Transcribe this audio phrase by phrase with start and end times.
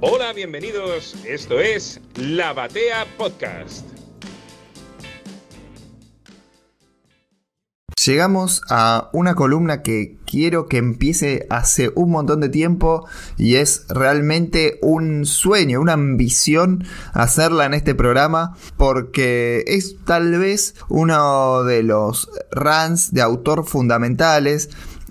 [0.00, 1.16] Hola, bienvenidos.
[1.26, 3.84] Esto es La Batea Podcast.
[8.06, 13.86] Llegamos a una columna que quiero que empiece hace un montón de tiempo y es
[13.88, 21.82] realmente un sueño, una ambición hacerla en este programa porque es tal vez uno de
[21.82, 24.70] los runs de autor fundamentales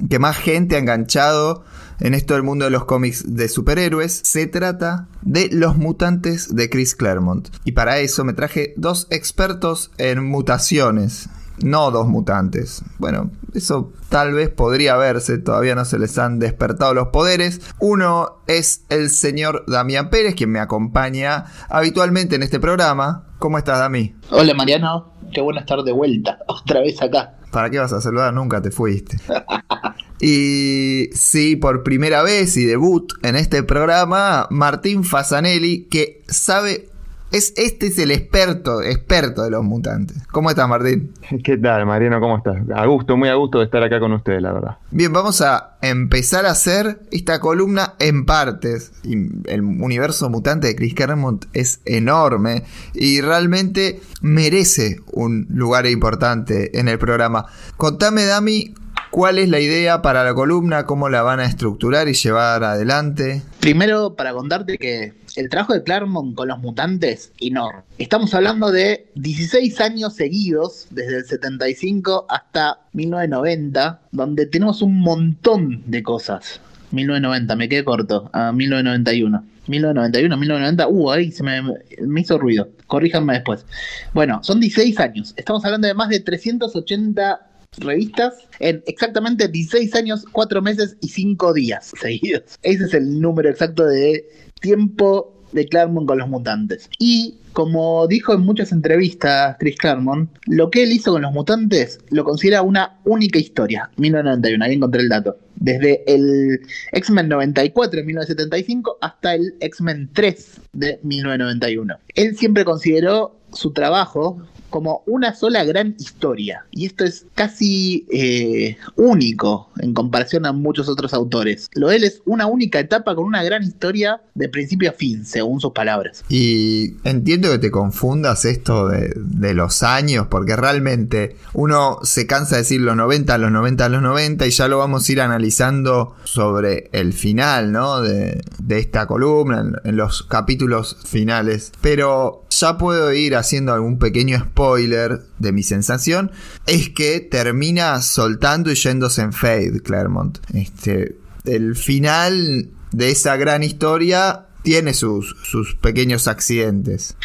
[0.10, 1.66] que más gente ha enganchado
[2.00, 4.22] en esto del mundo de los cómics de superhéroes.
[4.24, 7.50] Se trata de Los Mutantes de Chris Claremont.
[7.66, 11.30] Y para eso me traje dos expertos en mutaciones
[11.64, 12.84] no dos mutantes.
[12.98, 17.62] Bueno, eso tal vez podría verse, todavía no se les han despertado los poderes.
[17.80, 23.26] Uno es el señor Damián Pérez, quien me acompaña habitualmente en este programa.
[23.40, 24.16] ¿Cómo estás, Dami?
[24.32, 25.14] Hola, Mariano.
[25.34, 27.38] Qué bueno estar de vuelta, otra vez acá.
[27.52, 28.34] ¿Para qué vas a saludar?
[28.34, 29.18] Nunca te fuiste.
[30.20, 36.90] Y sí, por primera vez y debut en este programa, Martín Fasanelli, que sabe
[37.32, 40.26] es, este es el experto, experto de los mutantes.
[40.32, 41.12] ¿Cómo estás, Martín?
[41.44, 42.22] ¿Qué tal, Mariano?
[42.22, 42.56] ¿Cómo estás?
[42.74, 44.78] A gusto, muy a gusto de estar acá con ustedes, la verdad.
[44.92, 48.94] Bien, vamos a empezar a hacer esta columna en partes.
[49.04, 56.88] el universo mutante de Chris Claremont es enorme y realmente merece un lugar importante en
[56.88, 57.46] el programa.
[57.76, 58.74] Contame, Dami,
[59.18, 60.86] ¿Cuál es la idea para la columna?
[60.86, 63.42] ¿Cómo la van a estructurar y llevar adelante?
[63.60, 67.82] Primero, para contarte que el trabajo de Claremont con los mutantes, enorme.
[67.98, 75.82] Estamos hablando de 16 años seguidos, desde el 75 hasta 1990, donde tenemos un montón
[75.88, 76.62] de cosas.
[76.92, 79.44] 1990, me quedé corto, a 1991.
[79.66, 82.70] 1991, 1990, uh, ahí se me, me, hizo ruido.
[82.86, 83.66] Corríjanme después.
[84.14, 85.34] Bueno, son 16 años.
[85.38, 87.48] Estamos hablando de más de 380
[87.80, 92.60] revistas en exactamente 16 años, 4 meses y 5 días seguidos.
[92.64, 94.28] Ese es el número exacto de
[94.60, 96.90] tiempo de Claremont con los mutantes.
[97.00, 102.00] Y como dijo en muchas entrevistas Chris Claremont, lo que él hizo con los mutantes
[102.10, 103.90] lo considera una única historia.
[103.98, 105.38] 1991, ahí encontré el dato.
[105.56, 106.60] Desde el
[106.92, 111.96] X-Men 94 en 1975 hasta el X-Men 3 de 1991.
[112.14, 116.66] Él siempre consideró su trabajo como una sola gran historia.
[116.72, 121.70] Y esto es casi eh, único en comparación a muchos otros autores.
[121.74, 125.60] Lo él es una única etapa con una gran historia de principio a fin, según
[125.60, 126.24] sus palabras.
[126.30, 129.08] Y entiendo que te confundas esto de,
[129.54, 134.46] los años, porque realmente uno se cansa de decir los 90, los 90, los 90,
[134.46, 138.02] y ya lo vamos a ir analizando sobre el final, ¿no?
[138.02, 141.72] De, esta columna, en, en los capítulos finales.
[141.82, 146.32] Pero ya puedo ir haciendo algún pequeño spoiler de mi sensación,
[146.66, 150.40] es que termina soltando y yéndose en fade, Claremont.
[150.52, 157.16] Este, el final de esa gran historia tiene sus, sus pequeños accidentes.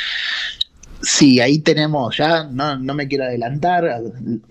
[1.02, 4.02] Sí, ahí tenemos, ya no, no, me quiero adelantar,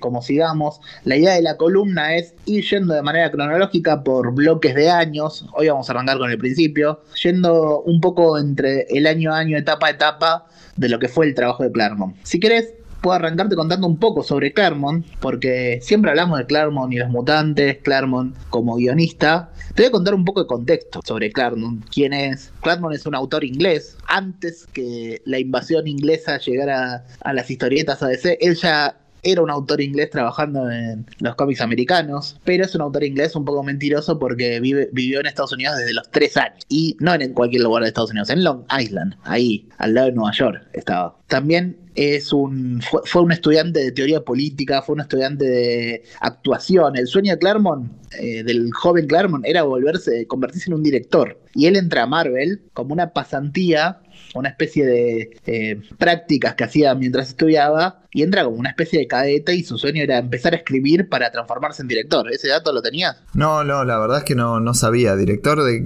[0.01, 0.81] como sigamos.
[1.06, 5.45] La idea de la columna es ir yendo de manera cronológica por bloques de años.
[5.53, 9.57] Hoy vamos a arrancar con el principio, yendo un poco entre el año a año,
[9.57, 12.17] etapa a etapa, de lo que fue el trabajo de Claremont.
[12.23, 16.97] Si querés, puedo arrancarte contando un poco sobre Claremont, porque siempre hablamos de Claremont y
[16.97, 19.51] los mutantes, Claremont como guionista.
[19.75, 21.84] Te voy a contar un poco de contexto sobre Claremont.
[21.90, 22.51] ¿Quién es?
[22.61, 23.97] Claremont es un autor inglés.
[24.07, 29.82] Antes que la invasión inglesa llegara a las historietas ADC, él ya era un autor
[29.82, 34.59] inglés trabajando en los cómics americanos, pero es un autor inglés un poco mentiroso porque
[34.59, 36.59] vivió en Estados Unidos desde los tres años.
[36.70, 40.14] Y no en cualquier lugar de Estados Unidos, en Long Island, ahí, al lado de
[40.14, 41.18] Nueva York estaba.
[41.28, 46.96] También es un, fue, un estudiante de teoría política, fue un estudiante de actuación.
[46.96, 51.40] El sueño de Claremont, eh, del joven Claremont, era volverse, convertirse en un director.
[51.53, 54.00] Y él entra a Marvel como una pasantía
[54.36, 59.07] una especie de eh, prácticas que hacía mientras estudiaba y entra como una especie de
[59.07, 62.31] cadete y su sueño era empezar a escribir para transformarse en director.
[62.31, 63.17] ¿Ese dato lo tenías?
[63.34, 65.16] No, no, la verdad es que no, no sabía.
[65.16, 65.85] ¿Director de,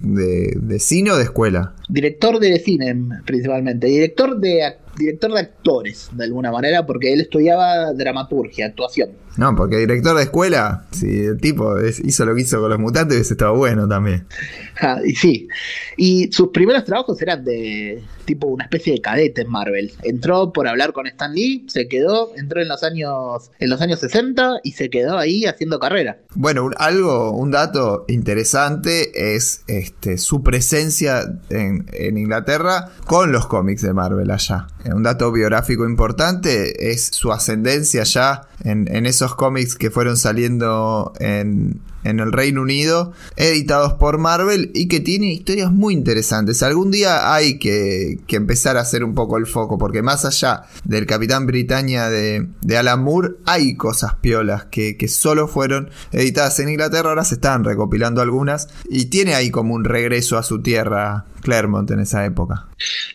[0.55, 1.75] de cine o de escuela?
[1.89, 2.95] Director de cine
[3.25, 3.87] principalmente.
[3.87, 9.11] Director de director de actores, de alguna manera, porque él estudiaba dramaturgia, actuación.
[9.37, 13.29] No, porque director de escuela, si el tipo hizo lo que hizo con los mutantes,
[13.29, 14.25] estaba bueno también.
[14.81, 15.47] Ah, y sí.
[15.95, 19.93] Y sus primeros trabajos eran de tipo una especie de cadete en Marvel.
[20.03, 23.99] Entró por hablar con Stan Lee, se quedó, entró en los años, en los años
[23.99, 26.19] 60 y se quedó ahí haciendo carrera.
[26.33, 33.81] Bueno, algo, un dato interesante es este, su presencia en, en Inglaterra con los cómics
[33.81, 34.67] de Marvel allá.
[34.85, 41.81] Un dato biográfico importante es su ascendencia ya en, esos cómics que fueron saliendo en,
[42.05, 46.63] en el Reino Unido, editados por Marvel y que tiene historias muy interesantes.
[46.63, 51.05] Algún día hay que, empezar a hacer un poco el foco, porque más allá del
[51.05, 56.69] Capitán Britannia de, de Alan Moore, hay cosas piolas que, que solo fueron editadas en
[56.69, 61.25] Inglaterra, ahora se están recopilando algunas y tiene ahí como un regreso a su tierra
[61.45, 62.67] Claremont en esa época.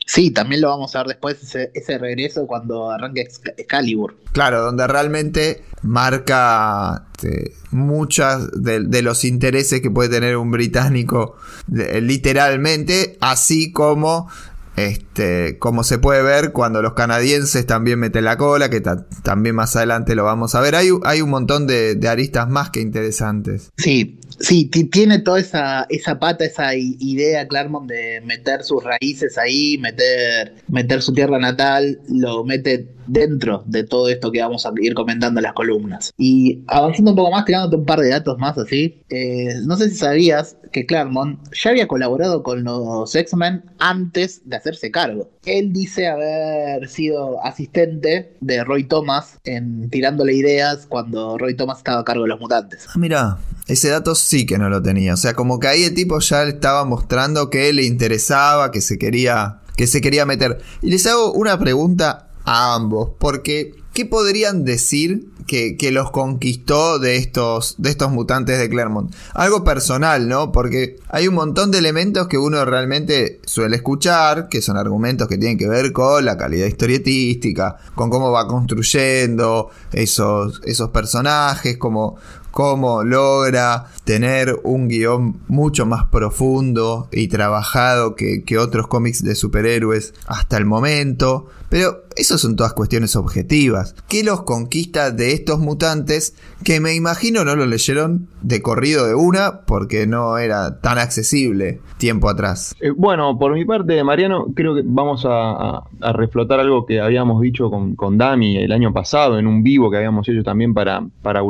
[0.07, 4.17] Sí, también lo vamos a ver después, ese, regreso cuando arranque Excalibur.
[4.33, 11.37] Claro, donde realmente marca este, muchas de, los intereses que puede tener un británico
[11.69, 14.29] literalmente, así como
[14.77, 18.81] este, como se puede ver cuando los canadienses también meten la cola, que
[19.23, 20.75] también más adelante lo vamos a ver.
[20.75, 23.71] Hay, hay un montón de, de, aristas más que interesantes.
[23.77, 29.77] Sí, Sí, tiene toda esa, esa pata, esa idea Claremont de meter sus raíces ahí,
[29.79, 34.95] meter, meter su tierra natal, lo mete dentro de todo esto que vamos a ir
[34.95, 36.13] comentando en las columnas.
[36.17, 39.91] Y avanzando un poco más, tirándote un par de datos más así, eh, no sé
[39.91, 45.29] si sabías que Claremont ya había colaborado con los X-Men antes de hacerse cargo.
[45.45, 52.01] Él dice haber sido asistente de Roy Thomas en tirándole ideas cuando Roy Thomas estaba
[52.01, 52.87] a cargo de los mutantes.
[52.89, 53.39] Ah, mira,
[53.71, 55.15] ese dato sí que no lo tenía.
[55.15, 58.99] O sea, como que ahí el tipo ya estaba mostrando que le interesaba, que se
[58.99, 60.61] quería, que se quería meter.
[60.83, 67.17] Y les hago una pregunta a ambos, porque ¿qué podrían decir que, los conquistó de
[67.17, 69.15] estos, de estos mutantes de Claremont?
[69.35, 70.53] Algo personal, ¿no?
[70.53, 75.39] Porque hay un montón de elementos que uno realmente suele escuchar, que son argumentos que
[75.39, 82.17] tienen que ver con la calidad historietística, con cómo va construyendo esos, esos personajes, como
[82.51, 89.35] cómo logra tener un guion mucho más profundo y trabajado que, que otros cómics de
[89.35, 91.49] superhéroes hasta el momento.
[91.71, 93.95] Pero eso son todas cuestiones objetivas.
[94.09, 99.15] ¿Qué los conquista de estos mutantes que me imagino no lo leyeron de corrido de
[99.15, 102.75] una porque no era tan accesible tiempo atrás?
[102.81, 107.71] Eh, bueno, por mi parte, Mariano, creo que vamos a, reflotar algo que habíamos dicho
[107.71, 111.41] con, con, Dami el año pasado en un vivo que habíamos hecho también para, para.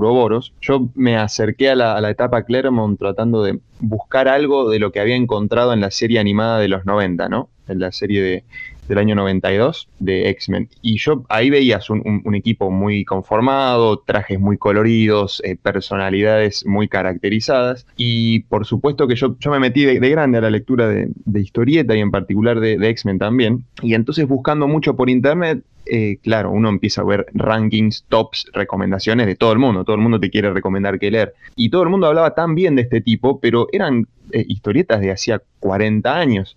[0.61, 4.93] Yo me acerqué a la, a la etapa Claremont tratando de buscar algo de lo
[4.93, 7.49] que había encontrado en la serie animada de los 90, ¿no?
[7.69, 8.45] En la serie de
[8.89, 10.69] del año 92 de X-Men.
[10.83, 17.87] Y yo ahí veías un, equipo muy conformado, trajes muy coloridos, eh, personalidades muy caracterizadas.
[17.97, 21.11] Y por supuesto que yo, yo me metí de, grande a la lectura de,
[21.41, 23.65] historieta y en particular de, X-Men también.
[23.83, 29.27] Y entonces buscando mucho por internet, eh, claro, uno empieza a ver rankings, tops, recomendaciones
[29.27, 29.85] de todo el mundo.
[29.85, 31.35] Todo el mundo te quiere recomendar que leer.
[31.57, 35.11] Y todo el mundo hablaba tan bien de este tipo, pero eran eh, historietas de
[35.11, 36.57] hacía 40 años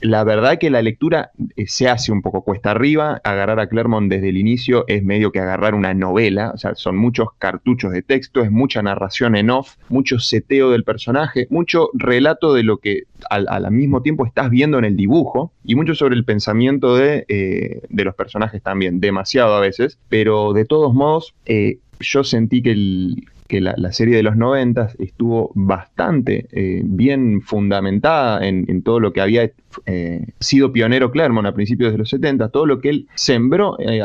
[0.00, 3.20] la verdad que la lectura eh, se hace un poco cuesta arriba.
[3.24, 6.52] Agarrar a Claremont desde el inicio es medio que agarrar una novela.
[6.54, 10.84] O sea, son muchos cartuchos de texto, es mucha narración en off, mucho seteo del
[10.84, 15.74] personaje, mucho relato de lo que al, mismo tiempo estás viendo en el dibujo y
[15.74, 19.00] mucho sobre el pensamiento de, eh, los personajes también.
[19.00, 21.34] Demasiado a veces, pero de todos modos.
[21.46, 27.42] Eh, yo sentí que el, que la, serie de los 90 estuvo bastante eh, bien
[27.42, 29.50] fundamentada en, todo lo que había
[29.86, 34.00] eh, sido pionero Claremont a principios de los 70, todo lo que él sembró eh,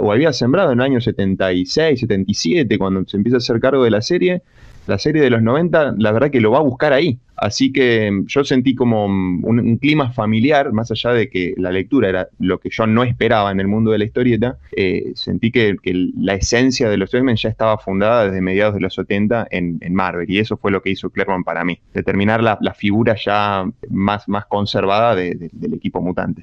[0.00, 3.92] o había sembrado en el año 76, 77, cuando se empieza a hacer cargo de
[3.92, 4.42] la serie,
[4.86, 7.18] la serie de los 90, la verdad que lo va a buscar ahí.
[7.36, 11.70] Así que mm, yo sentí como mm, un, clima familiar, más allá de que la
[11.70, 15.50] lectura era lo que yo no esperaba en el mundo de la historieta, eh, sentí
[15.50, 15.76] que,
[16.16, 20.30] la esencia de los X-Men ya estaba fundada desde mediados de los 70 en, Marvel,
[20.30, 24.46] y eso fue lo que hizo Claremont para mí, determinar la, figura ya más, más
[24.46, 26.42] conservada del equipo mutante.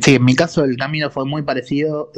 [0.00, 2.12] Sí, en mi caso el camino fue muy parecido,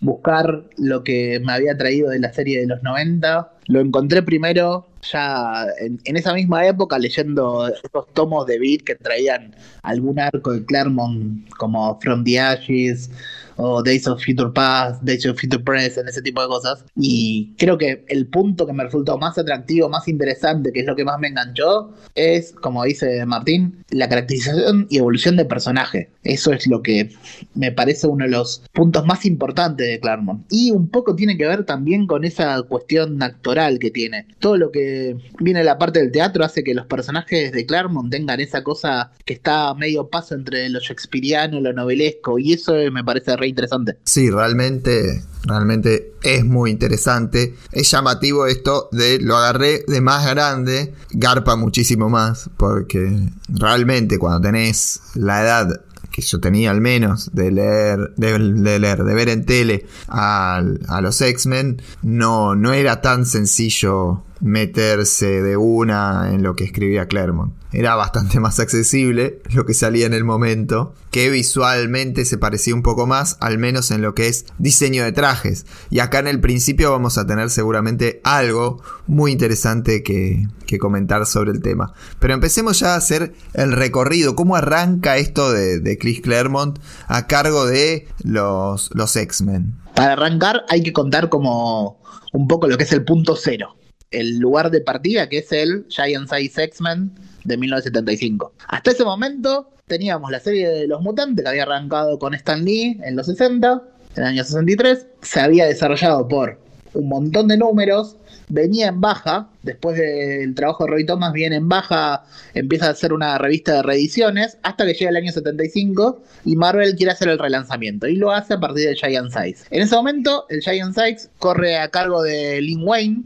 [0.00, 4.86] buscar lo que me había traído de la serie de los 90, lo encontré primero
[5.02, 10.64] ya en, esa misma época leyendo esos tomos de Beat que traían algún arco de
[10.64, 13.10] Claremont como From the Ashes
[13.56, 16.84] o Days of Future Past, Days of Future Present, ese tipo de cosas.
[16.96, 20.96] Y creo que el punto que me resultó más atractivo, más interesante, que es lo
[20.96, 26.10] que más me enganchó, es, como dice Martín, la caracterización y evolución de personaje.
[26.24, 27.10] Eso es lo que
[27.54, 30.44] me parece uno de los puntos más importantes de Claremont.
[30.50, 34.26] Y un poco tiene que ver también con esa cuestión actoral que tiene.
[34.38, 34.91] Todo lo que
[35.40, 39.34] viene la parte del teatro hace que los personajes de Claremont tengan esa cosa que
[39.34, 42.38] está a medio paso entre lo shakespeariano lo novelesco.
[42.38, 43.98] Y eso me parece interesante.
[44.04, 47.54] Sí, realmente, realmente es muy interesante.
[47.70, 54.40] Es llamativo esto de lo agarré de más grande, garpa muchísimo más, porque realmente cuando
[54.40, 55.80] tenés la edad
[56.10, 61.00] que yo tenía al menos de leer, de, leer, de ver en tele a, a
[61.00, 67.54] los X-Men, no, no era tan sencillo meterse de una en lo que escribía Claremont.
[67.72, 72.82] Era bastante más accesible lo que salía en el momento, que visualmente se parecía un
[72.82, 75.64] poco más, al menos en lo que es diseño de trajes.
[75.90, 80.48] Y acá en el principio vamos a tener seguramente algo muy interesante que,
[80.80, 81.92] comentar sobre el tema.
[82.18, 87.26] Pero empecemos ya a hacer el recorrido, cómo arranca esto de, de Chris Claremont a
[87.26, 89.74] cargo de los, los X-Men.
[89.94, 92.00] Para arrancar hay que contar como
[92.32, 93.76] un poco lo que es el punto cero
[94.12, 97.12] el lugar de partida, que es el Giant Size X-Men
[97.44, 98.52] de 1975.
[98.68, 103.00] Hasta ese momento teníamos la serie de los mutantes que había arrancado con Stan Lee
[103.04, 103.82] en los 60,
[104.16, 105.06] en el año 63.
[105.22, 106.58] Se había desarrollado por
[106.94, 108.16] un montón de números,
[108.48, 113.12] venía en baja, después del trabajo de Roy Thomas viene en baja, empieza a hacer
[113.12, 117.38] una revista de reediciones, hasta que llega el año 75 y Marvel quiere hacer el
[117.38, 119.64] relanzamiento y lo hace a partir de Giant Size.
[119.70, 123.22] En ese momento el Giant Size corre a cargo de Lin Wayne,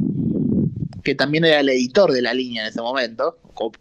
[1.07, 3.39] que también era el editor de la línea en ese momento.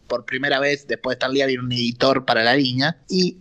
[0.08, 2.98] Por primera vez, después de estar Lee, había un editor para la línea.
[3.10, 3.38] Y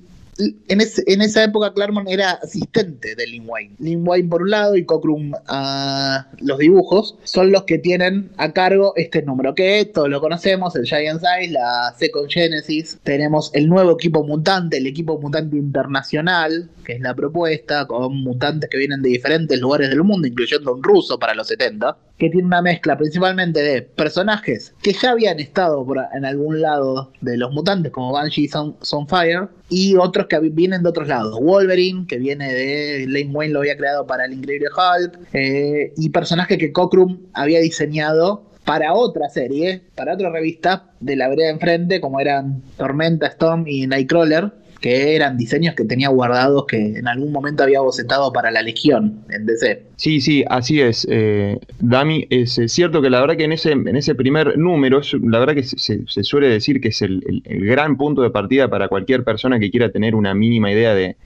[0.68, 0.80] en,
[1.20, 3.74] esa época Claremont era asistente de Lin Wayne.
[3.78, 8.52] Lin Wayne por un lado y Cockrum a los dibujos son los que tienen a
[8.52, 12.98] cargo este número que todos lo conocemos, el Giant Size, la Second Genesis.
[13.02, 18.70] Tenemos el nuevo equipo mutante, el equipo mutante internacional, que es la propuesta, con mutantes
[18.70, 22.47] que vienen de diferentes lugares del mundo, incluyendo un ruso para los 70, que tiene
[22.47, 27.90] una mezcla principalmente de personajes que ya habían estado en algún lado de los mutantes,
[27.92, 31.38] como Banshee y Sunfire, y otros que vienen de otros lados.
[31.40, 36.11] Wolverine, que viene de Lane Wayne, lo había creado para el Increíble Hulk, eh, y
[36.11, 42.00] personajes que Cockrum había diseñado para otra serie, para otra revista de la vereda enfrente,
[42.00, 47.33] como eran Tormenta, Storm y Nightcrawler, que eran diseños que tenía guardados que en algún
[47.33, 49.83] momento había bocetado para la Legión en DC.
[49.96, 51.06] Sí, sí, así es.
[51.10, 55.38] Eh, Dami, es, cierto que la verdad que en ese, en ese primer número, la
[55.38, 59.58] verdad que se, suele decir que es el, gran punto de partida para cualquier persona
[59.58, 61.16] que quiera tener una mínima idea de,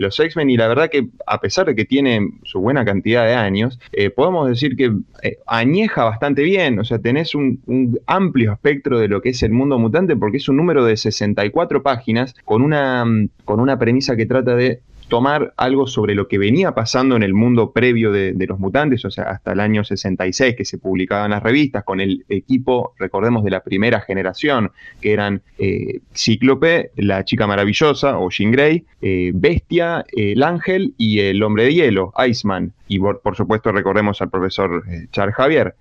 [0.00, 3.34] los X-Men y la verdad que a pesar de que tiene su buena cantidad de
[3.34, 8.52] años, eh, podemos decir que eh, añeja bastante bien, o sea, tenés un, un amplio
[8.52, 12.34] espectro de lo que es el mundo mutante porque es un número de 64 páginas
[12.44, 13.04] con una,
[13.44, 17.34] con una premisa que trata de tomar algo sobre lo que venía pasando en el
[17.34, 21.42] mundo previo de, los mutantes, o sea, hasta el año 66 que se publicaban las
[21.42, 27.46] revistas con el equipo, recordemos, de la primera generación, que eran eh, Cíclope, la chica
[27.46, 32.72] maravillosa o Jean Grey, eh, Bestia, el ángel y el hombre de hielo, Iceman.
[32.88, 35.74] Y por, supuesto recordemos al profesor eh, Charles Javier.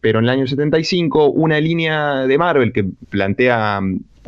[0.00, 3.80] Pero en el año 75, una línea de Marvel que plantea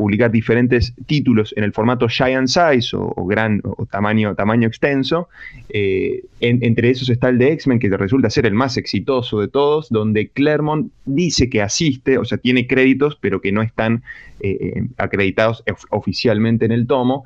[0.03, 5.29] publicar diferentes títulos en el formato giant size o, gran o tamaño, tamaño extenso.
[5.69, 9.89] Eh, entre esos está el de X-Men, que resulta ser el más exitoso de todos,
[9.91, 14.03] donde Claremont dice que asiste, o sea, tiene créditos, pero que no están
[14.41, 17.25] eh, eh, acreditados oficialmente en el tomo,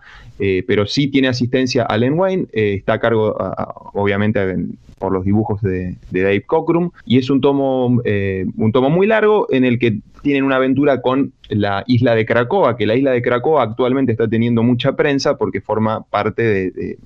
[0.67, 3.35] pero sí tiene asistencia a Len Wayne, está a cargo,
[3.95, 4.39] obviamente,
[4.99, 9.65] por los dibujos de, Dave Cockrum, y es un tomo, un tomo muy largo en
[9.65, 13.63] el que tienen una aventura con la isla de Cracoa, que la isla de Cracoa
[13.63, 16.99] actualmente está teniendo mucha prensa porque forma parte de,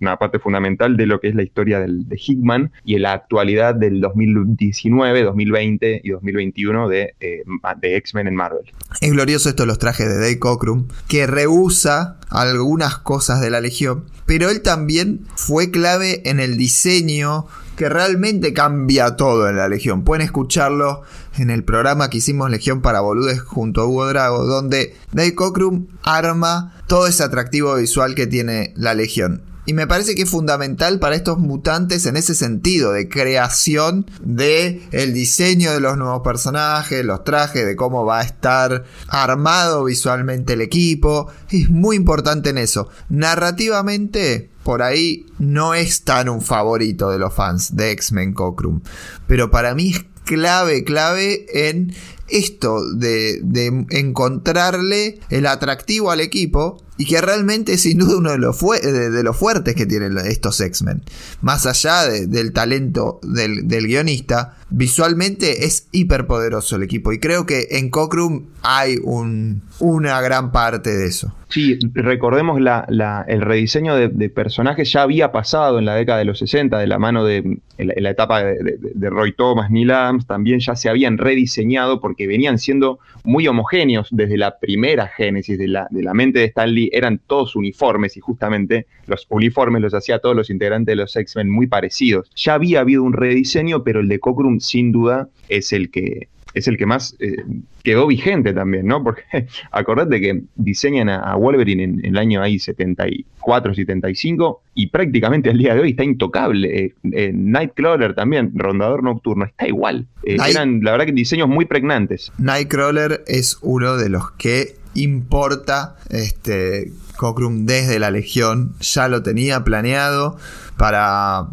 [0.00, 3.12] una parte fundamental de lo que es la historia del, de Hickman y en la
[3.12, 7.42] actualidad del 2019, 2020 y 2021 de, eh,
[7.80, 8.72] de X-Men en Marvel.
[9.00, 14.04] Es glorioso esto los trajes de Dave Cockrum, que rehúsa algunas cosas de la Legión,
[14.26, 17.46] pero él también fue clave en el diseño
[17.78, 20.02] que realmente cambia todo en la Legión.
[20.02, 21.02] Pueden escucharlo
[21.38, 25.86] en el programa que hicimos Legión para Boludes junto a Hugo Drago, donde Dave Cockrum
[26.02, 29.42] arma todo ese atractivo visual que tiene la Legión.
[29.68, 34.80] Y me parece que es fundamental para estos mutantes en ese sentido de creación de
[34.92, 40.54] el diseño de los nuevos personajes, los trajes, de cómo va a estar armado visualmente
[40.54, 41.30] el equipo.
[41.50, 42.88] Es muy importante en eso.
[43.10, 48.80] Narrativamente, por ahí no es tan un favorito de los fans de X-Men Cockrum.
[49.26, 51.94] Pero para mí es clave, clave en
[52.28, 58.38] esto de, encontrarle el atractivo al equipo y que realmente es sin duda uno de
[58.38, 61.02] los, de, los fuertes que tienen estos X-Men.
[61.40, 67.90] Más allá del talento del, guionista, visualmente es hiperpoderoso el equipo y creo que en
[67.90, 71.32] Cockrum hay una gran parte de eso.
[71.48, 76.38] Sí, recordemos la, el rediseño de, personajes ya había pasado en la década de los
[76.40, 80.90] 60, de la mano de la, etapa de, Roy Thomas, Neil Adams, también ya se
[80.90, 86.12] habían rediseñado porque venían siendo muy homogéneos desde la primera génesis de la, de la
[86.12, 90.92] mente de Stanley, eran todos uniformes y justamente los uniformes los hacía todos los integrantes
[90.92, 92.30] de los X-Men muy parecidos.
[92.36, 96.66] Ya había habido un rediseño, pero el de Cockrum sin duda es el que es
[96.66, 97.44] el que más eh,
[97.82, 99.02] quedó vigente también, ¿no?
[99.02, 99.22] Porque
[99.70, 105.74] acordate que diseñan a, Wolverine en, el año ahí 74, 75 y prácticamente al día
[105.74, 106.84] de hoy está intocable.
[106.84, 110.06] Eh, eh, Nightcrawler también, Rondador Nocturno, está igual.
[110.24, 112.32] eran, la verdad, que diseños muy pregnantes.
[112.38, 119.64] Nightcrawler es uno de los que importa este Cockrum desde la Legión, ya lo tenía
[119.64, 120.38] planeado
[120.76, 121.48] para,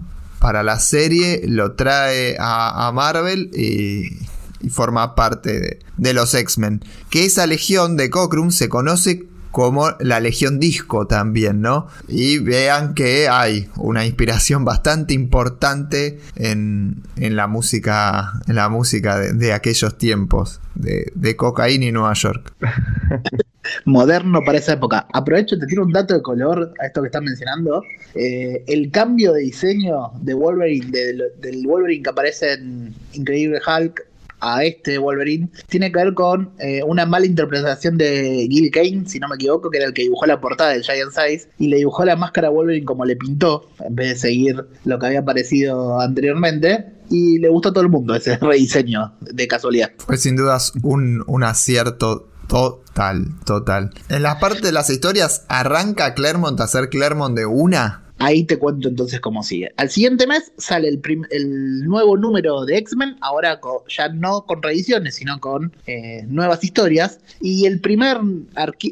[0.46, 6.84] para la serie, lo trae a Marvel y forma parte de, los X-Men.
[7.10, 9.24] Que esa legión de Cockrum se conoce
[9.56, 11.88] como la Legión Disco también, ¿no?
[12.10, 19.54] Y vean que hay una inspiración bastante importante en, la música, en la música de,
[19.54, 22.54] aquellos tiempos, de, cocaína y Nueva York.
[23.86, 25.08] Moderno para esa época.
[25.14, 27.82] Aprovecho, te tiro un dato de color a esto que estás mencionando.
[28.14, 34.06] Eh, el cambio de diseño de Wolverine, del Wolverine que aparece en Increíble Hulk
[34.39, 39.20] a este Wolverine tiene que ver con eh, una mala interpretación de Gil Kane, si
[39.20, 41.77] no me equivoco, que era el que dibujó la portada del Giant Size y le
[41.77, 45.20] dibujó la máscara a Wolverine como le pintó, en vez de seguir lo que había
[45.20, 46.94] aparecido anteriormente.
[47.10, 49.92] Y le gustó a todo el mundo ese rediseño de casualidad.
[49.98, 53.92] Fue sin dudas un, un acierto total, total.
[54.10, 58.05] En la parte de las historias, ¿arranca Claremont a ser Claremont de una?
[58.17, 59.72] Ahí te cuento entonces cómo sigue.
[59.77, 65.39] Al siguiente mes sale el, nuevo número de X-Men, ahora ya no con reediciones, sino
[65.39, 67.19] con eh, nuevas historias.
[67.41, 68.17] Y el primer,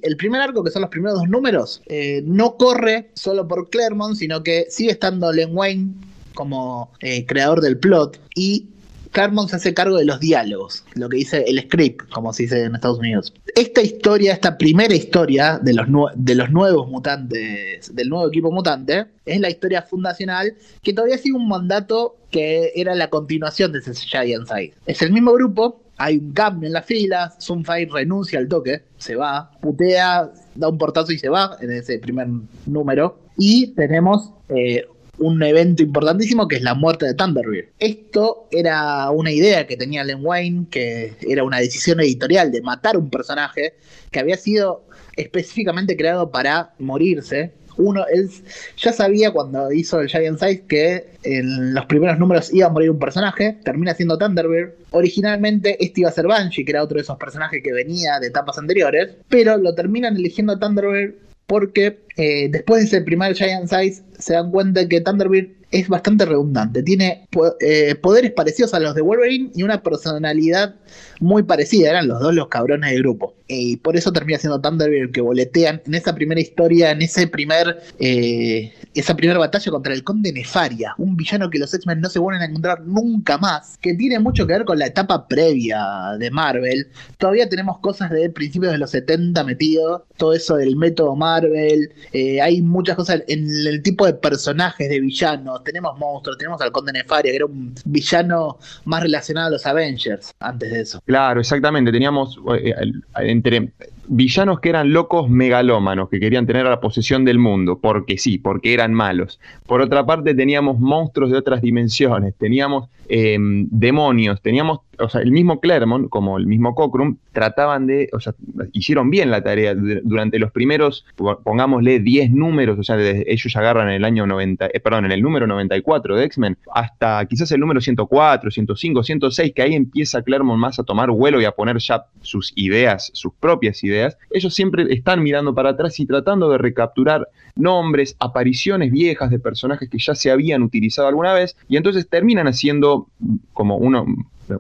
[0.01, 4.15] el primer arco, que son los primeros dos números, eh, no corre solo por Claremont,
[4.15, 5.93] sino que sigue estando Len Wayne
[6.33, 8.67] como eh, creador del plot y
[9.13, 12.63] Claremont se hace cargo de los diálogos, lo que dice el script, como se dice
[12.63, 13.34] en Estados Unidos.
[13.55, 19.05] Esta historia, esta primera historia de los, de los nuevos mutantes, del nuevo equipo mutante,
[19.25, 23.93] es la historia fundacional que todavía sigue un mandato que era la continuación de ese
[23.93, 24.74] Giant Size.
[24.88, 29.15] Es el mismo grupo, hay un cambio en las filas, Sunfire renuncia al toque, se
[29.15, 32.28] va, putea, da un portazo y se va en ese primer
[32.65, 33.19] número.
[33.38, 34.86] Y tenemos eh,
[35.17, 37.67] un evento importantísimo que es la muerte de Thunderbird.
[37.80, 42.97] Esto era una idea que tenía Len Wayne, que era una decisión editorial de matar
[42.97, 43.76] un personaje
[44.12, 47.54] que había sido específicamente creado para morirse.
[47.76, 48.30] Uno, él
[48.78, 52.91] ya sabía cuando hizo el Giant Size que en los primeros números iba a morir
[52.91, 54.73] un personaje, termina siendo Thunderbird.
[54.91, 58.28] Originalmente este iba a ser Banshee, que era otro de esos personajes que venía de
[58.28, 61.15] etapas anteriores, pero lo terminan eligiendo a Thunderbird
[61.47, 66.26] porque eh, después de ese primer Giant Size se dan cuenta que Thunderbird es bastante
[66.26, 66.84] redundante.
[66.84, 67.28] Tiene
[67.60, 70.76] eh, poderes parecidos a los de Wolverine y una personalidad
[71.19, 71.89] muy parecida.
[71.89, 73.34] Eran los dos los cabrones del grupo.
[73.47, 77.82] Y por eso termina siendo Thunderbird que boletean en esa primera historia, en ese primer,
[77.99, 80.93] eh, esa primera batalla contra el Conde Nefaria.
[80.99, 83.80] Un villano que los X-Men no se vuelven a encontrar nunca más.
[83.80, 85.84] Que tiene mucho que ver con la etapa previa
[86.19, 86.88] de Marvel.
[87.17, 90.06] Todavía tenemos cosas de principios de los 70 metido.
[90.17, 91.91] Todo eso del método Marvel.
[92.11, 95.63] Eh, hay muchas cosas en el tipo de personajes de villanos.
[95.63, 100.33] Tenemos monstruos, tenemos al Conde Nefaria, que era un villano más relacionado a los Avengers
[100.39, 101.01] antes de eso.
[101.05, 101.91] Claro, exactamente.
[101.91, 102.73] Teníamos eh,
[103.17, 103.71] entre
[104.07, 108.73] villanos que eran locos megalómanos, que querían tener la posesión del mundo, porque sí, porque
[108.73, 109.39] eran malos.
[109.65, 115.32] Por otra parte, teníamos monstruos de otras dimensiones, teníamos em, demonios, teníamos, o sea, el
[115.32, 118.34] mismo Claremont, como el mismo Cockrum, trataban de, o sea,
[118.71, 123.95] hicieron bien la tarea durante los primeros, pongámosle 10 números, o sea, ellos agarran en
[123.95, 127.82] el año 90, eh, perdón, en el número 94 de X-Men, hasta quizás el número
[127.82, 132.06] 104, 105, 106, que ahí empieza Claremont más a tomar vuelo y a poner ya
[132.21, 137.27] sus ideas, sus propias ideas, ellos siempre están mirando para atrás y tratando de recapturar
[137.56, 142.47] nombres, apariciones viejas de personajes que ya se habían utilizado alguna vez, y entonces terminan
[142.47, 143.08] haciendo
[143.53, 144.06] como uno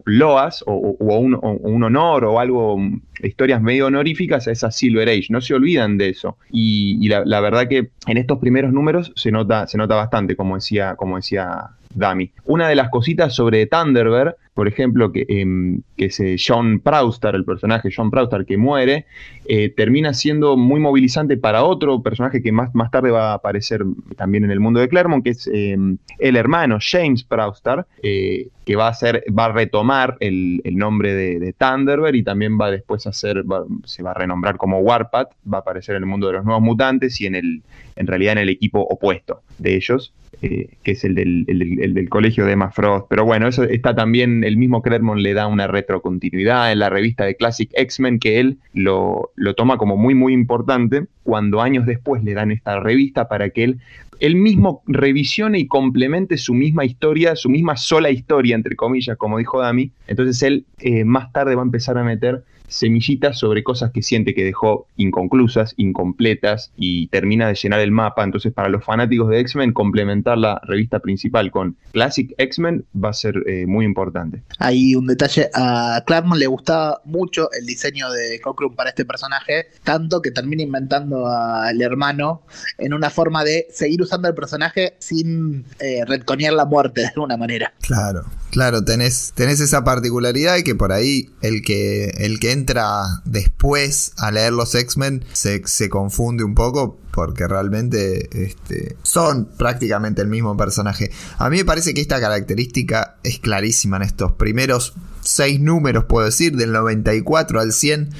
[0.05, 2.77] loas o, un, honor o algo,
[3.21, 5.27] historias medio honoríficas a esa Silver Age.
[5.29, 6.37] No se olvidan de eso.
[6.51, 10.95] Y, la, verdad que en estos primeros números se nota, se nota bastante, como decía,
[10.95, 12.31] como decía Dami.
[12.45, 17.45] Una de las cositas sobre Thunderbird por ejemplo, que, em, que se John Prouster, el
[17.45, 19.05] personaje John Prouster que muere,
[19.45, 23.83] eh, termina siendo muy movilizante para otro personaje que más, más tarde va a aparecer
[24.15, 28.75] también en el mundo de Claremont, que es em, el hermano James Prouster, eh, que
[28.75, 33.13] va a ser, va a retomar el, nombre de, Thunderbird y también va después a
[33.13, 33.43] ser,
[33.85, 36.63] se va a renombrar como Warpath, va a aparecer en el mundo de los nuevos
[36.63, 37.61] mutantes y en el,
[37.95, 42.53] en realidad en el equipo opuesto de ellos, eh, que es el del, colegio de
[42.53, 43.05] Emma Frost.
[43.09, 47.25] Pero bueno, eso está también, el mismo Claremont le da una retrocontinuidad en la revista
[47.25, 52.23] de Classic X-Men, que él lo, lo toma como muy, muy importante, cuando años después
[52.23, 53.75] le dan esta revista para que
[54.19, 59.37] él mismo revisione y complemente su misma historia, su misma sola historia, entre comillas, como
[59.37, 59.91] dijo Dami.
[60.07, 62.43] Entonces él eh, más tarde va a empezar a meter
[62.73, 68.23] semillitas sobre cosas que siente que dejó inconclusas, incompletas y termina de llenar el mapa.
[68.23, 73.13] Entonces, para los fanáticos de X-Men, complementar la revista principal con Classic X-Men va a
[73.13, 74.43] ser eh, muy importante.
[74.59, 79.67] Hay un detalle, a Claremont le gustaba mucho el diseño de Cockrum para este personaje,
[79.83, 82.43] tanto que termina inventando al hermano
[82.77, 86.03] en una forma de seguir usando el personaje sin eh,
[86.51, 87.73] la muerte de alguna manera.
[87.81, 94.13] Claro, claro, tenés, esa particularidad y que por ahí el que, el que entra después
[94.17, 100.55] a leer los X-Men se, confunde un poco porque realmente este, son prácticamente el mismo
[100.55, 101.09] personaje.
[101.39, 106.27] A mí me parece que esta característica es clarísima en estos primeros seis números, puedo
[106.27, 108.11] decir, del 94 al 100,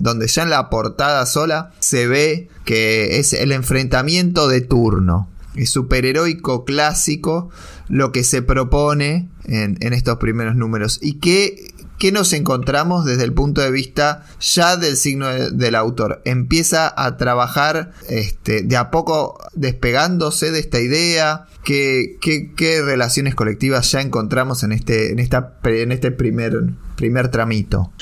[0.00, 5.28] donde ya en la portada sola se ve que es el enfrentamiento de turno.
[5.54, 7.50] Es superheroico clásico
[7.92, 10.98] lo que se propone en, estos primeros números.
[11.02, 16.22] Y que ¿qué nos encontramos desde el punto de vista ya del signo del autor?
[16.24, 21.44] Empieza a trabajar este, de a poco despegándose de esta idea.
[21.64, 27.92] ¿Qué, qué, relaciones colectivas ya encontramos en este, en esta, en este primer, primer tramito?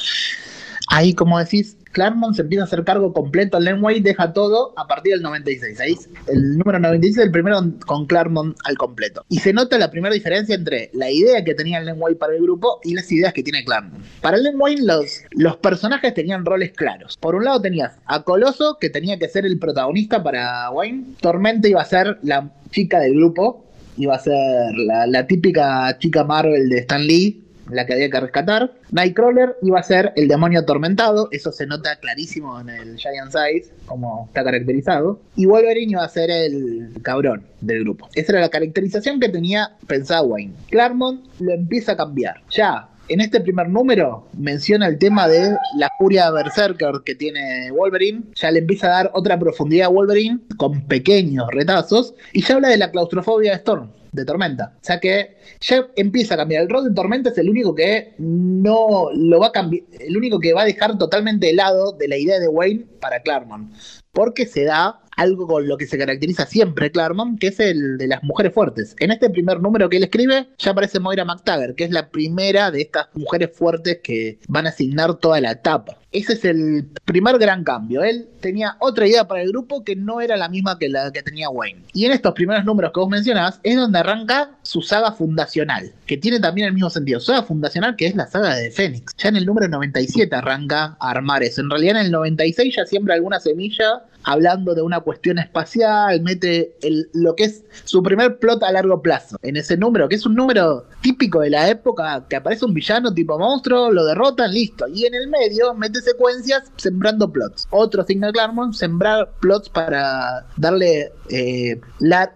[0.87, 5.15] Ahí, como decís, Claremont se empieza a hacer cargo completo, Lenway deja todo a partir
[5.15, 5.81] del 96.
[5.81, 5.97] Ahí
[6.29, 9.25] el número 96 es el primero con Claremont al completo.
[9.29, 12.81] Y se nota la primera diferencia entre la idea que tenía Lenway para el grupo
[12.85, 14.05] y las ideas que tiene Claremont.
[14.21, 17.17] Para Lenway los, los personajes tenían roles claros.
[17.17, 21.05] Por un lado tenías a Coloso, que tenía que ser el protagonista para Wayne.
[21.21, 23.65] Tormenta iba a ser la chica del grupo,
[23.97, 28.21] iba a ser la, la típica chica Marvel de Stan Lee, la que había que
[28.21, 28.73] rescatar.
[28.91, 33.73] Nightcrawler iba a ser el demonio atormentado, eso se nota clarísimo en el Giant Size,
[33.87, 35.21] como está caracterizado.
[35.37, 38.09] Y Wolverine iba a ser el cabrón del grupo.
[38.15, 40.55] Esa era la caracterización que tenía pensado Wayne.
[40.71, 42.43] Claremont lo empieza a cambiar.
[42.51, 48.23] Ya en este primer número menciona el tema de la furia berserker que tiene Wolverine.
[48.37, 52.15] Ya le empieza a dar otra profundidad a Wolverine con pequeños retazos.
[52.33, 54.75] Y ya habla de la claustrofobia de Storm de Tormenta.
[54.77, 56.63] O sea que ya empieza a cambiar.
[56.63, 60.41] El rol de Tormenta es el único que no lo va a cambiar, el único
[60.41, 63.73] que va a dejar totalmente helado de la idea de Wayne para Claremont.
[64.13, 68.09] Porque se da algo con lo que se caracteriza siempre Claremont, que es el de
[68.09, 68.97] las mujeres fuertes.
[68.99, 72.71] En este primer número que él escribe, ya aparece Moira McTaggart, que es la primera
[72.71, 76.00] de estas mujeres fuertes que van a asignar toda la etapa.
[76.13, 78.03] Ese es el primer gran cambio.
[78.03, 81.23] Él tenía otra idea para el grupo que no era la misma que la que
[81.23, 81.85] tenía Wayne.
[81.93, 86.17] Y en estos primeros números que vos mencionás es donde arranca su saga fundacional, que
[86.17, 87.21] tiene también el mismo sentido.
[87.21, 89.15] Saga fundacional que es la saga de Fénix.
[89.19, 91.61] Ya en el número 97 arranca a armar eso.
[91.61, 96.77] En realidad en el 96 ya siembra alguna semilla hablando de una cuestión espacial, mete
[97.15, 100.35] lo que es su primer plot a largo plazo en ese número, que es un
[100.35, 104.87] número típico de la época, que aparece un villano tipo monstruo, lo derrotan, listo.
[104.89, 107.67] Y en el medio mete secuencias sembrando plots.
[107.71, 111.81] Otro signo de Claremont, sembrar plots para darle eh,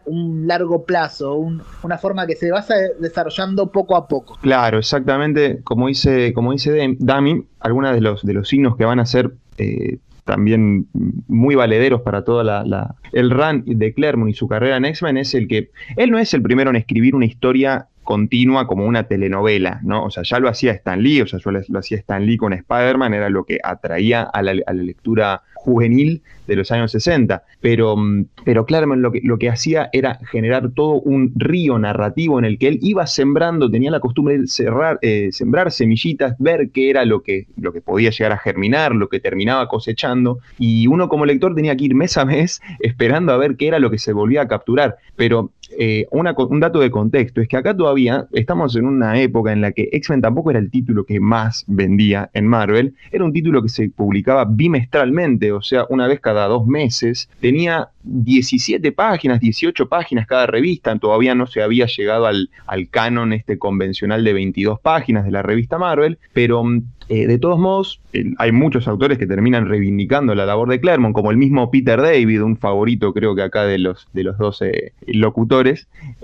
[0.06, 1.36] un largo plazo,
[1.82, 2.64] una forma que se va
[2.98, 4.38] desarrollando poco a poco.
[4.40, 9.00] Claro, exactamente, como dice, como dice Dami, algunos de los, de los signos que van
[9.00, 10.88] a ser eh, también
[11.28, 15.34] muy valederos para toda la, el run de Claremont y su carrera en X-Men es
[15.34, 19.80] el que él no es el primero en escribir una historia continua como una telenovela,
[19.82, 20.04] ¿no?
[20.04, 22.52] O sea, ya lo hacía Stan Lee, o sea, yo lo hacía Stan Lee con
[22.52, 27.42] Spider-Man, era lo que atraía a la, lectura juvenil de los años 60.
[27.60, 32.44] Pero, mm, pero lo que, lo que hacía era generar todo un río narrativo en
[32.44, 36.90] el que él iba sembrando, tenía la costumbre de cerrar, eh, sembrar semillitas, ver qué
[36.90, 40.38] era lo que, lo que podía llegar a germinar, lo que terminaba cosechando.
[40.58, 43.78] Y uno como lector tenía que ir mes a mes esperando a ver qué era
[43.78, 44.96] lo que se volvía a capturar.
[45.16, 49.60] Pero eh, un dato de contexto es que acá todavía estamos en una época en
[49.60, 53.62] la que X-Men tampoco era el título que más vendía en Marvel, era un título
[53.62, 59.88] que se publicaba bimestralmente, o sea, una vez cada dos meses, tenía 17 páginas, 18
[59.88, 62.48] páginas cada revista, todavía no se había llegado al,
[62.90, 67.58] canon este convencional de 22 páginas de la revista Marvel, pero mm, eh, de todos
[67.58, 68.00] modos,
[68.38, 72.42] hay muchos autores que terminan reivindicando la labor de Claremont, como el mismo Peter David,
[72.42, 75.63] un favorito creo que acá de los, de los 12 locutores,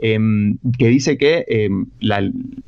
[0.00, 1.86] em, que dice que em,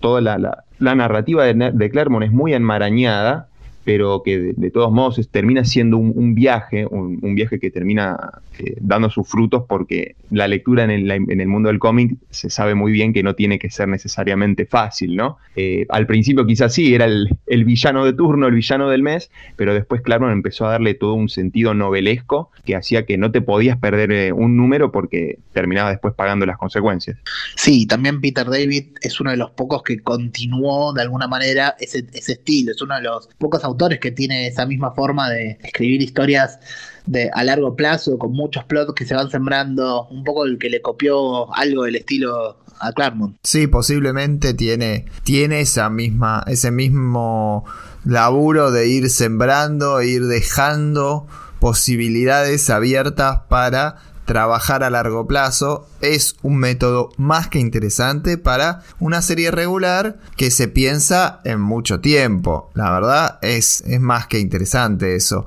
[0.01, 3.49] toda la, narrativa de, de Claremont es muy enmarañada
[3.85, 8.17] pero que de, todos modos termina siendo un, viaje, un, viaje que termina
[8.59, 12.93] eh, dando sus frutos porque la lectura en el, mundo del cómic se sabe muy
[12.93, 15.39] bien que no tiene que ser necesariamente fácil, ¿no?
[15.57, 19.75] Eh, al principio quizás sí, era el, villano de turno, el villano del mes, pero
[19.75, 23.79] después Claremont empezó a darle todo un sentido novelesco que hacía que no te podías
[23.79, 27.19] perder eh, un número porque terminaba después pagando las consecuencias.
[27.57, 32.07] Sí, también Peter David es uno de los pocos que continuó de alguna manera ese,
[32.13, 36.03] ese estilo, es uno de los pocos autores que tiene esa misma forma de escribir
[36.03, 36.59] historias
[37.07, 40.71] de, a largo plazo, con muchos plots que se van sembrando, un poco el que
[40.71, 43.37] le copió algo del estilo a Claremont.
[43.43, 47.65] Sí, posiblemente tiene, tiene esa misma, ese mismo
[48.05, 51.27] laburo de ir sembrando, e ir dejando
[51.61, 59.23] posibilidades abiertas para trabajar a largo plazo es un método más que interesante para una
[59.23, 62.71] serie regular que se piensa en mucho tiempo.
[62.75, 65.47] La verdad es, es más que interesante eso.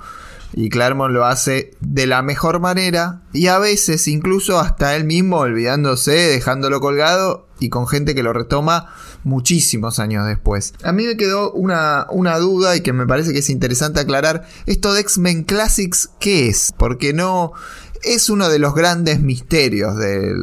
[0.58, 5.40] Y Claremont lo hace de la mejor manera y a veces incluso hasta él mismo
[5.40, 8.94] olvidándose, dejándolo colgado y con gente que lo retoma
[9.26, 10.74] muchísimos años después.
[10.84, 14.48] A mí me quedó una, una duda y que me parece que es interesante aclarar.
[14.66, 16.74] Esto de X-Men Classics, ¿qué es?
[16.78, 17.52] Porque no
[18.06, 20.38] es uno de los grandes misterios del,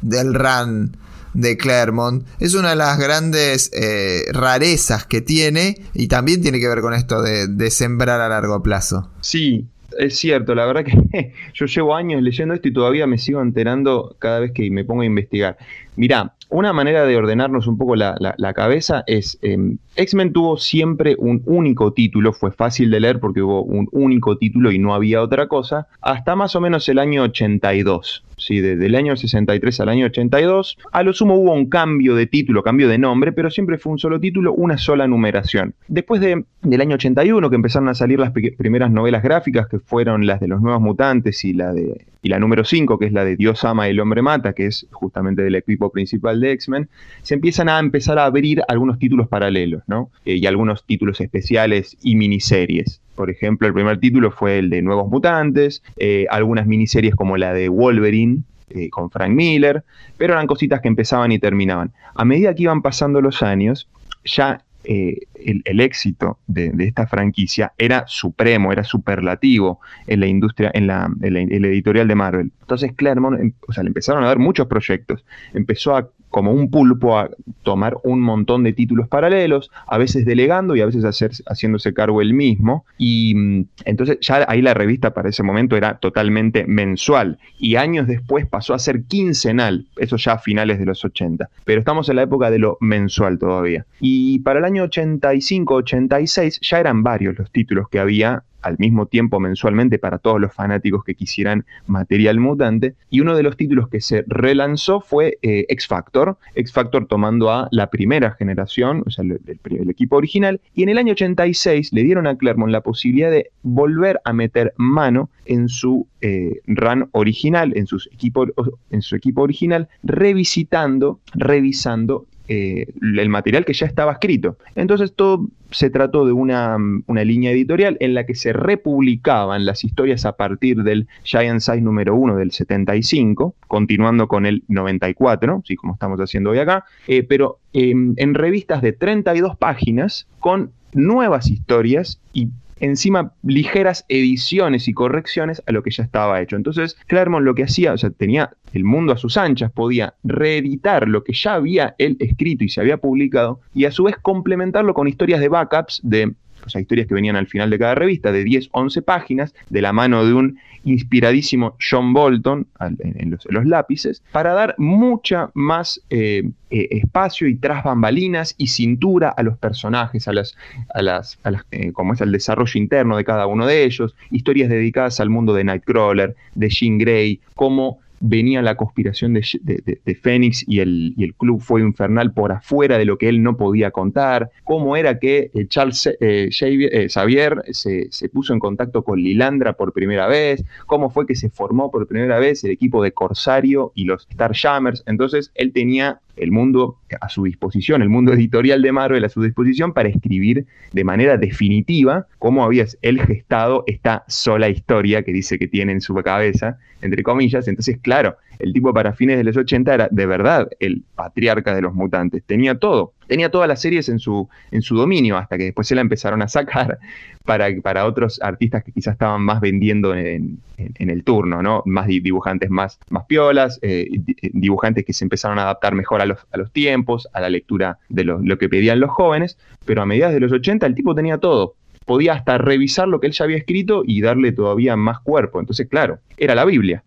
[0.00, 0.96] del run
[1.34, 2.26] de Claremont.
[2.40, 6.94] Es una de las grandes eh, rarezas que tiene y también tiene que ver con
[6.94, 9.10] esto de, de, sembrar a largo plazo.
[9.20, 9.66] Sí,
[9.98, 14.16] es cierto, la verdad que yo llevo años leyendo esto y todavía me sigo enterando
[14.18, 15.56] cada vez que me pongo a investigar.
[15.96, 21.42] Mirá, una manera de ordenarnos un poco la, cabeza es, em, X-Men tuvo siempre un
[21.44, 25.46] único título, fue fácil de leer porque hubo un único título y no había otra
[25.48, 28.24] cosa, hasta más o menos el año 82.
[28.38, 30.78] Sí, desde el año 63 al año 82.
[30.92, 33.98] A lo sumo hubo un cambio de título, cambio de nombre, pero siempre fue un
[33.98, 35.74] solo título, una sola numeración.
[35.88, 40.26] Después de, del año 81, que empezaron a salir las primeras novelas gráficas, que fueron
[40.26, 43.24] las de los Nuevos Mutantes y la, de, y la número 5, que es la
[43.24, 46.88] de Dios ama y el hombre mata, que es justamente del equipo principal de X-Men,
[47.22, 50.10] se empiezan a empezar a abrir algunos títulos paralelos, ¿no?
[50.24, 53.00] Eh, y algunos títulos especiales y miniseries.
[53.18, 57.52] Por ejemplo, el primer título fue el de Nuevos Mutantes, eh, algunas miniseries como la
[57.52, 59.82] de Wolverine, eh, con Frank Miller,
[60.16, 61.90] pero eran cositas que empezaban y terminaban.
[62.14, 63.88] A medida que iban pasando los años,
[64.24, 71.10] ya el, éxito de, esta franquicia era supremo, era superlativo en la industria, en la,
[71.20, 72.52] en editorial de Marvel.
[72.60, 75.24] Entonces Claremont, em, o sea, le empezaron a dar muchos proyectos.
[75.54, 77.30] Empezó a como un pulpo a
[77.62, 81.04] tomar un montón de títulos paralelos, a veces delegando y a veces
[81.46, 82.84] haciéndose cargo él mismo.
[82.98, 88.06] Y mm, entonces ya ahí la revista para ese momento era totalmente mensual y años
[88.06, 91.48] después pasó a ser quincenal, eso ya a finales de los 80.
[91.64, 93.86] Pero estamos en la época de lo mensual todavía.
[94.00, 99.40] Y para el año 85-86 ya eran varios los títulos que había al mismo tiempo
[99.40, 102.94] mensualmente para todos los fanáticos que quisieran material mutante.
[103.10, 107.50] Y uno de los títulos que se relanzó fue eh, X Factor, X Factor tomando
[107.50, 110.60] a la primera generación, o sea, el, equipo original.
[110.74, 114.74] Y en el año 86 le dieron a Claremont la posibilidad de volver a meter
[114.76, 118.46] mano en su eh, run original, en, sus equipo,
[118.90, 124.56] en su equipo original, revisitando, revisando eh, el material que ya estaba escrito.
[124.74, 130.24] Entonces todo se trató de una, línea editorial en la que se republicaban las historias
[130.24, 135.92] a partir del Giant Size número 1 del 75, continuando con el 94, así como
[135.92, 142.18] estamos haciendo hoy acá, eh, pero em, en revistas de 32 páginas con nuevas historias
[142.32, 142.48] y
[142.80, 146.56] encima ligeras ediciones y correcciones a lo que ya estaba hecho.
[146.56, 151.08] Entonces, Claremont lo que hacía, o sea, tenía el mundo a sus anchas, podía reeditar
[151.08, 154.94] lo que ya había él escrito y se había publicado y a su vez complementarlo
[154.94, 156.34] con historias de backups de
[156.68, 159.80] o sea, historias que venían al final de cada revista, de 10, 11 páginas, de
[159.80, 166.44] la mano de un inspiradísimo John Bolton en, los, lápices, para dar mucha más eh,
[166.70, 170.56] eh, espacio y tras bambalinas y cintura a los personajes, a las,
[170.94, 174.14] a las, a las eh, como es el desarrollo interno de cada uno de ellos,
[174.30, 180.14] historias dedicadas al mundo de Nightcrawler, de Jean Grey, cómo venía la conspiración de, de,
[180.14, 183.56] Fénix y el, y el, club fue infernal por afuera de lo que él no
[183.56, 189.02] podía contar, cómo era que eh, Charles eh, eh, Xavier se, se, puso en contacto
[189.04, 193.02] con Lilandra por primera vez, cómo fue que se formó por primera vez el equipo
[193.02, 195.04] de Corsario y los Starjammers.
[195.06, 199.42] Entonces él tenía el mundo a su disposición, el mundo editorial de Marvel a su
[199.42, 205.58] disposición para escribir de manera definitiva cómo había él gestado esta sola historia que dice
[205.58, 207.68] que tiene en su cabeza, entre comillas.
[207.68, 211.82] Entonces, claro, el tipo para fines de los 80 era de verdad el patriarca de
[211.82, 215.64] los mutantes, tenía todo, tenía todas las series en su, en su dominio, hasta que
[215.64, 216.98] después se la empezaron a sacar
[217.44, 221.82] para, para otros artistas que quizás estaban más vendiendo en, el turno, ¿no?
[221.86, 224.08] Más dibujantes más, más piolas, eh,
[224.52, 227.98] dibujantes que se empezaron a adaptar mejor a los, a los tiempos, a la lectura
[228.08, 231.14] de lo, lo que pedían los jóvenes, pero a mediados de los 80 el tipo
[231.14, 231.74] tenía todo,
[232.08, 235.60] podía hasta revisar lo que él ya había escrito y darle todavía más cuerpo.
[235.60, 237.04] Entonces, claro, era la Biblia.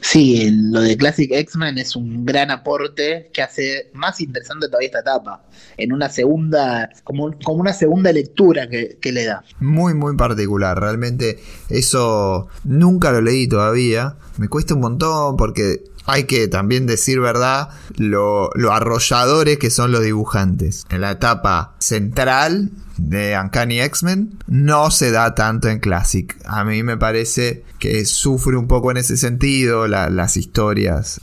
[0.00, 5.00] Sí, lo de Classic X-Men es un gran aporte que hace más interesante todavía esta
[5.00, 5.44] etapa.
[5.76, 9.44] En una segunda, como, como una segunda lectura que, que, le da.
[9.60, 10.80] Muy, muy particular.
[10.80, 14.16] Realmente eso nunca lo leí todavía.
[14.36, 19.92] Me cuesta un montón porque hay que también decir verdad lo, lo arrolladores que son
[19.92, 20.86] los dibujantes.
[20.90, 22.70] En la etapa central
[23.08, 26.36] de Uncanny X-Men no se da tanto en Classic.
[26.44, 31.18] A mí me parece que sufre un poco en ese sentido las historias.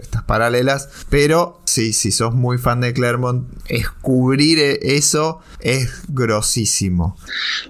[0.00, 7.16] estas paralelas, pero sí, si sos muy fan de Claremont, descubrir eso es grosísimo.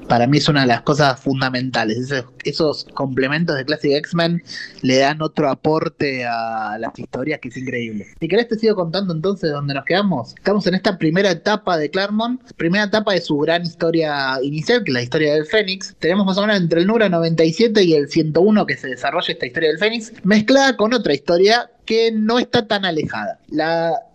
[0.09, 2.11] Para mí es una de las cosas fundamentales.
[2.45, 4.43] Esos, complementos de Classic X-Men
[4.83, 8.07] le dan otro aporte a las historias que es increíble.
[8.21, 10.35] Si querés te sigo contando entonces dónde nos quedamos.
[10.35, 14.91] Estamos en esta primera etapa de Claremont, primera etapa de su gran historia inicial, que
[14.91, 15.95] es la historia del Fénix.
[15.99, 19.47] Tenemos más o menos entre el número 97 y el 101 que se desarrolla esta
[19.47, 23.39] historia del Fénix, mezclada con otra historia que no está tan alejada.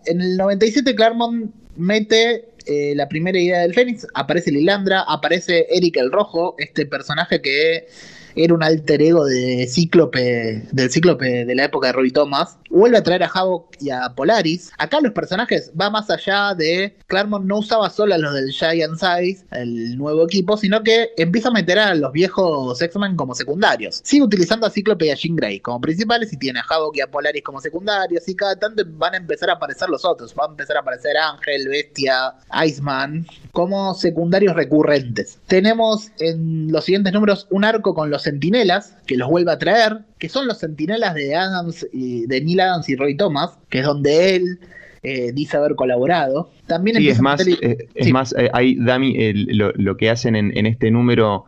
[0.06, 5.96] En el 97 Claremont mete eh, la primera idea del Fénix, aparece Lilandra, aparece Eric
[5.96, 7.88] el Rojo, este personaje que
[8.36, 12.58] era un alter ego de Cíclope, del Cíclope de la época de Roy Thomas.
[12.70, 14.70] Vuelve a traer a Havok y a Polaris.
[14.78, 16.96] Acá los personajes va más allá de.
[17.06, 21.48] Claremont no usaba solo a los del Giant Size, el nuevo equipo, sino que empieza
[21.48, 24.00] a meter a los viejos X-Men como secundarios.
[24.04, 27.00] Sigue utilizando a Cíclope y a Jean Grey como principales y tiene a Havok y
[27.00, 28.28] a Polaris como secundarios.
[28.28, 30.34] Y cada tanto van a empezar a aparecer los otros.
[30.34, 35.38] Van a empezar a aparecer Ángel, Bestia, Iceman como secundarios recurrentes.
[35.46, 39.98] Tenemos en los siguientes números un arco con los sentinelas, que los vuelve a traer,
[40.18, 43.84] que son los sentinelas de Adams y de Neil Adams y Roy Thomas, que es
[43.84, 44.58] donde él
[45.02, 46.50] eh, dice haber colaborado.
[46.66, 50.90] También sí, es más, eh, es más, eh, ahí Dami, lo, que hacen en, este
[50.90, 51.46] número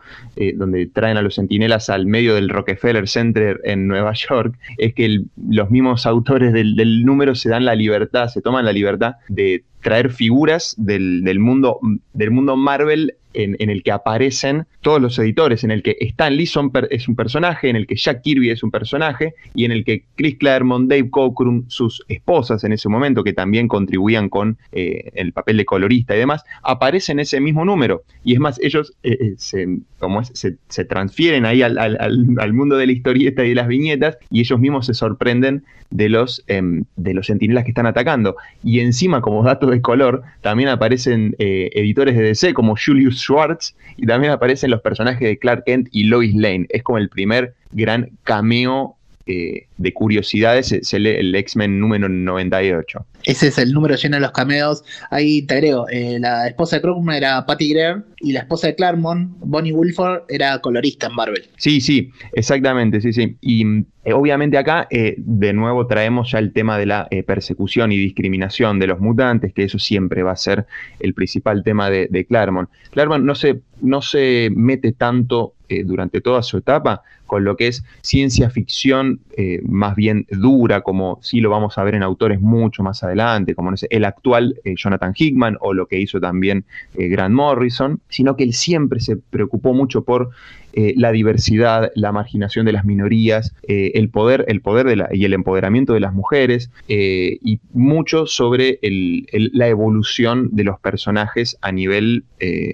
[0.55, 5.21] donde traen a los sentinelas al medio del Rockefeller Center en Nueva York, es que
[5.37, 9.63] los mismos autores del, del, número se dan la libertad, se toman la libertad de
[9.83, 11.79] traer figuras del, del mundo,
[12.13, 16.49] del mundo Marvel en, el que aparecen todos los editores, en el que Stan Lee
[16.89, 20.03] es un personaje, en el que Jack Kirby es un personaje, y en el que
[20.15, 25.33] Chris Claremont, Dave Cockrum, sus esposas en ese momento, que también contribuían con eh, el
[25.33, 28.03] papel de colorista y demás, aparecen en ese mismo número.
[28.23, 29.67] Y es más, ellos eh, eh, se,
[29.99, 34.39] como se, transfieren ahí al, al, mundo de la historieta y de las viñetas, y
[34.39, 38.35] ellos mismos se sorprenden de los, em, de los sentinelas que están atacando.
[38.63, 44.07] Y encima, como dato de color, también aparecen editores de DC como Julius Schwartz y
[44.07, 46.65] también aparecen los personajes de Clark Kent y Lois Lane.
[46.69, 53.05] Es como el primer gran cameo eh, de curiosidades, es el, X-Men número 98.
[53.23, 54.83] Ese es el número lleno de los cameos.
[55.11, 58.75] Ahí te agrego, eh, la esposa de Krugman era Patty Greer y la esposa de
[58.75, 61.43] Claremont, Bonnie Wilford, era colorista en Marvel.
[61.55, 63.37] Sí, sí, exactamente, sí, sí.
[63.39, 63.65] Y
[64.03, 68.87] eh, obviamente acá de nuevo traemos ya el tema de la persecución y discriminación de
[68.87, 70.65] los mutantes, que eso siempre va a ser
[70.99, 72.69] el principal tema de, de Claremont.
[72.91, 77.83] Claremont no se, no se mete tanto durante toda su etapa con lo que es
[78.01, 82.83] ciencia ficción eh, más bien dura, como sí lo vamos a ver en autores mucho
[82.83, 87.33] más adelante, como el actual eh, Jonathan Hickman o lo que hizo también eh, Grant
[87.33, 90.29] Morrison, sino que él siempre se preocupó mucho por
[90.75, 95.09] eh, la diversidad, la marginación de las minorías, eh, el poder, el poder de la,
[95.11, 101.57] y el empoderamiento de las mujeres, eh, y mucho sobre la evolución de los personajes
[101.61, 102.25] a nivel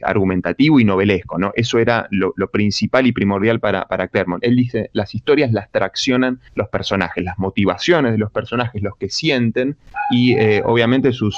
[0.01, 1.37] argumentativo y novelesco.
[1.37, 1.51] ¿no?
[1.55, 4.43] Eso era lo, principal y primordial para, para Claremont.
[4.43, 9.09] Él dice, las historias las traccionan los personajes, las motivaciones de los personajes, los que
[9.09, 9.75] sienten,
[10.11, 11.37] y obviamente sus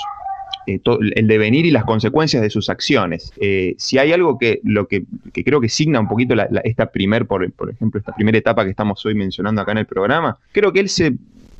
[0.67, 0.80] eh,
[1.15, 3.34] el devenir y las consecuencias de sus acciones.
[3.39, 7.50] Eh, si hay algo que, lo que, creo que signa un poquito esta primer, por,
[7.52, 10.80] por ejemplo, esta primera etapa que estamos hoy mencionando acá en el programa, creo que
[10.80, 11.13] él se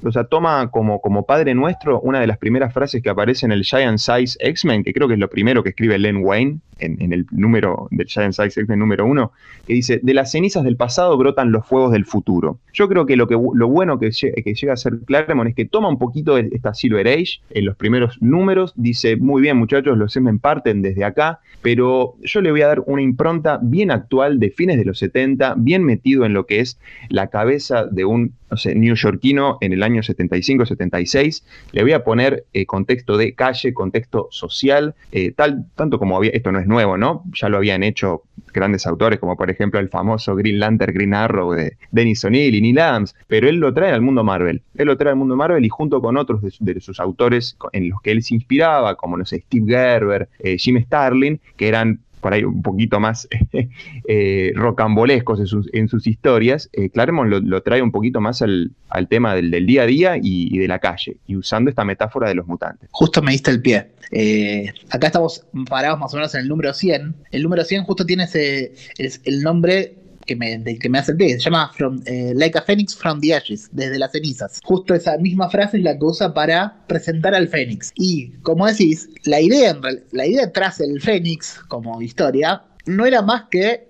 [0.04, 3.52] o sea, toma como, como padre nuestro una de las primeras frases que aparece en
[3.52, 7.14] el Giant Size X-Men, que creo que es lo primero que escribe Len Wayne en,
[7.14, 9.32] el número del Giant Size X-Men número uno,
[9.68, 12.60] que dice, de las cenizas del pasado brotan los fuegos del futuro.
[12.74, 15.66] Yo creo que lo, que, lo bueno que, que llega a ser Claremont es que
[15.66, 20.16] toma un poquito esta Silver Age en los primeros números, dice, muy bien muchachos, los
[20.16, 24.50] X-Men parten desde acá, pero yo le voy a dar una impronta bien actual de
[24.50, 26.80] fines de los 70, bien metido en lo que es
[27.10, 31.44] la cabeza de un no sé, neoyorquino en el año 75-76.
[31.72, 36.32] Le voy a poner eh, contexto de calle, contexto social, eh, tal, tanto como había,
[36.32, 37.24] esto no es nuevo, ¿no?
[37.34, 38.24] Ya lo habían hecho
[38.54, 42.62] grandes autores, como por ejemplo el famoso Green Lantern, Green Arrow de Dennis O'Neill y
[42.62, 44.62] Neil Adams, pero él lo trae al mundo Marvel.
[44.76, 48.02] Él lo trae al mundo Marvel y junto con otros de, sus autores en los
[48.02, 52.34] que él se inspiraba, como, no sé, Steve Gerber, eh, Jim Starlin, que eran por
[52.34, 53.28] ahí un poquito más
[54.08, 55.40] eh, rocambolescos
[55.74, 58.72] en sus, historias, eh, Claremont lo, trae un poquito más al,
[59.10, 62.48] tema del, día a día y, de la calle, y usando esta metáfora de los
[62.48, 62.90] mutantes.
[62.92, 63.88] Justo me diste el pie.
[64.12, 67.16] Eh, acá estamos parados más o menos en el número 100.
[67.32, 69.96] El número 100 justo tiene ese, el nombre
[70.32, 71.72] que me, que me hace el pie, se llama
[72.06, 74.60] eh, Like a Phoenix from the Ashes, desde las cenizas.
[74.64, 77.92] Justo esa misma frase es la que usa para presentar al Fénix.
[77.96, 79.78] Y como decís, la idea,
[80.12, 83.88] la idea tras el Fénix como historia no era más que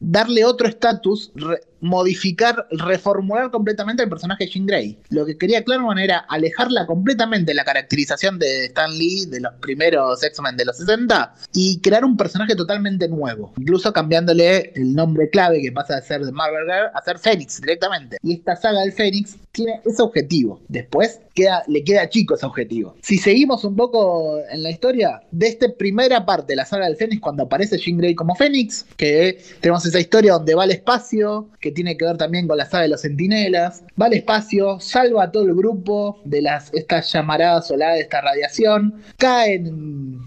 [0.00, 1.32] darle otro estatus,
[1.80, 4.98] modificar, reformular completamente el personaje de Jean Grey.
[5.10, 9.54] Lo que quería Claremont era alejarla completamente de la caracterización de Stan Lee de los
[9.54, 15.30] primeros X-Men de los 60 y crear un personaje totalmente nuevo, incluso cambiándole el nombre
[15.30, 18.18] clave que pasa de ser de Marvel Girl a ser Fénix directamente.
[18.22, 20.60] Y esta saga del Fénix tiene ese objetivo.
[20.68, 22.96] Después queda, le queda chico ese objetivo.
[23.02, 26.96] Si seguimos un poco en la historia, de esta primera parte de la saga del
[26.96, 31.48] Fénix, cuando aparece Jean Grey como Fénix, que tenemos esa historia donde va al espacio,
[31.60, 33.84] que tiene que ver también con la saga de los sentinelas.
[34.00, 38.20] Va al espacio, salva a todo el grupo de las, estas llamaradas oladas de esta
[38.20, 40.18] radiación, cae en,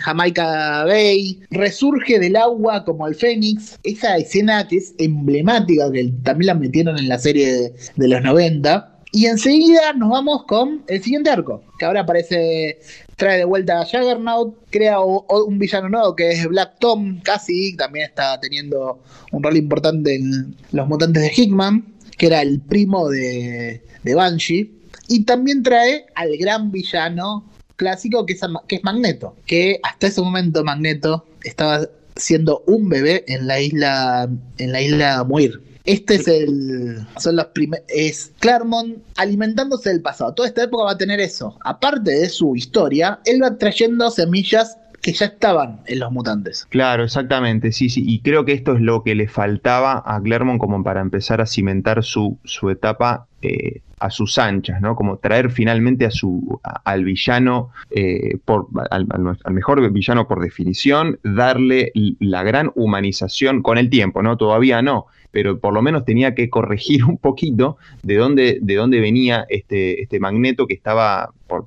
[0.00, 3.78] Jamaica Bay, resurge del agua como el Fénix.
[3.84, 8.95] Esa escena que es emblemática, que también la metieron en la serie de, los 90.
[9.16, 12.80] Y enseguida nos vamos con el siguiente arco, que ahora aparece
[13.16, 18.10] trae de vuelta a Juggernaut, crea un villano nuevo que es Black Tom, casi, también
[18.10, 19.00] está teniendo
[19.32, 24.70] un rol importante en los mutantes de Hickman, que era el primo de, Banshee,
[25.08, 30.20] y también trae al gran villano clásico que es, que es Magneto, que hasta ese
[30.20, 35.65] momento Magneto estaba siendo un bebé en la isla en la isla Muir.
[35.86, 37.06] Este es el.
[37.18, 37.86] Son los primeros.
[37.88, 40.34] Es Claremont alimentándose del pasado.
[40.34, 41.56] Toda esta época va a tener eso.
[41.64, 46.66] Aparte de su historia, él va trayendo semillas que ya estaban en los mutantes.
[46.68, 48.02] Claro, exactamente, sí, sí.
[48.04, 51.46] Y creo que esto es lo que le faltaba a Claremont como para empezar a
[51.46, 54.94] cimentar su, su etapa eh, a sus anchas, ¿no?
[54.94, 59.06] Como traer finalmente a su, al villano, eh, por, al,
[59.50, 64.36] mejor villano por definición, darle la gran humanización con el tiempo, ¿no?
[64.36, 69.00] Todavía no, pero por lo menos tenía que corregir un poquito de dónde, de dónde
[69.00, 71.66] venía este, este magneto que estaba por,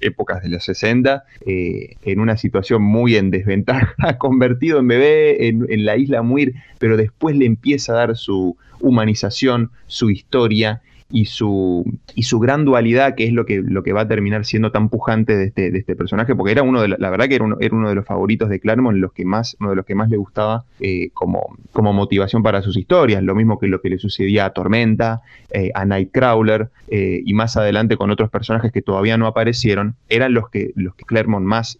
[0.00, 5.84] épocas de los 60 eh, en una situación muy en desventaja, convertido en bebé en
[5.84, 11.84] la isla Muir, pero después le empieza a dar su humanización, su historia y su,
[12.14, 14.88] y su gran dualidad, que es lo que, lo que va a terminar siendo tan
[14.88, 17.56] pujante de este, de este personaje, porque era uno de la, verdad que era uno,
[17.60, 20.08] era uno de los favoritos de Claremont, los que más, uno de los que más
[20.08, 23.98] le gustaba eh, como, como motivación para sus historias, lo mismo que lo que le
[23.98, 29.16] sucedía a Tormenta, eh, a Nightcrawler, eh, y más adelante con otros personajes que todavía
[29.16, 31.78] no aparecieron, eran los que, los Claremont más,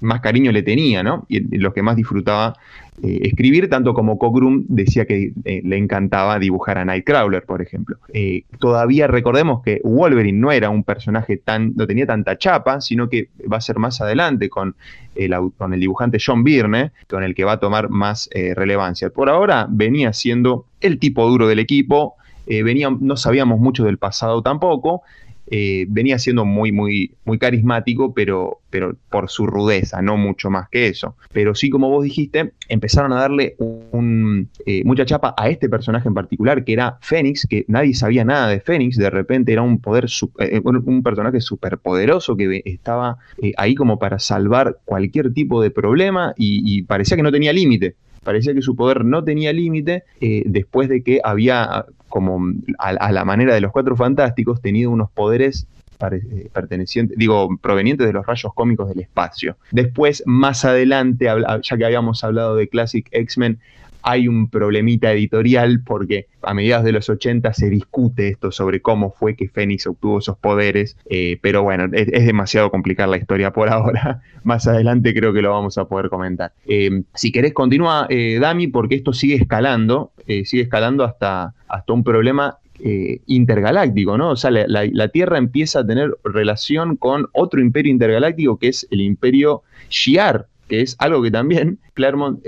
[0.00, 1.26] más cariño le tenía, ¿no?
[1.28, 2.54] Y los que más disfrutaba
[3.02, 7.98] eh, escribir, tanto como Cogrum decía que eh, le encantaba dibujar a Nightcrawler, por ejemplo.
[8.12, 13.08] Eh, todavía recordemos que Wolverine no era un personaje tan, no tenía tanta chapa, sino
[13.10, 14.76] que va a ser más adelante con
[15.14, 19.10] el, con el dibujante John Byrne, con el que va a tomar más relevancia.
[19.10, 22.14] Por ahora venía siendo el tipo duro del equipo,
[22.46, 25.02] venía, no sabíamos mucho del pasado tampoco,
[25.48, 30.68] eh, venía siendo muy, muy, muy carismático, pero, pero por su rudeza, no mucho más
[30.68, 31.16] que eso.
[31.32, 36.08] Pero sí, como vos dijiste, empezaron a darle un, eh, mucha chapa a este personaje
[36.08, 39.80] en particular, que era Fénix, que nadie sabía nada de Fénix, de repente era un
[39.80, 40.06] poder,
[40.40, 43.18] eh, un personaje superpoderoso que estaba
[43.56, 47.94] ahí como para salvar cualquier tipo de problema y parecía que no tenía límite
[48.26, 52.40] parecía que su poder no tenía límite eh, después de que había, como
[52.78, 55.68] a, la manera de los cuatro fantásticos, tenido unos poderes
[56.10, 59.56] eh, pertenecientes, digo, provenientes de los rayos cómicos del espacio.
[59.70, 61.28] Después, más adelante,
[61.62, 63.60] ya que habíamos hablado de Classic X-Men,
[64.08, 69.10] hay un problemita editorial porque a mediados de los 80 se discute esto sobre cómo
[69.10, 73.68] fue que Fénix obtuvo esos poderes, eh, pero bueno, es, demasiado complicar la historia por
[73.72, 74.22] ahora.
[74.44, 76.52] Más adelante creo que lo vamos a poder comentar.
[76.68, 80.12] Eh, si querés, continúa, eh, Dami, porque esto sigue escalando,
[80.44, 84.30] sigue escalando hasta, hasta un problema intergaláctico, ¿no?
[84.30, 89.00] O sea, la, Tierra empieza a tener relación con otro imperio intergaláctico que es el
[89.00, 92.40] imperio Shi'ar, que es algo que también Claremont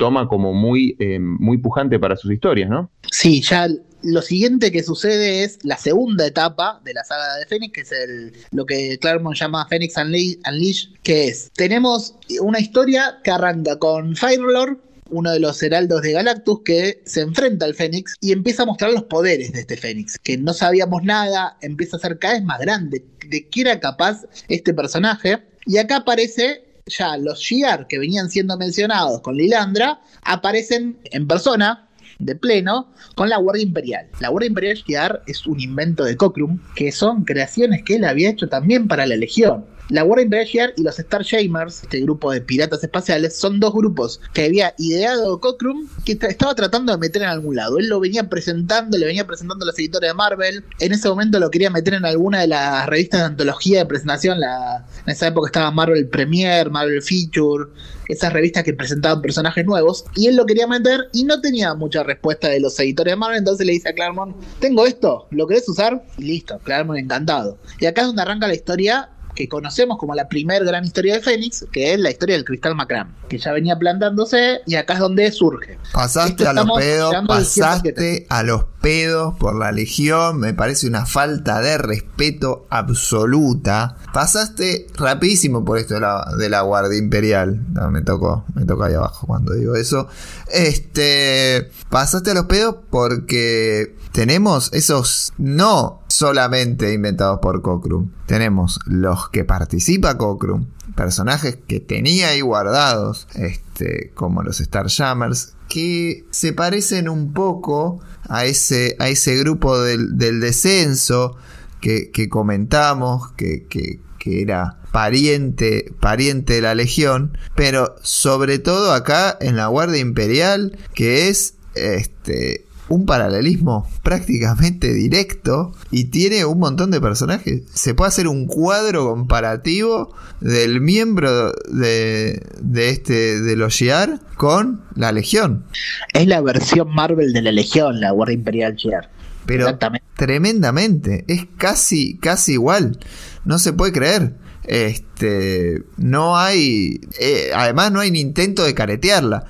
[0.00, 2.90] toma como muy, eh, muy pujante para sus historias, ¿no?
[3.12, 3.68] Sí, ya
[4.02, 7.92] lo siguiente que sucede es la segunda etapa de la saga de Fénix, que es
[7.92, 14.16] el, lo que Claremont llama Fénix Unleashed, que es, tenemos una historia que arranca con
[14.16, 14.78] Firelord,
[15.10, 18.92] uno de los heraldos de Galactus que se enfrenta al Fénix y empieza a mostrar
[18.92, 22.58] los poderes de este Fénix, que no sabíamos nada, empieza a ser cada vez más
[22.60, 25.42] grande, de qué era capaz este personaje.
[25.66, 31.88] Y acá aparece ya los Shiar que venían siendo mencionados con Lilandra aparecen en persona
[32.18, 34.06] de pleno con la Guardia Imperial.
[34.20, 38.30] La Guardia Imperial Shiar es un invento de Cockrum, que son creaciones que él había
[38.30, 39.64] hecho también para la Legión.
[39.90, 44.44] La Guardia Imperial y los Starshamers, este grupo de piratas espaciales, son dos grupos que
[44.44, 47.76] había ideado Cockrum que estaba tratando de meter en algún lado.
[47.76, 50.64] Él lo venía presentando, le venía presentando a los editores de Marvel.
[50.78, 54.38] En ese momento lo quería meter en alguna de las revistas de antología de presentación.
[54.38, 57.72] En esa época estaba Marvel Premier, Marvel Feature,
[58.06, 60.04] esas revistas que presentaban personajes nuevos.
[60.14, 63.38] Y él lo quería meter y no tenía mucha respuesta de los editores de Marvel.
[63.38, 66.04] Entonces le dice a Claremont: Tengo esto, ¿lo querés usar?
[66.16, 67.58] Y listo, Claremont encantado.
[67.80, 69.10] Y acá es donde arranca la historia
[69.40, 72.74] que conocemos como la primer gran historia de Fénix, que es la historia del cristal
[72.74, 75.78] Macram, que ya venía plantándose y acá es donde surge.
[75.94, 81.62] Pasaste a los pedos, pasaste a los pedos por la legión, me parece una falta
[81.62, 83.96] de respeto absoluta.
[84.12, 87.62] Pasaste rapidísimo por esto de la, de la Guardia Imperial.
[87.90, 90.06] me tocó, me tocó ahí abajo cuando digo eso.
[90.52, 98.10] Este, pasaste a los pedos porque tenemos esos no solamente inventados por Cockrum.
[98.26, 106.24] Tenemos los que participa Cockrum, personajes que tenía ahí guardados, este, como los Starjammers, que
[106.30, 111.36] se parecen un poco a ese, a ese grupo del, descenso
[111.80, 119.38] que, comentamos, que, que, que era pariente, pariente de la Legión, pero sobre todo acá
[119.40, 126.90] en la Guardia Imperial, que es este un paralelismo prácticamente directo y tiene un montón
[126.90, 127.62] de personajes.
[127.72, 132.42] Se puede hacer un cuadro comparativo del miembro de,
[132.74, 135.64] este de los Shiar con la Legión.
[136.12, 139.08] Es la versión Marvel de la Legión, la Guardia Imperial Shiar.
[139.46, 139.78] Pero
[140.16, 142.98] tremendamente, es casi casi igual.
[143.44, 144.34] No se puede creer.
[144.64, 149.46] Este, no hay, eh, además no hay ni intento de caretearla.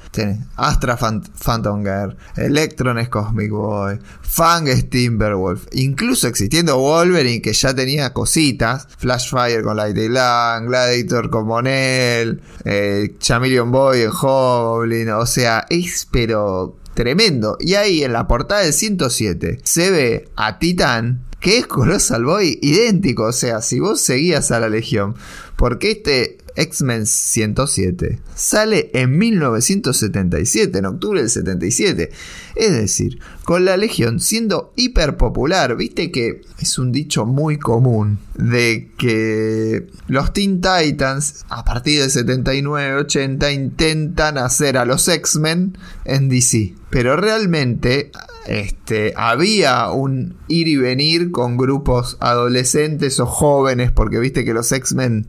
[0.56, 7.74] Astra Phantom Girl, Electron es Cosmic Boy, Fang es Timberwolf, incluso existiendo Wolverine que ya
[7.74, 15.26] tenía cositas, Flashfire con Light Lang, Gladiator con Monel, eh, Chameleon Boy en Goblin, o
[15.26, 17.56] sea, es pero tremendo.
[17.60, 22.58] Y ahí en la portada del 107 se ve a Titan que es Colossal Boy
[22.62, 23.24] idéntico.
[23.24, 25.14] O sea, si vos seguías a la Legión,
[25.56, 32.10] porque este X-Men 107 sale en 1977, en octubre del 77.
[32.56, 33.18] Es decir,
[33.50, 39.88] con la Legión siendo hiper popular, viste que es un dicho muy común de que
[40.06, 46.76] los Teen Titans a partir de 79-80 intentan hacer a los X-Men en DC.
[46.90, 48.12] Pero realmente
[48.46, 54.72] este, había un ir y venir con grupos adolescentes o jóvenes, porque viste que los
[54.72, 55.28] X-Men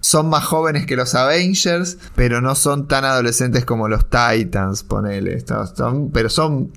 [0.00, 5.42] son más jóvenes que los Avengers, pero no son tan adolescentes como los Titans, ponele.
[6.12, 6.72] pero son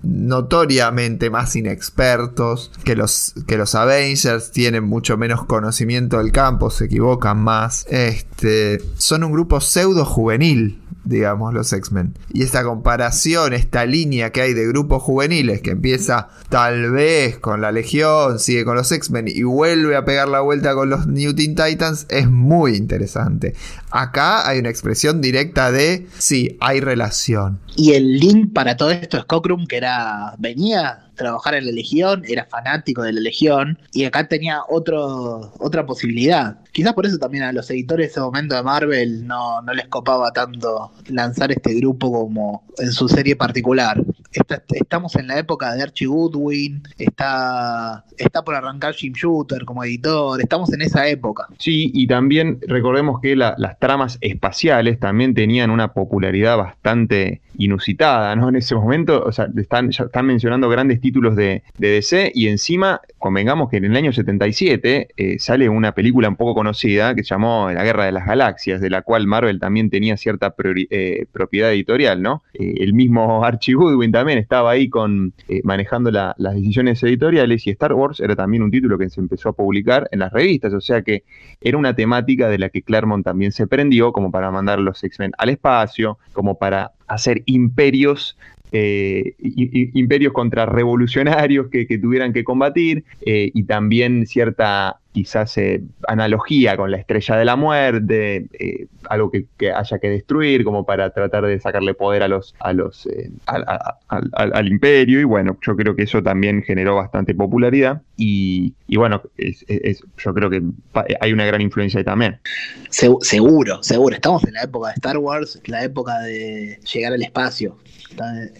[0.74, 6.86] notoriamente más inexpertos que los, que los Avengers, tienen mucho menos conocimiento del campo, se
[6.86, 7.86] equivocan más.
[7.90, 12.14] Este, son un grupo pseudo juvenil digamos, los X-Men.
[12.32, 17.62] Y esta comparación, esta línea que hay de grupos juveniles que empieza tal vez con
[17.62, 21.34] la Legión, sigue con los X-Men y vuelve a pegar la vuelta con los New
[21.34, 23.54] Teen Titans es muy interesante.
[23.94, 27.60] Acá hay una expresión directa de sí, hay relación.
[27.76, 32.24] Y el link para todo esto es Cockrum, que era venía trabajar en la Legión,
[32.28, 36.58] era fanático de la Legión y acá tenía otra posibilidad.
[36.72, 39.88] Quizás por eso también a los editores de ese momento de Marvel no, no les
[39.88, 44.04] copaba tanto lanzar este grupo como en su serie particular.
[44.34, 50.40] Estamos en la época de Archie Goodwin, está, está por arrancar Jim Shooter como editor,
[50.42, 51.48] estamos en esa época.
[51.58, 58.50] Sí, y también recordemos que las tramas espaciales también tenían una popularidad bastante inusitada, ¿no?
[58.50, 63.70] En ese momento, o sea, están, están mencionando grandes títulos de, DC y encima, convengamos
[63.70, 67.70] que en el año 77 eh, sale una película un poco conocida que se llamó
[67.72, 70.56] La Guerra de las Galaxias, de la cual Marvel también tenía cierta
[70.90, 72.44] eh, propiedad editorial, ¿no?
[72.54, 77.94] Eh, el mismo Archie Goodwin también estaba ahí con manejando las decisiones editoriales y Star
[77.94, 81.02] Wars era también un título que se empezó a publicar en las revistas, o sea
[81.02, 81.24] que
[81.62, 85.32] era una temática de la que Claremont también se prendió como para mandar los X-Men
[85.38, 88.38] al espacio, como para hacer imperios
[88.76, 96.76] eh, imperios contrarrevolucionarios que, que tuvieran que combatir eh, y también cierta quizás eh, analogía
[96.76, 98.48] con la estrella de la muerte,
[99.10, 103.08] algo que, haya que destruir como para tratar de sacarle poder a los, a los
[103.46, 110.34] al, imperio y bueno, yo creo que eso también generó bastante popularidad y, bueno, yo
[110.34, 110.62] creo que
[111.20, 112.40] hay una gran influencia ahí también.
[112.90, 117.78] seguro, seguro, estamos en la época de Star Wars, la época de llegar al espacio,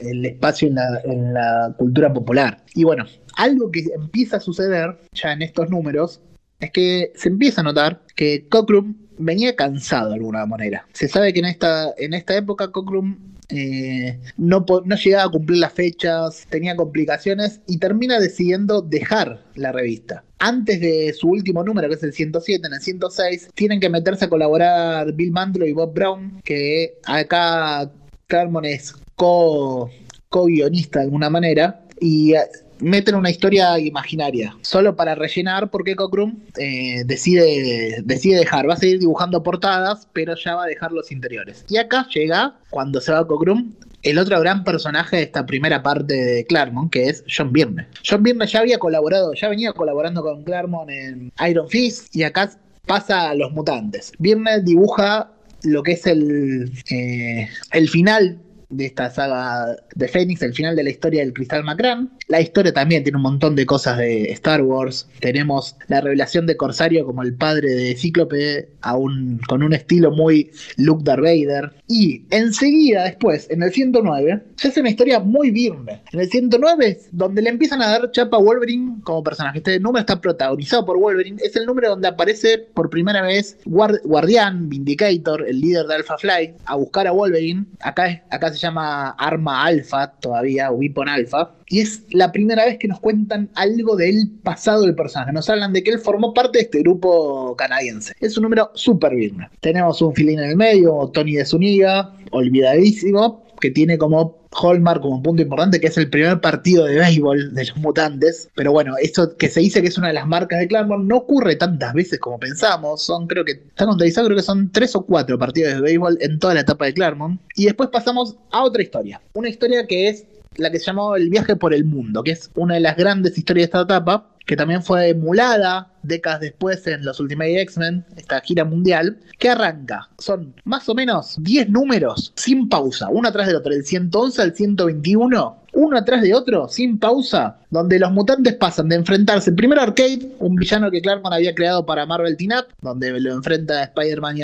[0.02, 2.64] el espacio en la, cultura popular.
[2.76, 6.22] Y bueno, algo que empieza a suceder ya en estos números
[6.64, 10.88] es que se empieza a notar que Cockrum venía cansado de alguna manera.
[10.94, 15.60] Se sabe que en esta, en esta época Cockrum eh, no, no, llegaba a cumplir
[15.60, 20.24] las fechas, tenía complicaciones y termina decidiendo dejar la revista.
[20.40, 24.26] Antes de su último número, que es el 107, en el 106, tienen que meterse
[24.26, 27.92] a colaborar Bill Mandlo y Bob Brown, que acá
[28.28, 32.42] Claremont es co-guionista de alguna manera, y eh,
[32.80, 38.78] meten una historia imaginaria, solo para rellenar porque Cockrum eh, decide, decide dejar, va a
[38.78, 41.66] seguir dibujando portadas, pero ya va a dejar los interiores.
[41.70, 46.14] Y acá llega, cuando se va Cockrum, el otro gran personaje de esta primera parte
[46.14, 47.88] de Claremont, que es John Byrne.
[48.08, 52.52] John Byrne ya había colaborado, ya venía colaborando con Claremont en Iron Fist, y acá
[52.86, 54.12] pasa a los mutantes.
[54.20, 55.32] Byrne dibuja
[55.64, 60.84] lo que es el, eh, el final de esta saga de Fénix, el final de
[60.84, 62.12] la historia del Cristal Macrán.
[62.34, 65.08] La historia también tiene un montón de cosas de Star Wars.
[65.20, 70.50] Tenemos la revelación de Corsario como el padre de Cíclope, aún con un estilo muy
[70.78, 71.74] Luke Darth.
[71.88, 76.02] Y enseguida, después, en el 109, se hace una historia muy virme.
[76.12, 79.60] En el 109 donde le empiezan a dar chapa a Wolverine como personaje.
[79.60, 81.40] Este número está protagonizado por Wolverine.
[81.40, 86.56] Es el número donde aparece por primera vez Guardián, Vindicator, el líder de Alpha Flight,
[86.66, 87.66] a buscar a Wolverine.
[87.80, 91.54] Acá, acá se llama Arma Alpha todavía, Weapon Alpha.
[91.74, 95.34] Y es la primera vez que nos cuentan algo del pasado del personaje.
[95.34, 98.14] Nos hablan de que él formó parte de este grupo canadiense.
[98.20, 99.40] Es un número súper bien.
[99.60, 105.16] Tenemos un filín en el medio, Tony de Zuniga, olvidadísimo, que tiene como Hallmark como
[105.16, 108.50] un punto importante, que es el primer partido de béisbol de los mutantes.
[108.54, 111.18] Pero bueno, esto que se dice que es una de las marcas de Claremont no
[111.18, 113.02] ocurre tantas veces como pensamos.
[113.02, 116.38] Son, creo que, está contabilizado, creo que son tres o cuatro partidos de béisbol en
[116.38, 117.42] toda la etapa de Claremont.
[117.56, 119.20] Y después pasamos a otra historia.
[119.34, 120.28] Una historia que es
[120.58, 123.38] la que se llamó El viaje por el mundo, que es una de las grandes
[123.38, 128.42] historias de esta etapa, que también fue emulada décadas después en los Ultimate X-Men, esta
[128.42, 130.10] gira mundial, que arranca.
[130.20, 134.56] Son más o menos 10 números sin pausa, uno atrás del otro, del 111 al
[134.56, 140.36] 121 uno atrás de otro, sin pausa, donde los mutantes pasan de enfrentarse primero Arcade,
[140.40, 144.38] un villano que Claremont había creado para Marvel Teen Up, donde lo enfrenta a Spider-Man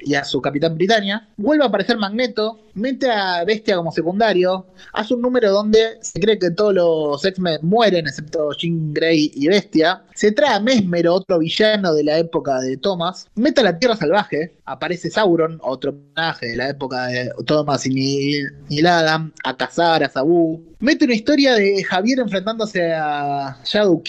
[0.00, 5.14] y, a su Capitán Britannia, vuelve a aparecer Magneto, mete a Bestia como secundario, hace
[5.14, 10.02] un número donde se cree que todos los X-Men mueren, excepto Jean Grey y Bestia,
[10.16, 13.96] se trae a Mesmero, otro villano de la época de Thomas, mete a la Tierra
[13.96, 17.90] Salvaje, aparece Sauron, otro personaje de la época de Thomas y
[18.70, 24.02] Neil Adam, a cazar a Sabu, Mete una historia de Javier enfrentándose a Shadow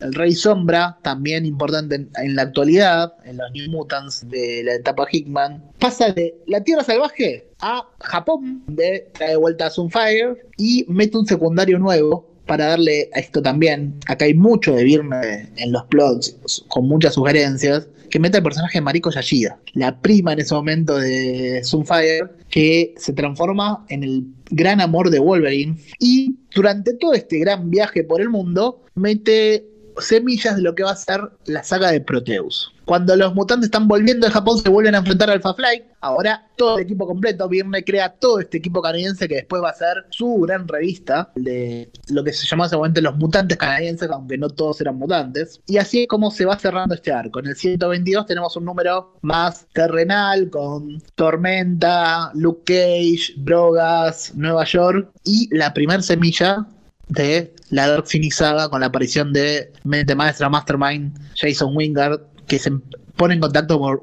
[0.00, 5.06] el Rey Sombra, también importante en, la actualidad, en los New Mutants de la etapa
[5.10, 5.62] Hickman.
[5.78, 11.26] Pasa de la Tierra Salvaje a Japón, de trae vuelta a Sunfire y mete un
[11.26, 13.94] secundario nuevo para darle a esto también.
[14.06, 16.36] Acá hay mucho de Virme en los plots,
[16.68, 20.96] con muchas sugerencias que mete al personaje de Mariko Yashida, la prima en ese momento
[20.96, 25.76] de Sunfire, que se transforma en el gran amor de Wolverine.
[25.98, 29.66] Y durante todo este gran viaje por el mundo, mete
[29.98, 32.72] semillas de lo que va a ser la saga de Proteus.
[32.86, 35.82] Cuando los mutantes están volviendo de Japón, se vuelven a enfrentar a Alpha Flight.
[36.00, 39.74] Ahora todo el equipo completo, Virne crea todo este equipo canadiense que después va a
[39.74, 44.38] ser su gran revista de lo que se llamó hace momento los mutantes canadienses, aunque
[44.38, 45.60] no todos eran mutantes.
[45.66, 47.40] Y así es como se va cerrando este arco.
[47.40, 55.10] En el 122 tenemos un número más terrenal con Tormenta, Luke Cage, Drogas, Nueva York
[55.24, 56.68] y la primer semilla
[57.08, 62.58] de la Dark Phoenix Saga con la aparición de mente maestra Mastermind Jason Wingard que
[62.58, 62.72] se
[63.16, 64.02] pone en contacto por,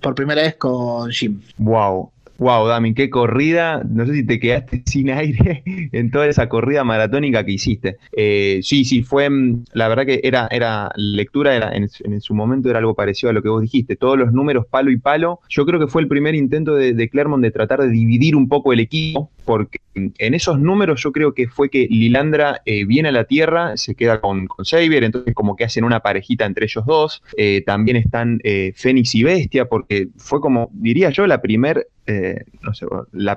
[0.00, 1.40] por primera vez con Jim.
[1.58, 3.82] Wow, Wow, Dami, qué corrida.
[3.88, 5.62] No sé si te quedaste sin aire
[5.92, 7.96] en toda esa corrida maratónica que hiciste.
[8.12, 9.30] Eh, sí, sí, fue.
[9.30, 11.88] Mm, la verdad que era, era lectura, era, en,
[12.20, 13.96] su momento era algo parecido a lo que vos dijiste.
[13.96, 15.40] Todos los números palo y palo.
[15.48, 18.72] Yo creo que fue el primer intento de, Clermont de tratar de dividir un poco
[18.72, 23.12] el equipo, porque en esos números yo creo que fue que Lilandra eh, viene a
[23.12, 26.84] la Tierra, se queda con, con Xavier, entonces como que hacen una parejita entre ellos
[26.84, 27.22] dos.
[27.36, 28.40] Eh, también están
[28.74, 32.86] Fénix y Bestia, porque fue como, diría yo, la primer eh, no sé,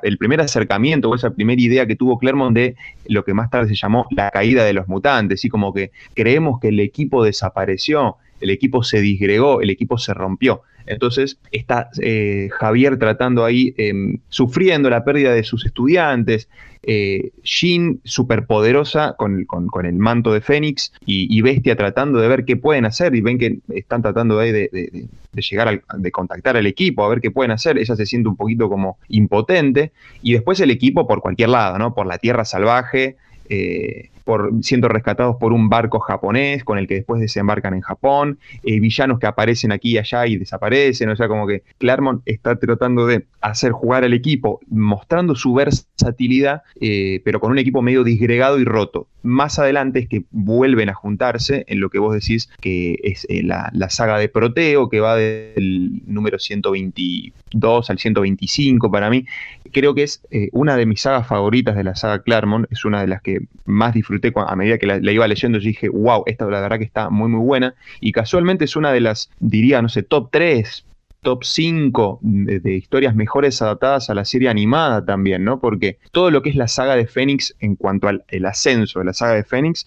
[0.03, 2.75] el primer acercamiento o esa primera idea que tuvo Clermont de
[3.07, 6.59] lo que más tarde se llamó la caída de los mutantes, y como que creemos
[6.59, 10.61] que el equipo desapareció, el equipo se disgregó, el equipo se rompió.
[10.87, 16.49] Entonces está eh, Javier tratando ahí, em, sufriendo la pérdida de sus estudiantes,
[16.83, 22.55] eh, Jean superpoderosa con, con, el manto de Fénix y, Bestia tratando de ver qué
[22.55, 27.09] pueden hacer y ven que están tratando de, de, llegar, de contactar al equipo, a
[27.09, 27.77] ver qué pueden hacer.
[27.77, 31.93] Ella se siente un poquito como impotente y después el equipo por cualquier lado, ¿no?
[31.93, 33.17] Por la tierra salvaje.
[33.49, 38.39] Eh, por, siendo rescatados por un barco japonés con el que después desembarcan en Japón,
[38.61, 42.57] eh, villanos que aparecen aquí y allá y desaparecen, o sea, como que Claremont está
[42.57, 48.03] tratando de hacer jugar al equipo, mostrando su versatilidad, eh, pero con un equipo medio
[48.03, 49.07] disgregado y roto.
[49.23, 53.43] Más adelante es que vuelven a juntarse en lo que vos decís que es eh,
[53.43, 59.25] la, saga de Proteo, que va del número 122 al 125 para mí.
[59.71, 63.07] Creo que es una de mis sagas favoritas de la saga Claremont, es una de
[63.07, 66.61] las que más disfruté a medida que la, iba leyendo, yo dije, wow, esta la
[66.61, 67.75] verdad que está muy, muy buena.
[67.99, 70.85] Y casualmente es una de las, diría, no sé, top 3,
[71.21, 75.59] top 5 de, historias mejores adaptadas a la serie animada también, ¿no?
[75.59, 79.05] Porque todo lo que es la saga de Fénix en cuanto al el ascenso de
[79.05, 79.85] la saga de Fénix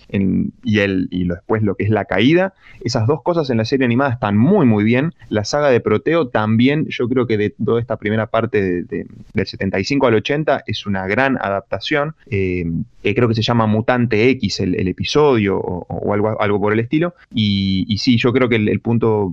[0.63, 3.85] y, el, y después lo que es la caída, esas dos cosas en la serie
[3.85, 5.15] animada están muy, muy bien.
[5.29, 9.47] La saga de Proteo también, yo creo que de toda esta primera parte de, del
[9.47, 12.15] 75 al 80 es una gran adaptación.
[12.31, 12.65] Eh,
[13.03, 17.15] creo que se llama Mutante X el, episodio o, algo, algo por el estilo.
[17.35, 19.33] Y, sí, yo creo que el, el punto,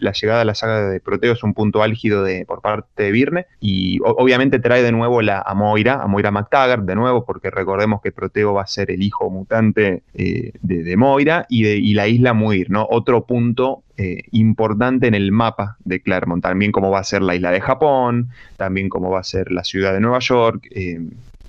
[0.00, 3.12] la llegada a la saga de Proteo es un punto álgido de, por parte de
[3.12, 7.50] Virne y obviamente trae de nuevo la, a Moira, a Moira McTaggart de nuevo, porque
[7.50, 12.08] recordemos que Proteo va a ser el hijo mutante eh, de, Moira y, de, la
[12.08, 12.86] isla Muir, ¿no?
[12.90, 17.34] Otro punto eh, importante en el mapa de Claremont, también como va a ser la
[17.34, 20.66] isla de Japón, también como va a ser la ciudad de Nueva York.
[20.70, 21.00] Eh,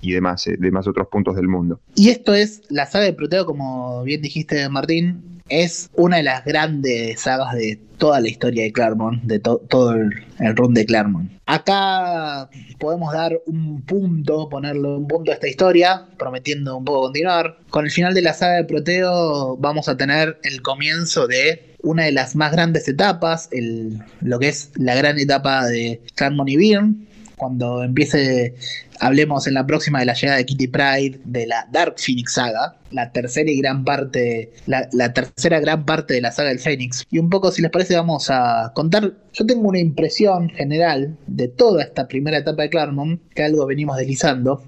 [0.02, 1.82] y demás, demás otros puntos del mundo.
[1.96, 6.46] Y esto es la saga de Proteo, como bien dijiste, Martín, es una de las
[6.46, 11.32] grandes sagas de toda la historia de Claremont, de todo el, run de Claremont.
[11.46, 17.58] Acá podemos dar un punto, ponerle un punto a esta historia, prometiendo un poco continuar.
[17.70, 22.06] Con el final de la saga de Proteo vamos a tener el comienzo de una
[22.06, 26.58] de las más grandes etapas, el, lo que es la gran etapa de Claremont y
[26.58, 26.96] Byrne,
[27.40, 28.54] cuando empiece,
[29.00, 32.76] hablemos en la próxima de la llegada de Kitty Pride, de la Dark Phoenix saga,
[32.92, 37.08] la tercera y gran parte, la, tercera gran parte de la saga del Phoenix.
[37.10, 39.14] Y un poco, si les parece, vamos a contar.
[39.34, 43.98] Yo tengo una impresión general de toda esta primera etapa de Claremont, que algo venimos
[43.98, 44.62] deslizando,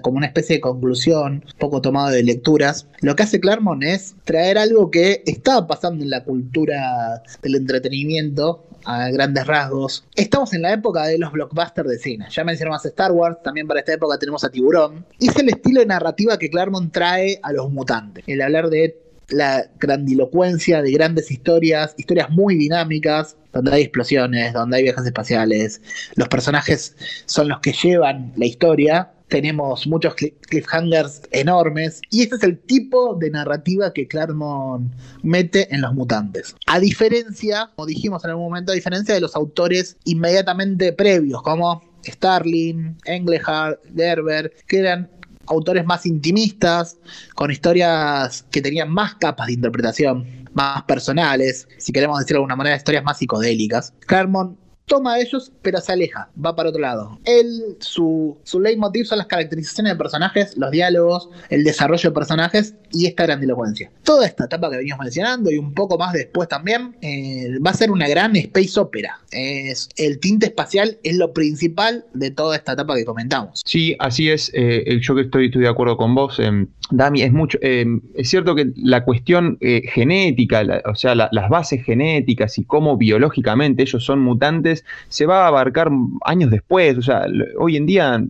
[0.00, 2.86] como una especie de conclusión, poco tomado de lecturas.
[3.00, 8.64] Lo que hace Claremont es traer algo que estaba pasando en la cultura del entretenimiento
[8.84, 10.04] a grandes rasgos.
[10.14, 12.26] Estamos en la época de los blockbusters de cine.
[12.30, 15.04] Ya mencionamos Star Wars, también para esta época tenemos a Tiburón.
[15.18, 18.24] Y es el estilo de narrativa que Claremont trae a los mutantes.
[18.26, 24.78] El hablar de la grandilocuencia de grandes historias, historias muy dinámicas, donde hay explosiones, donde
[24.78, 25.80] hay viajes espaciales.
[26.16, 32.42] Los personajes son los que llevan la historia tenemos muchos cliffhangers enormes y este es
[32.42, 36.54] el tipo de narrativa que Claremont mete en los mutantes.
[36.66, 41.80] A diferencia, como dijimos en algún momento, a diferencia de los autores inmediatamente previos como
[42.04, 45.10] Starling, Englehart, Gerber, que eran
[45.46, 46.98] autores más intimistas,
[47.34, 52.56] con historias que tenían más capas de interpretación, más personales, si queremos decirlo de alguna
[52.56, 53.94] manera, historias más psicodélicas.
[54.00, 57.18] Claremont toma de ellos, pero se aleja, va para otro lado.
[57.24, 62.74] Él, su, su leitmotiv son las caracterizaciones de personajes, los diálogos, el desarrollo de personajes
[62.92, 63.90] y esta grandilocuencia.
[64.02, 67.74] Toda esta etapa que venimos mencionando y un poco más después también, eh, va a
[67.74, 69.18] ser una gran space opera.
[69.30, 73.62] El tinte espacial es lo principal de toda esta etapa que comentamos.
[73.64, 74.50] Sí, así es.
[74.54, 76.38] Eh, yo que estoy, estoy de acuerdo con vos.
[76.38, 77.56] Eh, Dami, es mucho.
[77.62, 82.64] Eh, es cierto que la cuestión eh, genética, o sea, la- las bases genéticas y
[82.64, 85.90] cómo biológicamente ellos son mutantes, se va a abarcar
[86.24, 86.98] años después.
[86.98, 87.26] O sea,
[87.58, 88.22] hoy en día,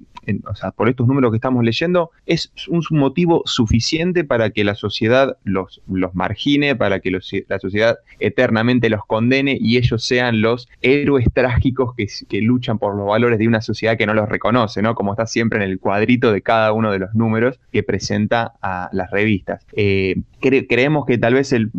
[0.76, 5.82] por estos números que estamos leyendo, es un motivo suficiente para que la sociedad los,
[5.88, 11.94] los margine, para que la sociedad eternamente los condene y ellos sean los héroes trágicos
[11.96, 12.06] que,
[12.42, 14.94] luchan por los valores de una sociedad que no los reconoce, ¿no?
[14.94, 18.88] Como está siempre en el cuadrito de cada uno de los números que presenta a
[18.92, 19.64] las revistas.
[19.72, 21.70] Eh, cre- creemos que tal vez el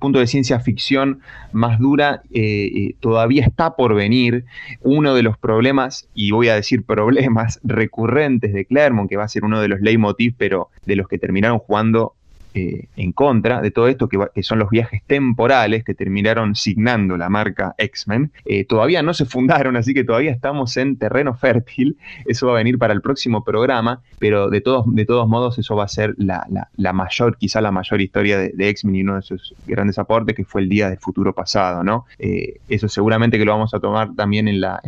[0.00, 1.20] punto de ciencia ficción
[1.52, 4.44] más dura eh, eh, todavía está por venir.
[4.82, 9.28] Uno de los problemas, y voy a decir problemas recurrentes de Claremont, que va a
[9.28, 12.14] ser uno de los leitmotiv, pero de los que terminaron jugando
[12.54, 17.28] eh, en contra de todo esto, que, son los viajes temporales que terminaron signando la
[17.28, 21.98] marca X-Men, eh, todavía no se fundaron, así que todavía estamos en terreno fértil.
[22.24, 25.76] Eso va a venir para el próximo programa, pero de todos, de todos modos eso
[25.76, 26.46] va a ser la,
[26.76, 30.44] la- mayor, quizá la mayor historia de, X-Men y uno de sus grandes aportes, que
[30.44, 32.06] fue el día del futuro pasado, ¿no?
[32.18, 34.80] Eh, eso seguramente que lo vamos a tomar también en la...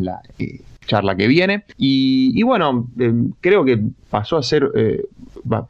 [0.91, 1.65] charla que viene.
[1.79, 3.81] Y, y bueno eh, creo que
[4.11, 5.05] pasó a ser eh,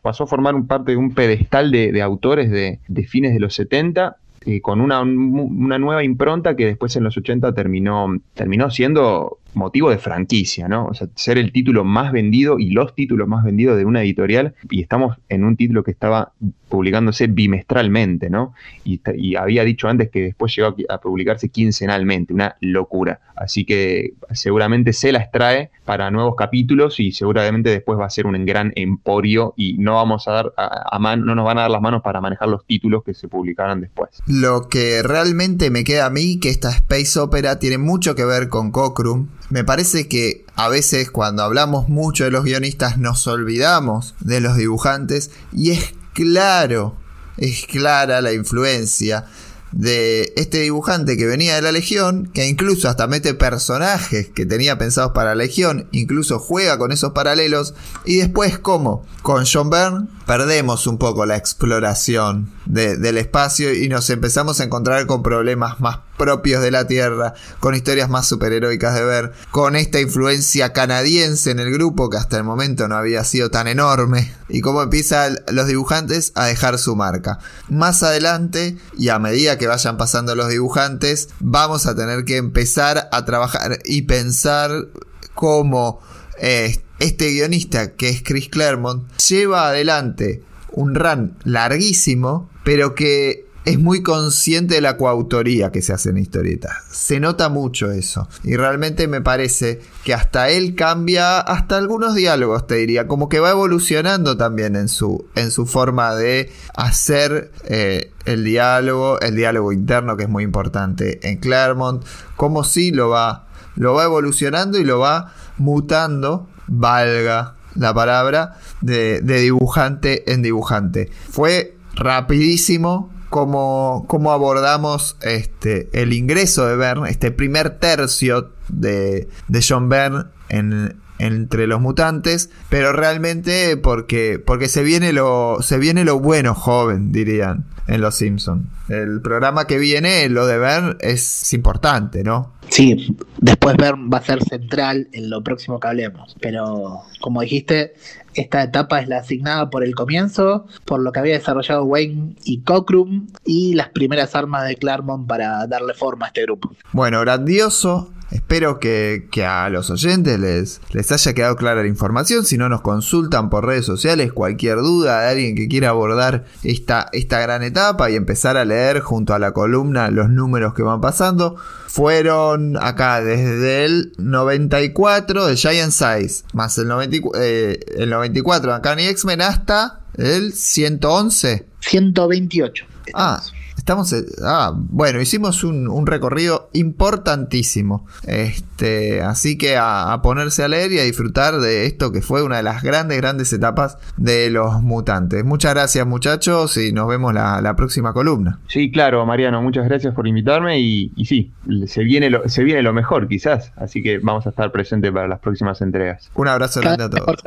[0.02, 4.16] pasó a formar un parte de un pedestal de, autores de, fines de los 70
[4.46, 9.38] eh, con una, un- una nueva impronta que después en los 80 terminó, terminó siendo
[9.54, 10.86] motivo de franquicia, ¿no?
[10.86, 14.54] O sea, ser el título más vendido y los títulos más vendidos de una editorial
[14.70, 16.32] y estamos en un título que estaba
[16.68, 18.54] publicándose bimestralmente, ¿no?
[18.84, 19.00] Y,
[19.36, 23.20] había dicho antes que después llegó a publicarse quincenalmente, una locura.
[23.36, 28.26] Así que seguramente se las trae para nuevos capítulos y seguramente después va a ser
[28.26, 31.70] un gran emporio y no vamos a dar a, a no nos van a dar
[31.70, 34.22] las manos para manejar los títulos que se publicarán después.
[34.26, 38.48] Lo que realmente me queda a mí, que esta Space Opera tiene mucho que ver
[38.48, 39.28] con Cockrum.
[39.50, 44.56] Me parece que a veces cuando hablamos mucho de los guionistas nos olvidamos de los
[44.56, 46.96] dibujantes y es claro,
[47.36, 49.26] es clara la influencia
[49.72, 54.78] de este dibujante que venía de la Legión, que incluso hasta mete personajes que tenía
[54.78, 57.74] pensados para la Legión, incluso juega con esos paralelos,
[58.04, 63.88] y después como con John Byrne perdemos un poco la exploración de- del espacio y
[63.88, 68.94] nos empezamos a encontrar con problemas más propios de la Tierra, con historias más superheroicas
[68.94, 73.24] de ver, con esta influencia canadiense en el grupo que hasta el momento no había
[73.24, 77.38] sido tan enorme, y cómo empiezan los dibujantes a dejar su marca.
[77.70, 83.08] Más adelante, y a medida que vayan pasando los dibujantes, vamos a tener que empezar
[83.12, 84.88] a trabajar y pensar
[85.34, 86.00] cómo
[86.38, 93.78] eh, este guionista, que es Chris Claremont, lleva adelante un run larguísimo, pero que es
[93.78, 96.76] muy consciente de la coautoría que se hace en historietas.
[96.90, 98.28] Se nota mucho eso.
[98.42, 103.38] Y realmente me parece que hasta él cambia, hasta algunos diálogos, te diría, como que
[103.38, 109.70] va evolucionando también en su, en su forma de hacer eh, el diálogo, el diálogo
[109.70, 112.04] interno que es muy importante en Claremont,
[112.34, 113.46] como si lo va,
[113.76, 121.08] lo va evolucionando y lo va mutando, valga la palabra, de, de dibujante en dibujante.
[121.30, 129.64] Fue rapidísimo como, como abordamos este, el ingreso de Byrne, este primer tercio de, de
[129.66, 136.04] John Byrne en, entre los mutantes, pero realmente porque, porque se, viene lo, se viene
[136.04, 138.66] lo bueno joven, dirían en Los Simpsons.
[138.88, 142.52] El programa que viene, lo de Byrne, es importante, ¿no?
[142.68, 146.36] Sí, después ver va a ser central en lo próximo que hablemos.
[146.40, 147.94] Pero como dijiste,
[148.34, 152.62] esta etapa es la asignada por el comienzo, por lo que había desarrollado Wayne y
[152.62, 156.72] Cockrum y las primeras armas de Claremont para darle forma a este grupo.
[156.92, 158.10] Bueno, grandioso.
[158.30, 162.44] Espero que, que a los oyentes les, les haya quedado clara la información.
[162.44, 167.08] Si no, nos consultan por redes sociales cualquier duda de alguien que quiera abordar esta,
[167.12, 171.00] esta gran etapa y empezar a leer junto a la columna los números que van
[171.00, 171.56] pasando.
[171.86, 178.76] Fueron acá desde el 94 de Giant Size, más el, 94, eh, el 94 de
[178.76, 181.66] Uncanny X-Men hasta el 111.
[181.80, 182.84] 128.
[183.14, 183.42] Ah,
[183.80, 184.14] Estamos.
[184.44, 188.06] Ah, bueno, hicimos un, recorrido importantísimo.
[188.26, 192.58] Este, así que a, ponerse a leer y a disfrutar de esto que fue una
[192.58, 195.46] de las grandes, grandes etapas de los mutantes.
[195.46, 198.58] Muchas gracias, muchachos, y nos vemos la, próxima columna.
[198.68, 200.78] Sí, claro, Mariano, muchas gracias por invitarme.
[200.78, 201.50] Y, sí,
[201.86, 203.72] se viene, lo, se viene lo mejor, quizás.
[203.76, 206.30] Así que vamos a estar presentes para las próximas entregas.
[206.34, 207.40] Un abrazo grande a todos.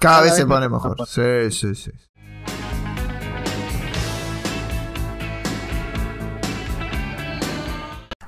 [0.00, 0.96] Cada, vez, se pone mejor.
[1.06, 1.90] Sí, sí, sí.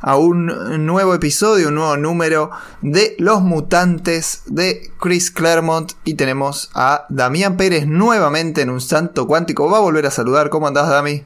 [0.01, 2.51] A un nuevo episodio, un nuevo número
[2.83, 9.27] de Los Mutantes de Chris Claremont y tenemos a Damián Pérez nuevamente en un santo
[9.27, 9.71] cuántico.
[9.71, 10.51] Va a volver a saludar.
[10.51, 11.25] ¿Cómo andás, Dami?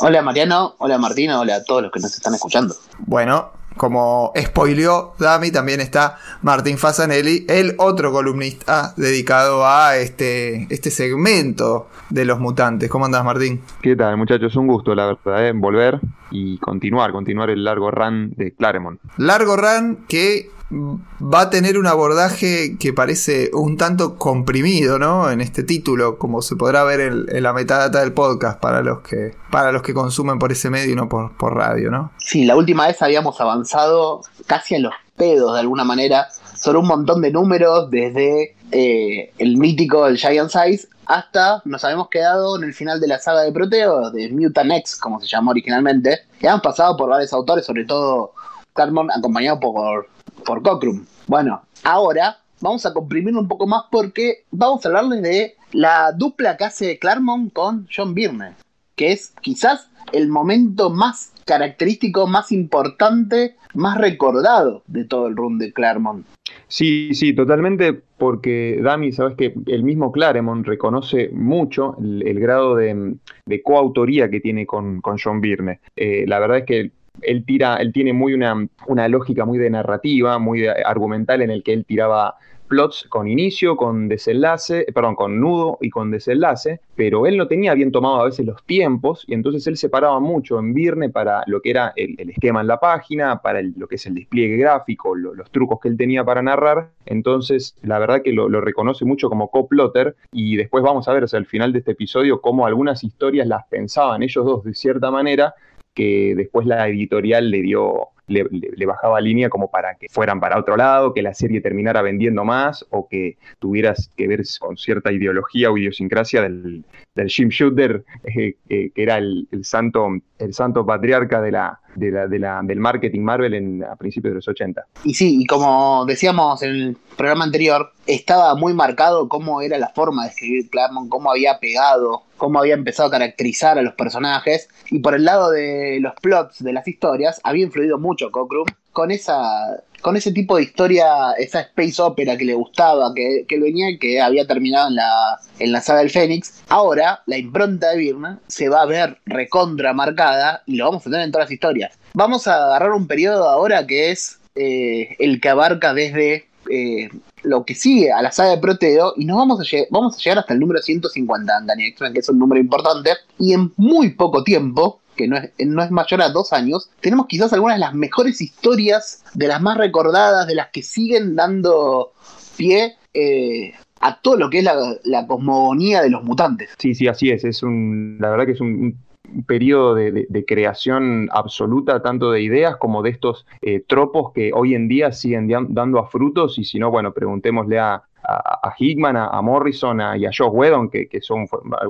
[0.00, 2.74] Hola Mariano, hola Martina, hola a todos los que nos están escuchando.
[2.98, 10.90] Bueno, como spoileó Dami, también está Martín Fasanelli, el otro columnista dedicado a este, este
[10.90, 12.90] segmento de los mutantes.
[12.90, 13.62] ¿Cómo andás, Martín?
[13.80, 14.54] ¿Qué tal, muchachos?
[14.56, 15.52] Un gusto, la verdad, ¿eh?
[15.52, 16.00] volver
[16.30, 19.00] y continuar, continuar el largo run de Claremont.
[19.16, 25.30] Largo run que va a tener un abordaje que parece un tanto comprimido, ¿no?
[25.30, 29.34] En este título, como se podrá ver en, la metadata del podcast para los que
[29.50, 32.12] para los que consumen por ese medio y no por, radio, ¿no?
[32.18, 36.86] Sí, la última vez habíamos avanzado casi a los pedos de alguna manera sobre un
[36.86, 42.62] montón de números desde eh, el mítico el Giant Size hasta nos habíamos quedado en
[42.62, 46.46] el final de la saga de Proteo, de Mutant X, como se llamó originalmente, y
[46.46, 48.34] han pasado por varios autores, sobre todo
[48.72, 50.08] Claremont, acompañado por,
[50.44, 51.04] por Cockrum.
[51.26, 56.56] Bueno, ahora vamos a comprimir un poco más porque vamos a hablarles de la dupla
[56.56, 58.54] que hace Claremont con John Byrne,
[58.96, 65.58] que es quizás el momento más característico, más importante, más recordado de todo el run
[65.58, 66.26] de Claremont.
[66.68, 73.16] Sí, sí, totalmente, porque Dami, sabes que el mismo Claremont reconoce mucho el, grado de,
[73.64, 75.80] coautoría que tiene con, John Byrne.
[75.96, 76.90] Eh, la verdad es que
[77.22, 81.62] él tira, él tiene muy una, una lógica muy de narrativa, muy argumental en el
[81.62, 82.36] que él tiraba
[82.70, 87.74] plots con inicio, con desenlace, perdón, con nudo y con desenlace, pero él no tenía
[87.74, 91.60] bien tomado a veces los tiempos y entonces él separaba mucho en Virne para lo
[91.60, 95.50] que era el, esquema en la página, para lo que es el despliegue gráfico, los
[95.50, 96.90] trucos que él tenía para narrar.
[97.06, 101.46] Entonces, la verdad que lo, reconoce mucho como coplotter y después vamos a ver, al
[101.46, 105.54] final de este episodio, cómo algunas historias las pensaban ellos dos de cierta manera
[106.00, 110.76] que después la editorial le dio le, bajaba línea como para que fueran para otro
[110.76, 115.70] lado, que la serie terminara vendiendo más o que tuvieras que ver con cierta ideología
[115.70, 116.84] o idiosincrasia del,
[117.14, 120.08] del Jim Shooter, eh, que era el, santo,
[120.38, 124.32] el santo patriarca de la, de la, de la, del marketing Marvel en, a principios
[124.32, 124.84] de los 80.
[125.04, 129.88] Y sí, y como decíamos en el programa anterior, estaba muy marcado cómo era la
[129.88, 134.68] forma de escribir Claremont, cómo había pegado, cómo había empezado a caracterizar a los personajes,
[134.90, 139.10] y por el lado de los plots de las historias, había influido mucho Cockrum con
[139.10, 143.90] esa con ese tipo de historia, esa space opera que le gustaba, que, que venía
[143.90, 146.62] y que había terminado en la, en la saga del Fénix.
[146.68, 151.10] Ahora, la impronta de Birna se va a ver recontra marcada y lo vamos a
[151.10, 151.98] tener en todas las historias.
[152.14, 157.08] Vamos a agarrar un periodo ahora que es eh, el que abarca desde eh,
[157.42, 160.38] lo que sigue a la saga de Proteo y nos vamos a, vamos a llegar
[160.38, 164.10] hasta el número 150 en Daniel X-Men, que es un número importante, y en muy
[164.10, 167.80] poco tiempo que no es, no es mayor a dos años, tenemos quizás algunas de
[167.80, 172.12] las mejores historias, de las más recordadas, de las que siguen dando
[172.56, 176.70] pie eh, a todo lo que es la, cosmogonía de los mutantes.
[176.78, 177.44] Sí, sí, así es.
[177.44, 178.98] Es un, la verdad que es un,
[179.46, 184.88] periodo de, creación absoluta, tanto de ideas como de estos eh, tropos que hoy en
[184.88, 186.58] día siguen dando a frutos.
[186.58, 191.08] Y si no, bueno, preguntémosle a, a, Hickman, a, Morrison y a Josh Whedon, que,
[191.20, 191.46] son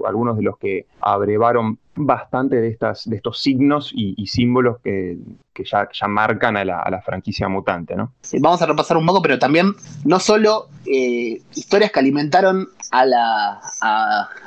[0.07, 5.19] algunos de los que abrevaron bastante de, estas, de estos signos y, símbolos que,
[5.65, 7.95] ya, ya, marcan a la, franquicia mutante.
[7.95, 8.13] ¿no?
[8.41, 9.73] Vamos a repasar un poco, pero también
[10.05, 13.61] no solo eh, historias que alimentaron a la,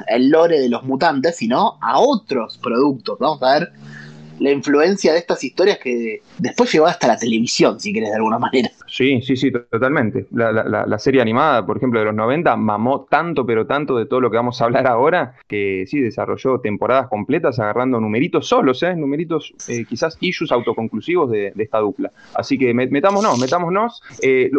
[0.08, 3.20] el lore de los mutantes, sino a otros productos.
[3.20, 3.72] Vamos a ver
[4.40, 8.40] la influencia de estas historias que después llegó hasta la televisión, si quieres, de alguna
[8.40, 8.70] manera.
[8.88, 10.28] Sí, sí, sí, totalmente.
[10.32, 14.30] La, serie animada, por ejemplo, de los 90, mamó tanto, pero tanto de todo lo
[14.30, 18.96] que vamos a hablar ahora, que sí, desarrolló temporadas completas agarrando numeritos solos, ¿eh?
[18.96, 22.12] numeritos eh, quizás issues autoconclusivos de, esta dupla.
[22.36, 24.02] Así que metámonos, metámonos.
[24.22, 24.52] Eh,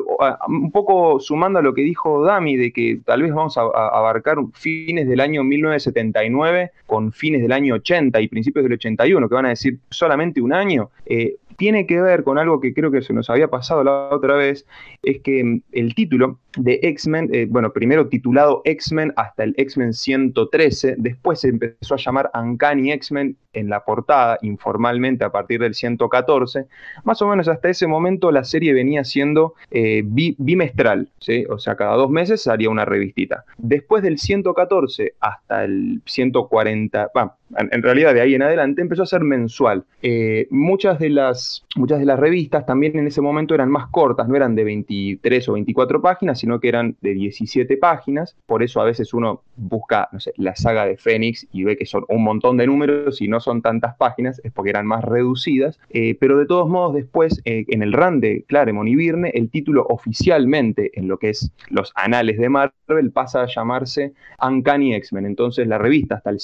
[0.48, 3.98] un poco sumando a lo que dijo Dami, de que tal vez vamos a, a
[3.98, 9.34] abarcar fines del año 1979 con fines del año 80 y principios del 81, que
[9.34, 13.02] van a decir solamente un año, eh, tiene que ver con algo que creo que
[13.02, 14.66] se nos había pasado la otra vez,
[15.02, 19.92] es que mm, el título de X-Men, eh, bueno, primero titulado X-Men hasta el X-Men
[19.92, 25.74] 113, después se empezó a llamar Uncanny X-Men en la portada, informalmente a partir del
[25.74, 26.66] 114,
[27.04, 31.08] más o menos hasta ese momento la serie venía siendo eh, bimestral,
[31.48, 33.44] o sea, cada dos meses salía una revistita.
[33.58, 37.10] Después del 114 hasta el 140,
[37.56, 39.84] en realidad de ahí en adelante empezó a ser mensual.
[40.02, 44.28] Eh, muchas, de las, muchas de las revistas también en ese momento eran más cortas,
[44.28, 48.36] no eran de 23 o 24 páginas, sino que eran de 17 páginas.
[48.46, 52.24] Por eso a veces uno busca, la saga de Fénix y ve que son un
[52.24, 55.78] montón de números y no son tantas páginas, es porque eran más reducidas.
[55.90, 59.50] Eh, pero de todos modos, después, eh, en el run de Claremont y Virne, el
[59.50, 65.26] título oficialmente en lo que es los anales de Marvel pasa a llamarse Uncanny X-Men.
[65.26, 66.40] Entonces la revista hasta el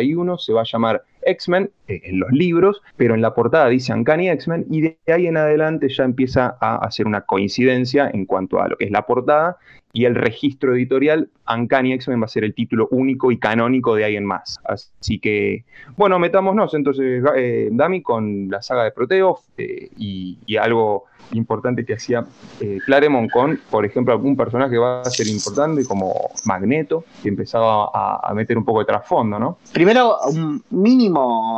[0.00, 3.92] 141 se va a llamar X-Men eh, en los libros, pero en la portada dice
[3.92, 8.60] Uncanny X-Men y de ahí en adelante ya empieza a hacer una coincidencia en cuanto
[8.60, 9.58] a lo que es la portada
[9.92, 14.04] y el registro editorial, Uncanny X-Men va a ser el título único y canónico de
[14.04, 14.58] ahí en más.
[14.64, 15.64] Así que,
[15.96, 21.94] bueno, metámonos entonces, eh, Dami, con la saga de Proteo eh, y, algo importante que
[21.94, 22.24] hacía
[22.60, 26.14] eh, Claremont con, por ejemplo, algún personaje que va a ser importante como
[26.44, 29.58] Magneto, que empezaba a, a meter un poco de trasfondo, ¿no?
[29.72, 31.11] Primero, un mínimo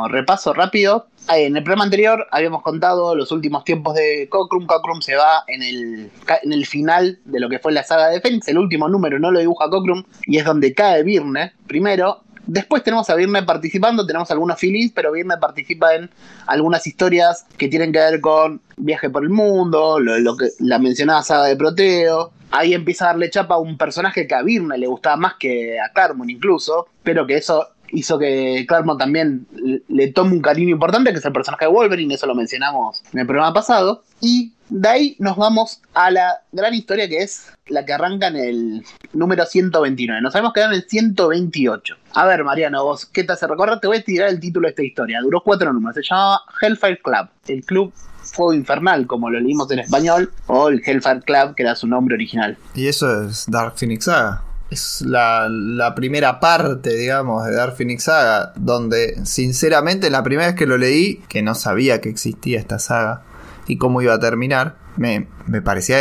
[0.09, 4.67] repaso rápido en el programa anterior habíamos contado los últimos tiempos de Cockrum.
[4.67, 6.11] Cockrum se va en el,
[6.43, 8.47] en el final de lo que fue la saga de Fénix.
[8.47, 12.21] El último número no lo dibuja Cockrum y es donde cae Virne primero.
[12.47, 16.11] Después tenemos a Virne participando, tenemos algunos filis, pero Virne participa en
[16.45, 21.23] algunas historias que tienen que ver con viaje por el mundo, lo, que, la mencionada
[21.23, 22.31] saga de Proteo.
[22.51, 25.79] Ahí empieza a darle chapa a un personaje que a Virne le gustaba más que
[25.79, 29.47] a Claremont incluso, pero que eso hizo que Claremont también
[29.87, 33.19] le tome un cariño importante, que es el personaje de Wolverine, eso lo mencionamos en
[33.19, 34.03] el programa pasado.
[34.21, 38.35] Y de ahí nos vamos a la gran historia que es la que arranca en
[38.35, 40.21] el número 129.
[40.21, 41.95] Nos habíamos quedado en el 128.
[42.13, 43.79] A ver, Mariano, vos, ¿qué te hace recordar?
[43.79, 45.19] Te voy a tirar el título de esta historia.
[45.21, 45.95] Duró cuatro números.
[45.95, 47.27] Se llamaba Hellfire Club.
[47.47, 47.93] El club
[48.23, 52.15] Fuego Infernal, como lo leímos en español, o el Hellfire Club, que era su nombre
[52.15, 52.57] original.
[52.73, 58.53] Y eso es Dark Phoenix Saga es la, primera parte, digamos, de Dark Phoenix Saga,
[58.55, 63.23] donde sinceramente la primera vez que lo leí, que no sabía que existía esta saga
[63.67, 65.27] y cómo iba a terminar, me,
[65.63, 65.97] parecía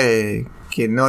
[0.75, 1.09] que no,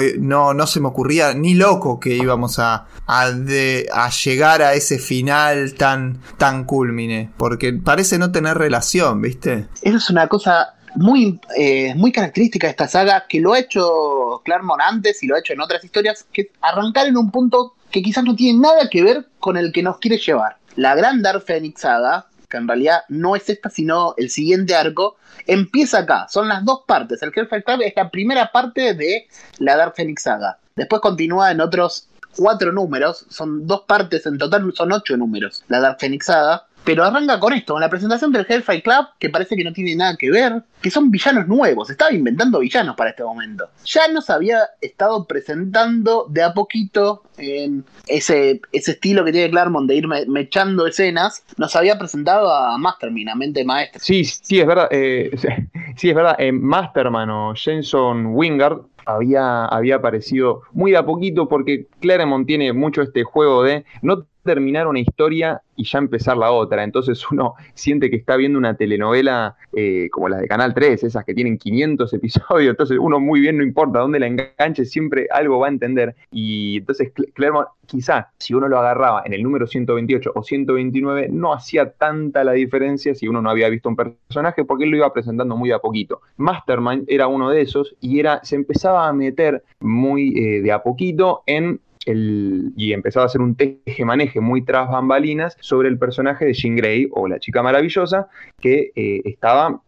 [0.54, 5.74] no, se me ocurría ni loco que íbamos a, a, a, llegar a ese final
[5.74, 9.68] tan, tan culmine, porque parece no tener relación, ¿viste?
[9.82, 14.82] Eso es una cosa muy, eh, muy característica esta saga, que lo ha hecho Claremont
[14.82, 18.24] antes y lo ha hecho en otras historias, que arrancar en un punto que quizás
[18.24, 20.58] no tiene nada que ver con el que nos quiere llevar.
[20.76, 25.18] La gran Dark Phoenix saga, que en realidad no es esta, sino el siguiente arco,
[25.48, 26.28] empieza acá.
[26.30, 27.22] Son las dos partes.
[27.22, 29.28] El Hellfire Club es la primera parte de
[29.60, 30.58] la Dark Phoenix saga.
[30.76, 35.80] Después continúa en otros cuatro números, son dos partes en total, son ocho números, la
[35.80, 36.66] Dark Phoenix saga.
[36.86, 39.96] Pero arranca con esto, con la presentación del Hellfire Club, que parece que no tiene
[39.96, 43.68] nada que ver, que son villanos nuevos, estaba inventando villanos para este momento.
[43.86, 49.90] Ya nos había estado presentando de a poquito en ese, ese estilo que tiene Claremont
[49.90, 54.00] de ir mechando escenas, nos había presentado a Masterman, a Mente Maestra.
[54.00, 55.32] Sí, sí, es verdad, eh,
[55.98, 61.88] sí, es verdad, Masterman o Jenson Wingard había, había aparecido muy de a poquito porque
[62.00, 66.84] Claremont tiene mucho este juego de no terminar una historia y ya empezar la otra.
[66.84, 71.26] Entonces uno siente que está viendo una telenovela eh, como las de Canal 3, esas
[71.26, 72.70] que tienen 500 episodios.
[72.70, 76.16] Entonces uno muy bien, no importa dónde la enganche, siempre algo va a entender.
[76.32, 81.54] Y entonces Claremont, quizá si uno lo agarraba en el número 128 o 129, no
[81.54, 85.12] hacía tanta la diferencia si uno no había visto un personaje porque él lo iba
[85.12, 86.22] presentando muy a poquito.
[86.38, 90.84] Mastermind era uno de esos y era, se empezaba a meter muy eh, de a
[90.84, 96.54] poquito en y empezaba a hacer un teje-maneje muy tras bambalinas sobre el personaje de
[96.54, 98.28] Jean Grey o la chica maravillosa
[98.60, 99.82] que eh, estaba,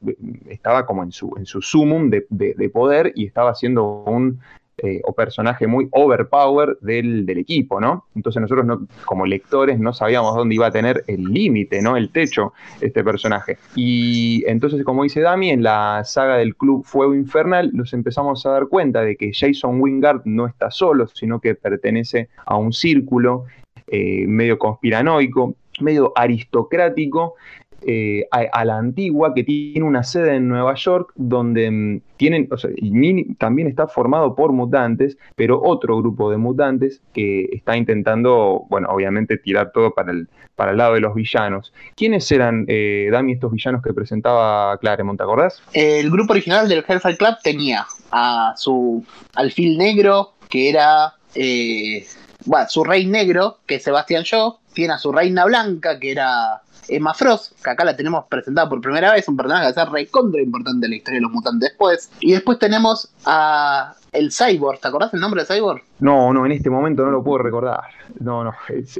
[0.49, 4.39] estaba como en su, en su sumum de, de, poder y estaba haciendo un
[4.79, 8.05] eh, o personaje muy overpower del, del, equipo, ¿no?
[8.15, 11.97] Entonces nosotros no, como lectores no sabíamos dónde iba a tener el límite, ¿no?
[11.97, 13.57] El techo, este personaje.
[13.75, 18.51] Y entonces, como dice Dami, en la saga del Club Fuego Infernal nos empezamos a
[18.51, 23.45] dar cuenta de que Jason Wingard no está solo, sino que pertenece a un círculo
[23.87, 27.35] eh, medio conspiranoico, medio aristocrático,
[27.89, 32.49] eh, a, la antigua, que tiene una sede en Nueva York, donde mm, tienen,
[33.37, 39.37] también está formado por mutantes, pero otro grupo de mutantes que está intentando, bueno, obviamente
[39.37, 40.27] tirar todo para el,
[40.57, 41.71] para el lado de los villanos.
[41.95, 45.63] ¿Quiénes eran, eh, Dami, estos villanos que presentaba Claremont, te acordás?
[45.71, 49.01] El grupo original del Hellfire Club tenía a su
[49.33, 52.05] alfil negro, que era eh,
[52.43, 56.61] bueno, su rey negro, que es Sebastián Shaw, tiene a su reina blanca, que era
[56.89, 59.85] Emma Frost, que acá la tenemos presentada por primera vez, un personaje que va a
[59.85, 62.11] ser recontra importante en la historia de los mutantes después.
[62.19, 65.83] Y después tenemos a el Cyborg, ¿te acordás el nombre de Cyborg?
[65.99, 67.81] No, no, en este momento no lo puedo recordar.
[68.19, 68.53] No, no.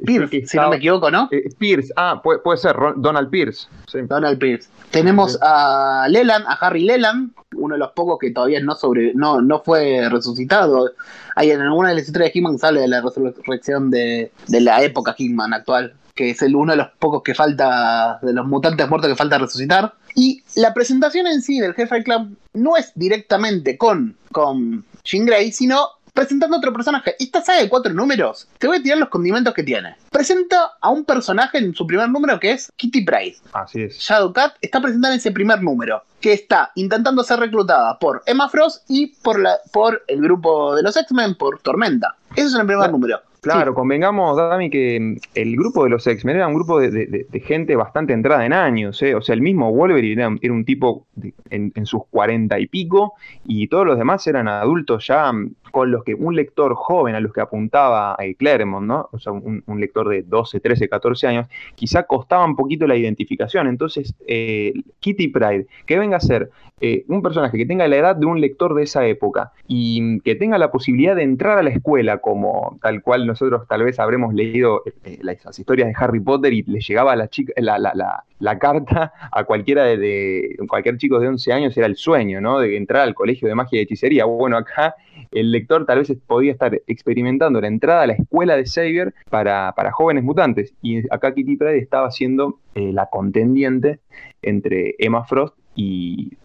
[0.05, 1.27] Pierce, si no me equivoco, ¿no?
[1.31, 3.67] Eh, Pierce, ah, puede, ser, Donald Pierce.
[4.07, 4.69] Donald Pierce.
[4.91, 9.41] Tenemos a Leland, a Harry Leland, uno de los pocos que todavía no sobre no,
[9.41, 10.91] no fue resucitado.
[11.35, 14.83] Hay en alguna de las historias de Hitman sale de la resurrección de, de la
[14.83, 18.89] época Hitman actual que es el, uno de los pocos que falta, de los mutantes
[18.89, 19.93] muertos que falta resucitar.
[20.15, 25.53] Y la presentación en sí del Hellfire Club no es directamente con, con Jean Grey,
[25.53, 27.15] sino presentando otro personaje.
[27.19, 29.95] Esta saga de cuatro números, te voy a tirar los condimentos que tiene.
[30.09, 33.37] Presenta a un personaje en su primer número que es Kitty Pryde.
[33.53, 33.99] Así es.
[33.99, 38.83] Shadowcat está presentada en ese primer número, que está intentando ser reclutada por Emma Frost
[38.89, 42.15] y por, la, por el grupo de los X-Men, por Tormenta.
[42.35, 43.21] Eso es en el primer número.
[43.41, 47.75] Claro, convengamos, Dami, que mm, el grupo de los X-Men era un grupo de, gente
[47.75, 49.01] bastante entrada en años.
[49.01, 49.15] ¿eh?
[49.15, 51.07] O sea, el mismo Wolverine era, un tipo
[51.49, 53.13] en, en, sus cuarenta y pico
[53.45, 57.19] y todos los demás eran adultos ya mm, con los que un lector joven a
[57.19, 59.09] los que apuntaba a Claremont, ¿no?
[59.11, 63.67] O sea, un, lector de 12, 13, 14 años, quizá costaba un poquito la identificación.
[63.67, 66.49] Entonces, eh, Kitty Pride, que venga a ser
[66.79, 70.35] eh, un personaje que tenga la edad de un lector de esa época y que
[70.35, 74.33] tenga la posibilidad de entrar a la escuela, como tal cual nosotros tal vez habremos
[74.33, 78.23] leído eh, las historias de Harry Potter y le llegaba la, chica, la, la, la,
[78.59, 82.59] carta a cualquiera de, cualquier chico de 11 años, era el sueño, ¿no?
[82.59, 84.25] De entrar al colegio de magia y hechicería.
[84.25, 84.95] Bueno, acá
[85.31, 89.73] el lector tal vez podía estar experimentando la entrada a la escuela de Xavier para,
[89.91, 90.73] jóvenes mutantes.
[90.81, 93.99] Y acá Kitty Pryde estaba siendo eh, la contendiente
[94.41, 96.37] entre Emma Frost y,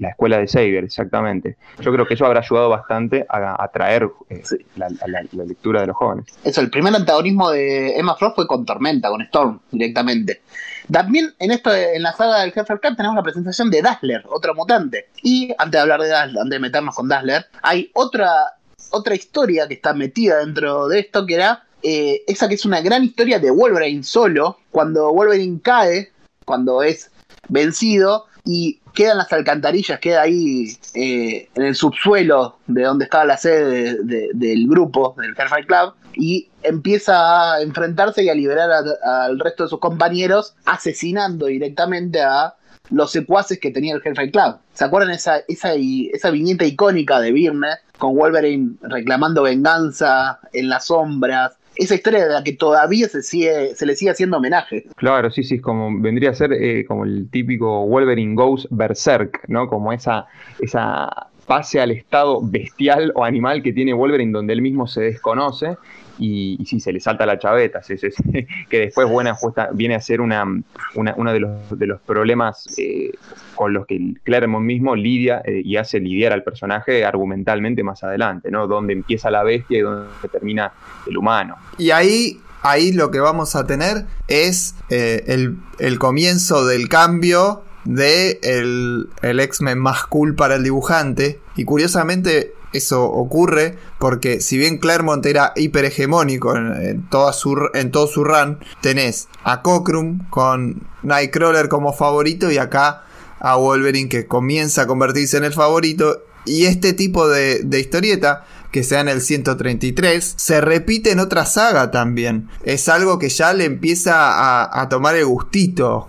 [0.00, 1.56] la escuela de Xavier, exactamente.
[1.80, 4.42] Yo creo que eso habrá ayudado bastante a atraer eh,
[4.76, 4.88] la,
[5.44, 6.26] lectura de los jóvenes.
[6.44, 10.42] Eso, el primer antagonismo de Emma Frost fue con Tormenta, con Storm, directamente.
[10.90, 14.54] También en esto, en la saga del Jefe Cup tenemos la presentación de Dazzler, otro
[14.54, 15.08] mutante.
[15.22, 18.54] Y antes de hablar de Dazzler, antes de meternos con Dazzler, hay otra,
[18.90, 22.80] otra historia que está metida dentro de esto, que era eh, esa que es una
[22.80, 26.10] gran historia de Wolverine solo, cuando Wolverine cae,
[26.44, 27.10] cuando es
[27.48, 33.36] vencido, y quedan las alcantarillas, queda ahí eh, en el subsuelo de donde estaba la
[33.36, 38.68] sede del grupo, del Hellfire Club, y empieza a enfrentarse y a liberar
[39.04, 42.54] al resto de sus compañeros, asesinando directamente a
[42.90, 44.56] los secuaces que tenía el Hellfire Club.
[44.72, 47.68] ¿Se acuerdan esa, esa, esa viñeta icónica de Birne
[47.98, 51.56] con Wolverine reclamando venganza en las sombras?
[51.78, 54.84] Esa historia de la que todavía se, sigue, se le sigue haciendo homenaje.
[54.96, 59.68] Claro, sí, sí, como vendría a ser eh, como el típico Wolverine Goes Berserk, ¿no?
[59.68, 60.26] Como esa,
[60.60, 65.76] esa pase al estado bestial o animal que tiene Wolverine donde él mismo se desconoce
[66.18, 67.80] y, sí, se le salta la chaveta,
[68.68, 69.36] que después buena,
[69.72, 70.44] viene a ser una,
[70.94, 73.12] uno de los, de los problemas eh,
[73.54, 78.50] con los que Claremont mismo lidia eh, y hace lidiar al personaje argumentalmente más adelante,
[78.50, 78.66] ¿no?
[78.66, 80.72] Donde empieza la bestia y donde termina
[81.06, 81.56] el humano.
[81.78, 87.62] Y ahí ahí lo que vamos a tener es eh, el, el, comienzo del cambio
[87.84, 91.40] de el, el X-Men más cool para el dibujante.
[91.56, 97.90] Y curiosamente eso ocurre porque si bien Claremont era hiperhegemónico en, en, toda su, en
[97.90, 103.04] todo su run, tenés a Cockrum con Nightcrawler como favorito y acá
[103.40, 106.22] a Wolverine que comienza a convertirse en el favorito.
[106.44, 111.46] Y este tipo de, de historieta que sea en el 133, se repite en otra
[111.46, 112.48] saga también.
[112.64, 116.08] Es algo que ya le empieza a, a tomar el gustito.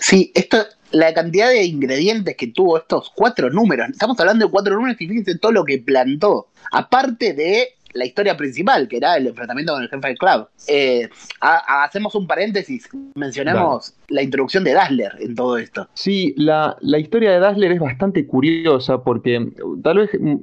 [0.00, 0.58] Sí, esto,
[0.96, 3.90] la cantidad de ingredientes que tuvo estos cuatro números.
[3.90, 6.48] Estamos hablando de cuatro números y fíjense todo lo que plantó.
[6.72, 10.48] Aparte de la historia principal, que era el enfrentamiento con el jefe del club.
[10.68, 11.08] Eh,
[11.40, 15.88] hacemos un paréntesis, mencionamos la introducción de Dazzler en todo esto.
[15.94, 19.50] Sí, la, historia de Dazzler es bastante curiosa porque
[19.82, 20.36] tal vez mm,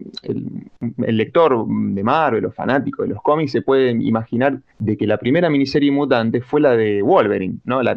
[1.03, 5.17] el, lector de Marvel o fanático de los cómics se puede imaginar de que la
[5.17, 7.81] primera miniserie mutante fue la de Wolverine, ¿no?
[7.81, 7.95] La,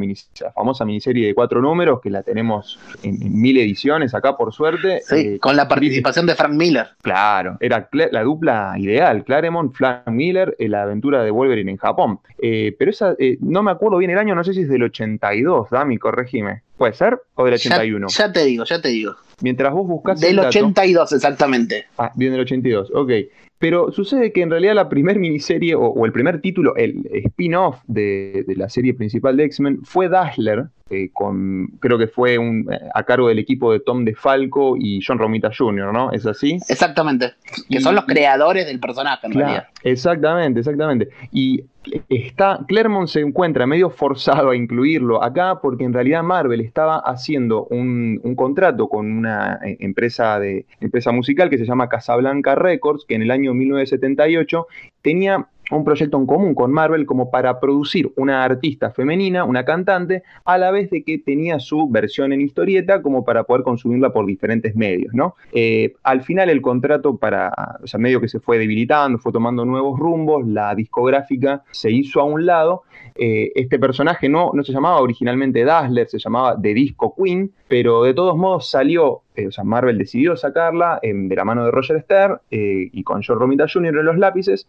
[0.54, 5.00] famosa miniserie de cuatro números que la tenemos en, mil ediciones acá por suerte.
[5.02, 6.88] Sí, eh, con la participación de Frank Miller.
[7.02, 12.20] Claro, era la dupla ideal, claro Claremont, Frank Miller, La aventura de Wolverine en Japón.
[12.40, 15.98] pero esa, no me acuerdo bien el año, no sé si es del 82, Dami,
[15.98, 16.62] corregime.
[16.76, 17.18] ¿Puede ser?
[17.34, 18.06] ¿O del 81?
[18.08, 19.14] Ya, te digo, ya te digo.
[19.40, 20.20] Mientras vos buscas.
[20.20, 21.86] Del 82, exactamente.
[21.98, 23.12] Ah, bien del 82, ok.
[23.58, 28.44] Pero sucede que en realidad la primer miniserie o, el primer título, el spin-off de,
[28.54, 33.02] la serie principal de X-Men fue Dazzler, eh, con, creo que fue un, eh, a
[33.02, 36.12] cargo del equipo de Tom DeFalco y John Romita Jr., ¿no?
[36.12, 36.58] ¿Es así?
[36.68, 37.34] Exactamente.
[37.68, 39.66] Que son los creadores del personaje, en realidad.
[39.82, 41.08] Exactamente, exactamente.
[41.32, 41.64] Y
[42.08, 47.66] está, Claremont se encuentra medio forzado a incluirlo acá porque en realidad Marvel estaba haciendo
[47.66, 53.04] un, un, contrato con una eh, empresa, de, empresa musical que se llama Casablanca Records,
[53.06, 54.66] que en el año 1978
[55.02, 60.22] tenía un proyecto en común con Marvel como para producir una artista femenina, una cantante,
[60.44, 64.26] a la vez de que tenía su versión en historieta como para poder consumirla por
[64.26, 65.34] diferentes medios, ¿no?
[65.52, 69.64] Eh, al final el contrato para, o sea, medio que se fue debilitando, fue tomando
[69.64, 72.82] nuevos rumbos, la discográfica se hizo a un lado,
[73.18, 78.02] eh, este personaje no, no se llamaba originalmente Dazzler, se llamaba The Disco Queen, pero
[78.02, 82.00] de todos modos salió, eh, o sea, Marvel decidió sacarla de la mano de Roger
[82.02, 83.98] Stern y con John Romita Jr.
[83.98, 84.68] en los lápices,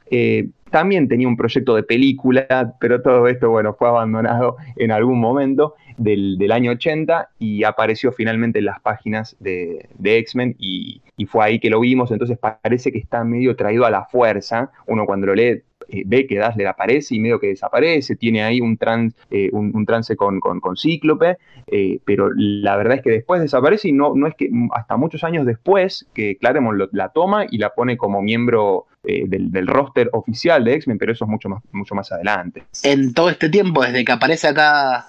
[0.72, 5.76] también tenía un proyecto de película, pero todo esto, bueno, fue abandonado en algún momento
[5.98, 11.70] del, año 80 y apareció finalmente en las páginas de, X-Men y, fue ahí que
[11.70, 15.64] lo vimos, entonces parece que está medio traído a la fuerza, uno cuando lo lee
[15.90, 18.78] eh, ve que Dazzler aparece y medio que desaparece, tiene ahí un,
[19.32, 21.38] eh, un, trance con, con, Cíclope,
[21.68, 25.24] eh, pero la verdad es que después desaparece y no, no es que hasta muchos
[25.24, 30.66] años después que Claremont la toma y la pone como miembro del, del, roster oficial
[30.66, 32.64] de X-Men, pero eso es mucho más, mucho más adelante.
[32.84, 35.06] En todo este tiempo, desde que aparece acá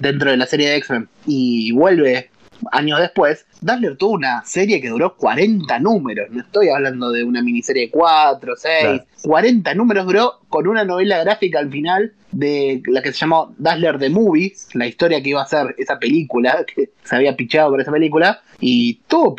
[0.00, 2.30] dentro de la serie de X-Men y vuelve
[2.72, 6.28] años después, Dazzler tuvo una serie que duró 40 números.
[6.30, 9.02] No estoy hablando de una miniserie de 4, 6.
[9.22, 13.98] 40 números duró con una novela gráfica al final de la que se llamó Dazzler
[13.98, 17.80] the Movie, la historia que iba a ser esa película, que se había pichado por
[17.80, 19.34] esa película, y tuvo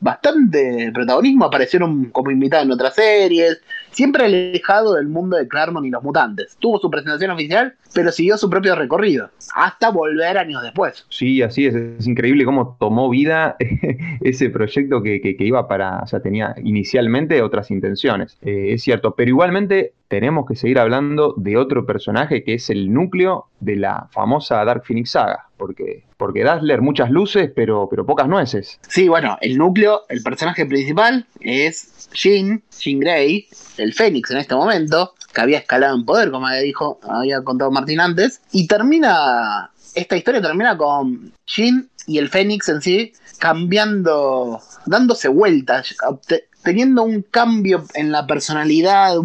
[0.00, 3.60] bastante protagonismo, aparecieron como invitado en otras series,
[3.90, 6.56] siempre alejado del mundo de Claremont y los mutantes.
[6.58, 11.06] Tuvo su presentación oficial, pero siguió su propio recorrido, hasta volver años después.
[11.08, 13.56] Sí, así es, es increíble cómo tomó vida
[14.20, 19.28] ese proyecto que, iba para, o sea, tenía inicialmente otras intenciones, eh, es cierto, pero
[19.30, 24.64] igualmente tenemos que seguir hablando de otro personaje que es el núcleo de la famosa
[24.64, 28.80] Dark Phoenix saga, porque, porque Dazzler muchas luces, pero, pero pocas nueces.
[28.88, 33.46] Sí, bueno, el núcleo, el personaje principal es Jean, Jean Grey,
[33.78, 37.70] el Fénix en este momento, que había escalado en poder, como había, dijo, había contado
[37.70, 44.60] Martín antes, y termina, esta historia termina con Jean y el Fénix en sí cambiando,
[44.86, 45.96] dándose vueltas,
[46.62, 49.16] teniendo un cambio en la personalidad,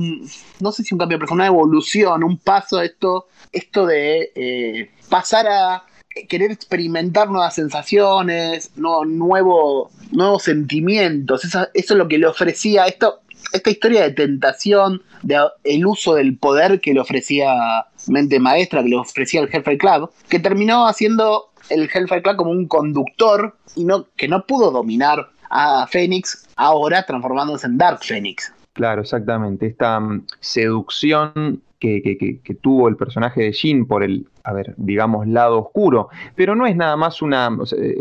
[0.60, 5.48] no sé si un cambio, pero una evolución, un paso, esto, esto de eh, pasar
[5.48, 5.84] a
[6.30, 13.22] querer experimentar nuevas sensaciones, no, nuevo, nuevos sentimientos, eso, es lo que le ofrecía esto,
[13.52, 18.90] esta historia de tentación, de el uso del poder que le ofrecía Mente Maestra, que
[18.90, 23.84] le ofrecía el Hellfire Club, que terminó haciendo el Hellfire Club como un conductor y
[23.84, 28.54] no, que no pudo dominar a Phoenix, ahora transformándose en Dark Phoenix.
[28.74, 29.68] Claro, exactamente.
[29.68, 35.28] Esta mm, seducción que, que, tuvo el personaje de Jean por el a ver, digamos,
[35.28, 36.10] lado oscuro.
[36.36, 37.50] Pero no es nada más una,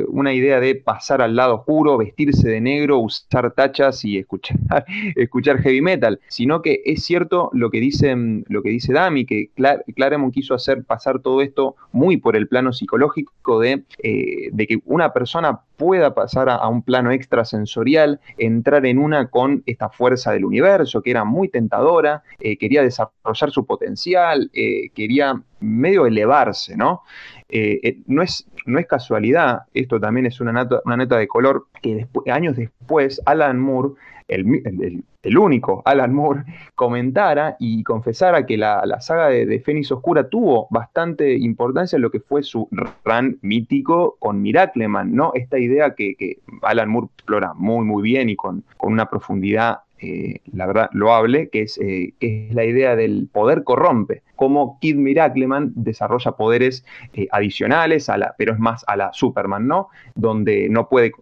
[0.09, 4.59] una idea de pasar al lado oscuro, vestirse de negro, usar tachas y escuchar,
[5.17, 8.15] escuchar heavy metal, sino que es cierto lo que dice,
[8.47, 9.51] lo que dice Dami, que
[9.97, 14.81] Claremont quiso hacer pasar todo esto muy por el plano psicológico de, eh, de que
[14.85, 20.45] una persona pueda pasar a, un plano extrasensorial, entrar en una con esta fuerza del
[20.45, 27.03] universo, que era muy tentadora, eh, quería desarrollar su potencial, eh, quería medio elevarse, ¿no?
[27.49, 31.29] Eh, eh, no, es, no es casualidad, esto también es una nota, una nota de
[31.29, 33.95] color, que años después Alan Moore,
[34.27, 41.35] el, único Alan Moore, comentara y confesara que la, saga de, de, Oscura tuvo bastante
[41.35, 42.69] importancia en lo que fue su
[43.05, 45.33] run mítico con Miracleman, ¿no?
[45.35, 49.81] Esta idea que, que Alan Moore explora muy, muy bien y con, con una profundidad
[50.05, 54.97] eh, la verdad, loable, que es, que es la idea del poder corrompe cómo Kid
[54.97, 59.89] Miracleman desarrolla poderes eh, adicionales, a la, pero es más a la Superman, ¿no?
[60.15, 61.13] Donde no puede,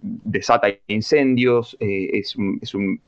[0.00, 2.36] desata incendios, eh, es,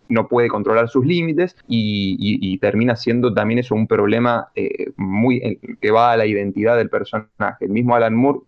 [0.09, 5.91] no puede controlar sus límites y, termina siendo también eso un problema eh, muy que
[5.91, 7.65] va a la identidad del personaje.
[7.65, 8.41] El mismo Alan Moore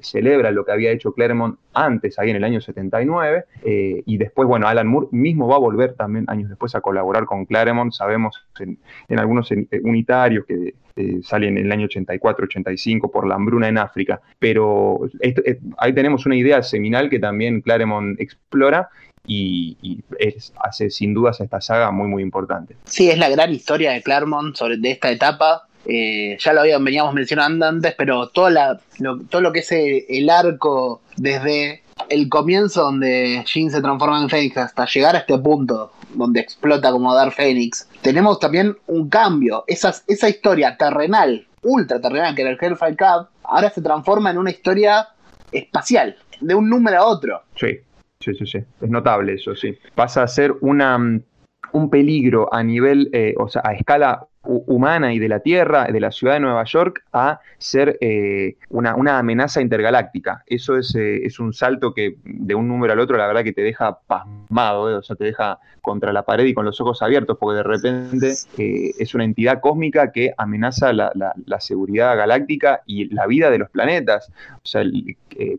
[0.00, 4.68] celebra lo que había hecho Claremont antes, ahí en el año 79, y después, bueno,
[4.68, 8.78] Alan Moore mismo va a volver también años después a colaborar con Claremont, sabemos en,
[9.18, 9.50] algunos
[9.82, 10.51] unitarios que
[11.22, 15.00] salen en el año 84, 85 por la hambruna en África, pero
[15.78, 18.88] ahí tenemos una idea seminal que también Claremont explora
[19.26, 20.02] y,
[20.58, 22.76] hace sin dudas esta saga muy muy importante.
[22.84, 25.62] Sí, es la gran historia de Claremont sobre de esta etapa.
[25.84, 30.30] Eh, ya lo habíamos, veníamos mencionando antes, pero todo, lo, todo lo que es el,
[30.30, 35.92] arco desde el comienzo donde Jean se transforma en Fénix hasta llegar a este punto
[36.14, 39.64] donde explota como Dark Fénix, tenemos también un cambio.
[39.66, 44.38] Esa, esa historia terrenal, ultra terrenal, que era el Hellfire Cup, ahora se transforma en
[44.38, 45.08] una historia
[45.50, 47.42] espacial, de un número a otro.
[47.56, 47.78] Sí.
[48.20, 48.58] Sí, sí, sí.
[48.80, 49.76] Es notable eso, sí.
[49.96, 51.22] Pasa a ser una, mm,
[51.72, 56.00] un peligro a nivel, eh, o sea, a escala humana y de la Tierra, de
[56.00, 60.42] la ciudad de Nueva York, a ser eh, una, amenaza intergaláctica.
[60.46, 63.52] Eso es, eh, es, un salto que de un número al otro, la verdad que
[63.52, 67.36] te deja pasmado, o sea, te deja contra la pared y con los ojos abiertos,
[67.38, 68.32] porque de repente
[68.98, 73.70] es una entidad cósmica que amenaza la, la, seguridad galáctica y la vida de los
[73.70, 74.30] planetas.
[74.56, 74.82] O sea,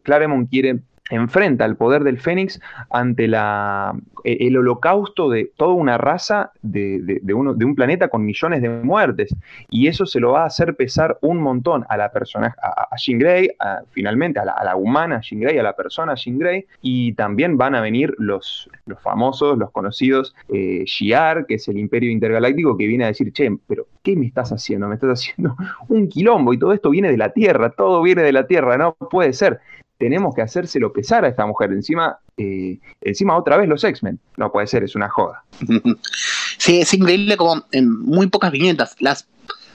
[0.04, 2.60] Claremont quiere enfrenta el poder del Fénix
[2.90, 3.94] ante la,
[4.24, 8.70] e, el holocausto de toda una raza de, uno, de, un planeta con millones de
[8.70, 9.36] muertes.
[9.70, 12.96] Y eso se lo va a hacer pesar un montón a la persona, a, a
[12.98, 13.50] Jean Grey,
[13.92, 17.82] finalmente a la, humana Jean Grey, a la persona Jean Grey, y también van a
[17.82, 23.04] venir los, los famosos, los conocidos eh, Shiar, que es el imperio intergaláctico, que viene
[23.04, 24.88] a decir, che, pero ¿qué me estás haciendo?
[24.88, 25.56] Me estás haciendo
[25.90, 28.94] un quilombo y todo esto viene de la Tierra, todo viene de la Tierra, no
[28.94, 29.60] puede ser
[30.04, 31.72] tenemos que hacérselo pesar a esta mujer.
[31.72, 34.20] Encima, eh, encima otra vez los X-Men.
[34.36, 35.44] No puede ser, es una joda.
[36.58, 39.28] Sí, es increíble como en muy pocas viñetas, las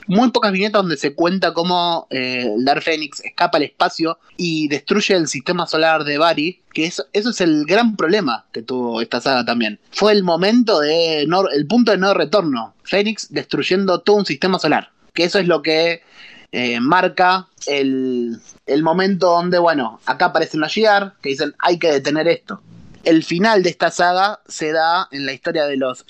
[0.06, 5.14] muy pocas viñetas donde se cuenta cómo eh, Dark Phoenix escapa al espacio y destruye
[5.14, 9.20] el sistema solar de Barry, que eso, eso es el gran problema que tuvo esta
[9.20, 9.78] saga también.
[9.90, 12.74] Fue el momento de el punto de no retorno.
[12.84, 14.90] Phoenix destruyendo todo un sistema solar.
[15.12, 16.00] Que eso es lo que
[16.52, 18.40] eh, marca el,
[18.82, 22.60] momento donde, bueno, acá aparecen los Shiar que dicen hay que detener esto.
[23.04, 26.04] El final de esta saga se da en la historia de los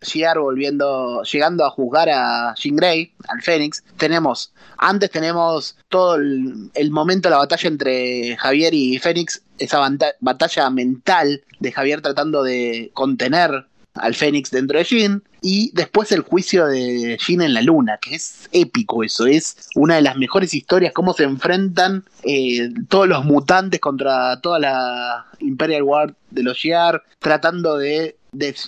[0.00, 3.82] Shiar volviendo, llegando a juzgar a Jean Grey, al Fénix.
[3.96, 9.80] Tenemos, antes tenemos todo el, el momento de la batalla entre Javier y Fénix, esa
[10.20, 13.66] batalla mental de Javier tratando de contener
[14.00, 15.22] al Fénix dentro de Jean.
[15.40, 19.96] Y después el juicio de Jean en la luna, que es épico eso, es una
[19.96, 25.84] de las mejores historias, cómo se enfrentan eh, todos los mutantes contra toda la Imperial
[25.84, 28.16] Guard de los Shi'ar, tratando de,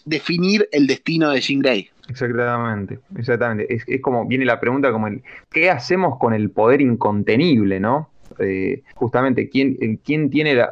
[0.04, 1.90] definir el destino de Jean Grey.
[2.08, 3.74] Exactamente, exactamente.
[3.74, 5.08] Es, como, viene la pregunta como
[5.50, 8.10] ¿qué hacemos con el poder incontenible, no?
[8.38, 10.70] Eh, justamente, ¿quién, ¿quién tiene la,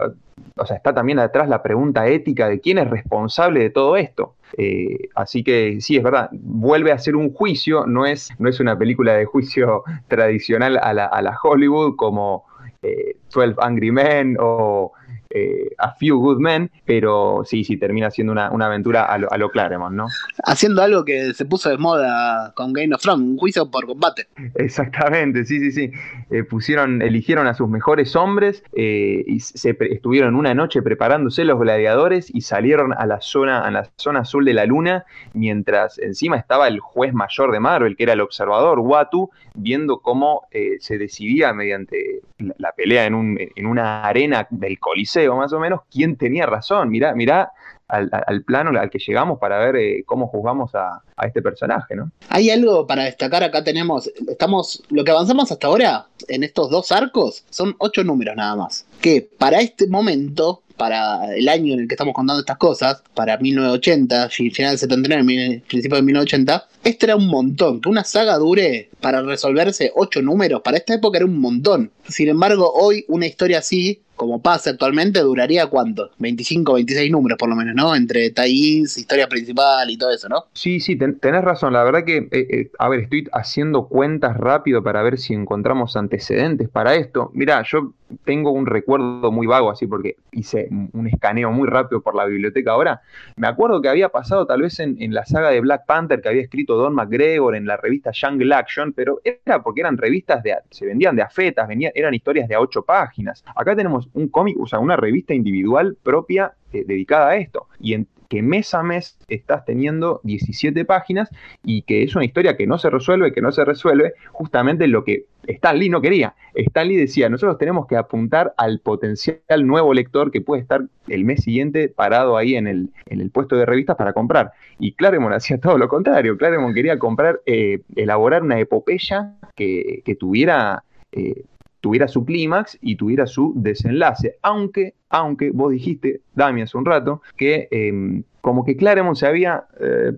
[0.57, 4.35] o sea, está también atrás la pregunta ética de quién es responsable de todo esto.
[4.57, 8.61] Eh, así que sí, es verdad, vuelve a ser un juicio, no es, no es
[8.61, 12.45] una película de juicio tradicional a la, a la Hollywood como
[12.83, 14.93] eh, 12 Angry Men o
[15.31, 19.37] eh, a Few Good Men, pero sí, sí, termina siendo una, aventura a lo, a
[19.37, 20.07] lo, Claremont, ¿no?
[20.45, 24.29] Haciendo algo que se puso de moda con Game of Thrones, un juicio por combate.
[24.55, 25.93] Exactamente, sí, sí, sí.
[26.31, 31.59] Eh, pusieron, eligieron a sus mejores hombres eh, y se estuvieron una noche preparándose los
[31.59, 36.37] gladiadores y salieron a la zona, a la zona azul de la luna, mientras encima
[36.37, 40.47] estaba el juez mayor de Marvel, que era el observador, Watu, viendo cómo
[40.81, 42.23] se decidía mediante
[42.59, 46.91] la, pelea en, un, en una arena del Coliseo más o menos, quién tenía razón.
[46.91, 47.53] Mirá, mirá
[47.89, 52.11] al, plano al que llegamos para ver eh, cómo juzgamos a, este personaje, ¿no?
[52.29, 56.93] Hay algo para destacar, acá tenemos, estamos, lo que avanzamos hasta ahora en estos dos
[56.93, 58.87] arcos son ocho números nada más.
[59.01, 63.37] Que para este momento para el año en el que estamos contando estas cosas, para
[63.37, 67.81] 1980, final del 79, principio de 1980, este era un montón.
[67.81, 71.91] Que una saga dure para resolverse ocho números, para esta época era un montón.
[72.09, 76.11] Sin embargo, hoy una historia así como pasa actualmente, duraría cuánto?
[76.19, 77.95] 25, 26 números por lo menos, ¿no?
[77.95, 80.45] Entre taís, historia principal y todo eso, ¿no?
[80.53, 81.73] Sí, sí, tenés razón.
[81.73, 85.97] La verdad que, eh, eh, a ver, estoy haciendo cuentas rápido para ver si encontramos
[85.97, 87.31] antecedentes para esto.
[87.33, 92.15] Mirá, yo tengo un recuerdo muy vago así porque hice un escaneo muy rápido por
[92.15, 93.03] la biblioteca ahora.
[93.37, 96.43] Me acuerdo que había pasado tal vez en, la saga de Black Panther que había
[96.43, 100.87] escrito Don McGregor en la revista Jungle Action, pero era porque eran revistas de, se
[100.87, 103.45] vendían de afetas, venían, eran historias de a ocho páginas.
[103.55, 107.67] Acá tenemos un cómic, o sea, una revista individual propia eh, dedicada a esto.
[107.81, 111.31] Y en, que mes a mes estás teniendo 17 páginas
[111.65, 115.03] y que es una historia que no se resuelve, que no se resuelve, justamente lo
[115.03, 116.35] que Stan Lee no quería.
[116.55, 121.25] Stan Lee decía, nosotros tenemos que apuntar al potencial nuevo lector que puede estar el
[121.25, 124.53] mes siguiente parado ahí en el, en el puesto de revistas para comprar.
[124.79, 126.37] Y Claremont hacía todo lo contrario.
[126.37, 130.85] Claremont quería comprar, eh, elaborar una epopeya que, tuviera...
[131.13, 131.45] Eh,
[131.81, 134.37] tuviera su clímax y tuviera su desenlace.
[134.43, 139.65] Aunque, aunque vos dijiste, Dami, hace un rato, que em, como que Claremont se había,
[139.81, 140.13] eh,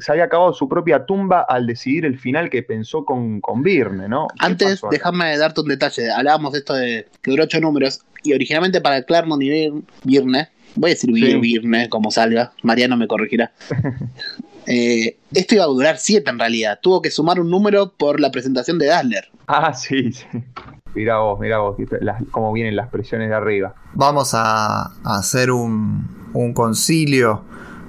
[0.00, 4.08] se había acabado su propia tumba al decidir el final que pensó con, con Virne,
[4.08, 4.28] ¿no?
[4.38, 6.10] Antes, déjame darte un detalle.
[6.10, 9.70] Hablábamos de esto de que duró ocho números y originalmente para Claremont y
[10.04, 13.52] Virne, voy a decir Virne como salga, Mariano me corregirá.
[14.66, 16.78] Eh, esto iba a durar siete en realidad.
[16.82, 19.28] Tuvo que sumar un número por la presentación de Dazzler.
[19.46, 20.26] Ah, sí, sí.
[20.94, 21.76] Mira vos, mira vos,
[22.30, 23.74] cómo vienen las presiones de arriba.
[23.94, 27.44] Vamos a, hacer un, un, concilio,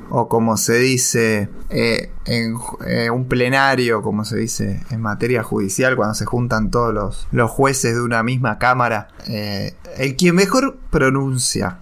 [0.10, 2.56] o como se dice, eh, en
[2.88, 7.52] eh, un plenario, como se dice en materia judicial, cuando se juntan todos los, los
[7.52, 9.10] jueces de una misma cámara.
[9.28, 11.80] el quien mejor pronuncia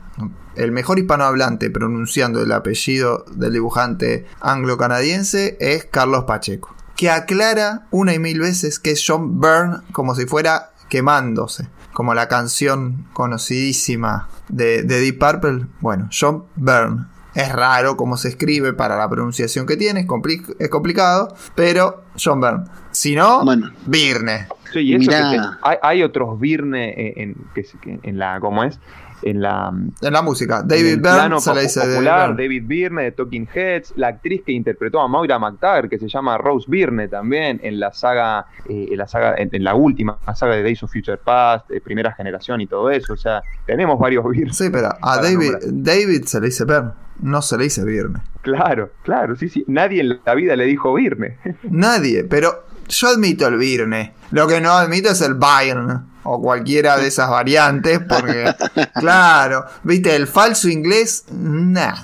[0.55, 8.13] el mejor hispanohablante pronunciando el apellido del dibujante anglo-canadiense es Carlos Pacheco, que aclara una
[8.13, 14.27] y mil veces que es John Byrne como si fuera quemándose, como la canción conocidísima
[14.49, 15.67] de, Deep Purple.
[15.79, 17.05] Bueno, John Byrne.
[17.33, 22.65] Es raro cómo se escribe para la pronunciación que tiene, es, complicado, pero John Byrne.
[22.91, 23.71] Si no, bueno.
[23.85, 24.47] Birne.
[24.73, 25.11] Sí, eso
[25.81, 27.35] hay, otros Birne en,
[28.03, 28.79] en la, ¿cómo es?
[29.23, 29.71] En la,
[30.01, 30.63] en la música.
[30.63, 34.99] David Byrne se le dice popular, David Byrne de Talking Heads, la actriz que interpretó
[34.99, 39.07] a Moira McTaggart, que se llama Rose Byrne también, en la saga, eh, en la
[39.07, 42.89] saga, en, la última saga de Days of Future Past, de primera generación y todo
[42.89, 43.13] eso.
[43.13, 44.53] O sea, tenemos varios Byrne.
[44.53, 46.91] Sí, pero a David, David se le dice Byrne,
[47.21, 48.19] no se le dice Byrne.
[48.41, 49.63] Claro, claro, sí, sí.
[49.67, 51.37] Nadie en la vida le dijo Byrne.
[51.63, 54.13] Nadie, pero yo admito el Byrne.
[54.31, 58.53] Lo que no admito es el Byrne o cualquiera de esas variantes, porque,
[58.95, 61.95] claro, viste, el falso inglés, nah,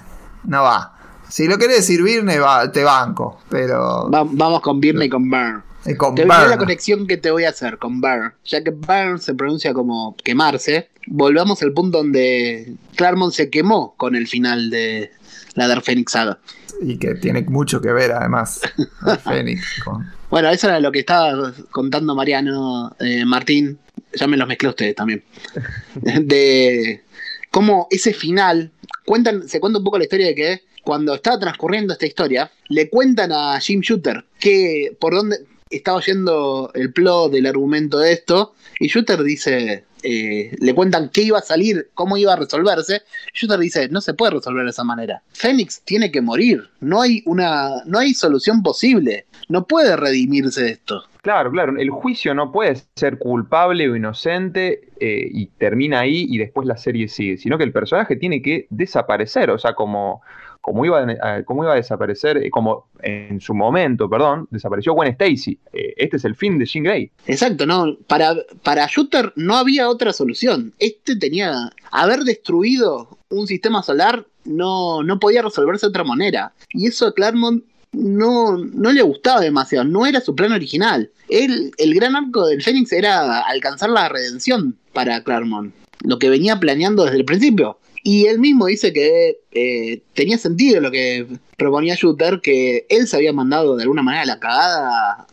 [0.44, 0.94] no va.
[1.30, 2.40] Si lo querés decir Birne,
[2.72, 4.10] te banco, pero...
[4.10, 5.62] vamos con Birne y con Burn.
[5.84, 8.34] te voy a la conexión que te voy a hacer con Burn.
[8.46, 14.16] Ya que Burn se pronuncia como quemarse, volvamos al punto donde Claremont se quemó con
[14.16, 15.12] el final de
[15.56, 16.40] la Dark Phoenix Saga.
[16.82, 18.62] Y que tiene mucho que ver, además,
[19.24, 19.84] Phoenix
[20.30, 23.80] Bueno, eso era lo que estaba contando Mariano eh, Martín
[24.14, 25.24] ya me los mezclé ustedes también.
[25.96, 27.04] de
[27.52, 28.72] cómo ese final,
[29.06, 32.90] cuentan, se cuenta un poco la historia de que cuando estaba transcurriendo esta historia, le
[32.90, 35.40] cuentan a Jim Shooter que por dónde
[35.70, 41.22] estaba yendo el plot del argumento de esto, y Shooter dice, eh, le cuentan qué
[41.24, 43.02] iba a salir, cómo iba a resolverse.
[43.34, 45.22] Shooter dice, no se puede resolver de esa manera.
[45.34, 50.70] Fénix tiene que morir, no hay una, no hay solución posible, no puede redimirse de
[50.72, 51.04] esto.
[51.24, 51.78] Claro, claro.
[51.78, 56.78] El juicio no puede ser culpable o inocente eh, y termina ahí y después la
[56.78, 60.22] serie sigue, sino que el personaje tiene que desaparecer, o sea, como,
[60.68, 65.14] como, iba, a, como iba a desaparecer, eh, como en su momento, perdón, desapareció Gwen
[65.14, 65.58] Stacy.
[65.72, 67.10] Eh, este es el fin de Jean Grey.
[67.26, 67.96] Exacto, no.
[68.06, 70.74] Para, para Shooter no había otra solución.
[70.78, 71.70] Este tenía.
[71.90, 76.52] Haber destruido un sistema solar no, no podía resolverse de otra manera.
[76.74, 77.64] Y eso a Claremont
[77.94, 81.10] no, no le gustaba demasiado, no era su plan original.
[81.30, 86.60] Él, el gran arco del Fénix era alcanzar la redención para Claremont, lo que venía
[86.60, 87.80] planeando desde el principio.
[88.10, 91.28] Y él mismo dice que eh, tenía sentido lo que
[91.58, 95.28] proponía Shooter, que él se había mandado de alguna manera la cagada,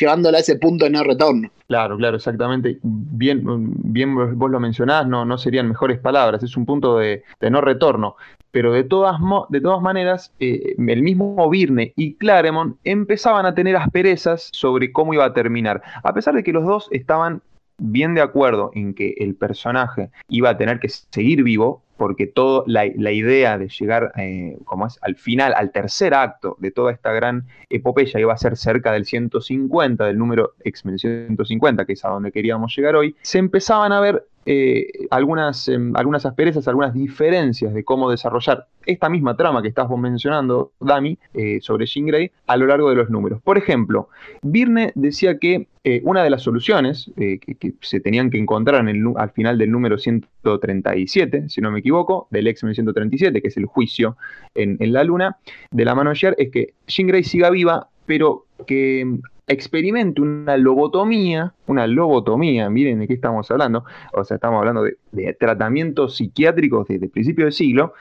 [0.00, 1.50] llevándola a ese punto de no retorno.
[1.68, 2.78] Claro, claro, exactamente.
[2.82, 7.50] Bien, bien vos lo mencionás, no, no serían mejores palabras, es un punto de, de
[7.50, 8.16] no retorno
[8.50, 9.20] pero de todas,
[9.50, 15.14] de todas maneras, eh, el mismo Virne y Claremont empezaban a tener asperezas sobre cómo
[15.14, 17.42] iba a terminar, a pesar de que los dos estaban
[17.80, 22.64] bien de acuerdo en que el personaje iba a tener que seguir vivo, porque toda
[22.66, 27.12] la, idea de llegar eh, como es, al final, al tercer acto de toda esta
[27.12, 32.08] gran epopeya iba a ser cerca del 150, del número X-Men 150, que es a
[32.08, 37.72] donde queríamos llegar hoy, se empezaban a ver eh, algunas, em, algunas asperezas, algunas diferencias
[37.72, 42.56] de cómo desarrollar esta misma trama que estás mencionando, Dami, eh, sobre Jean Grey, a
[42.56, 43.40] lo largo de los números.
[43.42, 44.08] Por ejemplo,
[44.42, 49.56] Birne decía que eh, una de las soluciones que, se tenían que encontrar al final
[49.56, 54.16] del número 137, si no me equivoco, del X-Men 137, que es el juicio
[54.56, 55.36] en, la luna,
[55.70, 61.54] de la mano de es que Jean Grey siga viva, pero que experimente una lobotomía,
[61.66, 67.06] una lobotomía, miren de qué estamos hablando, o sea, estamos hablando de, tratamientos psiquiátricos desde
[67.06, 67.94] el principio del siglo,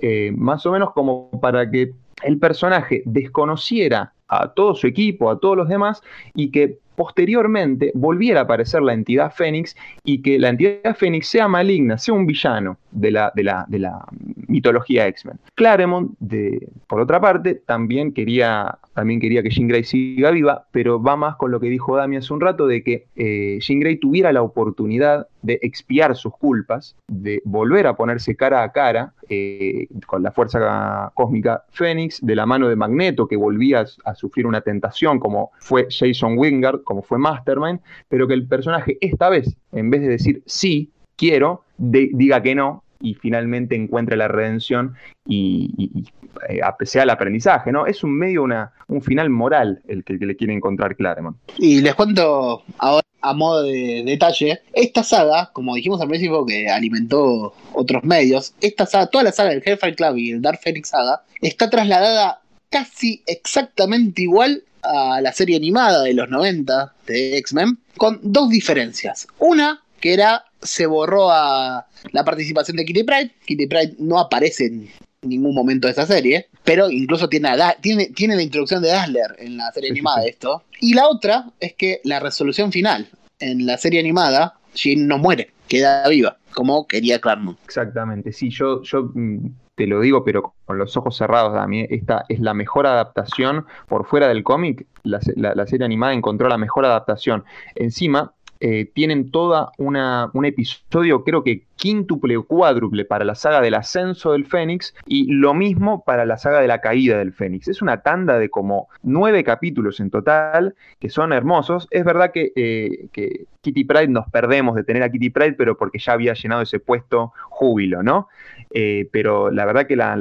[0.00, 5.38] eh, más o menos como para que el personaje desconociera a todo su equipo, a
[5.38, 6.02] todos los demás,
[6.34, 11.48] y que posteriormente volviera a aparecer la entidad Fénix y que la entidad Fénix sea
[11.48, 14.04] maligna, sea un villano de la, de la, de la
[14.48, 15.38] mitología X-Men.
[15.54, 21.02] Claremont, de, por otra parte, también quería, también quería que Jean Grey siga viva, pero
[21.02, 23.98] va más con lo que dijo Dami hace un rato, de que eh, Jean Grey
[23.98, 29.88] tuviera la oportunidad de expiar sus culpas, de volver a ponerse cara a cara eh,
[30.06, 34.62] con la fuerza cósmica Fénix, de la mano de Magneto, que volvía a sufrir una
[34.62, 39.90] tentación, como fue Jason Wingard, como fue Mastermind, pero que el personaje esta vez, en
[39.90, 44.94] vez de decir sí, quiero, diga que no y finalmente encuentre la redención
[45.26, 46.04] y, y,
[46.48, 47.86] eh, sea el aprendizaje, ¿no?
[47.86, 51.36] Es un medio, una, un final moral el que, le quiere encontrar Claremont.
[51.58, 56.68] Y les cuento ahora a modo de detalle, esta saga, como dijimos al principio que
[56.68, 60.90] alimentó otros medios, esta saga, toda la saga del Hellfire Club y el Dark Phoenix
[60.90, 62.40] saga, está trasladada
[62.70, 69.26] casi exactamente igual a la serie animada de los 90 de X-Men, con dos diferencias.
[69.38, 73.32] Una, que era, se borró a la participación de Kitty Pride.
[73.44, 74.88] Kitty Pride no aparece en
[75.22, 77.50] ningún momento de esta serie, pero incluso tiene,
[77.80, 80.62] tiene, tiene la introducción de Dazzler en la serie animada de esto.
[80.80, 83.08] Y la otra es que la resolución final
[83.38, 87.58] en la serie animada, Jean no muere, queda viva, como quería Claremont.
[87.64, 92.24] Exactamente, sí, yo, yo mm, te lo digo, pero con los ojos cerrados, mí esta
[92.28, 94.86] es la mejor adaptación por fuera del cómic.
[95.04, 97.44] La, serie animada encontró la mejor adaptación.
[97.74, 103.60] Encima, eh, tienen toda una, un episodio, creo que quíntuple o cuádruple para la saga
[103.60, 107.68] del ascenso del Fénix y lo mismo para la saga de la caída del Fénix.
[107.68, 111.86] Es una tanda de como nueve capítulos en total que son hermosos.
[111.90, 115.76] Es verdad que, eh, que Kitty Pride nos perdemos de tener a Kitty Pride, pero
[115.76, 118.28] porque ya había llenado ese puesto júbilo, ¿no?
[118.70, 120.16] Eh, pero la verdad que la,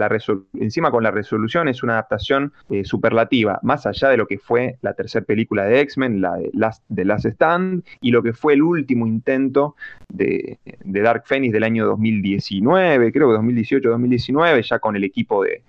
[0.59, 4.77] encima con la resolución es una adaptación eh, superlativa, más allá de lo que fue
[4.81, 8.61] la tercera película de X-Men, la de Last, Last Stand, y lo que fue el
[8.61, 9.75] último intento
[10.09, 15.61] de, Dark Phoenix del año 2019, creo que 2018-2019, ya con el equipo de,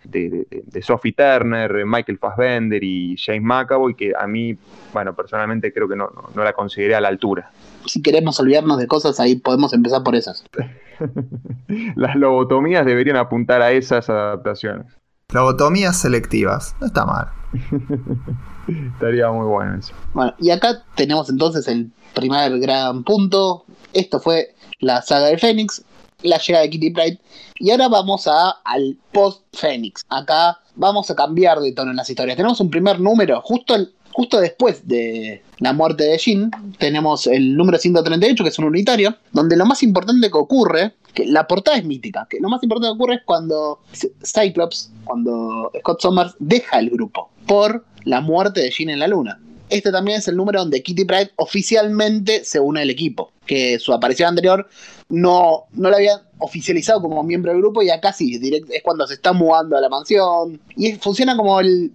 [0.81, 4.57] Sophie Turner, Michael Fassbender y James McAvoy, que a mí,
[4.93, 7.51] bueno, personalmente creo que no, no la consideré a la altura.
[7.87, 10.45] Si queremos olvidarnos de cosas, ahí podemos empezar por esas.
[11.97, 14.87] Las lobotomías deberían apuntar a esas adaptaciones.
[15.33, 17.29] Lobotomías selectivas, no está mal.
[18.95, 19.93] Estaría muy bueno eso.
[20.15, 23.65] Bueno, y acá tenemos entonces el primer gran punto.
[23.93, 25.85] Esto fue la saga de Fénix,
[26.23, 27.21] la llegada de Kitty Pride.
[27.59, 30.05] Y ahora vamos a, al post-Fénix.
[30.09, 32.37] Acá vamos a cambiar de tono en las historias.
[32.37, 33.75] Tenemos un primer número, justo,
[34.17, 39.15] justo después de la muerte de Jean, tenemos el número 138, que es un unitario,
[39.31, 42.89] donde lo más importante que ocurre, que la portada es mítica, que lo más importante
[42.89, 43.81] que ocurre es cuando
[44.25, 49.39] Cyclops, cuando Scott Summers deja el grupo por la muerte de Jean en la luna.
[49.69, 53.93] Este también es el número donde Kitty Pride oficialmente se une al equipo, que su
[53.93, 54.67] aparición anterior
[55.11, 58.41] no, no la habían oficializado como miembro del grupo y acá sí,
[58.73, 60.59] es cuando se está mudando a la mansión.
[60.75, 61.93] Y funciona como el,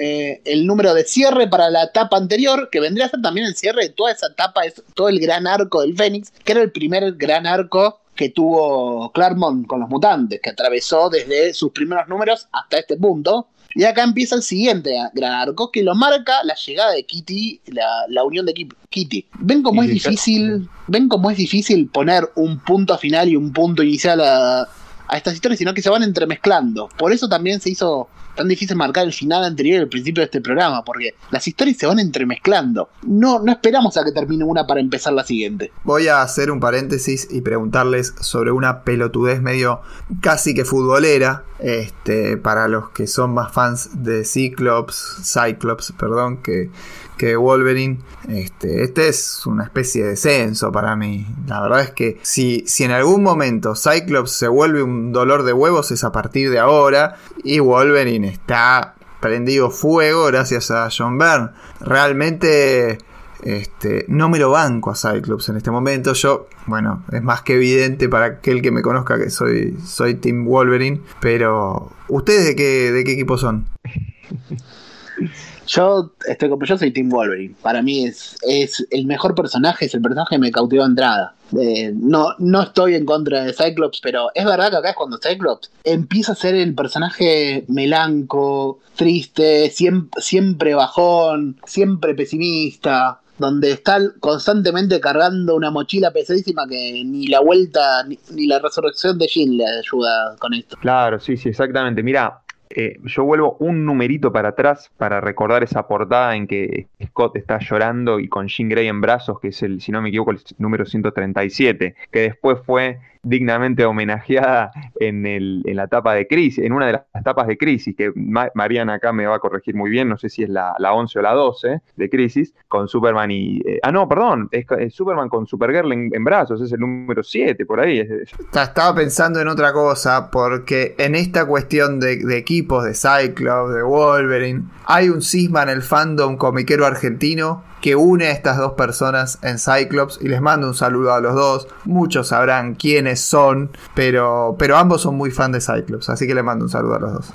[0.00, 3.56] eh, el número de cierre para la etapa anterior, que vendría a ser también el
[3.56, 6.72] cierre de toda esa etapa, es todo el gran arco del Fénix, que era el
[6.72, 12.48] primer gran arco que tuvo Claremont con los mutantes, que atravesó desde sus primeros números
[12.52, 13.48] hasta este punto.
[13.74, 17.60] Y acá empieza el siguiente gran arco que lo marca la llegada de Kitty,
[18.08, 18.54] la, unión de
[18.88, 19.26] Kitty.
[19.38, 20.68] ¿Ven cómo es difícil?
[20.88, 24.62] ¿Ven cómo es difícil poner un punto final y un punto inicial a,
[25.06, 26.88] a estas historias, sino que se van entremezclando?
[26.98, 28.08] Por eso también se hizo
[28.38, 31.76] tan difícil marcar el final anterior y el principio de este programa, porque las historias
[31.76, 32.88] se van entremezclando.
[33.02, 35.72] No, no esperamos a que termine una para empezar la siguiente.
[35.84, 39.80] Voy a hacer un paréntesis y preguntarles sobre una pelotudez medio
[40.20, 41.44] casi que futbolera.
[41.58, 46.70] Este, para los que son más fans de Cyclops, Cyclops, perdón, que,
[47.18, 47.98] que Wolverine.
[48.28, 51.26] Este, este es una especie de censo para mí.
[51.46, 55.52] La verdad es que si, si en algún momento Cyclops se vuelve un dolor de
[55.52, 61.50] huevos es a partir de ahora y Wolverine está prendido fuego gracias a John Byrne.
[61.80, 62.98] Realmente
[63.42, 66.12] este, no me lo banco a Cyclops en este momento.
[66.14, 70.44] Yo, bueno, es más que evidente para aquel que me conozca que soy, soy Team
[70.44, 71.02] Wolverine.
[71.20, 73.68] Pero, ¿ustedes de qué, de qué equipo son?
[75.68, 77.54] Yo estoy como yo soy Team Wolverine.
[77.62, 81.34] Para mí es, es el mejor personaje, es el personaje que me cautivó entrada.
[81.60, 85.18] Eh, no, no estoy en contra de Cyclops, pero es verdad que acá es cuando
[85.18, 94.98] Cyclops empieza a ser el personaje melanco, triste, siempre, bajón, siempre pesimista donde está constantemente
[94.98, 99.64] cargando una mochila pesadísima que ni la vuelta ni, ni la resurrección de Jean le
[99.64, 100.76] ayuda con esto.
[100.80, 102.02] Claro, sí, sí, exactamente.
[102.02, 107.36] Mira, eh, yo vuelvo un numerito para atrás para recordar esa portada en que Scott
[107.36, 110.32] está llorando y con Jean Grey en brazos, que es el, si no me equivoco,
[110.32, 116.64] el número 137, que después fue dignamente homenajeada en, el, en la etapa de crisis,
[116.64, 119.90] en una de las etapas de crisis, que Mariana acá me va a corregir muy
[119.90, 123.30] bien, no sé si es la, la 11 o la 12 de crisis, con Superman
[123.30, 123.58] y...
[123.58, 127.80] Eh, ah, no, perdón, es, Superman con Supergirl en, brazos, es el número 7, por
[127.80, 128.00] ahí.
[128.00, 133.82] Estaba pensando en otra cosa, porque en esta cuestión de, de equipos, de Cyclops, de
[133.82, 139.38] Wolverine, hay un cisma en el fandom comiquero argentino que une a estas dos personas
[139.42, 141.68] en Cyclops y les mando un saludo a los dos.
[141.84, 146.44] Muchos sabrán quiénes son, pero, pero ambos son muy fan de Cyclops, así que les
[146.44, 147.34] mando un saludo a los dos.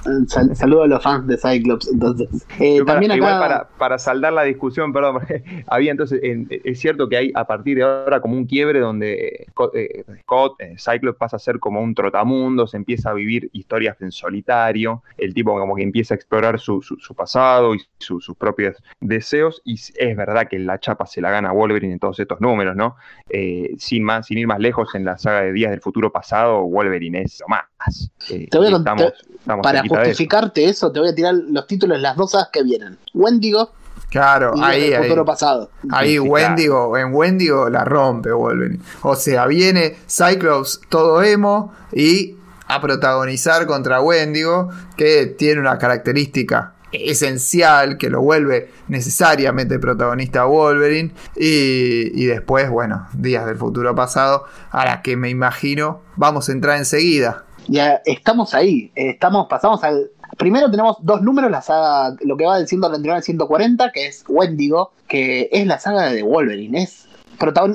[0.57, 2.28] saludo a los fans de Cyclops, entonces.
[2.60, 3.70] Eh, para, también acá...
[3.78, 5.20] para, saldar la discusión, perdón,
[5.68, 10.06] había entonces, es cierto que hay a partir de ahora como un quiebre donde eh,
[10.22, 14.11] Scott, eh, Cyclops pasa a ser como un trotamundo, se empieza a vivir historias en
[14.11, 19.61] solitario, el tipo como que empieza a explorar su, su, pasado y sus propios deseos,
[19.64, 22.96] y es verdad que la chapa se la gana Wolverine en todos estos números, ¿no?
[23.30, 26.64] Eh, sin, más, sin ir más lejos, en la saga de Días del Futuro Pasado,
[26.64, 28.12] Wolverine es lo más.
[28.30, 30.92] Eh, te voy a, para justificarte eso.
[30.92, 32.98] te voy a tirar los títulos de las dos sagas que vienen.
[33.14, 33.72] Wendigo.
[34.10, 35.72] Claro, ahí, ahí, pasado.
[35.90, 38.80] ahí Wendigo, en Wendigo la rompe Wolverine.
[39.02, 42.36] O sea, viene Cyclops todo emo y
[42.68, 51.11] a protagonizar contra Wendigo, que tiene una característica esencial que lo vuelve necesariamente protagonista Wolverine
[51.36, 56.78] y, después, bueno, Días del Futuro Pasado, a la que me imagino vamos a entrar
[56.78, 57.45] enseguida.
[57.68, 60.11] Ya estamos ahí, estamos, pasamos al...
[60.38, 64.24] Primero tenemos dos números, la saga, lo que va del 139 al 140, que es
[64.28, 67.07] Wendigo, que es la saga de Wolverine, es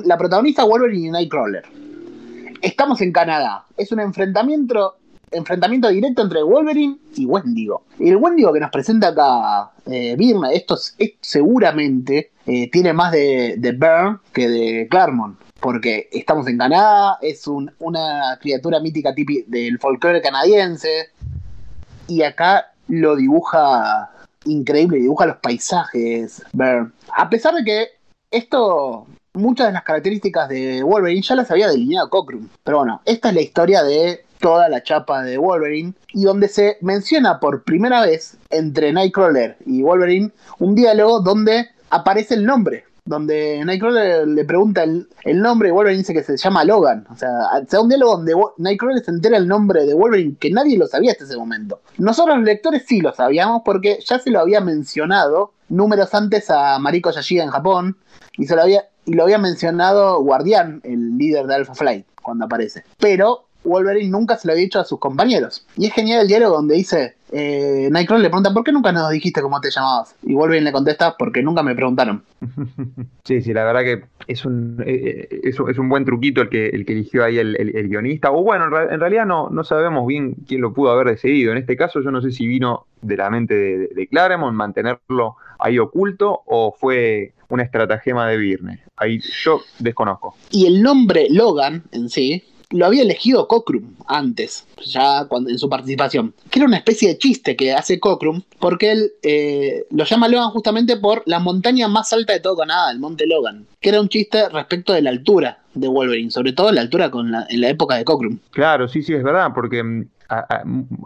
[0.03, 1.63] la protagonista Wolverine y Nightcrawler.
[2.61, 4.98] Estamos en Canadá, es un enfrentamiento
[5.31, 7.83] enfrentamiento directo entre Wolverine y Wendigo.
[7.99, 10.75] El Wendigo que nos presenta acá eh, Birna, esto,
[11.21, 15.39] seguramente eh, tiene más de, de Byrne que de Claremont.
[15.59, 21.09] Porque estamos en Canadá, es una criatura mítica típica del folclore canadiense.
[22.07, 24.09] Y acá lo dibuja
[24.45, 26.41] increíble, dibuja los paisajes.
[26.53, 26.91] Byrne.
[27.15, 27.87] A pesar de que
[28.31, 32.47] esto muchas de las características de Wolverine ya las había delineado Cockrum.
[32.63, 36.77] Pero bueno, esta es la historia de toda la chapa de Wolverine, y donde se
[36.81, 42.85] menciona por primera vez entre Nightcrawler y Wolverine un diálogo donde aparece el nombre.
[43.05, 45.07] Donde Nightcrawler le pregunta el,
[45.41, 47.07] nombre y Wolverine dice que se llama Logan.
[47.09, 47.29] O sea,
[47.67, 51.13] sea, un diálogo donde Nightcrawler se entera el nombre de Wolverine que nadie lo sabía
[51.13, 51.81] hasta ese momento.
[51.97, 57.11] Nosotros lectores sí lo sabíamos porque ya se lo había mencionado números antes a Mariko
[57.11, 57.97] Yashiga en Japón
[58.37, 62.45] y se lo había y lo había mencionado Guardián, el líder de Alpha Flight, cuando
[62.45, 62.83] aparece.
[62.99, 65.65] Pero Wolverine nunca se lo había dicho a sus compañeros.
[65.77, 69.09] Y es genial el diálogo donde dice, eh, Nightcrawler le pregunta, ¿por qué nunca nos
[69.11, 70.15] dijiste cómo te llamabas?
[70.23, 72.23] Y Wolverine le contesta, porque nunca me preguntaron.
[73.23, 76.69] Sí, sí, la verdad que es un, eh, eh, es, un buen truquito el que,
[76.69, 77.55] el que eligió ahí el,
[77.87, 78.31] guionista.
[78.31, 81.51] O bueno, en, realidad no, no sabemos bien quién lo pudo haber decidido.
[81.51, 85.35] En este caso yo no sé si vino de la mente de, de Claremont mantenerlo
[85.59, 88.83] ahí oculto o fue una estratagema de Virne.
[88.95, 90.35] Ahí yo desconozco.
[90.51, 95.69] Y el nombre Logan en sí lo había elegido Cockrum antes, ya cuando, en su
[95.69, 100.27] participación, que era una especie de chiste que hace Cockrum, porque él eh, lo llama
[100.27, 104.01] Logan justamente por la montaña más alta de todo Canadá, el Monte Logan, que era
[104.01, 107.69] un chiste respecto de la altura de Wolverine, sobre todo la altura con en la
[107.69, 108.37] época de Cockrum.
[108.51, 110.05] Claro, sí, sí, es verdad, porque mm,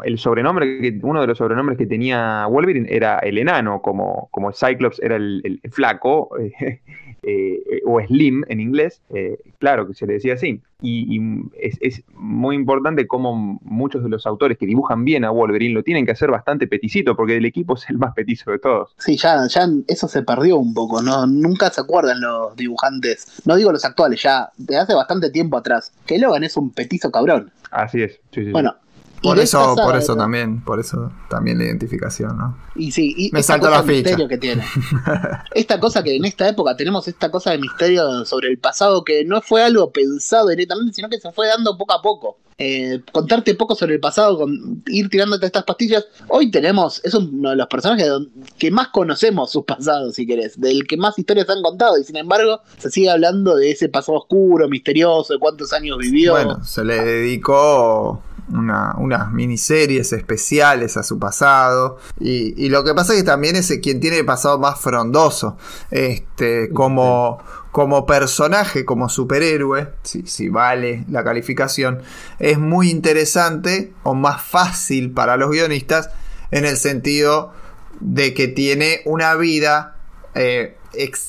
[0.03, 4.99] el sobrenombre, uno de los sobrenombres que tenía Wolverine era el enano, como, como Cyclops
[5.01, 6.29] era el, flaco,
[7.23, 10.61] eh, o Slim en inglés, eh, claro que se le decía así.
[10.81, 11.21] Y,
[11.57, 16.05] es, muy importante cómo muchos de los autores que dibujan bien a Wolverine lo tienen
[16.05, 18.93] que hacer bastante peticito, porque el equipo es el más petizo de todos.
[18.97, 21.25] Sí, ya, ya eso se perdió un poco, ¿no?
[21.25, 25.91] Nunca se acuerdan los dibujantes, no digo los actuales, ya de hace bastante tiempo atrás,
[26.05, 27.51] que Logan es un petizo cabrón.
[27.71, 28.19] Así es.
[28.51, 28.75] bueno,
[29.23, 32.57] por eso, por eso también, por eso también la identificación, ¿no?
[32.75, 34.15] Y sí, y me salta la ficha.
[34.27, 34.63] que tiene.
[35.55, 39.23] esta cosa que en esta época tenemos esta cosa de misterio sobre el pasado que
[39.23, 42.37] no fue algo pensado directamente, sino que se fue dando poco a poco.
[42.57, 46.05] Eh, contarte poco sobre el pasado, con, ir tirándote estas pastillas.
[46.27, 48.09] Hoy tenemos, es uno de los personajes
[48.57, 52.17] que más conocemos sus pasados, si querés, del que más historias han contado, y sin
[52.17, 56.33] embargo se sigue hablando de ese pasado oscuro, misterioso, de cuántos años vivió.
[56.33, 61.97] Bueno, se le dedicó una, unas miniseries especiales a su pasado.
[62.19, 65.57] Y, lo que pasa es que también es quien tiene el pasado más frondoso.
[65.91, 67.39] Este, como,
[67.73, 72.03] como personaje, como superhéroe, si, si vale la calificación,
[72.37, 76.11] es muy interesante o más fácil para los guionistas
[76.51, 77.51] en el sentido
[77.99, 79.95] de que tiene una vida
[80.35, 80.77] eh,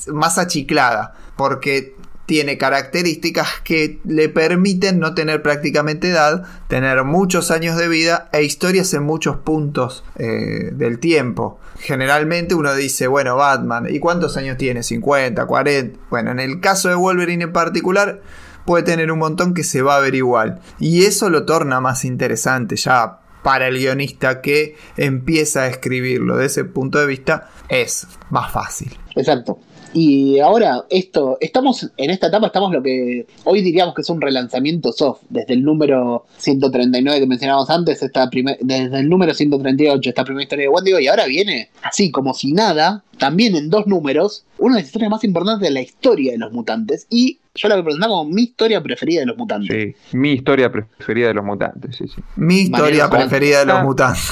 [0.09, 1.15] más achiclada.
[1.35, 1.97] Porque
[2.27, 8.43] tiene características que le permiten no tener prácticamente edad, tener muchos años de vida e
[8.43, 11.59] historias en muchos puntos eh, del tiempo.
[11.79, 14.81] Generalmente uno dice, bueno, Batman, ¿y cuántos años tiene?
[14.81, 15.99] ¿50, 40?
[16.11, 18.23] Bueno, en el caso de Wolverine en particular,
[18.65, 20.61] puede tener un montón que se va a ver igual.
[20.79, 26.37] Y eso lo torna más interesante ya para el guionista que empieza a escribirlo.
[26.37, 28.97] De ese punto de vista es más fácil.
[29.15, 29.61] Exacto.
[29.95, 34.21] Y ahora, esto, estamos en esta etapa, estamos lo que hoy diríamos que es un
[34.21, 38.29] relanzamiento soft, desde el número 139 que mencionábamos antes, esta
[38.61, 42.53] desde el número 138, esta primera historia de Wendigo, y ahora viene así, como si
[42.53, 46.39] nada, también en dos números, una de las historias más importantes de la historia de
[46.39, 49.95] los mutantes, y yo la voy a presentar como mi historia preferida de los mutantes.
[50.11, 52.21] Sí, mi historia preferida de los mutantes, sí, sí.
[52.37, 54.29] Mi historia preferida de los mutantes.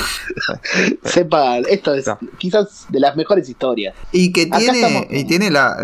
[1.04, 3.94] Sepa, esto es quizás de las mejores historias.
[4.10, 5.76] Y que tiene, y tiene la,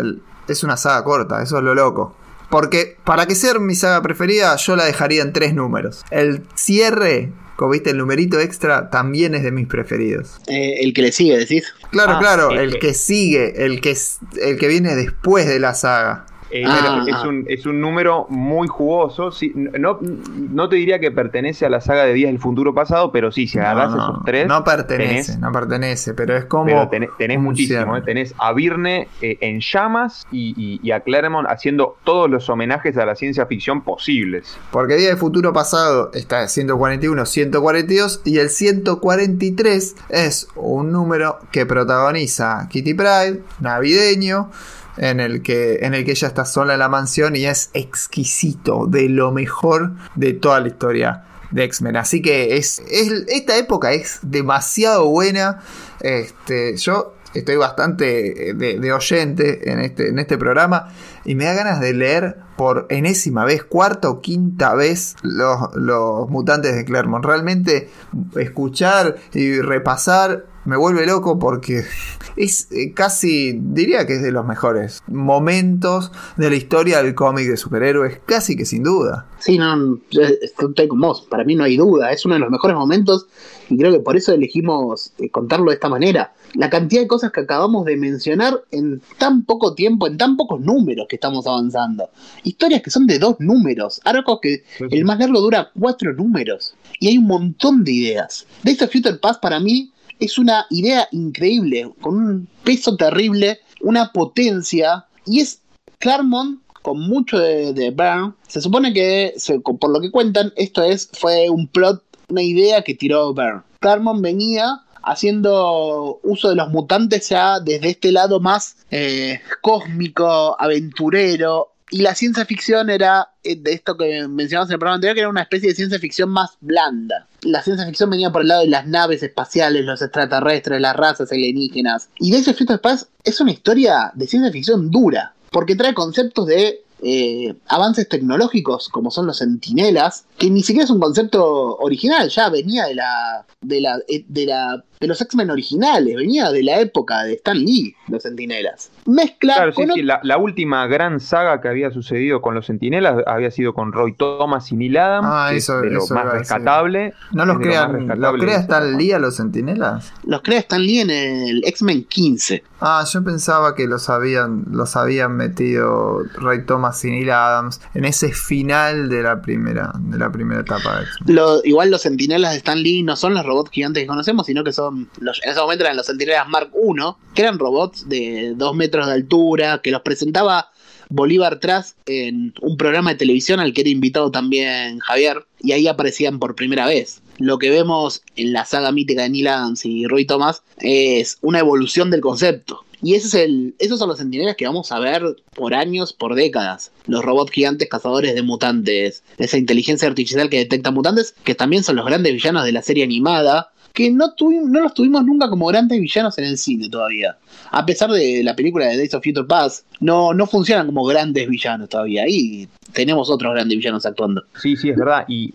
[0.47, 2.15] es una saga corta, eso es lo loco.
[2.49, 6.03] Porque para que sea mi saga preferida, yo la dejaría en tres números.
[6.11, 10.37] El cierre como viste, el numerito extra también es de mis preferidos.
[10.47, 11.65] Eh, el que le sigue, decís.
[11.91, 12.93] Claro, ah, claro, el, que...
[12.93, 13.97] sigue, el que,
[14.41, 16.25] el que viene después de la saga.
[16.51, 19.29] Eh, ah, es, un, es, un, número muy jugoso.
[19.55, 23.31] no, no te diría que pertenece a la saga de Días del Futuro Pasado, pero
[23.31, 24.47] sí, si agarras esos tres.
[24.47, 26.89] No pertenece, no pertenece, pero es como.
[26.89, 27.97] tenés, muchísimo.
[27.97, 28.01] ¿eh?
[28.01, 33.15] Tenés a Virne eh, en llamas y, a Claremont haciendo todos los homenajes a la
[33.15, 34.57] ciencia ficción posibles.
[34.71, 41.65] Porque Días del Futuro Pasado está 141, 142 y el 143 es un número que
[41.67, 44.49] protagoniza Kitty Pride, navideño
[44.97, 48.85] en el que en el que ella está sola en la mansión y es exquisito,
[48.87, 51.97] de lo mejor de toda la historia de X-Men.
[51.97, 55.59] Así que es, esta época es demasiado buena.
[55.99, 60.89] Este, yo estoy bastante de, oyente en este, en este programa
[61.25, 66.29] y me da ganas de leer por enésima vez, cuarta o quinta vez los, los
[66.29, 67.25] mutantes de Claremont.
[67.25, 67.89] Realmente
[68.35, 71.83] escuchar y repasar me vuelve loco porque
[72.35, 77.47] es eh, casi, diría que es de los mejores momentos de la historia del cómic
[77.47, 79.27] de superhéroes, casi que sin duda.
[79.39, 79.99] Sí, no,
[80.41, 83.27] estoy con vos, para mí no hay duda, es uno de los mejores momentos
[83.69, 86.33] y creo que por eso elegimos eh, contarlo de esta manera.
[86.55, 90.59] La cantidad de cosas que acabamos de mencionar en tan poco tiempo, en tan pocos
[90.59, 92.09] números que estamos avanzando.
[92.43, 96.73] Historias que son de dos números, arcos que el más largo dura cuatro números.
[96.99, 98.47] Y hay un montón de ideas.
[98.63, 104.11] De of Future Pass para mí es una idea increíble, con un peso terrible, una
[104.11, 105.61] potencia, y es
[105.99, 108.33] Claremont con mucho de, de Byrne.
[108.47, 109.33] Se supone que,
[109.79, 113.61] por lo que cuentan, esto es fue un plot, una idea que tiró Byrne.
[113.79, 121.68] Claremont venía haciendo uso de los mutantes ya desde este lado más eh, cósmico, aventurero,
[121.91, 125.21] y la ciencia ficción era, eh, de esto que mencionamos en el programa anterior, que
[125.21, 127.27] era una especie de ciencia ficción más blanda.
[127.41, 131.31] La ciencia ficción venía por el lado de las naves espaciales, los extraterrestres, las razas
[131.31, 132.09] alienígenas.
[132.19, 136.45] Y Days of Future Past es una historia de ciencia ficción dura, porque trae conceptos
[136.47, 142.29] de eh, avances tecnológicos como son los sentinelas, que ni siquiera es un concepto original,
[142.29, 146.61] ya venía de la de la eh, de la de los X-Men originales, venía de
[146.61, 148.91] la época de Stan Lee, los Sentinelas.
[149.05, 153.49] Mezcla claro, sí, sí, la, última gran saga que había sucedido con los Sentinelas había
[153.49, 157.13] sido con Roy Thomas y Neil Adams, ah, eso, de lo más rescatable.
[157.31, 160.11] ¿No los crean, ¿los crea Stan Lee a los Sentinelas?
[160.25, 162.61] Los crea Stan Lee en el X-Men 15.
[162.81, 168.03] Ah, yo pensaba que los habían, los habían metido Roy Thomas y Neil Adams en
[168.03, 171.37] ese final de la primera, de la primera etapa de X-Men.
[171.63, 174.73] igual los Sentinelas de Stan Lee no son los robots gigantes que conocemos, sino que
[174.73, 179.07] son en ese momento eran los Centinelas Mark I, que eran robots de 2 metros
[179.07, 180.71] de altura, que los presentaba
[181.09, 185.87] Bolívar Tras en un programa de televisión al que era invitado también Javier, y ahí
[185.87, 187.21] aparecían por primera vez.
[187.37, 191.59] Lo que vemos en la saga mítica de Neil Adams y Roy Thomas es una
[191.59, 192.83] evolución del concepto.
[193.01, 195.23] Y esos son los centinelas que vamos a ver
[195.55, 196.91] por años, por décadas.
[197.07, 201.95] Los robots gigantes cazadores de mutantes, esa inteligencia artificial que detecta mutantes, que también son
[201.95, 204.33] los grandes villanos de la serie animada, que no,
[204.81, 207.37] los tuvimos nunca como grandes villanos en el cine todavía.
[207.69, 211.49] A pesar de la película de Days of Future Past, no, no funcionan como grandes
[211.49, 212.23] villanos todavía.
[212.25, 214.43] Y tenemos otros grandes villanos actuando.
[214.55, 215.25] Sí, sí, es verdad.
[215.27, 215.49] Y,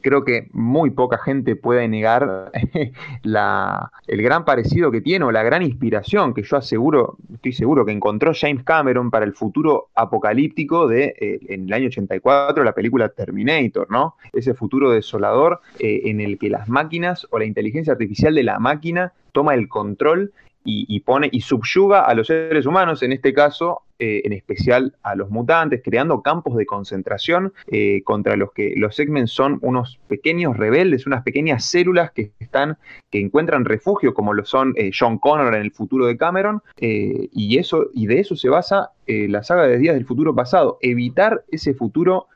[0.00, 2.52] creo que muy poca gente puede negar
[3.22, 7.86] la, el gran parecido que tiene o la gran inspiración que yo aseguro, estoy seguro
[7.86, 12.72] que encontró James Cameron para el futuro apocalíptico de eh, en el año 84 la
[12.72, 14.16] película Terminator, ¿no?
[14.32, 18.58] Ese futuro desolador eh, en el que las máquinas o la inteligencia artificial de la
[18.58, 20.32] máquina toma el control
[20.66, 25.14] y, pone y subyuga a los seres humanos, en este caso, eh, en especial a
[25.14, 30.56] los mutantes, creando campos de concentración eh, contra los que los X-Men son unos pequeños
[30.56, 32.76] rebeldes, unas pequeñas células que están,
[33.10, 37.58] que encuentran refugio, como lo son eh, John Connor en el futuro de Cameron, y
[37.58, 41.74] eso, y de eso se basa la saga de Días del Futuro Pasado, evitar ese
[41.74, 42.26] futuro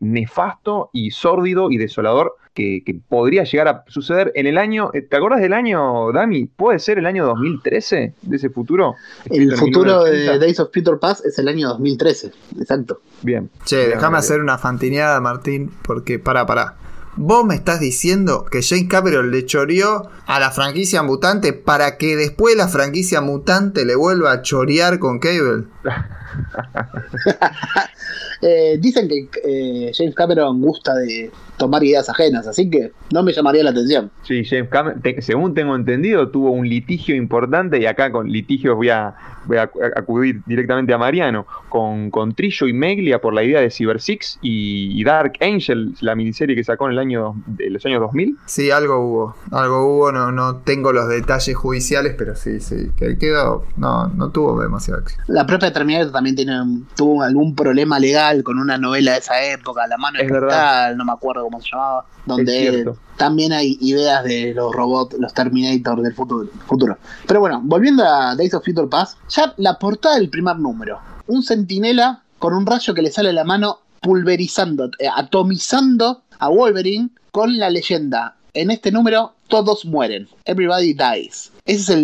[0.00, 2.36] nefasto y sórdido y desolador
[2.84, 4.90] que, podría llegar a suceder en el año.
[4.92, 6.46] ¿Te acuerdas del año, Dami?
[6.46, 8.94] ¿Puede ser el año 2013 de ese futuro?
[9.26, 13.00] El futuro de Days of Peter Pass es el año 2013, exacto.
[13.22, 13.50] Bien.
[13.64, 16.76] Che, déjame hacer una fantineada, Martín, porque para, para.
[17.16, 22.16] Vos me estás diciendo que James Cameron le choreó a la franquicia mutante para que
[22.16, 25.64] después la franquicia mutante le vuelva a chorear con Cable.
[28.42, 33.32] Eh, dicen que eh, James Cameron gusta de tomar ideas ajenas, así que no me
[33.32, 34.10] llamaría la atención.
[34.22, 38.88] Sí, James Cameron, según tengo entendido, tuvo un litigio importante y acá con litigios voy
[38.88, 39.14] a,
[39.44, 43.70] voy a acudir directamente a Mariano, con, con Trillo y Meglia por la idea de
[43.70, 48.00] Cyber Six y, Dark Angel, la miniserie que sacó en el año de los años
[48.00, 48.38] 2000.
[48.46, 53.18] Sí, algo hubo, algo hubo, no, no tengo los detalles judiciales, pero sí, sí, que
[53.18, 55.22] quedó, no, no tuvo demasiado éxito.
[55.26, 56.54] La propia Terminator también tiene,
[56.96, 61.04] tuvo algún problema legal con una novela de esa época, La mano es cristal, no
[61.04, 66.14] me acuerdo cómo se llamaba, donde también hay ideas de los robots, los Terminator del
[66.14, 66.96] futuro, futuro.
[67.26, 71.42] Pero bueno, volviendo a Days of Future Past, ya la portada del primer número, un
[71.42, 77.10] centinela con un rayo que le sale a la mano pulverizando, eh, atomizando a Wolverine
[77.30, 78.36] con la leyenda.
[78.54, 80.28] En este número todos mueren.
[80.44, 81.52] Everybody dies.
[81.70, 81.98] Ese es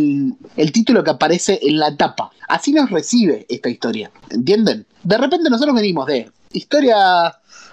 [0.57, 2.31] el, título que aparece en la tapa.
[2.47, 4.13] Así nos recibe esta historia.
[4.31, 4.87] ¿Entienden?
[5.03, 6.97] de repente nosotros venimos de historia,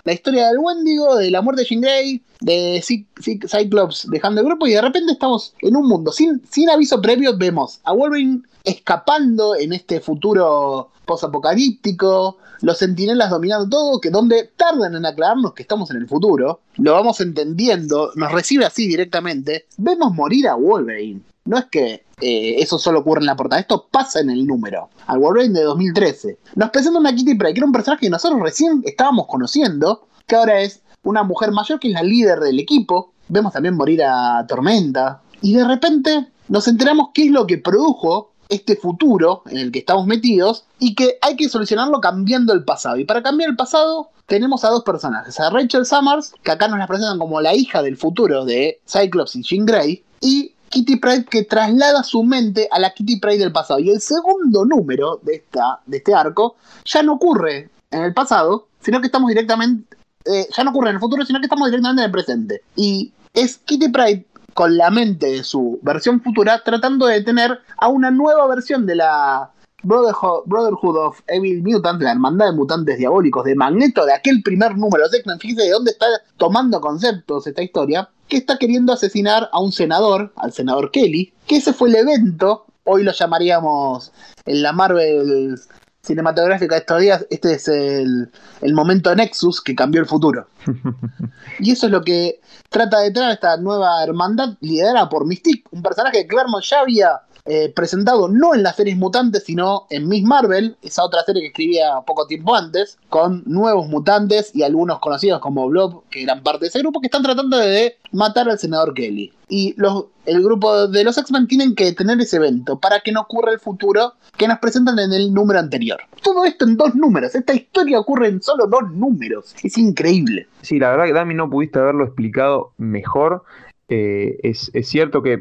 [0.03, 4.65] la historia del Wendigo, de la muerte de Jean Grey, de Cyclops dejando el grupo
[4.65, 6.11] y de repente estamos en un mundo.
[6.11, 13.70] Sin, sin aviso previo vemos a Wolverine escapando en este futuro posapocalíptico, los sentinelas dominando
[13.70, 18.32] todo, que donde tardan en aclararnos que estamos en el futuro, lo vamos entendiendo, nos
[18.32, 21.22] recibe así directamente, vemos morir a Wolverine.
[21.45, 24.90] No es que eh, eso solo ocurre en la portada, esto pasa en el número.
[25.07, 26.38] Al Wolverine de 2013.
[26.56, 30.36] Nos presenta una Kitty Pryde, que era un personaje que nosotros recién estábamos conociendo, que
[30.36, 33.11] ahora es una mujer mayor que es la líder del equipo.
[33.28, 35.22] Vemos también morir a Tormenta.
[35.41, 39.80] Y de repente nos enteramos qué es lo que produjo este futuro en el que
[39.80, 42.98] estamos metidos y que hay que solucionarlo cambiando el pasado.
[42.98, 46.80] Y para cambiar el pasado tenemos a dos personajes, a Rachel Summers, que acá nos
[46.80, 51.26] la presentan como la hija del futuro de Cyclops y Jean Grey, y Kitty Pride
[51.26, 53.80] que traslada su mente a la Kitty Pride del pasado.
[53.80, 58.68] Y el segundo número de, esta, de este arco ya no ocurre en el pasado,
[58.82, 59.95] sino que estamos directamente.
[60.26, 62.64] Eh, ya no ocurre en el futuro, sino que estamos directamente en el presente.
[62.76, 64.26] Y es Kitty Pride
[64.56, 68.95] con la mente de su versión futura tratando de tener a una nueva versión de
[68.95, 69.52] la
[69.84, 75.08] Brotherhood, of Evil Mutants, la hermandad de mutantes diabólicos de Magneto de aquel primer número
[75.08, 75.40] de X-Men.
[75.40, 80.34] Fíjese de dónde está tomando conceptos esta historia que está queriendo asesinar a un senador,
[80.38, 84.11] al senador Kelly, que ese fue el evento, hoy lo llamaríamos
[84.47, 85.55] en la Marvel
[86.01, 88.31] cinematográfica de estos días, este es el,
[88.61, 90.47] el momento Nexus que cambió el futuro.
[91.60, 95.84] y eso es lo que trata de traer esta nueva hermandad liderada por Mystique, un
[95.84, 100.24] personaje que Claremont ya había eh, presentado no en las series mutantes, sino en Miss
[100.24, 105.41] Marvel, esa otra serie que escribía poco tiempo antes, con nuevos mutantes y algunos conocidos
[105.41, 108.94] como Blob, que eran parte de ese grupo, que están tratando de matar al senador
[108.94, 109.34] Kelly.
[109.49, 113.22] Y los, el grupo de los X-Men tienen que tener ese evento para que no
[113.22, 115.99] ocurra el futuro que nos presentan en el número anterior.
[116.22, 117.36] Todo esto en dos números.
[117.36, 119.53] Esta historia ocurre en solo dos números.
[119.61, 120.48] Es increíble.
[120.61, 123.44] Sí, la verdad que Dami no pudiste haberlo explicado mejor.
[123.90, 125.40] eh, es, cierto que,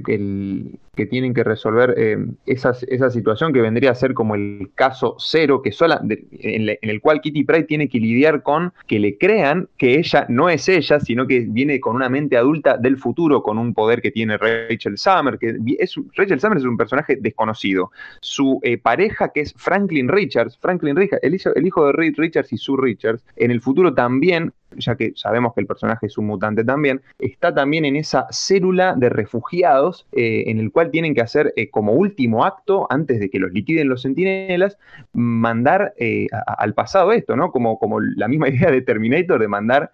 [0.94, 5.62] que, tienen que resolver eh, esa, situación que vendría a ser como el caso cero,
[5.62, 9.98] que sola, en, el cual Kitty Pryde tiene que lidiar con que le crean que
[9.98, 13.72] ella no es ella, sino que viene con una mente adulta del futuro, con un
[13.72, 17.90] poder que tiene Rachel Summer, que es, Rachel Summer es un personaje desconocido.
[18.20, 22.14] Su eh, pareja, que es Franklin Richards, Franklin Richards, el hijo, el hijo de Reed
[22.18, 26.18] Richards y Sue Richards, en el futuro también ya que sabemos que el personaje es
[26.18, 31.14] un mutante también, está también en esa célula de refugiados eh, en el cual tienen
[31.14, 34.78] que hacer eh, como último acto, antes de que los liquiden los centinelas,
[35.12, 37.52] mandar eh, al pasado esto, ¿no?
[37.52, 39.92] Como, como la misma idea de Terminator de mandar,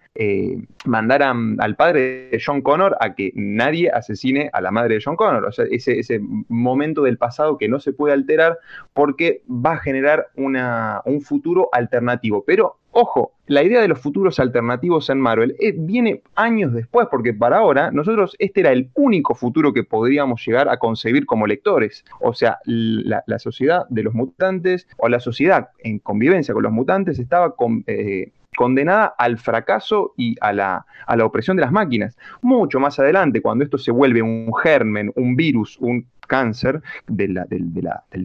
[0.85, 5.15] mandar al padre de John Connor a que nadie asesine a la madre de John
[5.15, 5.45] Connor.
[5.45, 8.57] O sea, ese, ese momento del pasado que no se puede alterar
[8.93, 12.43] porque va a generar una, un futuro alternativo.
[12.45, 17.33] Pero Ojo, la idea de los futuros alternativos en Marvel eh, viene años después, porque
[17.33, 22.03] para ahora nosotros este era el único futuro que podríamos llegar a concebir como lectores.
[22.19, 27.19] O sea, la, sociedad de los mutantes o la sociedad en convivencia con los mutantes
[27.19, 27.53] estaba
[27.87, 32.17] eh, condenada al fracaso y a la, a la opresión de las máquinas.
[32.41, 37.37] Mucho más adelante, cuando esto se vuelve un germen, un virus, un cáncer del,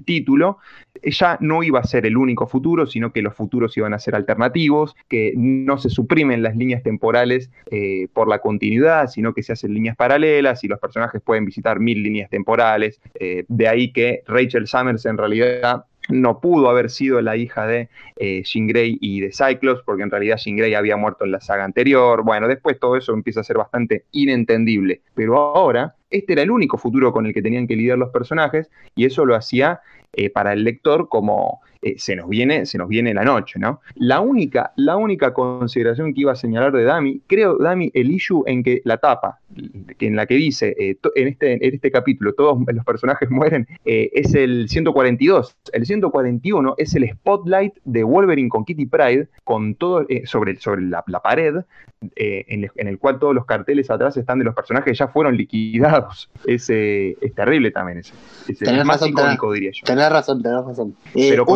[0.05, 0.59] título,
[1.03, 4.15] ya no iba a ser el único futuro, sino que los futuros iban a ser
[4.15, 9.55] alternativos, que no se suprimen las líneas temporales eh, por la continuidad, sino que se
[9.55, 13.01] hacen líneas paralelas y los personajes pueden visitar mil líneas temporales.
[13.19, 17.89] Eh, de ahí que Rachel Summers en realidad no pudo haber sido la hija de
[18.17, 21.65] eh, Grey y de Cyclops, porque en realidad Jean Grey había muerto en la saga
[21.65, 22.23] anterior.
[22.23, 25.01] Bueno, después todo eso empieza a ser bastante inentendible.
[25.15, 28.71] Pero ahora, este era el único futuro con el que tenían que lidiar los personajes,
[28.95, 29.81] y eso lo hacía
[30.17, 33.81] eh, para el lector como eh, se nos viene, se nos viene la noche, ¿no?
[33.97, 38.43] La única, la única consideración que iba a señalar de Dami, creo, Dami, el issue
[38.47, 39.41] en que la tapa,
[39.99, 44.35] en la que dice, eh, en, este, en este capítulo todos los personajes mueren, es
[44.35, 45.57] el 142.
[45.73, 51.03] El 141 es el spotlight de Wolverine con Kitty Pride, con todo, sobre, sobre la,
[51.23, 51.57] pared,
[52.17, 56.31] en, el cual todos los carteles atrás están de los personajes que ya fueron liquidados.
[56.47, 58.13] Es, es terrible también ese.
[58.49, 59.85] Es más icónico, diría yo.
[59.85, 60.95] Tenés razón, tenés razón.
[61.15, 61.47] Pero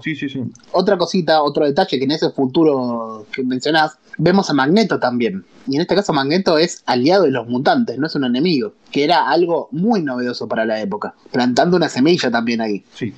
[0.00, 0.42] sí, sí, sí.
[0.72, 5.44] Otra cosita, otro detalle que en ese futuro que mencionás, vemos a Magneto también.
[5.66, 9.04] Y en este caso Magneto es aliado de los mutantes, no es un enemigo, que
[9.04, 12.84] era algo muy novedoso para la época, plantando una semilla también ahí.
[12.94, 13.12] Sí.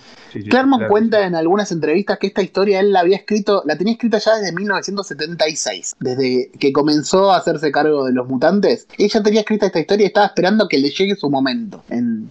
[0.49, 4.19] Claremont cuenta en algunas entrevistas que esta historia él la había escrito, la tenía escrita
[4.19, 8.87] ya desde 1976, desde que comenzó a hacerse cargo de los mutantes.
[8.99, 12.31] Ella tenía escrita esta historia y estaba esperando que le llegue su momento en,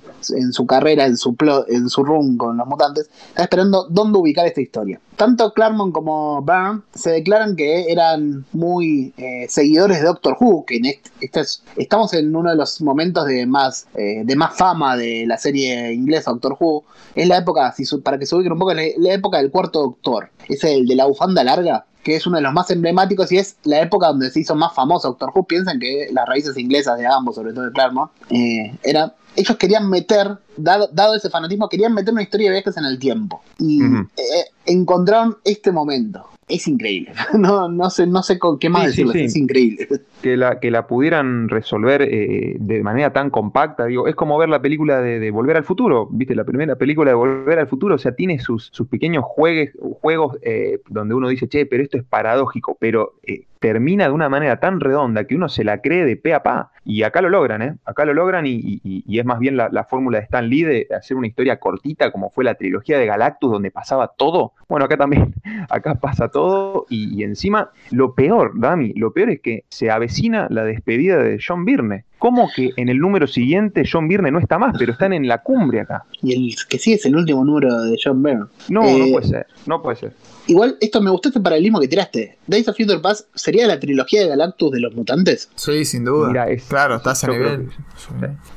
[0.52, 1.36] su carrera, en su,
[1.68, 3.10] en su run con los mutantes.
[3.30, 5.00] Estaba esperando dónde ubicar esta historia.
[5.16, 10.78] Tanto Claremont como Byrne se declaran que eran muy eh, seguidores de Doctor Who, que
[10.78, 11.42] en este,
[11.78, 15.94] estamos en uno de los momentos de más, eh, de más fama de la serie
[15.94, 16.84] inglesa Doctor Who.
[17.16, 19.82] Es la época, si para que se ubiquen un poco, la, la época del cuarto
[19.82, 20.30] doctor.
[20.50, 23.58] Es el de la bufanda larga, que es uno de los más emblemáticos y es
[23.64, 25.44] la época donde se hizo más famoso Doctor Who.
[25.44, 29.90] Piensan que las raíces inglesas de ambos, sobre todo de Claremont, eh, era, ellos querían
[29.90, 33.42] meter, dado, dado, ese fanatismo, querían meter una historia de viajes en el tiempo.
[33.60, 37.12] Y eh, encontraron este momento es increíble.
[37.38, 39.88] No, no sé, no sé con qué más decirlo, es increíble.
[40.22, 44.50] Que la, que la pudieran resolver eh, de manera tan compacta, digo, es como ver
[44.50, 47.98] la película de, Volver al Futuro, viste, la primera película de Volver al Futuro, o
[48.00, 52.04] sea, tiene sus, sus pequeños juegues, juegos eh, donde uno dice, che, pero esto es
[52.04, 56.16] paradójico, pero eh, termina de una manera tan redonda que uno se la cree de
[56.18, 56.72] pe a pa.
[56.86, 57.76] Y acá lo logran, ¿eh?
[57.86, 61.28] Acá lo logran y, es más bien la, fórmula de Stan Lee de hacer una
[61.28, 64.54] historia cortita como fue la trilogía de Galactus donde pasaba todo.
[64.68, 65.34] Bueno, acá también,
[65.70, 70.64] acá pasa todo y, encima lo peor, Dami, lo peor es que se avecina la
[70.64, 72.06] despedida de John Byrne.
[72.20, 75.44] ¿Cómo que en el número siguiente John Byrne no está más, pero están en la
[75.44, 76.06] cumbre acá?
[76.22, 78.46] Y el que sí es el último número de John Byrne.
[78.70, 80.14] No, no eh, puede ser, no puede ser.
[80.48, 82.38] Igual, esto me gustó este paralelismo que tiraste.
[82.48, 85.50] Days of Future Past sería la trilogía de Galactus de los mutantes.
[85.56, 86.48] Sí, sin duda.
[86.70, 87.70] claro, estás a nivel.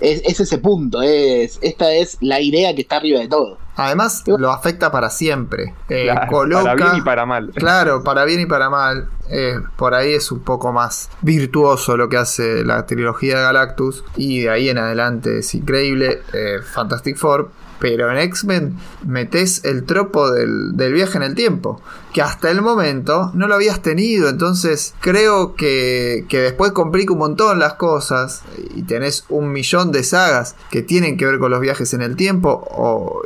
[0.01, 3.59] Es, ese punto, es, esta es la idea que está arriba de todo.
[3.77, 5.75] Además, lo afecta para siempre.
[5.89, 7.51] Eh, para bien y para mal.
[7.55, 9.09] Claro, para bien y para mal.
[9.29, 14.05] Eh, por ahí es un poco más virtuoso lo que hace la trilogía de Galactus.
[14.17, 16.23] Y de ahí en adelante es increíble.
[16.33, 18.77] Eh, Fantastic Four pero en X-Men
[19.07, 21.81] metes el tropo del, viaje en el tiempo,
[22.13, 24.29] que hasta el momento no lo habías tenido.
[24.29, 28.43] Entonces creo que, después complica un montón las cosas
[28.75, 32.15] y tenés un millón de sagas que tienen que ver con los viajes en el
[32.17, 33.23] tiempo o,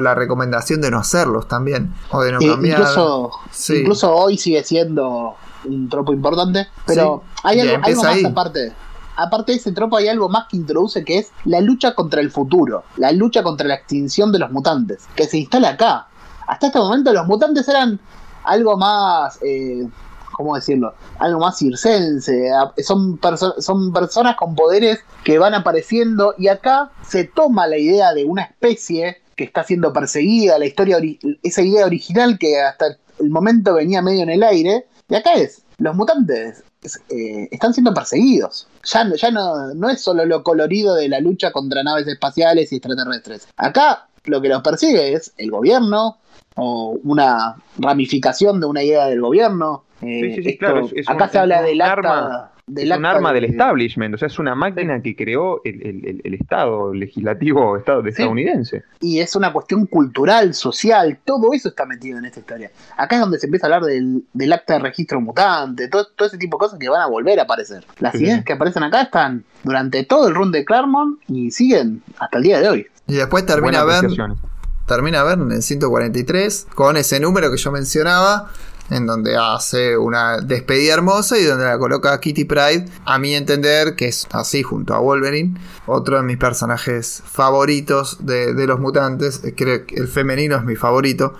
[0.00, 2.80] la recomendación de no hacerlos también, o de no cambiar.
[2.80, 3.30] Incluso,
[3.70, 5.34] incluso hoy sigue siendo
[5.64, 8.72] un tropo importante, pero hay algo, más aparte
[9.16, 12.30] aparte de ese tropo hay algo más que introduce que es la lucha contra el
[12.30, 16.08] futuro, la lucha contra la extinción de los mutantes, que se instala acá.
[16.46, 18.00] Hasta este momento los mutantes eran
[18.44, 19.86] algo más, eh,
[20.32, 20.94] ¿cómo decirlo?
[21.18, 22.50] Algo más circense,
[22.82, 23.18] son,
[23.58, 28.42] son personas con poderes que van apareciendo y acá se toma la idea de una
[28.42, 30.98] especie que está siendo perseguida, la historia,
[31.42, 35.62] esa idea original que hasta el momento venía medio en el aire, y acá es,
[35.78, 36.62] los mutantes
[37.10, 38.68] eh, están siendo perseguidos.
[38.84, 42.76] Ya, ya no, no es solo lo colorido de la lucha contra naves espaciales y
[42.76, 43.48] extraterrestres.
[43.56, 46.18] Acá lo que los persigue es el gobierno
[46.56, 49.84] o una ramificación de una idea del gobierno.
[50.00, 50.88] sí, sí, claro.
[51.06, 55.02] acá se habla del arma es un arma del establishment, o sea, es una máquina
[55.02, 58.82] que creó el, Estado legislativo estado estadounidense.
[59.00, 62.70] Y es una cuestión cultural, social, todo eso está metido en esta historia.
[62.96, 66.56] Acá es donde se empieza a hablar del, acta de registro mutante, todo, ese tipo
[66.56, 67.84] de cosas que van a volver a aparecer.
[67.98, 72.38] Las ideas que aparecen acá están durante todo el run de Claremont y siguen hasta
[72.38, 72.86] el día de hoy.
[73.06, 74.10] Y después termina a ver,
[74.86, 78.50] termina a ver en el 143 con ese número que yo mencionaba
[78.90, 83.34] en donde hace una despedida hermosa y donde la coloca a Kitty Pride, a mi
[83.34, 89.40] entender, que es así junto a Wolverine, otro de mis personajes favoritos de, los mutantes,
[89.56, 91.34] creo que el femenino es mi favorito.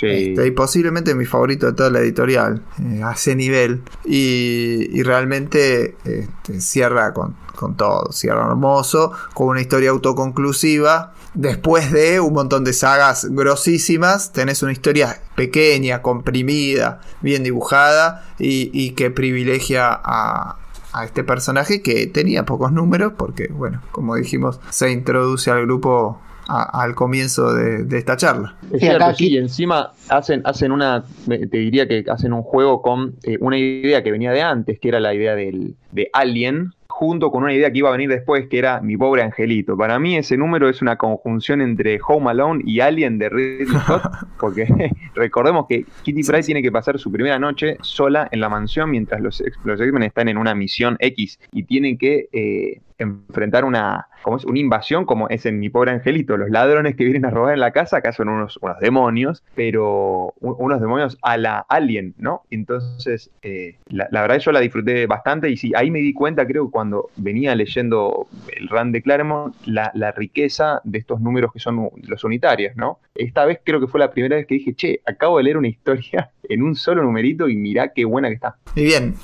[0.00, 3.82] Este, y posiblemente mi favorito de toda la editorial, eh, a ese nivel.
[4.04, 12.18] Y, realmente este, cierra con, con todo, cierra hermoso, con una historia autoconclusiva después de
[12.18, 19.88] un montón de sagas grosísimas, tenés una historia pequeña, comprimida, bien dibujada y, que privilegia
[19.92, 20.58] a,
[21.04, 26.94] este personaje que tenía pocos números porque, bueno, como dijimos, se introduce al grupo al
[26.94, 28.56] comienzo de, esta charla.
[28.72, 33.14] Es cierto, sí, y encima hacen, hacen una, te diría que hacen un juego con
[33.22, 37.30] eh, una idea que venía de antes, que era la idea del, de Alien, junto
[37.30, 39.76] con una idea que iba a venir después, que era Mi pobre angelito.
[39.76, 44.02] Para mí ese número es una conjunción entre Home Alone y Alien de Ridley Scott,
[44.40, 44.66] porque
[45.14, 49.20] recordemos que Kitty Pryde tiene que pasar su primera noche sola en la mansión mientras
[49.20, 54.36] los, los X-Men están en una misión X y tienen que eh, enfrentar una, como
[54.36, 56.36] es, una invasión como es en Mi Pobre Angelito.
[56.36, 60.34] Los ladrones que vienen a robar en la casa acá son unos, unos demonios, pero
[60.40, 62.42] unos demonios a la Alien, ¿no?
[62.50, 66.46] Entonces, eh, la, la, verdad yo la disfruté bastante y sí, ahí me di cuenta,
[66.46, 71.60] creo, cuando venía leyendo el run de Claremont, la, la riqueza de estos números que
[71.60, 72.98] son los unitarios, ¿no?
[73.14, 75.68] Esta vez creo que fue la primera vez que dije, che, acabo de leer una
[75.68, 78.56] historia en un solo numerito y mirá qué buena que está.
[78.74, 79.14] Y bien,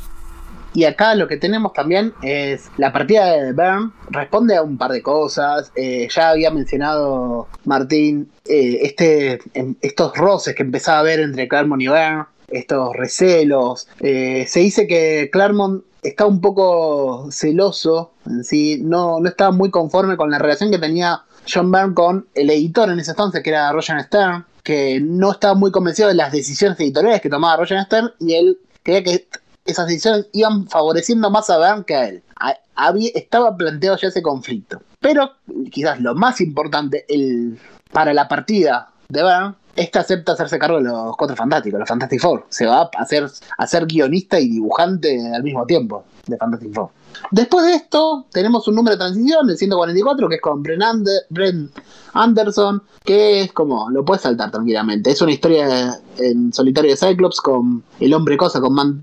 [0.75, 4.91] y acá lo que tenemos también es la partida de Bern responde a un par
[4.91, 5.71] de cosas.
[5.77, 9.39] Eh, ya había mencionado Martín eh, este,
[9.81, 13.87] estos roces que empezaba a haber entre Claremont y Bern, estos recelos.
[14.01, 19.71] Eh, se dice que Claremont está un poco celoso en sí, no, no estaba muy
[19.71, 23.51] conforme con la relación que tenía John Byrne con el editor en ese entonces, que
[23.51, 27.83] era Roger Stern, que no estaba muy convencido de las decisiones editoriales que tomaba Roger
[27.85, 29.29] Stern y él creía que
[29.65, 32.23] esas decisiones iban favoreciendo más a Bern que a él.
[32.74, 34.82] Había, estaba planteado ya ese conflicto.
[35.01, 35.32] Pero
[35.70, 37.59] quizás lo más importante el,
[37.93, 41.89] para la partida de Bern es que acepta hacerse cargo de los Cuatro Fantásticos, los
[41.89, 42.47] Fantastic Four.
[42.49, 43.29] Se va a hacer,
[43.59, 46.91] a ser guionista y dibujante al mismo tiempo de Fantastic Four.
[47.31, 51.71] Después de esto, tenemos un número de transición, el 144, que es con Brent,
[52.13, 55.11] Anderson, que es como, lo puedes saltar tranquilamente.
[55.11, 59.03] Es una historia en solitario de Cyclops con El Hombre Cosa, con Man,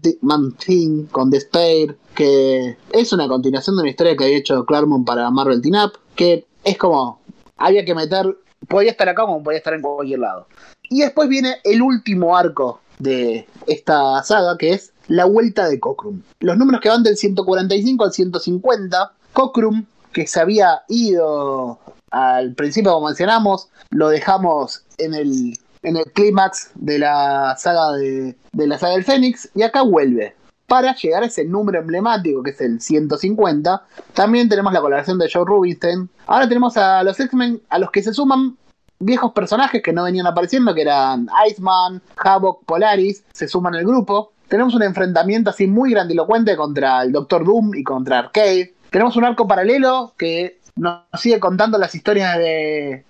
[0.58, 5.30] Thing, con Despair, que es una continuación de una historia que había hecho Claremont para
[5.32, 7.20] Marvel Teen Up, que es como,
[7.58, 10.48] había que meter, podía estar acá como podía estar en cualquier lado.
[10.90, 16.22] Y después viene el último arco de esta saga, que es la vuelta de Cockrum.
[16.40, 21.80] Los números que van del 145 al 150, Cockrum, que se había ido
[22.12, 28.36] al principio, como mencionamos, lo dejamos en el, en el clímax de la saga de,
[28.52, 30.36] de la saga del Fénix, y acá vuelve.
[30.72, 33.84] Para llegar a ese número emblemático que es el 150,
[34.14, 36.10] también tenemos la colaboración de Joe Rubinstein.
[36.28, 38.56] Ahora tenemos a los X-Men, a los que se suman
[38.98, 44.32] viejos personajes que no venían apareciendo, que eran Iceman, Havoc, Polaris, se suman al grupo.
[44.48, 48.74] Tenemos un enfrentamiento así muy grandilocuente contra el Doctor Doom y contra Arcade.
[48.92, 53.04] Tenemos un arco paralelo que nos sigue contando las historias de,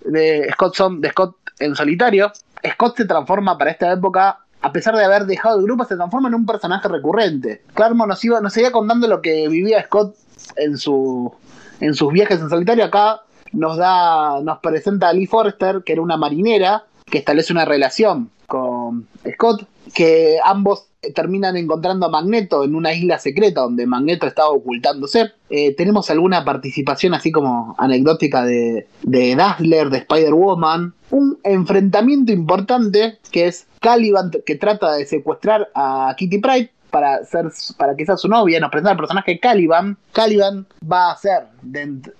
[0.54, 2.32] Scott, de Scott en solitario.
[2.74, 6.30] Scott se transforma para esta época, a pesar de haber dejado el grupo, se transforma
[6.30, 7.62] en un personaje recurrente.
[7.74, 10.16] Claremont nos, iba, nos seguía contando lo que vivía Scott
[10.56, 11.34] en, su,
[11.80, 12.86] en sus viajes en solitario.
[12.86, 13.22] Acá
[13.52, 18.30] nos da, nos presenta a Lee Forrester, que era una marinera, que establece una relación
[18.46, 20.86] con Scott, que ambos
[21.16, 25.32] terminan encontrando a Magneto en una isla secreta donde Magneto estaba ocultándose.
[25.50, 30.94] Eh, tenemos alguna participación así como anecdótica de, de Dazzler, de Spider-Woman.
[31.10, 37.52] Un enfrentamiento importante que es Caliban que trata de secuestrar a Kitty Pride para ser
[37.78, 39.98] para que sea su novia, nos presenta el personaje Caliban.
[40.12, 41.48] Caliban va a ser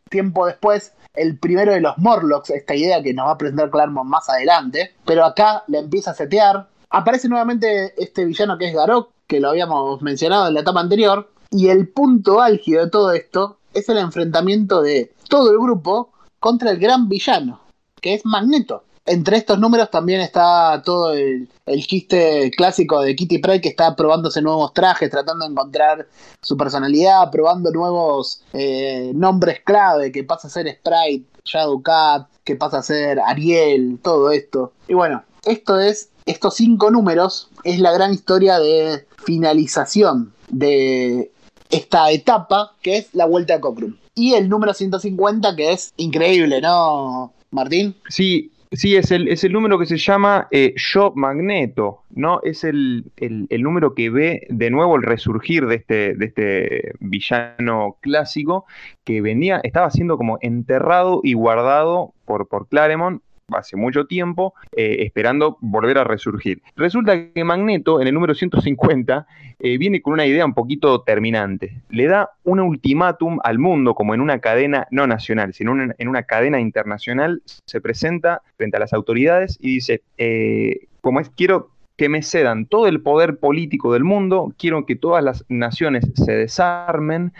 [0.10, 4.10] tiempo después el primero de los Morlocks, esta idea que nos va a presentar Claremont
[4.10, 6.68] más adelante, pero acá le empieza a setear.
[6.90, 11.30] Aparece nuevamente este villano que es Garok, que lo habíamos mencionado en la etapa anterior,
[11.52, 16.72] y el punto álgido de todo esto es el enfrentamiento de todo el grupo contra
[16.72, 17.62] el gran villano,
[18.02, 21.50] que es Magneto entre estos números también está todo el,
[21.88, 26.08] chiste clásico de Kitty Pryde que está probándose nuevos trajes, tratando de encontrar
[26.42, 32.80] su personalidad, probando nuevos eh, nombres clave, que pasa a ser Sprite, Shadowcat, que pasa
[32.80, 34.74] a ser Ariel, todo esto.
[34.88, 41.32] Y bueno, esto es, estos cinco números es la gran historia de finalización de
[41.70, 43.96] esta etapa que es la vuelta a Cockrum.
[44.14, 47.96] Y el número 150 que es increíble, ¿no, Martín?
[48.10, 50.74] Sí, Sí, es el, es el número que se llama eh,
[51.16, 52.40] Magneto, ¿no?
[52.42, 53.12] Es el,
[53.50, 58.66] número que ve de nuevo el resurgir de este, de este villano clásico
[59.04, 63.22] que venía, estaba siendo como enterrado y guardado por, por Claremont
[63.56, 66.62] hace mucho tiempo, eh, esperando volver a resurgir.
[66.76, 69.28] Resulta que Magneto, en el número 150,
[69.60, 71.82] eh, viene con una idea un poquito terminante.
[71.90, 76.24] Le da un ultimátum al mundo, como en una cadena no nacional, sino en una
[76.24, 82.10] cadena internacional, se presenta frente a las autoridades y dice, eh, como es, quiero que
[82.10, 87.32] me cedan todo el poder político del mundo, quiero que todas las naciones se desarmen,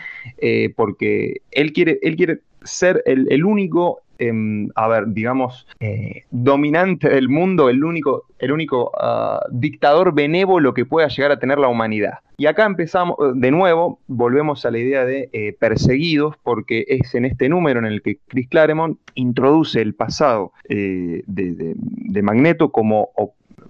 [0.76, 7.28] porque él quiere, él quiere ser el único Em, a ver, digamos, eh, dominante del
[7.28, 12.18] mundo, el único, el único ah, dictador benévolo que pueda llegar a tener la humanidad.
[12.36, 17.24] Y acá empezamos, de nuevo, volvemos a la idea de eh, perseguidos, porque es en
[17.24, 23.08] este número en el que Chris Claremont introduce el pasado eh, de, Magneto como,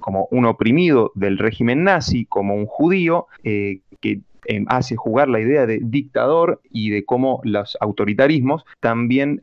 [0.00, 4.20] como un oprimido del régimen nazi, como un judío, que
[4.66, 9.40] hace jugar la idea de dictador y de cómo los autoritarismos también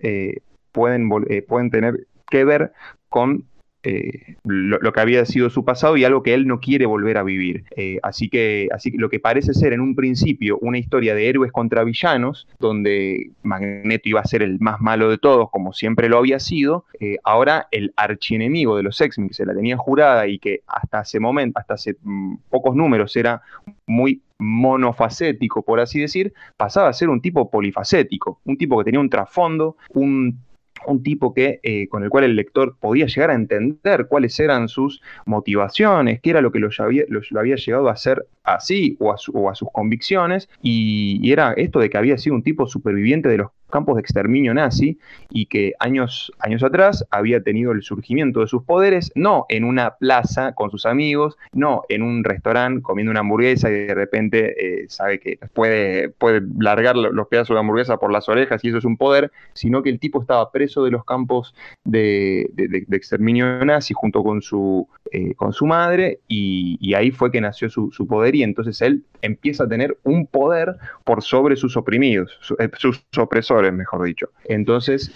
[0.71, 2.73] pueden, eh, pueden tener que ver
[3.09, 3.45] con
[3.81, 7.23] eh, lo, que había sido su pasado y algo que él no quiere volver a
[7.23, 7.63] vivir.
[7.77, 11.29] Eh, así, que, así que lo que parece ser en un principio una historia de
[11.29, 16.09] héroes contra villanos, donde Magneto iba a ser el más malo de todos, como siempre
[16.09, 16.85] lo había sido,
[17.23, 21.21] ahora el archienemigo de los X-Men, que se la tenía jurada y que hasta ese
[21.21, 23.41] momento, hasta hace mm, pocos números era
[23.87, 28.99] muy monofacético, por así decir, pasaba a ser un tipo polifacético, un tipo que tenía
[29.01, 30.39] un trasfondo, un
[30.87, 34.67] un tipo que, eh, con el cual el lector podía llegar a entender cuáles eran
[34.67, 37.03] sus motivaciones, qué era lo que lo había,
[37.37, 42.17] había llegado a hacer así o a, sus convicciones, y, era esto de que había
[42.17, 47.05] sido un tipo superviviente de los campos de exterminio nazi y que años, años atrás
[47.11, 51.83] había tenido el surgimiento de sus poderes, no en una plaza con sus amigos, no
[51.89, 56.95] en un restaurante comiendo una hamburguesa y de repente eh, sabe que puede, puede largar
[56.95, 59.99] los pedazos de hamburguesa por las orejas y eso es un poder, sino que el
[59.99, 62.49] tipo estaba preso de los campos de,
[62.91, 67.89] exterminio nazi junto con su, eh, con su madre y, ahí fue que nació su,
[68.07, 73.03] poder y entonces él empieza a tener un poder por sobre sus oprimidos, eh, sus
[73.17, 74.29] opresores, mejor dicho.
[74.45, 75.11] Entonces,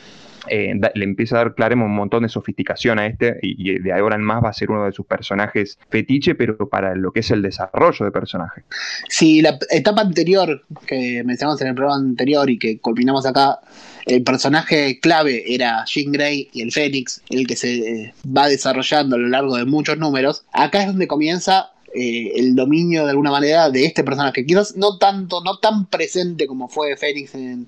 [0.48, 4.16] eh, le empieza a dar Claremont un montón de sofisticación a este y, de ahora
[4.16, 7.32] en más va a ser uno de sus personajes fetiche, pero para lo que es
[7.32, 8.64] el desarrollo de personaje.
[9.10, 13.60] Sí, la etapa anterior que mencionamos en el programa anterior y que culminamos acá,
[14.06, 19.16] el personaje clave era Jean Grey y el Fénix, el que se eh, va desarrollando
[19.16, 20.46] a lo largo de muchos números.
[20.52, 24.46] Acá es donde comienza eh, el dominio de alguna manera de este personaje.
[24.46, 27.68] Quizás no tanto, no tan presente como fue Fénix en,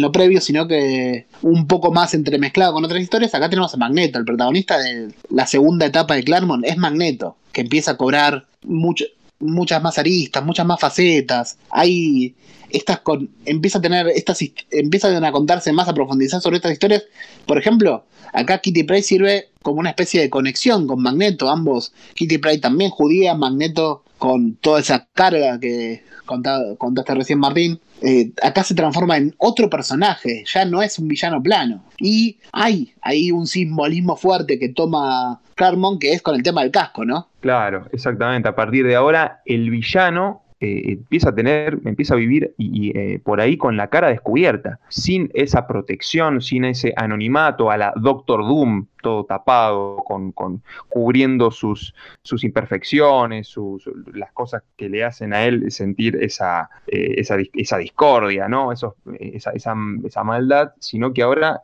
[0.00, 3.34] lo previo, sino que un poco más entremezclado con otras historias.
[3.34, 7.60] Acá tenemos a Magneto, el protagonista de la segunda etapa de Claremont es Magneto, que
[7.60, 11.58] empieza a cobrar muchas más aristas, muchas más facetas.
[11.70, 12.34] Hay
[12.76, 14.38] estas con, empieza a tener estas
[14.70, 17.04] empiezan a contarse más a profundizar sobre estas historias.
[17.46, 21.94] Por ejemplo, Acá Kitty Pryde sirve como una especie de conexión con Magneto, ambos.
[22.14, 27.78] Kitty Pryde también judía, Magneto con toda esa carga que contaste recién Martín.
[28.02, 31.84] Eh, acá se transforma en otro personaje, ya no es un villano plano.
[31.98, 36.72] Y hay, hay un simbolismo fuerte que toma Claremont que es con el tema del
[36.72, 37.28] casco, ¿no?
[37.40, 38.48] Claro, exactamente.
[38.48, 43.18] A partir de ahora, el villano eh, empieza a tener, empieza a vivir y, eh,
[43.22, 48.46] por ahí con la cara descubierta, sin esa protección, sin ese anonimato a la Doctor
[48.46, 50.32] Doom, todo tapado, con,
[50.88, 51.92] cubriendo sus,
[52.42, 53.54] imperfecciones,
[54.14, 57.22] las cosas que le hacen a él sentir esa, eh,
[57.78, 58.72] discordia, ¿no?
[58.72, 59.74] Esa,
[60.24, 61.60] maldad, sino que ahora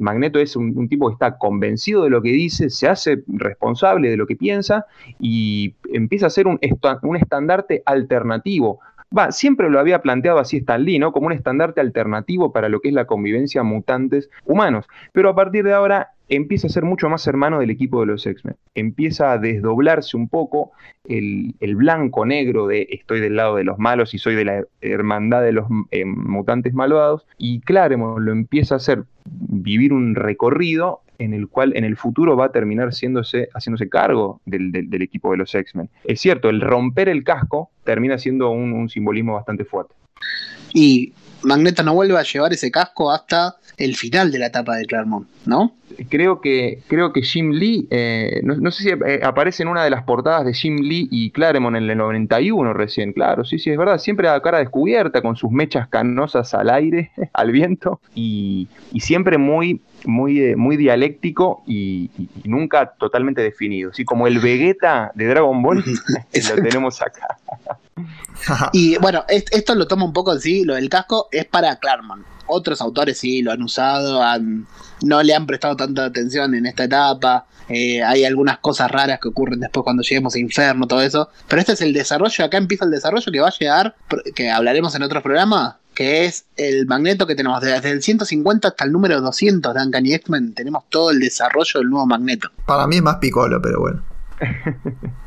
[0.00, 4.16] Magneto es un, tipo que está convencido de lo que dice, se hace responsable de
[4.16, 4.86] lo que piensa
[5.18, 6.60] y empieza a ser un,
[7.02, 8.80] un estandarte alternativo alternativo.
[9.16, 11.12] Va, siempre lo había planteado así Stan Lee, ¿no?
[11.12, 14.86] Como un estandarte alternativo para lo que es la convivencia mutantes humanos.
[15.12, 18.26] Pero a partir de ahora empieza a ser mucho más hermano del equipo de los
[18.26, 18.56] X-Men.
[18.74, 20.72] Empieza a desdoblarse un poco
[21.04, 25.52] el, blanco-negro de estoy del lado de los malos y soy de la hermandad de
[25.52, 27.26] los eh, mutantes malvados.
[27.38, 32.36] Y Claremont lo empieza a hacer vivir un recorrido en el cual en el futuro
[32.36, 33.48] va a terminar haciéndose
[33.90, 35.90] cargo del, equipo de los X-Men.
[36.04, 39.94] Es cierto, el romper el casco termina siendo un, simbolismo bastante fuerte.
[40.72, 41.12] Y
[41.42, 45.28] Magneto no vuelve a llevar ese casco hasta el final de la etapa de Claremont,
[45.46, 45.72] ¿no?
[46.08, 49.90] Creo que, creo que Jim Lee, eh, no, sé si eh, aparece en una de
[49.90, 53.78] las portadas de Jim Lee y Claremont en el 91 recién, claro, sí, sí, es
[53.78, 59.38] verdad, siempre a cara descubierta, con sus mechas canosas al aire, al viento, y, siempre
[59.38, 62.10] muy, muy, eh, muy dialéctico y,
[62.44, 65.84] nunca totalmente definido, así como el Vegeta de Dragon Ball,
[66.56, 67.38] lo tenemos acá.
[68.72, 72.80] y bueno, esto lo toma un poco así, lo del casco es para Claremont otros
[72.80, 74.66] autores sí lo han usado, han,
[75.02, 77.46] no le han prestado tanta atención en esta etapa.
[77.68, 81.28] Eh, hay algunas cosas raras que ocurren después cuando lleguemos a Inferno, todo eso.
[81.46, 83.94] Pero este es el desarrollo, acá empieza el desarrollo que va a llegar,
[84.34, 88.84] que hablaremos en otros programas, que es el magneto que tenemos desde el 150 hasta
[88.84, 90.54] el número 200 de Uncanny X-Men.
[90.54, 92.50] Tenemos todo el desarrollo del nuevo magneto.
[92.66, 94.02] Para mí es más picolo, pero bueno.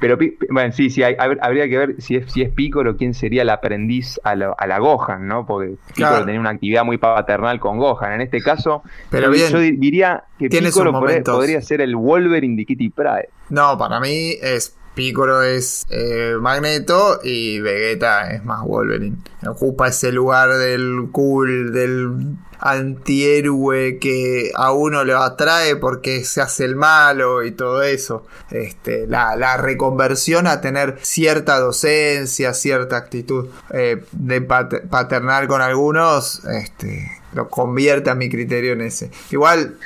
[0.00, 0.18] Pero,
[0.50, 4.20] bueno, sí, sí, habría que ver si es, si es Piccolo, quién sería el aprendiz
[4.24, 5.46] a la, Gohan, ¿no?
[5.46, 8.12] Porque Piccolo tenía una actividad muy paternal con Gohan.
[8.12, 13.30] En este caso, Pero yo diría que Piccolo podría, ser el Wolverine de Kitty Pride.
[13.48, 19.16] No, para mí es Piccolo es eh, Magneto y Vegeta es más Wolverine.
[19.46, 26.64] Ocupa ese lugar del cool, del antihéroe que a uno le atrae porque se hace
[26.64, 28.26] el malo y todo eso.
[28.50, 37.10] Este, la, reconversión a tener cierta docencia, cierta actitud eh, de paternal con algunos, este,
[37.32, 39.10] lo convierte a mi criterio en ese.
[39.30, 39.76] Igual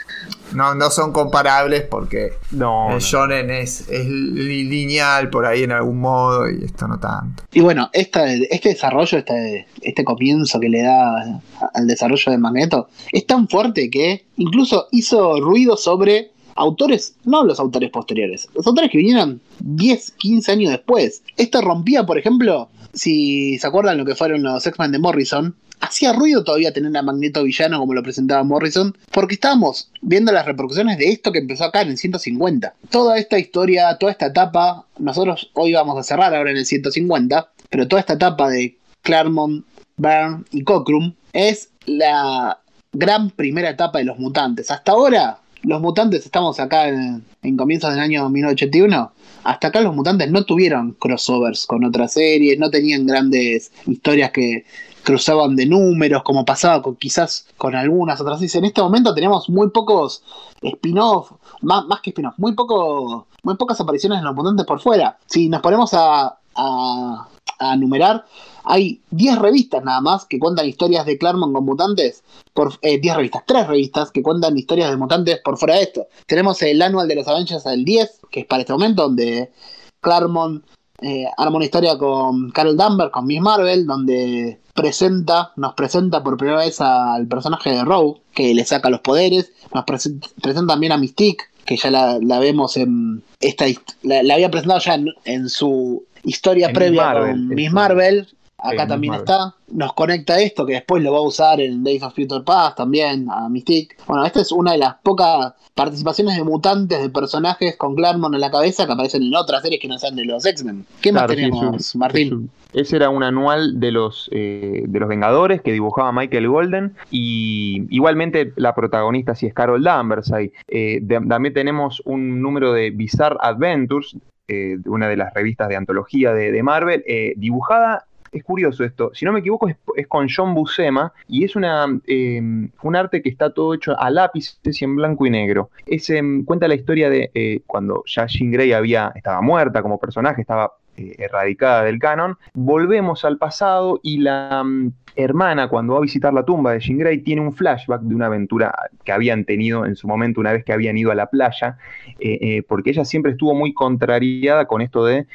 [0.53, 6.01] no, no son comparables porque no, el shonen es, es, lineal por ahí en algún
[6.01, 7.45] modo y esto no tanto.
[7.53, 11.41] Y bueno, este desarrollo, este, este comienzo que le da
[11.75, 17.59] al desarrollo de Magneto es tan fuerte que incluso hizo ruido sobre autores, no los
[17.59, 21.23] autores posteriores, los autores que vinieron 10, 15 años después.
[21.37, 26.13] Esto rompía, por ejemplo, si se acuerdan lo que fueron los X-Men de Morrison, hacía
[26.13, 30.99] ruido todavía tener a Magneto villano como lo presentaba Morrison, porque estábamos viendo las repercusiones
[30.99, 32.75] de esto que empezó acá en el 150.
[32.91, 37.49] Toda esta historia, toda esta etapa, nosotros hoy vamos a cerrar ahora en el 150,
[37.71, 39.65] pero toda esta etapa de Claremont,
[39.97, 42.59] Byrne y Cockrum es la
[42.93, 44.71] gran primera etapa de los mutantes.
[44.71, 49.13] Hasta ahora, los mutantes, estamos acá en, en comienzos del año 1981,
[49.45, 54.65] hasta acá los mutantes no tuvieron crossovers con otras series, no tenían grandes historias que
[55.05, 58.57] cruzaban de números, como pasaba con, quizás con algunas otras series.
[58.57, 60.23] En este momento tenemos muy pocos
[60.63, 65.19] spin-off, más, más, que spin-off, muy, poco, muy pocas apariciones de los mutantes por fuera.
[65.27, 67.29] Si nos ponemos a, a,
[67.59, 68.25] a numerar,
[68.65, 72.25] hay 10 revistas nada más que cuentan historias de Claremont con mutantes.
[72.55, 76.07] Por, 10 eh, revistas, 3 revistas que cuentan historias de mutantes por fuera de esto.
[76.27, 79.53] Tenemos el anual de los Avengers del 10, que es para este momento, donde
[80.01, 80.65] Claremont
[81.03, 86.37] eh, arma una historia con Carol Danvers, con Miss Marvel, donde presenta, nos presenta por
[86.37, 90.29] primera vez al personaje de Rogue, que le saca los poderes, nos presenta,
[90.67, 93.65] también a Mystique, que ya la, vemos en esta
[94.03, 98.29] la, había presentado ya en, su historia previa con Miss Marvel,
[98.65, 99.55] acá también está.
[99.69, 103.29] Nos conecta esto, que después lo va a usar en Days of Future Past también,
[103.31, 103.97] a Mystique.
[104.07, 108.41] Bueno, esta es una de las pocas participaciones de mutantes, de personajes con Claremont en
[108.41, 110.87] la cabeza que aparecen en otras series que no sean de los X-Men.
[111.01, 112.51] ¿Qué más tenemos, Martín?
[112.75, 117.87] ese era un anual de los, eh, de los Vengadores que dibujaba Michael Golden y
[117.91, 120.53] igualmente la protagonista sí es Carol Danvers ahí.
[120.69, 124.17] Eh, también tenemos un número de Bizarre Adventures,
[124.49, 127.05] eh, una de las revistas de antología de, de Marvel,
[127.37, 129.11] dibujada es curioso esto.
[129.15, 133.29] Si no me equivoco, es, con John Buscema y es una, em, un arte que
[133.29, 135.71] está todo hecho a lápiz, y en blanco y negro.
[135.87, 139.99] Es, em, cuenta la historia de eh, cuando ya Jean Grey había, estaba muerta como
[139.99, 142.37] personaje, estaba eh, erradicada del canon.
[142.55, 146.99] Volvemos al pasado y la mm, hermana, cuando va a visitar la tumba de Jean
[146.99, 150.65] Grey, tiene un flashback de una aventura que habían tenido en su momento una vez
[150.65, 151.79] que habían ido a la playa,
[152.19, 155.27] eh, eh, porque ella siempre estuvo muy contrariada con esto de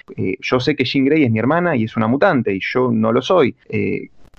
[0.41, 3.11] yo sé que Jean Grey es mi hermana y es una mutante y yo no
[3.11, 3.55] lo soy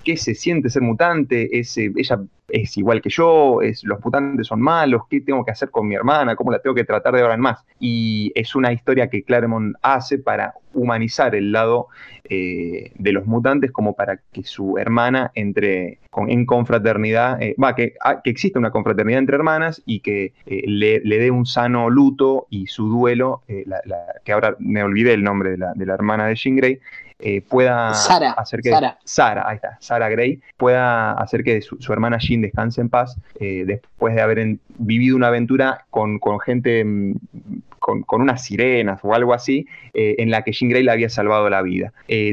[0.04, 2.20] qué se siente ser mutante, es, ella
[2.52, 5.94] es igual que yo, es, los mutantes son malos, qué tengo que hacer con mi
[5.94, 7.64] hermana, cómo la tengo que tratar de ahora en más.
[7.78, 11.88] Y es una historia que Claremont hace para humanizar el lado
[12.24, 15.98] eh, de los mutantes como para que su hermana entre
[16.28, 20.62] en confraternidad, eh, va, que, ah, que exista una confraternidad entre hermanas y que eh,
[20.66, 23.42] le, dé un sano luto y su duelo,
[24.24, 26.80] que ahora me olvidé el nombre de la, de la hermana de Jean Grey,
[27.22, 28.70] eh, pueda hacer que
[29.04, 29.48] Sara.
[29.48, 34.14] ahí está, Sara Gray, pueda hacer que su, hermana Jean descanse en paz eh, después
[34.14, 37.14] de haber vivido una aventura con, gente, mm,
[37.78, 41.50] con, unas sirenas o algo así, eh, en la que Jean Grey le había salvado
[41.50, 41.92] la vida.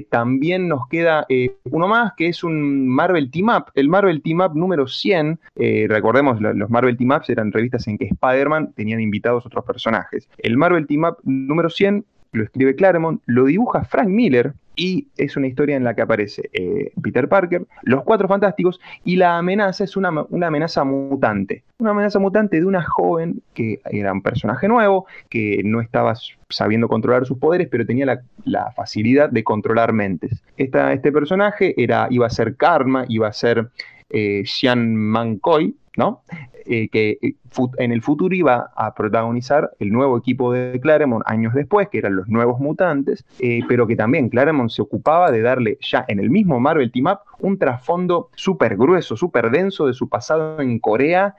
[0.09, 1.25] también nos queda
[1.71, 5.39] uno más que es un Marvel Team Up, el Marvel Team Up número 100.
[5.87, 10.29] recordemos, los Marvel Team Ups eran revistas en que Spider-Man tenían invitados otros personajes.
[10.37, 15.35] El Marvel Team Up número 100 lo escribe Claremont, lo dibuja Frank Miller, y es
[15.35, 19.83] una historia en la que aparece eh, Peter Parker, los cuatro fantásticos, y la amenaza
[19.83, 21.63] es una, amenaza mutante.
[21.79, 26.13] Una amenaza mutante de una joven que era un personaje nuevo, que no estaba
[26.49, 28.05] sabiendo controlar sus poderes, pero tenía
[28.45, 30.43] la, facilidad de controlar mentes.
[30.55, 33.69] este personaje era, iba a ser Karma, iba a ser
[34.09, 36.21] eh, Xian Mankoy, ¿no?
[36.69, 37.33] Eh, que eh,
[37.77, 42.15] en el futuro iba a protagonizar el nuevo equipo de Claremont años después, que eran
[42.15, 46.29] los nuevos mutantes, eh, pero que también Claremont se ocupaba de darle ya en el
[46.29, 51.35] mismo Marvel Team Up un trasfondo súper grueso, súper denso de su pasado en Corea,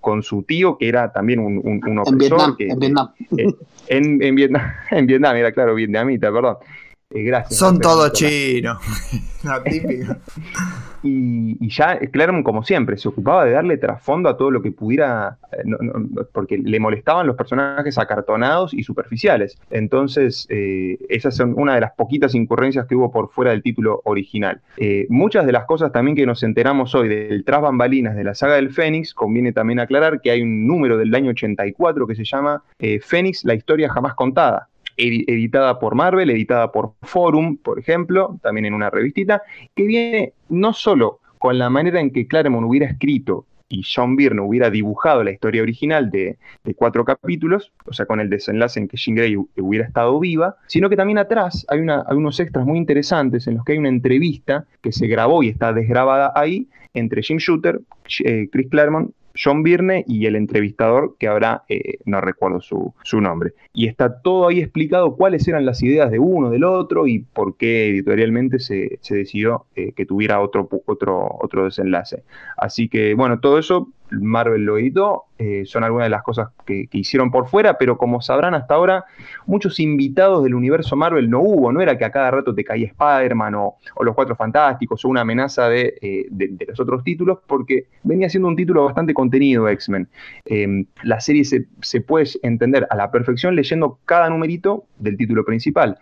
[0.00, 2.56] con su tío, que era también un, un, opresor.
[2.58, 3.08] En Vietnam.
[3.88, 6.56] En, en, Vietnam, en Vietnam, era claro, vietnamita, perdón.
[7.14, 7.58] Gracias.
[7.58, 8.78] Son todos chinos.
[11.02, 15.38] Y, ya Claremont, como siempre, se ocupaba de darle trasfondo a todo lo que pudiera,
[15.52, 15.58] eh,
[16.32, 19.58] porque le molestaban los personajes acartonados y superficiales.
[19.70, 24.00] Entonces, eh, esas son una de las poquitas incurrencias que hubo por fuera del título
[24.04, 24.60] original.
[24.76, 28.34] Eh, muchas de las cosas también que nos enteramos hoy del tras bambalinas de la
[28.34, 32.24] saga del Fénix, conviene también aclarar que hay un número del año 84 que se
[32.24, 32.62] llama
[33.00, 38.74] Fénix, la historia jamás contada editada por Marvel, editada por Forum, por ejemplo, también en
[38.74, 39.42] una revistita,
[39.74, 44.42] que viene no solo con la manera en que Claremont hubiera escrito y John Byrne
[44.42, 46.36] hubiera dibujado la historia original de,
[46.76, 50.90] cuatro capítulos, o sea, con el desenlace en que Jean Grey hubiera estado viva, sino
[50.90, 54.66] que también atrás hay, hay unos extras muy interesantes en los que hay una entrevista
[54.82, 57.80] que se grabó y está desgrabada ahí entre Jim Shooter,
[58.24, 63.52] eh, Chris Claremont John Byrne y el entrevistador, que ahora eh, no recuerdo su, nombre.
[63.72, 67.56] Y está todo ahí explicado cuáles eran las ideas de uno, del otro y por
[67.56, 72.24] qué editorialmente se, decidió eh, que tuviera otro, otro, otro desenlace.
[72.56, 73.88] Así que, bueno, todo eso
[74.20, 78.20] Marvel lo editó, eh, son algunas de las cosas que, hicieron por fuera, pero como
[78.20, 79.04] sabrán hasta ahora,
[79.46, 82.86] muchos invitados del universo Marvel no hubo, no era que a cada rato te caía
[82.86, 86.26] Spider-Man o, los Cuatro Fantásticos o una amenaza de, eh,
[86.68, 90.08] los otros títulos, porque venía siendo un título bastante contenido X-Men.
[90.44, 95.44] Em, la serie se, se puede entender a la perfección leyendo cada numerito del título
[95.44, 95.98] principal.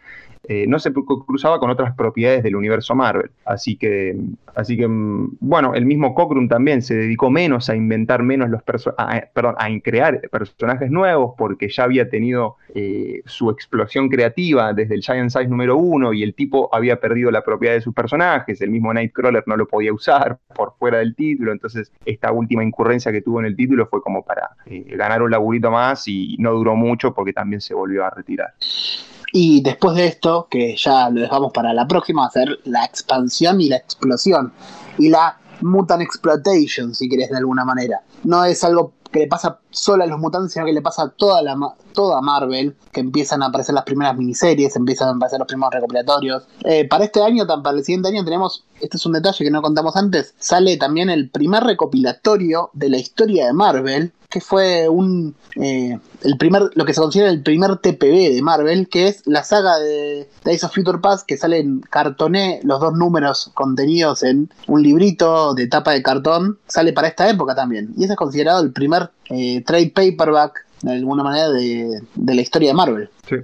[0.48, 3.30] Eh, no se cruzaba con otras propiedades del universo Marvel.
[3.44, 4.16] Así que,
[4.54, 8.62] así que mm, bueno, el mismo Cockrum también se dedicó menos a inventar menos los
[8.98, 14.94] a, perdón, a crear personajes nuevos porque ya había tenido eh, su explosión creativa desde
[14.94, 18.60] el Giant Size número uno y el tipo había perdido la propiedad de sus personajes,
[18.60, 23.12] el mismo Nightcrawler no lo podía usar por fuera del título, entonces esta última incurrencia
[23.12, 26.52] que tuvo en el título fue como para eh, ganar un laburito más y no
[26.52, 28.54] duró mucho porque también se volvió a retirar.
[29.32, 32.84] Y después de esto, que ya lo dejamos para la próxima, va a ser la
[32.84, 34.52] expansión y la explosión.
[34.98, 38.02] Y la mutant exploitation, si querés de alguna manera.
[38.24, 41.08] No es algo que le pasa solo a los mutantes, sino que le pasa a
[41.08, 41.56] toda, la,
[41.92, 46.44] toda Marvel, que empiezan a aparecer las primeras miniseries, empiezan a aparecer los primeros recopilatorios.
[46.64, 49.62] Eh, para este año, para el siguiente año, tenemos, este es un detalle que no
[49.62, 55.34] contamos antes, sale también el primer recopilatorio de la historia de Marvel, que fue un
[55.56, 59.42] eh, el primer lo que se considera el primer TPB de Marvel, que es la
[59.42, 64.48] saga de Days of Future Past que sale en cartoné, los dos números contenidos en
[64.68, 67.92] un librito de tapa de cartón, sale para esta época también.
[67.96, 72.40] Y ese es considerado el primer eh, trade paperback de alguna manera de, de la
[72.40, 73.10] historia de Marvel.
[73.28, 73.36] Sí.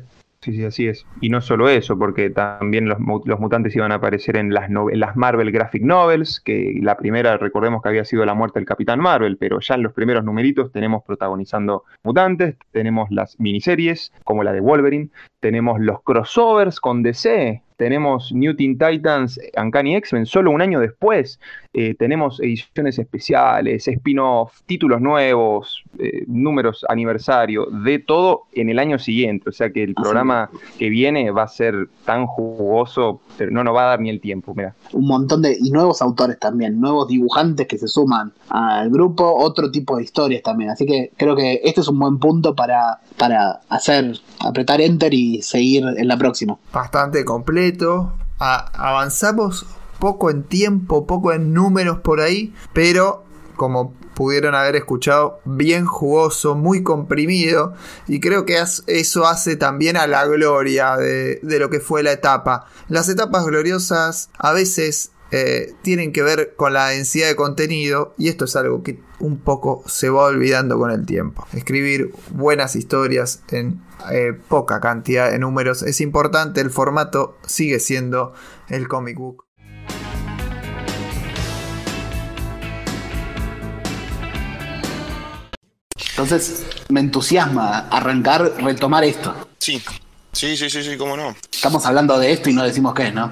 [0.47, 1.05] Sí, sí, así es.
[1.21, 5.51] Y no solo eso, porque también los, mutantes iban a aparecer en las, las Marvel
[5.51, 9.59] Graphic Novels, que la primera, recordemos que había sido la muerte del Capitán Marvel, pero
[9.59, 15.09] ya en los primeros numeritos tenemos protagonizando mutantes, tenemos las miniseries, como la de Wolverine,
[15.41, 21.41] tenemos los crossovers con DC, tenemos New Teen Titans, Uncanny X-Men, solo un año después.
[21.79, 28.99] Eh, tenemos ediciones especiales, spin-off, títulos nuevos, eh, números aniversario, de todo en el año
[28.99, 29.51] siguiente.
[29.51, 30.49] O sea que el programa
[30.79, 34.23] que viene va a ser tan jugoso, pero no nos va a dar ni el
[34.23, 34.55] tiempo.
[34.55, 34.75] Mira.
[34.95, 35.55] Un montón de.
[35.61, 40.43] y nuevos autores también, nuevos dibujantes que se suman al grupo, otro tipo de historias
[40.43, 40.71] también.
[40.71, 45.43] Así que creo que este es un buen punto para, para hacer, apretar enter y
[45.43, 46.57] seguir en la próxima.
[46.73, 48.15] Bastante completo.
[48.39, 49.67] avanzamos
[49.99, 56.55] poco en tiempo, poco en números por ahí, pero como pudieron haber escuchado, bien jugoso,
[56.55, 57.75] muy comprimido,
[58.07, 62.67] y creo que eso hace también a la gloria de, lo que fue la etapa.
[62.89, 68.29] Las etapas gloriosas a veces eh, tienen que ver con la densidad de contenido y
[68.29, 71.47] esto es algo que un poco se va olvidando con el tiempo.
[71.53, 78.33] Escribir buenas historias en eh, poca cantidad de números es importante, el formato sigue siendo
[78.69, 79.46] el comic book.
[86.17, 89.35] Entonces me entusiasma arrancar, retomar esto.
[89.59, 89.83] Sí,
[90.33, 91.37] sí, sí, sí, sí, cómo no.
[91.53, 93.31] Estamos hablando de esto y no decimos qué es, ¿no?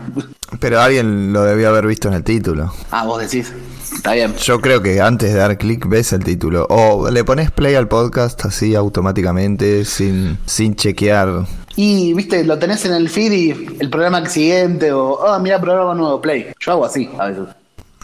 [0.61, 2.75] Pero alguien lo debió haber visto en el título.
[2.91, 3.51] Ah, vos decís.
[3.91, 4.37] Está bien.
[4.37, 6.67] Yo creo que antes de dar clic ves el título.
[6.69, 11.47] O le pones play al podcast así automáticamente, sin, sin chequear.
[11.77, 15.95] Y, viste, lo tenés en el feed y el programa siguiente, o, oh, mira, programa
[15.95, 16.53] nuevo, play.
[16.61, 17.45] Yo hago así a veces.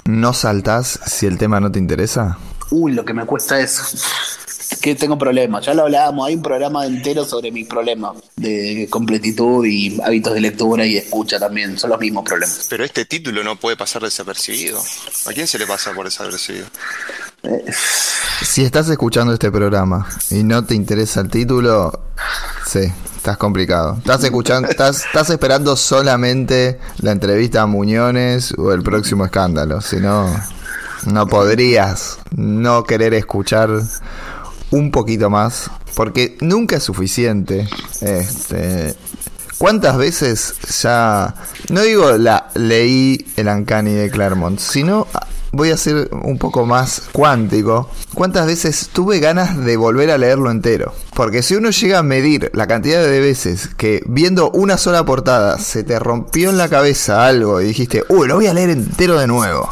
[0.07, 2.39] ¿No saltás si el tema no te interesa?
[2.70, 4.01] Uy, lo que me cuesta es
[4.81, 5.65] que tengo problemas.
[5.66, 10.40] Ya lo hablábamos, hay un programa entero sobre mis problemas de completitud y hábitos de
[10.40, 11.78] lectura y escucha también.
[11.78, 12.66] Son los mismos problemas.
[12.69, 14.81] Pero este título no puede pasar desapercibido.
[15.27, 16.66] ¿A quién se le pasa por desapercibido?
[17.43, 17.65] Eh,
[18.43, 22.07] si estás escuchando este programa y no te interesa el título,
[22.66, 23.97] sí, estás complicado.
[23.98, 29.81] Estás escuchando, estás, estás esperando solamente la entrevista a Muñones o el próximo escándalo.
[29.81, 30.35] Si no,
[31.07, 33.70] no podrías no querer escuchar
[34.70, 37.68] un poquito más, porque nunca es suficiente.
[38.01, 38.94] Este,
[39.59, 41.34] ¿Cuántas veces ya,
[41.70, 45.06] no digo la leí el Ancani de Claremont, sino
[45.52, 47.90] voy a ser un poco más cuántico.
[48.14, 50.94] ¿Cuántas veces tuve ganas de volver a leerlo entero?
[51.14, 55.59] Porque si uno llega a medir la cantidad de veces que viendo una sola portada
[55.59, 59.18] se te rompió en la cabeza algo y dijiste, uy, lo voy a leer entero
[59.18, 59.68] de nuevo.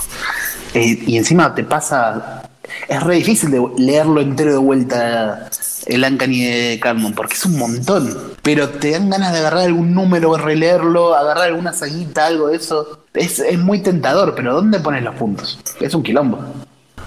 [0.75, 2.48] Eh, y encima te pasa
[2.89, 5.49] es re difícil de leerlo entero de vuelta
[5.86, 8.16] el Ancani de Carmon, porque es un montón.
[8.43, 13.05] Pero te dan ganas de agarrar algún número, releerlo, agarrar alguna saguita, algo de eso.
[13.15, 15.59] Es, es muy tentador, pero ¿dónde pones los puntos?
[15.81, 16.39] Es un quilombo.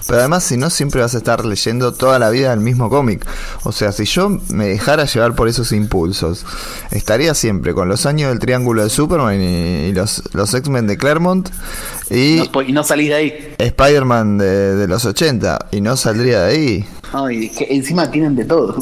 [0.06, 3.26] Pero además, si no, siempre vas a estar leyendo toda la vida el mismo cómic.
[3.64, 6.44] O sea, si yo me dejara llevar por esos impulsos,
[6.90, 11.50] estaría siempre con los años del Triángulo de Superman y, los, los X-Men de Claremont.
[12.10, 13.54] Y no, y no salís de ahí.
[13.58, 16.84] Spider-Man de, los 80 y no saldría de ahí.
[17.12, 18.76] Ay, que encima tienen de todo.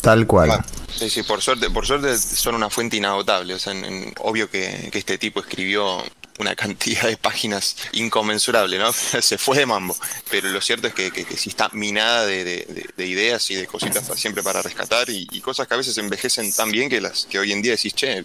[0.00, 0.64] Tal cual.
[0.94, 3.54] Sí, sí, por suerte, por suerte son una fuente inagotable.
[3.54, 3.72] O sea,
[4.20, 5.98] obvio que, que, este tipo escribió
[6.42, 8.92] una cantidad de páginas inconmensurable, ¿no?
[9.20, 9.96] Se fue de mambo.
[10.30, 14.42] Pero lo cierto es que, que, sí está minada de, ideas y de cositas siempre
[14.42, 17.62] para rescatar y, cosas que a veces envejecen tan bien que las que hoy en
[17.62, 18.22] día decís, che,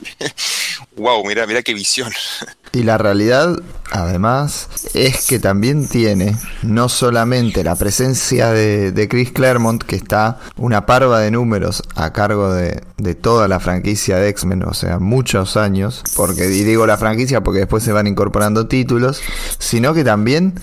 [0.95, 2.13] wow, mira, mira qué visión.
[2.73, 3.57] Y la realidad,
[3.91, 10.85] además, es que también tiene no solamente la presencia de, Chris Claremont, que está una
[10.85, 15.55] parva de números a cargo de, de toda la franquicia de X-Men, o sea, muchos
[15.57, 19.21] años, porque y digo la franquicia porque después se van incorporando títulos,
[19.59, 20.55] sino que también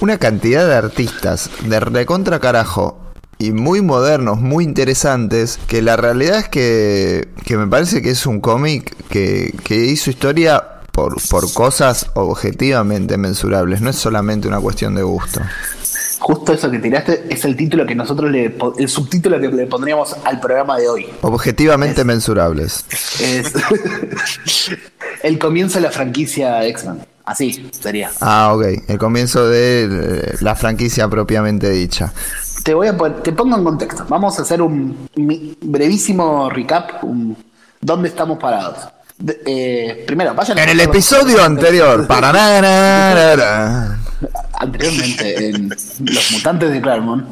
[0.00, 3.00] una cantidad de artistas de recontra carajo
[3.38, 8.26] y muy modernos, muy interesantes, que la realidad es que, que me parece que es
[8.26, 14.58] un cómic que, que hizo historia por, por cosas objetivamente mensurables, no es solamente una
[14.60, 15.42] cuestión de gusto.
[16.18, 18.56] Justo eso que tiraste es el título que nosotros le.
[18.78, 21.06] el subtítulo que le pondríamos al programa de hoy.
[21.20, 22.86] Objetivamente mensurables.
[23.20, 23.52] Es
[25.22, 27.02] el comienzo de la franquicia X-Men.
[27.26, 28.10] Así sería.
[28.22, 28.64] Ah, ok.
[28.88, 32.10] El comienzo de la franquicia propiamente dicha.
[32.64, 34.06] Te voy a te pongo en contexto.
[34.08, 37.02] Vamos a hacer un brevísimo recap.
[37.82, 38.95] ¿Dónde estamos parados?
[39.46, 42.06] Eh, primero, vayan En el episodio anterior.
[42.06, 43.98] para nada
[44.58, 47.26] anteriormente en Los Mutantes de Claremont.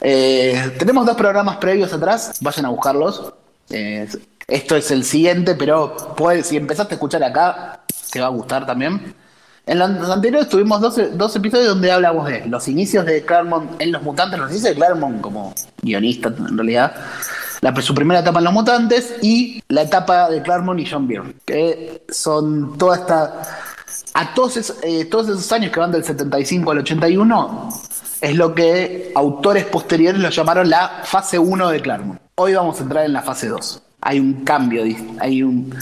[0.00, 3.32] Eh, tenemos dos programas previos atrás, vayan a buscarlos.
[3.70, 4.08] Eh,
[4.46, 7.80] esto es el siguiente, pero puedes, si empezaste a escuchar acá,
[8.10, 9.14] te va a gustar también.
[9.68, 13.92] En los anteriores tuvimos dos, dos episodios donde hablamos de los inicios de Claremont en
[13.92, 16.94] Los Mutantes, los inicios de Claremont como guionista en realidad,
[17.82, 22.02] su primera etapa en Los Mutantes y la etapa de Claremont y John Byrne, que
[22.08, 23.42] son toda esta...
[24.14, 27.68] A todos, eh, todos esos años que van del 75 al 81,
[28.22, 32.20] es lo que autores posteriores lo llamaron la fase 1 de Claremont.
[32.36, 33.82] Hoy vamos a entrar en la fase 2.
[34.00, 34.82] Hay un cambio,
[35.20, 35.74] hay un,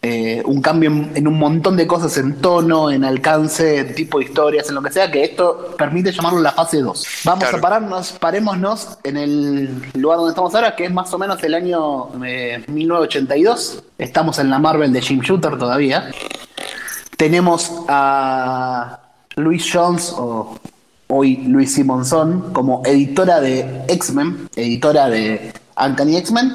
[0.00, 4.26] eh, un cambio en, un montón de cosas, en tono, en alcance, en tipo de
[4.26, 7.06] historias, en lo que sea, que esto permite llamarlo la fase 2.
[7.24, 11.42] Vamos a pararnos, parémonos en el lugar donde estamos ahora, que es más o menos
[11.42, 13.74] el año 1982.
[13.98, 16.12] Eh, estamos en la Marvel de Jim Shooter todavía.
[17.16, 19.00] Tenemos a
[19.34, 20.60] Louis Jones o
[21.08, 26.52] hoy Luis Simonson como editora de X-Men, editora de Uncanny X-Men,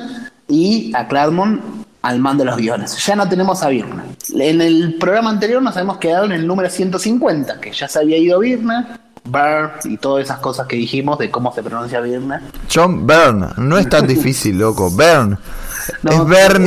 [0.47, 2.97] y a Claremont al mando de los guiones.
[3.05, 4.03] Ya no tenemos a Virna.
[4.35, 8.17] En el programa anterior nos habíamos quedado en el número 150, que ya se había
[8.17, 12.41] ido Virna, Byrne y todas esas cosas que dijimos de cómo se pronuncia Virna.
[12.71, 14.91] John Byrne, no es tan difícil, loco.
[14.91, 15.37] Byrne
[16.09, 16.61] es ver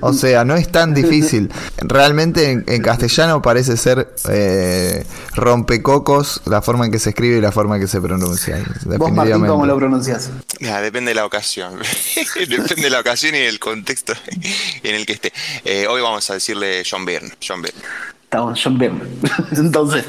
[0.00, 1.50] o sea, no es tan difícil.
[1.78, 5.04] Realmente en, castellano parece ser eh,
[5.34, 8.62] rompecocos la forma en que se escribe y la forma en que se pronuncia.
[8.84, 10.30] ¿Vos, Martín, cómo lo pronuncias?
[10.60, 11.78] depende de la ocasión.
[12.48, 14.14] depende de la ocasión y del contexto
[14.82, 15.32] en el que esté.
[15.64, 17.32] Eh, hoy vamos a decirle John Byrne.
[17.46, 17.80] John Byrne.
[18.54, 19.00] John Byrne.
[19.56, 20.04] Entonces,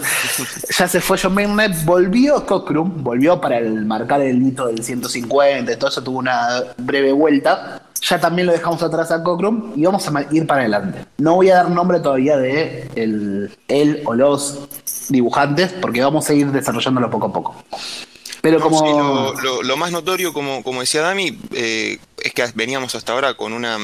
[0.77, 5.77] ya se fue John Byrne, volvió Cockrum, volvió para el, marcar el hito del 150,
[5.77, 7.74] todo eso tuvo una breve vuelta
[8.08, 11.06] ya también lo dejamos atrás a Cockrum y vamos a ir para adelante.
[11.17, 14.67] No voy a dar nombre todavía de el, él o los
[15.09, 17.56] dibujantes porque vamos a ir desarrollándolo poco a poco.
[18.42, 19.34] Pero como...
[19.64, 23.80] lo, más notorio, como, como decía Dami, eh, es que veníamos hasta ahora con una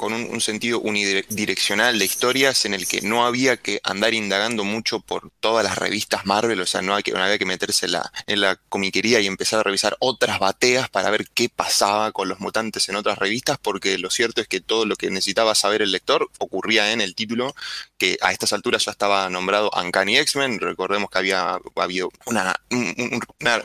[0.00, 5.00] con un, sentido unidireccional de historias en el que no había que andar indagando mucho
[5.00, 8.10] por todas las revistas Marvel, o sea, no, hay que, había que meterse en la,
[8.26, 12.40] en la comiquería y empezar a revisar otras bateas para ver qué pasaba con los
[12.40, 15.92] mutantes en otras revistas, porque lo cierto es que todo lo que necesitaba saber el
[15.92, 17.54] lector ocurría en el título,
[18.00, 22.56] que a estas alturas ya estaba nombrado Uncanny X-Men, recordemos que había habido una,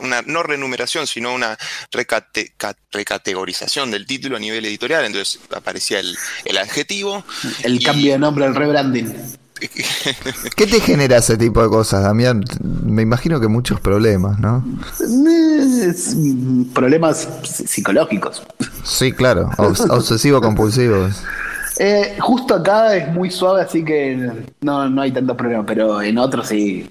[0.00, 1.56] una, no renumeración, sino una
[2.92, 7.24] recategorización del título a nivel editorial, entonces aparecía el, el adjetivo.
[7.62, 9.14] El cambio de nombre, el rebranding.
[10.54, 12.44] ¿Qué te genera ese tipo de cosas, Damián?
[12.62, 14.62] Me imagino que muchos problemas, ¿no?
[16.74, 18.42] Problemas psicológicos.
[18.84, 21.22] Sí, claro, obsesivo-compulsivos.
[21.78, 26.18] Eh, justo acá es muy suave, así que no, no hay tantos problemas, pero en
[26.18, 26.88] otros sí.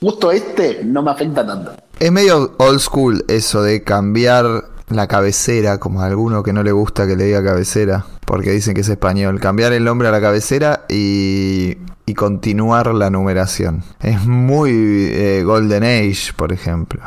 [0.00, 1.74] Justo este no me afecta tanto.
[1.98, 6.72] Es medio old school eso de cambiar la cabecera, como a alguno que no le
[6.72, 9.40] gusta que le diga cabecera, porque dicen que es español.
[9.40, 11.76] Cambiar el nombre a la cabecera y,
[12.06, 13.82] y continuar la numeración.
[14.00, 14.72] Es muy
[15.12, 17.02] eh, Golden Age, por ejemplo.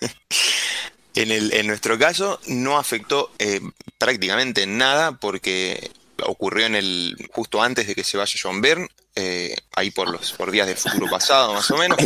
[1.14, 3.60] en, el, en nuestro caso no afectó eh,
[3.98, 5.90] prácticamente nada porque
[6.24, 10.32] ocurrió en el justo antes de que se vaya John Byrne, eh, ahí por los
[10.32, 11.98] por días del futuro pasado más o menos.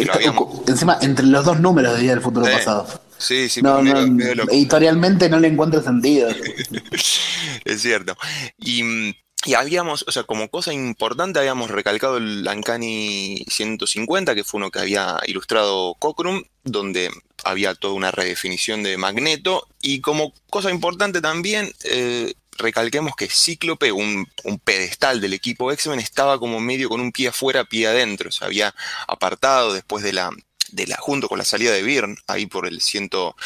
[0.66, 2.86] Encima, entre los dos números de días del futuro pasado.
[3.20, 6.30] Sí, sí, no, editorialmente no le encuentro sentido.
[7.64, 8.16] es cierto.
[8.58, 9.14] Y,
[9.55, 14.78] habíamos, o sea, como cosa importante, habíamos recalcado el Ancani 150, que fue uno que
[14.78, 17.10] había ilustrado Cockrum, donde
[17.44, 19.66] había toda una redefinición de Magneto.
[19.82, 24.26] Y como cosa importante también, eh, recalquemos que Cíclope, un,
[24.64, 28.30] pedestal del equipo X-Men, estaba como medio con un pie afuera, pie adentro.
[28.30, 28.74] Se había
[29.08, 30.30] apartado después de la,
[30.73, 33.36] de la, junto con la salida de Byrne, ahí por el ciento,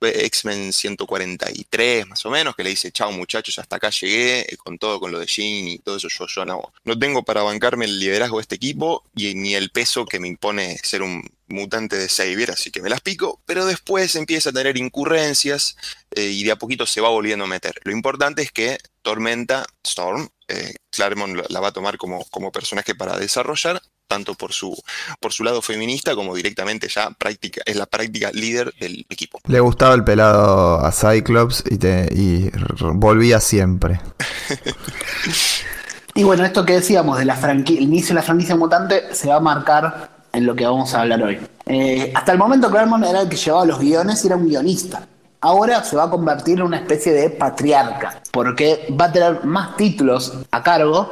[0.00, 4.78] X-Men 143 más o menos, que le dice, chao muchachos, hasta acá llegué, eh, con
[4.78, 7.84] todo, con lo de Jean y todo eso, yo, yo no, no tengo para bancarme
[7.84, 11.96] el liderazgo de este equipo y ni el peso que me impone ser un mutante
[11.96, 15.76] de Xavier, así que me las pico, pero después empieza a tener incurrencias
[16.12, 17.80] eh, y de a poquito se va volviendo a meter.
[17.84, 22.94] Lo importante es que Tormenta, Storm, eh, Claremont la va a tomar como, como personaje
[22.94, 24.76] para desarrollar tanto por su,
[25.20, 29.38] por su lado feminista como directamente ya práctica, es la práctica líder del equipo.
[29.46, 32.50] Le gustaba el pelado a Cyclops y, te, y
[32.94, 34.00] volvía siempre.
[36.14, 39.36] y bueno, esto que decíamos de la el inicio de la franquicia mutante se va
[39.36, 41.38] a marcar en lo que vamos a hablar hoy.
[41.66, 45.06] Eh, hasta el momento Claremont era el que llevaba los guiones y era un guionista.
[45.40, 49.76] Ahora se va a convertir en una especie de patriarca, porque va a tener más
[49.76, 51.08] títulos a cargo,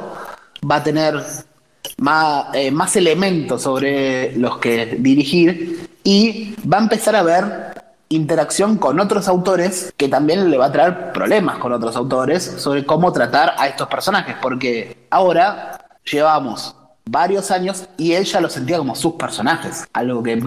[0.69, 1.23] va a tener
[1.99, 7.69] más, eh, más elementos sobre los que dirigir y va a empezar a ver
[8.09, 12.85] interacción con otros autores que también le va a traer problemas con otros autores sobre
[12.85, 18.77] cómo tratar a estos personajes, porque ahora llevamos varios años y él ya lo sentía
[18.77, 20.41] como sus personajes, algo que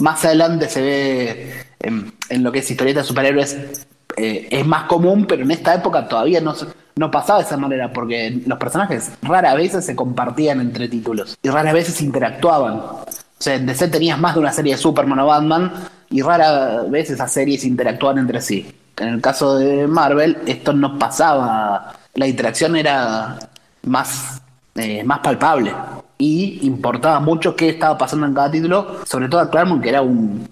[0.00, 2.12] más adelante se ve en,
[2.42, 3.86] lo que es historieta de superhéroes
[4.16, 6.54] eh, es más común, pero en esta época todavía no,
[7.00, 11.48] no pasaba de esa manera, porque los personajes raras veces se compartían entre títulos y
[11.48, 12.74] raras veces interactuaban.
[12.74, 13.06] O
[13.38, 15.72] sea, en DC tenías más de una serie de Superman o Batman
[16.10, 18.70] y raras veces esas series interactuaban entre sí.
[18.98, 21.94] En el caso de Marvel, esto no pasaba.
[22.16, 23.38] La interacción era
[23.84, 24.42] más,
[24.74, 25.72] eh, más palpable
[26.18, 30.02] y importaba mucho qué estaba pasando en cada título, sobre todo a Claremont, que era
[30.02, 30.46] un,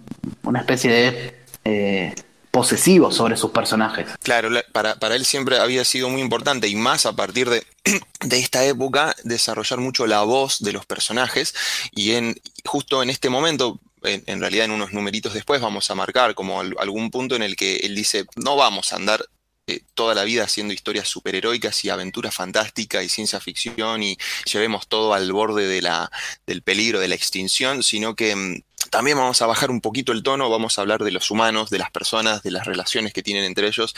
[0.45, 1.35] una especie de
[1.67, 2.15] eh,
[2.59, 4.09] posesivo sobre sus personajes.
[4.21, 7.65] Claro, para, para, él siempre había sido muy importante y más a partir de,
[8.25, 11.55] de, esta época desarrollar mucho la voz de los personajes
[11.93, 16.35] y en justo en este momento en, realidad en unos numeritos después vamos a marcar
[16.35, 19.25] como algún punto en el que él dice, no vamos a andar
[19.69, 24.17] eh, toda la vida haciendo historias superheroicas y aventuras fantásticas y ciencia ficción y
[24.51, 29.47] llevemos todo al borde del peligro, de la extinción, sino que mm, también vamos a
[29.47, 32.51] bajar un poquito el tono, vamos a hablar de los humanos, de las personas, de
[32.51, 33.95] las relaciones que tienen entre ellos,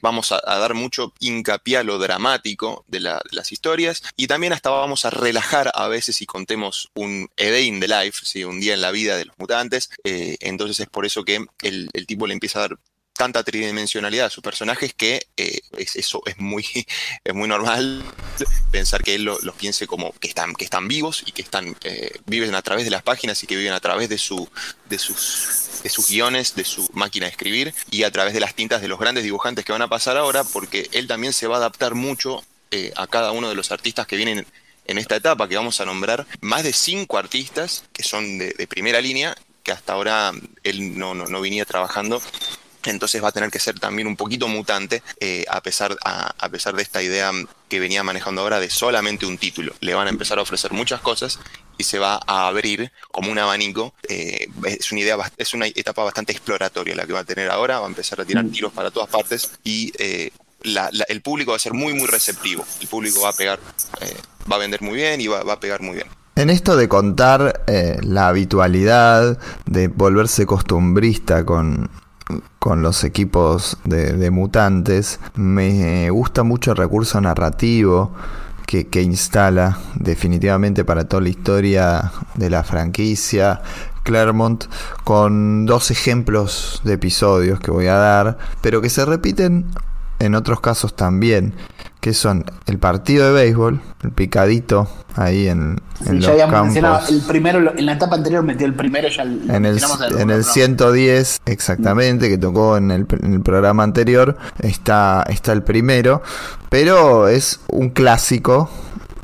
[0.00, 5.04] vamos a, dar mucho hincapié a lo dramático de, las historias y también hasta vamos
[5.04, 8.80] a relajar a veces si contemos un a day in the life, un día en
[8.80, 9.90] la vida de los mutantes.
[10.04, 12.78] Eh, entonces es por eso que el, el tipo le empieza a dar
[13.16, 16.64] tanta tridimensionalidad a sus personajes que eh, eso es muy,
[17.24, 18.02] es muy normal
[18.70, 21.76] pensar que él los lo piense como que están, que están vivos y que están,
[21.84, 24.48] eh, viven a través de las páginas y que viven a través de, su,
[24.88, 28.54] de, sus, de sus guiones, de su máquina de escribir y a través de las
[28.54, 31.56] tintas de los grandes dibujantes que van a pasar ahora, porque él también se va
[31.56, 34.46] a adaptar mucho eh, a cada uno de los artistas que vienen
[34.86, 39.00] en esta etapa, que vamos a nombrar más de cinco artistas que son de, primera
[39.00, 42.20] línea, que hasta ahora él no, no, no trabajando
[42.90, 46.74] entonces va a tener que ser también un poquito mutante eh, a, pesar, a, pesar
[46.74, 47.32] de esta idea
[47.68, 49.74] que venía manejando ahora de solamente un título.
[49.80, 51.38] Le van a empezar a ofrecer muchas cosas
[51.78, 53.94] y se va a abrir como un abanico.
[54.08, 57.80] Eh, es una idea, es una etapa bastante exploratoria la que va a tener ahora,
[57.80, 58.50] va a empezar a tirar mm.
[58.52, 60.30] tiros para todas partes y eh,
[61.08, 62.64] el público va a ser muy muy receptivo.
[62.80, 63.60] El público va a pegar,
[64.50, 66.06] va a vender muy bien y va, va a pegar muy bien.
[66.34, 67.64] En esto de contar
[68.02, 71.88] la habitualidad, de volverse costumbrista con,
[72.58, 75.20] con los equipos de, mutantes.
[75.34, 78.12] Me gusta mucho el recurso narrativo
[78.66, 83.62] que, instala definitivamente para toda la historia de la franquicia.
[84.02, 84.66] Claremont
[85.02, 89.66] con dos ejemplos de episodios que voy a dar, pero que se repiten
[90.20, 91.54] en otros casos también
[92.06, 97.10] que son el partido de béisbol, el picadito ahí en, en los campos.
[97.10, 99.80] el primero, en la etapa anterior metió el primero, ya en el,
[100.16, 105.64] en el 110, exactamente, que tocó en el, en el, programa anterior, está, está el
[105.64, 106.22] primero,
[106.68, 108.70] pero es un clásico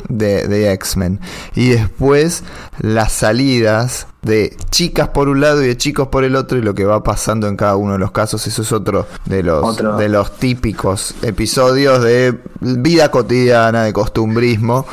[0.09, 1.21] de, X-Men.
[1.55, 2.43] Y después
[2.79, 6.75] las salidas de chicas por un lado y de chicos por el otro y lo
[6.75, 8.47] que va pasando en cada uno de los casos.
[8.47, 14.87] Eso es otro de los, De los típicos episodios de vida cotidiana, de costumbrismo.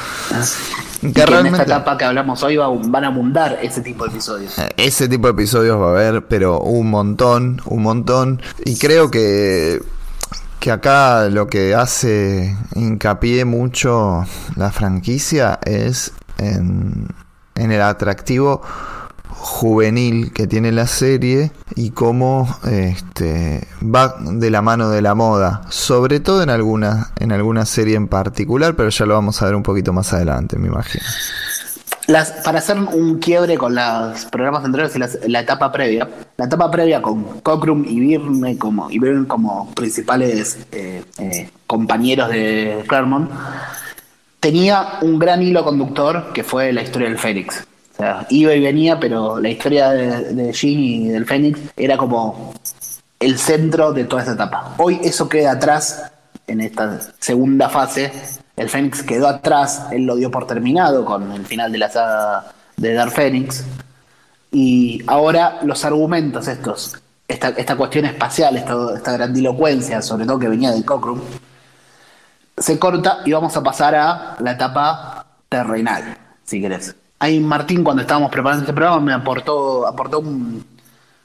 [1.01, 4.59] Que, en esta etapa que hablamos hoy van a abundar ese tipo de episodios.
[4.59, 8.41] Eh, ese tipo de episodios va a haber, pero un montón, un montón.
[8.65, 9.81] Y creo que
[10.59, 17.07] que acá lo que hace hincapié mucho la franquicia es en,
[17.55, 18.61] el atractivo
[19.27, 25.61] juvenil que tiene la serie y cómo este, va de la mano de la moda,
[25.69, 29.55] sobre todo en alguna, en alguna serie en particular, pero ya lo vamos a ver
[29.55, 31.05] un poquito más adelante, me imagino
[32.43, 37.01] para hacer un quiebre con los programas anteriores y la etapa previa, la etapa previa
[37.01, 43.29] con Cockrum y Byrne como, y como principales eh, eh, compañeros de Claremont,
[44.39, 47.65] tenía un gran hilo conductor que fue la historia del Fénix.
[47.93, 51.97] O sea, iba y venía, pero la historia de, de Jean y del Fénix era
[51.97, 52.53] como
[53.19, 54.73] el centro de toda esta etapa.
[54.77, 56.11] Hoy eso queda atrás
[56.47, 58.11] en esta segunda fase
[58.59, 62.51] el Fénix quedó atrás, él lo dio por terminado con el final de la saga
[62.75, 63.63] de Dark Fénix.
[64.51, 70.71] Y ahora los argumentos estos, esta, cuestión espacial, esta, esta, grandilocuencia, sobre todo que venía
[70.71, 71.21] de Cockrum,
[72.57, 76.93] se corta y vamos a pasar a la etapa terrenal, si querés.
[77.19, 80.65] Ahí Martín, cuando estábamos preparando este programa, me aportó, aportó un,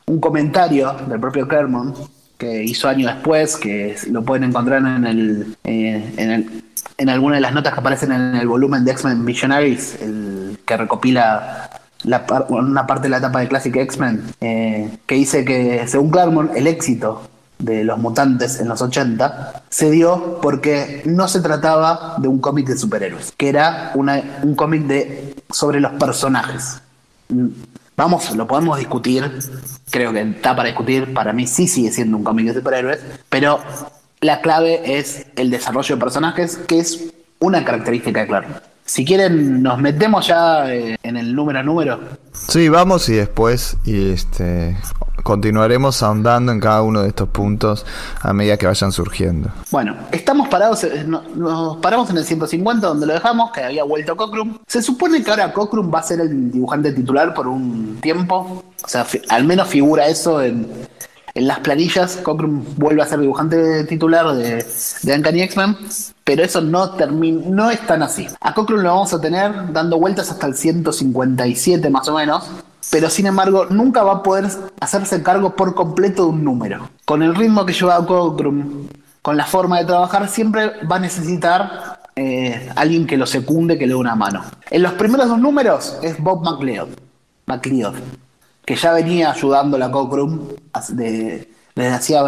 [0.07, 1.97] un comentario del propio Claremont
[2.39, 6.65] que hizo años después, que lo pueden encontrar en el, eh, en el
[6.97, 10.77] en alguna de las notas que aparecen en el volumen de X-Men Visionaries, el que
[10.77, 11.71] recopila
[12.05, 16.55] la una parte de la etapa de Classic X-Men, eh, que dice que según Claremont
[16.55, 22.29] el éxito de los mutantes en los 80 se dio porque no se trataba de
[22.29, 26.81] un cómic de superhéroes, que era un cómic de sobre los personajes.
[27.97, 29.31] Vamos, lo podemos discutir,
[29.91, 33.61] creo que está para discutir, para mí sí sigue siendo un cómic de superhéroes, pero
[34.25, 38.63] la clave es el desarrollo de personajes, que es una característica de Claremont.
[38.87, 42.01] Si quieren, nos metemos ya eh, en el número a número.
[42.33, 44.77] Sí, vamos y después y este
[45.23, 47.87] continuaremos ahondando en cada uno de estos puntos
[48.21, 49.51] a medida que vayan surgiendo.
[49.71, 54.17] Bueno, estamos parados, eh, nos paramos en el 150 donde lo dejamos, que había vuelto
[54.17, 54.59] Cockrum.
[54.67, 58.89] Se supone que ahora Cockrum va a ser el dibujante titular por un tiempo, o
[58.89, 60.67] sea, al menos figura eso en,
[61.37, 64.65] en las planillas, Cockrum vuelve a ser dibujante titular de,
[65.03, 65.77] de Uncanny X-Men,
[66.23, 68.29] pero eso no, termina, no es tan así.
[68.41, 72.49] A Cockrum lo vamos a tener dando vueltas hasta el 157 más o menos,
[72.89, 74.47] pero sin embargo nunca va a poder
[74.81, 76.89] hacerse cargo por completo de un número.
[77.05, 78.87] Con el ritmo que lleva Cockrum,
[79.21, 83.87] con la forma de trabajar, siempre va a necesitar eh, alguien que lo secunde, que
[83.87, 84.45] le dé una mano.
[84.71, 86.91] En los primeros dos números es Bob McLeod.
[87.47, 87.95] McLeod
[88.65, 90.49] que ya venía ayudando la Cockrum
[90.89, 91.49] desde
[91.93, 92.23] hacía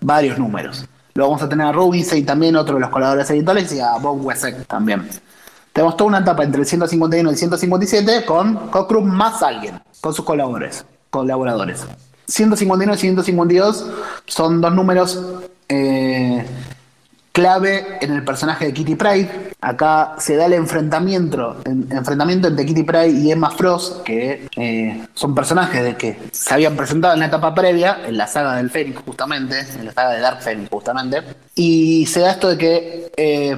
[0.00, 0.84] varios números.
[1.14, 3.96] Luego vamos a tener a Robinson y también otro de los colaboradores editores y a
[3.96, 5.08] Bob Wessex también.
[5.72, 10.14] Tenemos toda una etapa entre el 151 y el 157 con Cockrum más alguien, con
[10.14, 10.84] sus colaboradores.
[11.10, 11.86] colaboradores.
[12.26, 13.90] 151 y 152
[14.26, 15.22] son dos números
[15.68, 16.07] eh,
[17.38, 19.52] clave en el personaje de Kitty Pride.
[19.60, 25.36] Acá se da el enfrentamiento, enfrentamiento entre Kitty Pride y Emma Frost, que eh, son
[25.36, 29.02] personajes de que se habían presentado en la etapa previa, en la saga del Fénix
[29.06, 31.22] justamente, en la saga de Dark Phoenix justamente.
[31.54, 33.56] Y se da esto de que eh,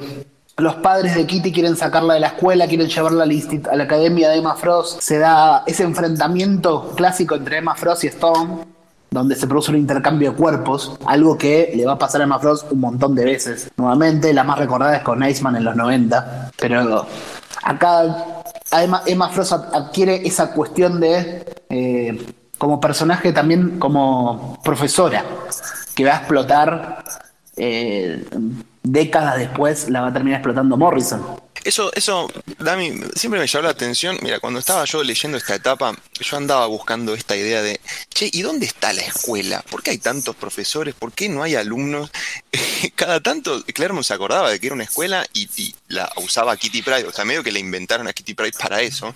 [0.59, 4.37] los padres de Kitty quieren sacarla de la escuela, quieren llevarla a la academia de
[4.37, 5.01] Emma Frost.
[5.01, 8.61] Se da ese enfrentamiento clásico entre Emma Frost y Storm
[9.11, 12.39] donde se produce un intercambio de cuerpos, algo que le va a pasar a Emma
[12.39, 13.71] Frost un montón de veces.
[13.77, 17.07] Nuevamente, la más recordada es con Iceman en los 90, pero
[17.65, 18.25] acá
[18.71, 25.25] además Emma Frost adquiere esa cuestión de eh, como personaje también como profesora,
[25.95, 27.05] que va a explotar
[27.57, 28.25] eh,
[28.83, 31.21] décadas después, la va a terminar explotando Morrison.
[31.65, 34.19] Eso, eso, Dami, siempre me llamó la atención.
[34.23, 38.43] Mira, cuando estaba yo leyendo esta etapa, yo andaba buscando esta idea de, che, ¿y
[38.43, 39.63] dónde está la escuela?
[39.71, 40.95] ¿Por qué hay tantos profesores?
[40.95, 42.11] ¿Por qué no hay alumnos?
[42.95, 45.49] Cada tanto, Claremont se acordaba de que era una escuela y,
[45.89, 49.13] la usaba Kitty Pride, o sea, medio que le inventaron a Kitty Pride para eso.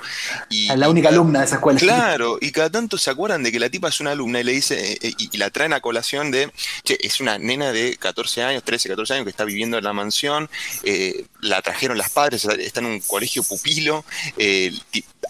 [0.51, 1.79] Y, la única alumna de esa escuela.
[1.79, 4.53] Claro, y cada tanto se acuerdan de que la tipa es una alumna y le
[4.53, 8.43] dice, eh, eh, y, la traen a colación de, che, es una nena de 14
[8.43, 10.51] años, 13, 14 años que está viviendo en la mansión,
[10.83, 14.05] eh, la trajeron las padres está en un colegio pupilo,
[14.39, 14.73] eh,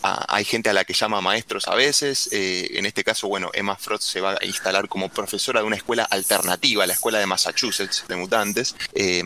[0.03, 3.77] hay gente a la que llama maestros a veces, eh, en este caso, bueno, Emma
[3.77, 8.05] Frost se va a instalar como profesora de una escuela alternativa, la escuela de Massachusetts
[8.07, 8.77] de mutantes.
[8.95, 9.23] Eh,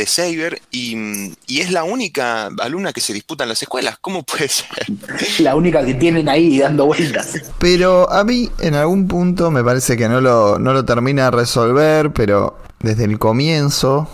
[0.05, 3.97] Saber y, es la única alumna que se disputa en las escuelas.
[4.01, 4.67] ¿Cómo puede ser?
[5.39, 7.33] La única que tienen ahí dando vueltas.
[7.59, 11.31] Pero a mí en algún punto me parece que no lo, no lo termina de
[11.31, 14.09] resolver, pero desde el comienzo,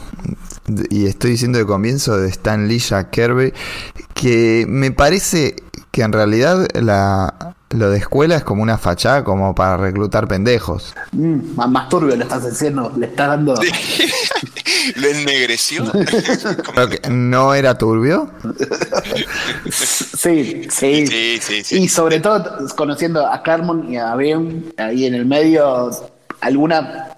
[0.90, 3.54] y estoy diciendo de comienzo de Stan Lee Jack Kirby,
[4.14, 5.56] que me parece
[5.92, 10.94] que en realidad la, lo de escuela es como una fachada como para reclutar pendejos.
[11.12, 13.56] Mm, más turbio le estás diciendo, le estás dando...
[14.96, 15.86] ¿Lo ennegreció?
[17.10, 18.30] ¿No era turbio?
[19.72, 21.08] Sí, sí.
[21.08, 21.78] Sí, sí, sí.
[21.78, 25.90] Y sobre todo conociendo a Claremont y a Ben ahí en el medio,
[26.42, 27.13] alguna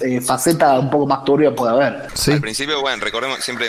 [0.00, 2.08] eh, faceta un poco más turbia puede haber.
[2.32, 3.68] Al principio, bueno, recordemos, siempre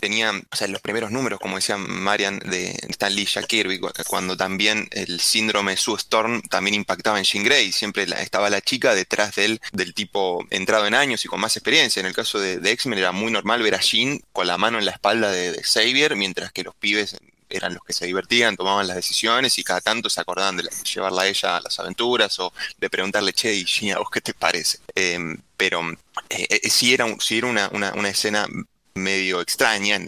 [0.00, 4.36] tenía, o sea, los primeros números, como decía Marian, de Stan Lee, Jack Kirby, cuando
[4.36, 9.34] también el síndrome Sue Storm también impactaba en Jean Grey, siempre estaba la chica detrás
[9.34, 12.00] de él, del tipo entrado en años y con más experiencia.
[12.00, 14.84] En el caso de, X-Men era muy normal ver a Jean con la mano en
[14.84, 17.16] la espalda de, de Xavier, mientras que los pibes
[17.48, 21.22] eran los que se divertían, tomaban las decisiones y cada tanto se acordaban de, llevarla
[21.22, 24.78] a ella a las aventuras o de preguntarle, che, y ¿a vos qué te parece?
[24.94, 25.82] Em, pero
[26.28, 28.46] eh, eh, sí era, sí era una, una, una, escena
[28.94, 30.00] medio extraña,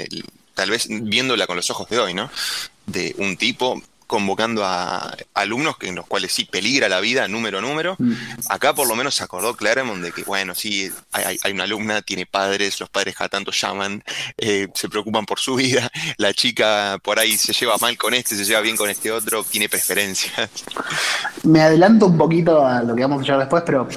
[0.55, 2.31] tal vez viéndola con los ojos de hoy, ¿no?
[2.87, 7.61] De un tipo convocando a alumnos en los cuales sí peligra la vida número a
[7.61, 7.95] número.
[7.97, 8.13] Mm.
[8.49, 12.27] Acá por lo menos se acordó Claremont de que, bueno, sí, hay, una alumna, tiene
[12.27, 14.03] padres, los padres cada tanto llaman,
[14.37, 18.35] eh, se preocupan por su vida, la chica por ahí se lleva mal con este,
[18.35, 20.51] se lleva bien con este otro, tiene preferencias.
[21.45, 23.89] Me adelanto un poquito a lo que vamos a hablar después, pero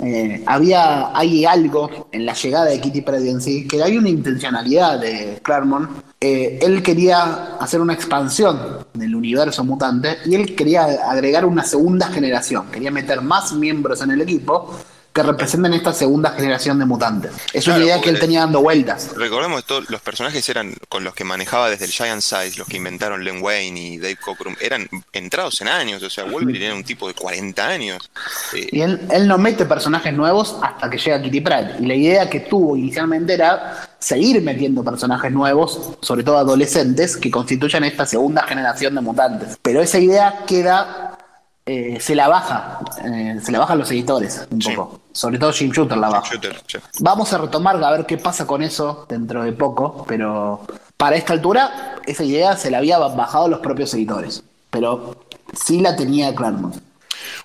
[0.00, 4.08] eh, había, hay algo en la llegada de Kitty Pryde en sí, que hay una
[4.08, 5.90] intencionalidad de Claremont
[6.20, 12.08] eh, él quería hacer una expansión del universo mutante y él quería agregar una segunda
[12.08, 14.74] generación, quería meter más miembros en el equipo
[15.12, 17.32] que representen esta segunda generación de mutantes.
[17.52, 19.10] Es una idea que él tenía dando vueltas.
[19.16, 22.68] Recordemos que todos los personajes eran con los que manejaba desde el Giant Size, los
[22.68, 26.74] que inventaron Len Wayne y Dave Cockrum, eran entrados en años, o sea, Wolverine era
[26.74, 28.10] un tipo de 40 años.
[28.54, 31.76] Eh, Y él, él no mete personajes nuevos hasta que llega Kitty Pryde.
[31.80, 37.30] Y la idea que tuvo inicialmente era seguir metiendo personajes nuevos, sobre todo adolescentes, que
[37.30, 39.58] constituyan esta segunda generación de mutantes.
[39.60, 41.18] Pero esa idea queda,
[41.66, 44.72] eh, se la baja, eh, se la bajan los editores un Sí.
[44.72, 45.00] poco.
[45.12, 46.26] Sobre todo Jim Shooter la baja.
[46.30, 46.78] Shooter, sí.
[47.00, 50.60] Vamos a retomar a ver qué pasa con eso dentro de poco, pero
[50.96, 54.42] para esta altura esa idea se la había bajado los propios editores.
[54.70, 55.16] Pero
[55.52, 56.76] sí la tenía Claremont.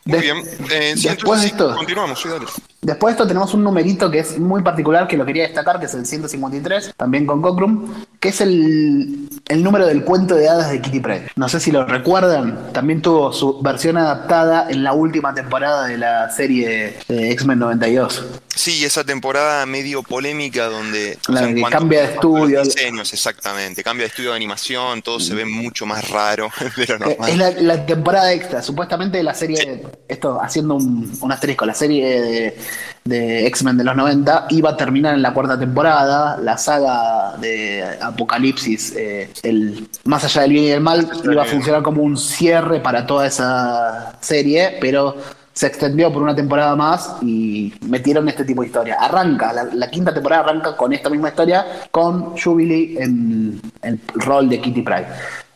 [0.05, 0.37] Muy De- bien.
[0.71, 2.45] Eh, sí, después entonces de sí, esto, continuamos, sí, dale.
[2.81, 5.85] después de esto tenemos un numerito que es muy particular, que lo quería destacar, que
[5.85, 10.71] es el 153, también con Cockrum, que es el, el número del cuento de hadas
[10.71, 11.31] de Kitty Pryde.
[11.37, 15.97] No sé si lo recuerdan, también tuvo su versión adaptada en la última temporada de
[15.97, 18.25] la serie de X-Men 92.
[18.55, 22.61] Sí, esa temporada medio polémica donde La que cuanto cambia de los estudio.
[22.63, 26.99] diseños, exactamente, cambia de estudio de animación, todo se ve mucho más raro de lo
[26.99, 27.29] normal.
[27.29, 28.61] Es la, la temporada extra.
[28.61, 32.57] Supuestamente la serie, esto haciendo un, un asterisco, la serie de,
[33.03, 36.37] de X-Men de los 90 iba a terminar en la cuarta temporada.
[36.37, 41.45] La saga de Apocalipsis, eh, el más allá del bien y del mal, iba a
[41.45, 45.15] funcionar como un cierre para toda esa serie, pero
[45.53, 48.97] se extendió por una temporada más y metieron este tipo de historia.
[48.99, 54.49] Arranca, la, la quinta temporada arranca con esta misma historia, con Jubilee en el rol
[54.49, 55.07] de Kitty Pryde.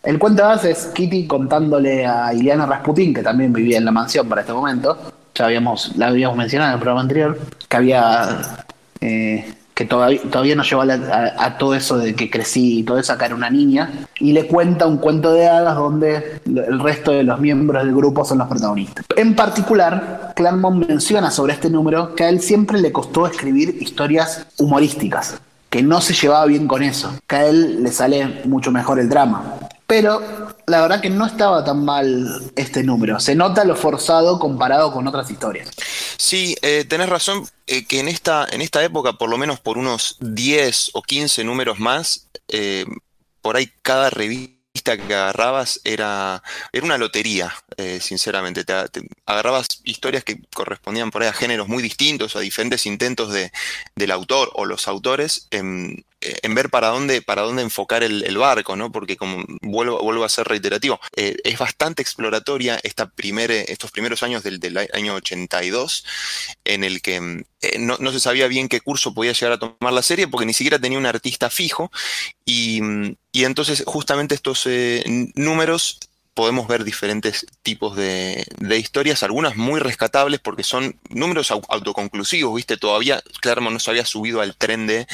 [0.04, 4.28] El cuento de es Kitty contándole a Ileana Rasputin, que también vivía en la mansión
[4.30, 4.98] para este momento,
[5.36, 8.42] ya habíamos, la habíamos mencionado en el programa anterior, que había
[9.02, 13.14] eh, que todavía, todavía no llegó a todo eso de que crecí y todo eso,
[13.14, 17.22] acá era una niña, y le cuenta un cuento de hadas donde el resto de
[17.22, 19.06] los miembros del grupo son los protagonistas.
[19.16, 24.48] En particular, Claremont menciona sobre este número que a él siempre le costó escribir historias
[24.58, 29.00] humorísticas, que no se llevaba bien con eso, que a él le sale mucho mejor
[29.00, 29.60] el drama.
[29.88, 30.22] Pero
[30.66, 33.22] la verdad que no estaba tan mal este número.
[33.22, 35.70] Se nota lo forzado comparado con otras historias.
[36.18, 39.78] Sí, eh, tenés razón eh, que en esta, en esta época, por lo menos por
[39.78, 42.86] unos 10 o 15 números más, eh,
[43.42, 44.58] por ahí cada revista
[44.98, 48.64] que agarrabas era, era una lotería, eh, sinceramente.
[48.64, 48.74] Te,
[49.26, 53.52] agarrabas historias que correspondían por ahí a géneros muy distintos, a diferentes intentos de,
[53.96, 55.48] del autor o los autores
[56.42, 58.92] en, ver para dónde, para dónde enfocar el, barco, ¿no?
[58.92, 64.24] Porque como vuelvo, vuelvo a ser reiterativo, eh, es bastante exploratoria esta primer, estos primeros
[64.24, 66.06] años del, del año 82,
[66.66, 69.60] en el que mm, eh, no, no se sabía bien qué curso podía llegar a
[69.60, 71.92] tomar la serie, porque ni siquiera tenía un artista fijo,
[72.46, 75.04] y, mm, y entonces justamente estos eh,
[75.36, 76.00] números
[76.38, 82.56] podemos ver diferentes tipos de, de historias, algunas muy rescatables porque son números au- autoconclusivos,
[82.56, 82.78] ¿viste?
[82.78, 85.08] Todavía Claremont no se había subido al tren de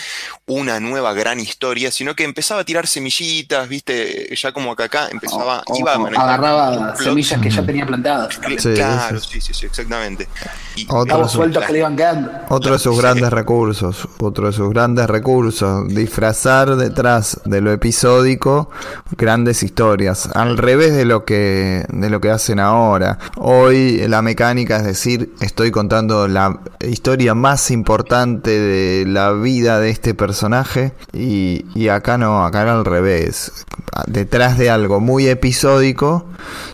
[0.48, 4.36] una nueva gran historia, sino que empezaba a tirar semillitas, ¿viste?
[4.36, 7.86] Ya como que acá empezaba, O- iba a o manejar agarraba semillas que ya tenía
[7.86, 8.36] plantadas.
[8.60, 10.28] Sí, claro, sí, sí, sí, exactamente.
[10.76, 12.32] Y, Otro sueltos que le iban quedando.
[12.50, 18.70] Otro de sus grandes recursos, otro de sus grandes recursos, disfrazar detrás de lo episódico
[19.18, 23.20] grandes historias, al revés de lo que de lo que hacen ahora.
[23.38, 29.90] Hoy la mecánica es decir, estoy contando la historia más importante de la vida de
[29.90, 33.66] este personaje y, y acá no, acá era al revés.
[34.08, 36.26] Detrás de algo muy episódico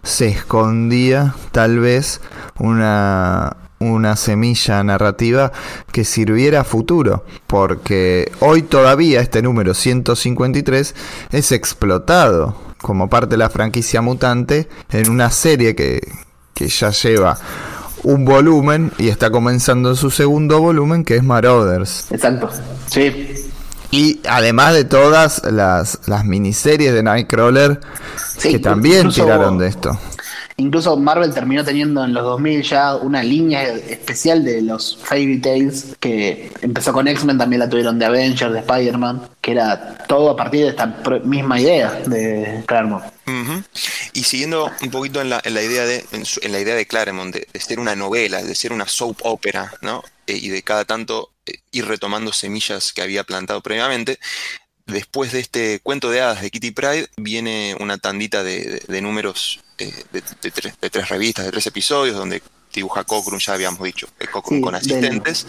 [0.04, 2.22] se escondía tal vez
[2.58, 5.52] una una semilla narrativa
[5.92, 10.96] que sirviera a futuro, porque hoy todavía este número 153
[11.32, 16.02] es explotado como parte de la franquicia mutante en una serie que,
[16.54, 17.38] que ya lleva
[18.04, 22.06] un volumen y está comenzando su segundo volumen que es Marauders.
[22.12, 22.50] Exacto.
[22.88, 23.50] Sí.
[23.92, 27.80] Y además de todas las, las miniseries de Nightcrawler
[28.38, 30.00] Sí, que también tiraron de esto.
[30.60, 35.96] Incluso Marvel terminó teniendo en los 2000 ya una línea especial de los Fairy Tales
[36.00, 40.36] que empezó con X-Men, también la tuvieron de Avengers, de Spider-Man, que era todo a
[40.36, 40.86] partir de esta
[41.24, 43.06] misma idea de Claremont.
[44.14, 47.60] Y siguiendo un poquito en la, idea de en, la idea de Claremont de, de
[47.60, 50.04] ser una novela, de ser una soap opera, ¿no?
[50.28, 54.20] Eh, y de cada tanto eh, ir retomando semillas que había plantado previamente.
[54.92, 59.02] Después de este cuento de hadas de Kitty Pride viene una tandita de, de- de
[59.02, 62.42] números eh, de, tres, de tres revistas, de tres episodios, donde
[62.74, 65.48] dibuja Cockrum, ya habíamos dicho, eh, Sí, con asistentes,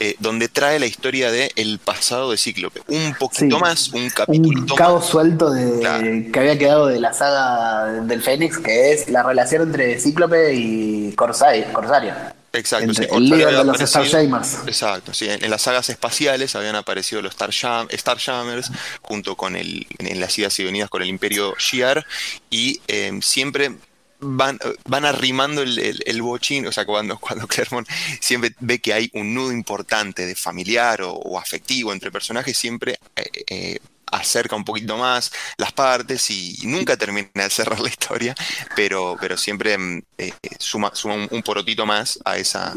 [0.00, 2.82] eh, donde trae la historia de el pasado de Cíclope.
[2.88, 3.62] Un poquito Sí.
[3.62, 4.76] más, un capítulo Un más.
[4.78, 6.04] cabo suelto de, Claro.
[6.30, 11.14] que había quedado de la saga del Fénix, que es la relación entre Cíclope y
[11.16, 12.12] Corsai- Corsario.
[12.58, 14.54] Exacto, entre sí, el líder de los Starshamers.
[14.66, 18.70] Exacto, sí, en, en las sagas espaciales habían aparecido los Starjam- Starjammers
[19.02, 22.04] junto con el, en las idas y venidas con el Imperio Shi'ar
[22.50, 23.76] y eh, siempre
[24.20, 27.88] van, van arrimando el, el, el bochín, o sea, cuando, cuando Claremont
[28.20, 32.98] siempre ve que hay un nudo importante de familiar o, o afectivo entre personajes, siempre
[33.16, 33.78] eh, eh,
[34.12, 38.34] acerca un poquito más las partes y, nunca termina de cerrar la historia,
[38.76, 42.74] pero, pero siempre mm, eh, suma, suma un, porotito más a esa,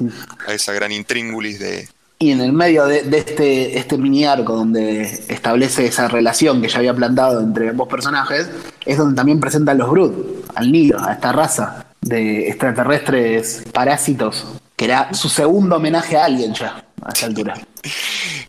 [0.48, 1.90] a esa gran intríngulis de...
[2.19, 6.77] Y en el medio de, este, este mini arco donde establece esa relación que ya
[6.77, 8.48] había plantado entre ambos personajes,
[8.85, 10.14] es donde también presenta a los Brood,
[10.53, 14.45] al nido, a esta raza de extraterrestres parásitos,
[14.82, 17.53] que era su segundo homenaje a alguien ya, a esa altura.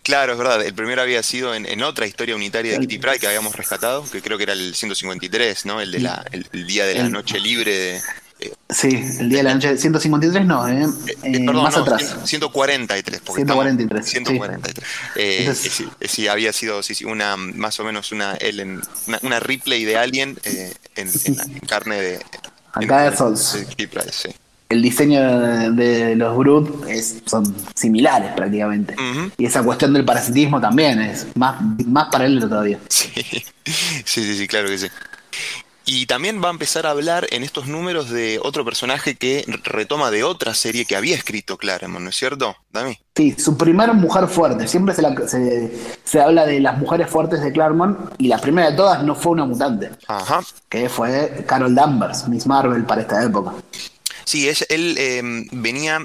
[0.02, 3.20] Claro, es verdad, el primero había sido en, en otra historia unitaria de Kitty Pryde
[3.20, 5.80] que habíamos rescatado, que creo que era el 153, ¿no?
[5.80, 7.96] El de la, el, el día de la noche libre de...
[8.40, 8.88] eh, Sí,
[9.20, 12.02] el día de la noche 153 no, eh, eh, eh, perdón, más no, atrás.
[12.02, 13.20] 100 143.
[13.24, 14.88] porque 143, estamos- 143.
[15.14, 18.82] Eh, Entonces- sí, eh, sí, había sido sí, sí, una más o menos una Ellen,
[19.06, 22.20] una, una Ripley de Alien en, en carne de...
[22.72, 23.36] Acá de Pryde,
[24.12, 24.30] sí.
[24.72, 25.20] El diseño
[25.72, 28.96] de, los Brood es, son similares prácticamente.
[29.36, 32.78] Y esa cuestión del parasitismo también es más, más paralelo todavía.
[32.88, 33.10] Sí,
[34.04, 34.86] sí, sí, sí, claro que sí.
[35.84, 40.10] Y también va a empezar a hablar en estos números de otro personaje que retoma
[40.12, 42.98] de otra serie que había escrito Claremont, ¿no es cierto, Dami?
[43.16, 44.68] Sí, su primera mujer fuerte.
[44.68, 45.72] Siempre se, la- se,
[46.04, 49.32] se habla de las mujeres fuertes de Claremont y la primera de todas no fue
[49.32, 50.40] una mutante, Ajá.
[50.68, 53.52] que fue Carol Danvers, Miss Marvel para esta época.
[54.24, 55.20] Sí, ella- él eh,
[55.52, 56.00] venía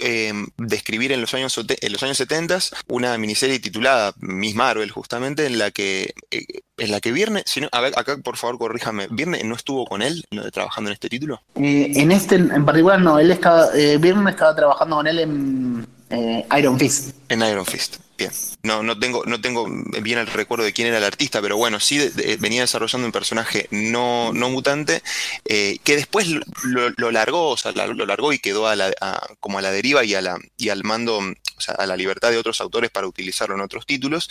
[0.00, 4.90] eh, de escribir en los años en los años 70 una miniserie titulada Miss Marvel,
[4.90, 6.44] justamente, en la que eh,
[6.78, 9.84] en la que Viernes, si no, a ver, acá por favor corríjame, Viernes no estuvo
[9.86, 11.42] con él trabajando en este título.
[11.56, 15.86] Eh, en este en particular no, él estaba, eh, Byrne estaba trabajando con él en
[16.12, 17.14] eh, Iron Fist.
[17.28, 18.30] En Iron Fist, bien.
[18.62, 19.66] No, no tengo, no tengo
[20.02, 21.98] bien el recuerdo de quién era el artista, pero bueno, sí
[22.38, 25.02] venía desarrollando un personaje no, no mutante
[25.46, 26.28] eh, que después
[26.62, 28.92] lo, largó, o sea, lo largó y quedó a la,
[29.40, 31.20] como a la deriva y, a la, y al mando,
[31.68, 34.28] a la libertad de otros autores para utilizarlo en otros títulos.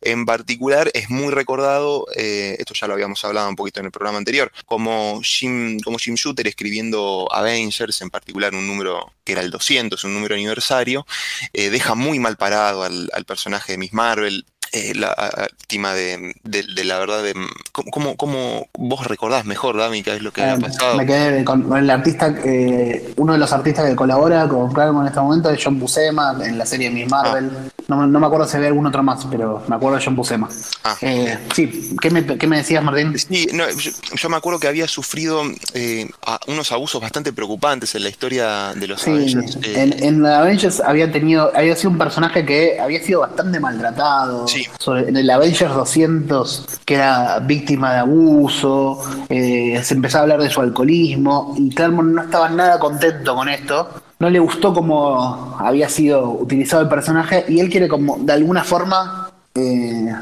[0.00, 3.92] En particular es muy recordado, eh, esto ya lo habíamos hablado un poquito en el
[3.92, 9.42] programa anterior, como Jim, como Jim Shooter escribiendo Avengers, en particular un número que era
[9.42, 11.06] el 200, un número aniversario,
[11.52, 14.46] eh, deja muy mal parado al personaje de Miss Marvel.
[14.72, 17.34] Eh, la a- a- víctima de, de- de la verdad de
[17.72, 21.44] ¿cómo, cómo, vos recordás mejor Dami qué es lo que Eh, había pasado me quedé
[21.44, 25.50] con, el artista, eh, uno de los artistas que colabora con Claremont en este momento
[25.50, 27.50] es John Buscema en la serie Miss Marvel.
[27.88, 30.16] No, me- no me acuerdo si había algún otro más, pero me acuerdo de John
[30.16, 30.48] Buscema.
[30.84, 30.96] Ah.
[31.00, 33.16] Eh, sí, ¿qué me, qué me decías, Martín?
[33.18, 35.42] Sí, no, yo, yo me acuerdo que había sufrido
[35.74, 39.56] eh, a- unos abusos bastante preocupantes en la historia de los Sí, Avengers.
[39.62, 44.48] eh, en, en Avengers había tenido, había sido un personaje que había sido bastante maltratado.
[44.48, 44.55] Sí.
[44.86, 50.50] En el Avengers 200, que era víctima de abuso, eh, se empezaba a hablar de
[50.50, 53.88] su alcoholismo, y Claremont no estaba nada contento con esto.
[54.18, 58.64] No le gustó cómo había sido utilizado el personaje, y él quiere como, de alguna
[58.64, 60.14] forma, eh,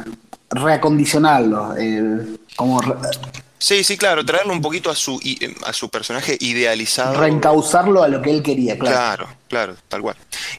[0.50, 1.76] reacondicionarlo.
[1.76, 2.80] eh, como
[3.64, 7.18] Sí, sí, claro, traerlo un poquito a su, i- a su personaje idealizado.
[7.18, 8.94] reencauzarlo a lo que él quería, claro.
[8.94, 10.16] Claro, claro, tal cual.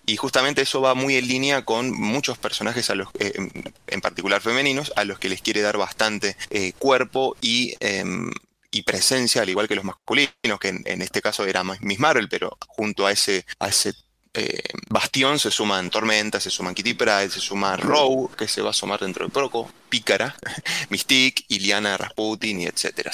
[0.07, 3.51] Y justamente eso va muy en línea con muchos personajes, a los, eh, en,
[3.85, 8.31] en particular femeninos, a los que les quiere dar bastante eh, cuerpo y, em,
[8.71, 12.27] y presencia, al igual que los masculinos, que en, en este caso era Miss Marvel,
[12.27, 13.93] pero junto a ese, a ese
[14.35, 18.71] eh, bastión se suman Tormenta, se suman Kitty Pryde, se suma Row, que se va
[18.71, 20.35] a sumar dentro de poco, Pícara,
[20.89, 23.11] Mystique, Iliana Rasputin y etcétera.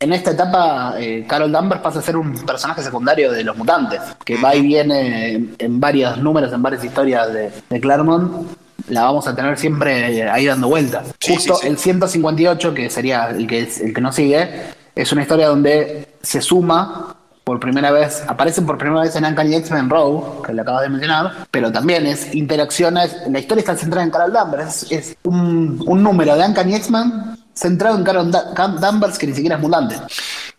[0.00, 4.00] En esta etapa, eh, Carol Danvers pasa a ser un personaje secundario de los mutantes,
[4.24, 8.46] que va y viene en, en varios números, en varias historias de, de Claremont.
[8.88, 11.08] La vamos a tener siempre eh, ahí dando vueltas.
[11.18, 11.68] Sí, Justo sí, sí.
[11.68, 14.48] el 158, que sería el que, el que nos sigue,
[14.94, 17.17] es una historia donde se suma
[17.48, 20.90] por primera vez, aparecen por primera vez en Uncanny X-Men Row, que le acabas de
[20.90, 25.82] mencionar, pero también es interacciones, la historia está centrada en Carol Danvers, es, es un,
[25.86, 29.96] un número de Uncanny X-Men centrado en Carol Danvers que ni siquiera es mutante.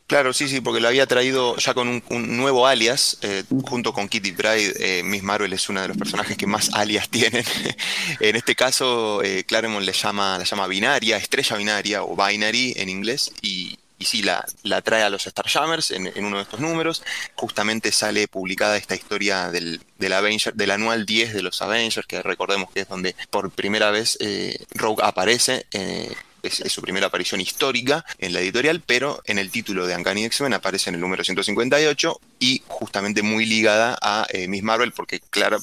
[0.08, 3.93] Claro, sí, sí, porque lo había traído ya con un, un nuevo alias, eh, junto
[3.93, 4.74] con Kitty Pryde.
[4.80, 7.45] eh, Miss Marvel es uno de los personajes que más alias tienen.
[8.19, 12.90] en este caso, eh, Claremont le llama, la llama binaria, estrella binaria o binary en
[12.90, 16.61] inglés, y, y sí, la, la trae a los Starjammers en, en uno de estos
[16.61, 17.03] números.
[17.36, 22.22] Justamente sale publicada esta historia del, del, Avenger, del anual 10 de los Avengers, que
[22.22, 25.66] recordemos que es donde por primera vez eh, Rogue aparece.
[25.72, 26.11] Eh,
[26.42, 30.53] es, su primera aparición histórica en la editorial, pero en el título de Uncanny X-Men
[30.53, 35.60] aparece en el número 158 y justamente muy ligada a eh, Miss Marvel, porque claro,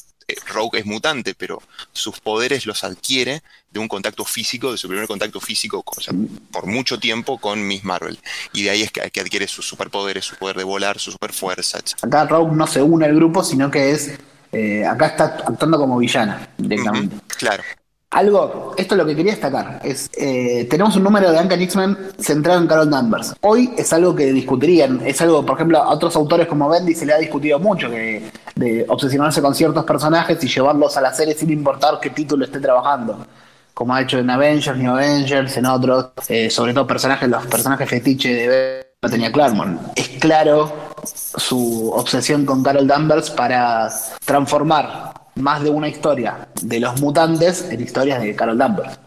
[0.49, 5.07] Rogue es mutante, pero sus poderes los adquiere de un contacto físico, de su primer
[5.07, 6.15] contacto físico, o sea,
[6.51, 8.19] por mucho tiempo con Miss Marvel.
[8.53, 11.79] Y de ahí es que, que adquiere sus superpoderes, su poder de volar, su superfuerza,
[11.79, 11.95] etc.
[12.03, 14.19] Acá Rogue no se une al grupo, sino que es.
[14.53, 17.17] Eh, acá está actuando como villana directamente.
[17.17, 17.63] Uh -huh, claro.
[18.11, 21.99] Algo, esto es lo que quería destacar, es eh, tenemos un número de Uncanny X-Men
[22.19, 23.35] centrado en Carol Danvers.
[23.43, 27.05] Hoy es algo que discutirían, es algo, por ejemplo, a otros autores como Bendy se
[27.05, 31.35] le ha discutido mucho, que de obsesionarse con ciertos personajes y llevarlos a la serie
[31.35, 33.27] sin importar qué título esté trabajando.
[33.75, 37.89] Como ha hecho en Avengers, New Avengers, en otros, eh, sobre todo personajes, los personajes
[37.89, 39.81] fetiche de no tenía Claremont.
[39.95, 40.73] Es claro
[41.05, 43.91] su obsesión con Carol Danvers para
[44.25, 48.99] transformar más de una historia de los mutantes en historias de Carol Danvers.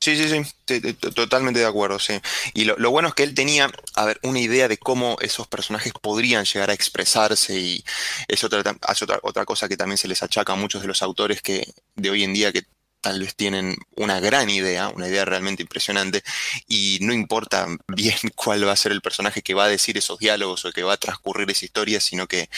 [0.00, 2.20] Sí, sí, sí, totalmente de acuerdo, sí.
[2.52, 5.46] Y lo, lo, bueno es que él tenía, a ver, una idea de cómo esos
[5.46, 7.82] personajes podrían llegar a expresarse y
[8.28, 11.00] es otra, es otra, otra cosa que también se les achaca a muchos de los
[11.00, 12.64] autores que de hoy en día que
[13.00, 16.22] tal vez tienen una gran idea, una idea realmente impresionante,
[16.68, 20.18] y no importa bien cuál va a ser el personaje que va a decir esos
[20.18, 22.50] diálogos o que va a transcurrir esa historia, sino que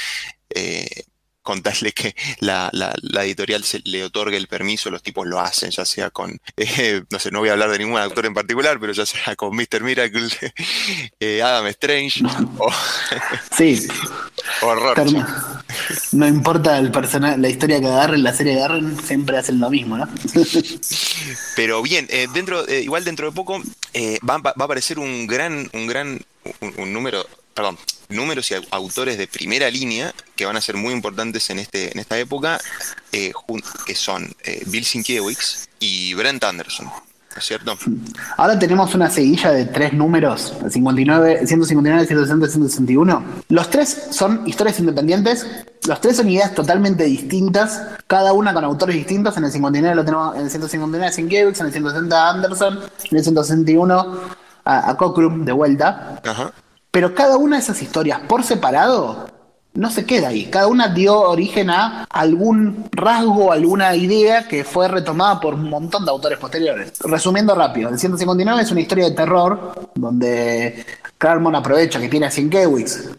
[0.50, 1.04] eh,
[1.46, 5.70] contarle que la, la, la, editorial se le otorgue el permiso, los tipos lo hacen,
[5.70, 8.78] ya sea con, eh, no sé, no voy a hablar de ningún autor en particular,
[8.80, 9.82] pero ya sea con Mr.
[9.82, 10.28] Miracle,
[11.20, 12.22] eh, Adam Strange,
[12.58, 12.70] o,
[13.56, 13.86] sí.
[14.60, 15.06] horror.
[16.12, 19.70] No importa el personaje, la historia que agarren, la serie que agarren, siempre hacen lo
[19.70, 20.08] mismo, ¿no?
[21.54, 23.62] pero bien, eh, dentro, igual dentro de poco
[24.28, 26.20] va, va, a aparecer un gran, un gran,
[26.60, 27.78] un, un número, perdón,
[28.08, 31.98] números y autores de primera línea que van a ser muy importantes en, este, en
[31.98, 32.60] esta época,
[33.12, 33.32] eh,
[33.86, 36.86] que son eh, Bill Sienkiewicz y Brent Anderson.
[37.36, 37.76] ¿No es cierto?
[38.38, 43.24] Ahora tenemos una seguilla de tres números, 59, 159, 160 y 161.
[43.50, 45.46] Los tres son historias independientes,
[45.86, 49.36] los tres son ideas totalmente distintas, cada una con autores distintos.
[49.36, 52.78] En el 59 lo tenemos, en el 159 Sienkiewicz, en el 160 Anderson,
[53.10, 54.20] en el 161
[54.64, 56.22] a, a Cockrum de vuelta.
[56.24, 56.54] Ajá.
[56.96, 59.26] Pero cada una de esas historias por separado
[59.74, 60.46] no se queda ahí.
[60.46, 66.06] Cada una dio origen a algún rasgo, alguna idea que fue retomada por un montón
[66.06, 66.94] de autores posteriores.
[67.00, 70.86] Resumiendo rápido, el 159 es una historia de terror donde
[71.18, 73.10] Claremont aprovecha que tiene a Sienkiewicz,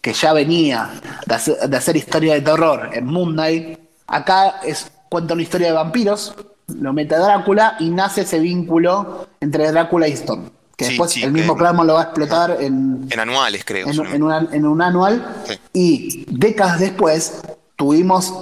[0.00, 0.90] que ya venía
[1.26, 3.80] de hacer, historia de terror en Moon Knight.
[4.06, 6.36] Acá es, cuenta una historia de vampiros,
[6.68, 11.10] lo mete a Drácula y nace ese vínculo entre Drácula y Storm que sí, después
[11.12, 13.88] sí, el mismo Claremont lo va a explotar en, en anuales, creo.
[13.88, 15.42] En, en, una, en un anual.
[15.46, 15.58] Sí.
[15.72, 17.40] Y décadas después
[17.76, 18.32] tuvimos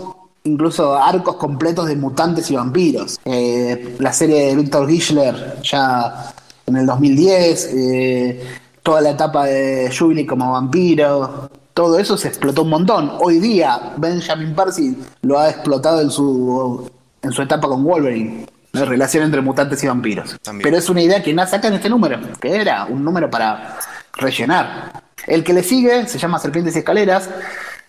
[0.45, 3.21] incluso arcos completos de mutantes y vampiros.
[3.25, 6.33] Eh, la serie de Victor Gischler ya
[6.67, 8.47] en el 2010, eh,
[8.83, 11.51] toda la etapa de Jubilee como vampiro.
[11.75, 13.13] Todo eso se explotó un montón.
[13.21, 16.91] Hoy día Benjamin Percy lo ha explotado en su,
[17.23, 20.39] en su etapa con Wolverine la relación entre mutantes y vampiros.
[20.43, 20.65] También.
[20.65, 23.79] Pero es una idea que nace acá en este número, que era un número para
[24.15, 25.03] rellenar.
[25.27, 27.29] El que le sigue se llama Serpientes y Escaleras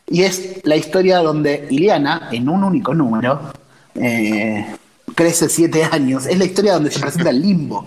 [0.07, 3.53] y es la historia donde Iliana, en un único número,
[3.95, 4.75] eh,
[5.15, 6.25] crece siete años.
[6.25, 7.85] Es la historia donde se presenta el limbo.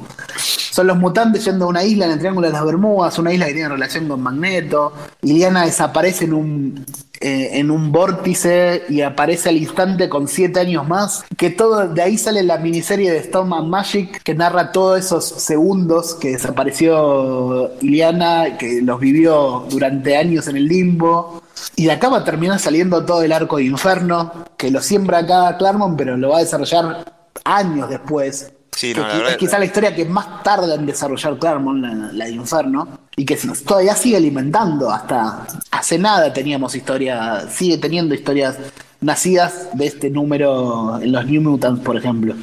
[0.76, 3.46] Son los mutantes yendo a una isla en el Triángulo de las Bermudas, una isla
[3.46, 4.92] que tiene relación con Magneto.
[5.22, 6.86] Iliana desaparece en un,
[7.20, 11.24] eh, en un vórtice y aparece al instante con siete años más.
[11.38, 15.24] Que todo de ahí sale la miniserie de Stone Man Magic que narra todos esos
[15.24, 21.42] segundos que desapareció Iliana, que los vivió durante años en el limbo.
[21.74, 25.20] Y de acá va a terminar saliendo todo el arco de Inferno, que lo siembra
[25.20, 27.15] acá Claremont, pero lo va a desarrollar
[27.46, 28.52] años después.
[28.72, 32.24] Sí, no, que, es quizá la historia que más tarda en desarrollar Claremont, la, la,
[32.26, 34.90] de Inferno, y que todavía sigue alimentando.
[34.90, 38.56] Hasta hace nada teníamos historia, sigue teniendo historias
[39.00, 42.34] nacidas de este número en los New Mutants, por ejemplo.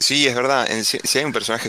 [0.00, 0.66] Sí, es verdad.
[0.82, 1.68] Si, hay un personaje,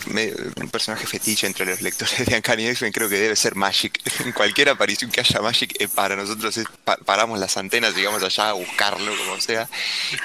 [0.55, 3.99] un personaje fetiche entre los lectores de Uncanny X-Men, creo que debe ser Magic.
[4.25, 8.23] En cualquier aparición que haya Magic, eh, para nosotros es, pa, paramos las antenas, digamos
[8.23, 9.67] allá a buscarlo, como sea.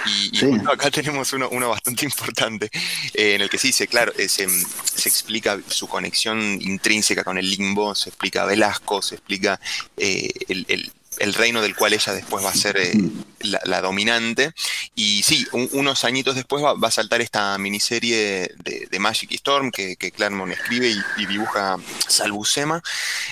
[0.06, 0.46] Y, y sí.
[0.46, 2.70] bueno, acá tenemos uno, uno bastante importante,
[3.12, 7.38] eh, en el que sí, se, claro, eh, se, se, explica su conexión intrínseca con
[7.38, 9.58] el limbo, se explica Velasco, se explica
[9.96, 12.92] el, el el reino del cual ella después va a ser eh,
[13.40, 14.52] la, dominante.
[14.94, 20.10] Y sí, unos añitos después va, a saltar esta miniserie de, Magic Storm que, que
[20.10, 21.76] Claremont escribe y, dibuja
[22.08, 22.82] Salbucema,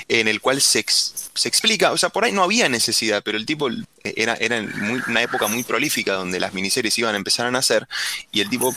[0.08, 3.46] en el cual se, se, explica, o sea, por ahí no había necesidad, pero el
[3.46, 3.68] tipo
[4.04, 4.60] era, era
[5.08, 7.88] una época muy prolífica donde las miniseries iban a empezar a nacer
[8.30, 8.74] y el tipo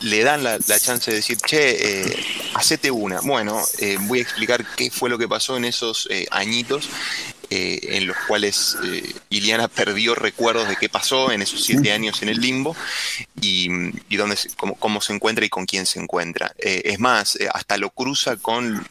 [0.00, 3.20] le dan la, chance de decir, che, eh, hacete una.
[3.20, 6.88] Bueno, eh, voy a explicar qué fue lo que pasó en esos eh, añitos
[7.50, 8.76] eh, en los cuales
[9.30, 12.76] Iliana perdió recuerdos de qué pasó en esos siete años en el limbo
[13.40, 13.68] y,
[14.08, 16.52] y dónde, cómo, cómo, se encuentra y con quién se encuentra.
[16.58, 18.86] es más, hasta lo cruza con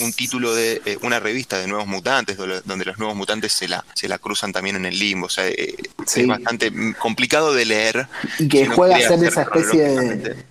[0.00, 4.08] un, título de una revista de Nuevos Mutantes, donde los Nuevos Mutantes se la, se
[4.08, 5.26] la cruzan también en el limbo.
[5.26, 8.08] O sea, es bastante complicado de leer.
[8.38, 10.44] Y que juega a ser esa especie de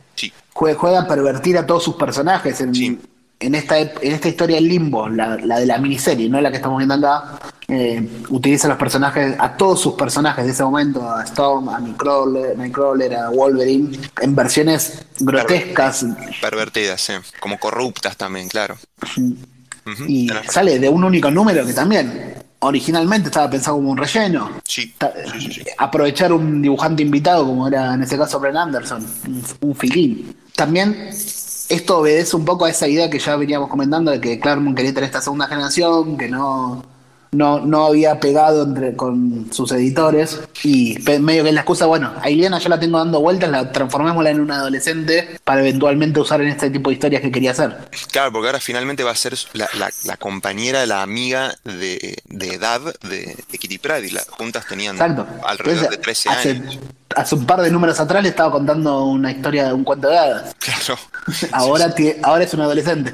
[0.54, 3.02] juega, a pervertir a todos sus personajes en,
[3.46, 6.78] en, esta, en esta historia del limbo, la, de la miniserie, no la que estamos
[6.78, 7.40] viendo acá.
[7.68, 13.16] Eh, utiliza los personajes, a todos sus personajes de ese momento, a Storm, a Nightcrawler,
[13.16, 16.06] a Wolverine, en versiones grotescas.
[16.42, 18.78] Pervertidas, como corruptas también, claro.
[20.08, 24.52] Y sale de un único número que también originalmente estaba pensado como un relleno.
[24.66, 24.94] Sí,
[25.78, 29.06] Aprovechar un dibujante invitado, como era en ese caso Brent Anderson,
[29.62, 30.36] un, filín.
[30.56, 31.10] También
[31.70, 34.94] esto obedece un poco a esa idea que ya veníamos comentando de que Claremont quería
[34.94, 36.84] tener esta segunda generación, que no
[37.34, 42.14] no, no había pegado entre, con sus editores y medio que es la excusa, bueno,
[42.22, 46.42] a Iliana ya la tengo dando vueltas, la transformémosla en una adolescente para eventualmente usar
[46.42, 47.90] en este tipo de historias que quería hacer.
[48.12, 53.78] Claro, porque ahora finalmente va a ser la, compañera, la amiga de, edad de, Kitty
[53.78, 56.80] Pryde y las juntas tenían alrededor de 13 años.
[57.16, 60.18] Hace un par de números atrás le estaba contando una historia de un cuento de
[60.18, 60.56] hadas.
[60.58, 61.00] Claro.
[61.52, 63.14] ahora, ahora es un adolescente.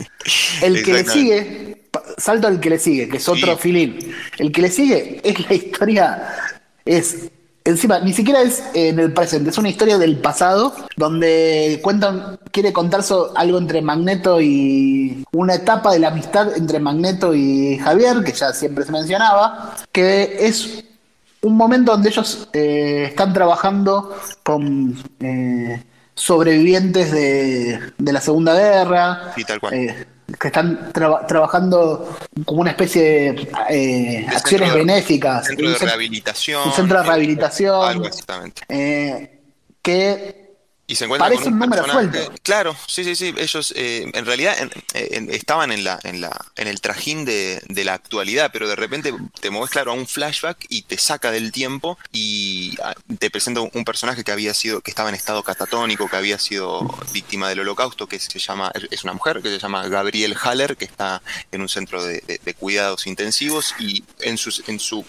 [0.62, 1.81] El que le sigue
[2.18, 3.98] salto al que le sigue, que es otro filín.
[4.38, 6.28] El que le sigue es la historia,
[6.84, 7.30] es
[7.64, 12.72] encima, ni siquiera es en el presente, es una historia del pasado, donde cuentan, quiere
[12.72, 13.02] contar
[13.36, 18.52] algo entre Magneto y una etapa de la amistad entre Magneto y Javier, que ya
[18.52, 20.84] siempre se mencionaba, que es
[21.42, 25.82] un momento donde ellos eh, están trabajando con eh,
[26.14, 29.32] sobrevivientes de, la Segunda Guerra.
[29.36, 29.74] Y tal cual.
[29.74, 30.06] Eh,
[30.38, 35.46] que están trabajando como una especie de eh, acciones benéficas.
[35.46, 36.68] Centro de rehabilitación.
[36.68, 37.88] Un centro de rehabilitación.
[37.88, 38.62] Algo exactamente.
[38.68, 39.40] Eh,
[39.82, 40.41] que
[40.86, 42.18] y se encuentran Parece un, número suelto.
[42.42, 43.32] Claro, sí, sí, sí.
[43.36, 44.56] Ellos eh, en realidad
[44.92, 49.50] estaban en la, en la, en el trajín de, la actualidad, pero de repente te
[49.50, 53.84] mueves claro a un flashback y te saca del tiempo y ah, te presenta un
[53.84, 58.06] personaje que había sido, que estaba en estado catatónico, que había sido víctima del holocausto,
[58.06, 61.68] que se llama, es una mujer que se llama Gabriel Haller, que está en un
[61.68, 65.04] centro de, de cuidados intensivos y en su, en su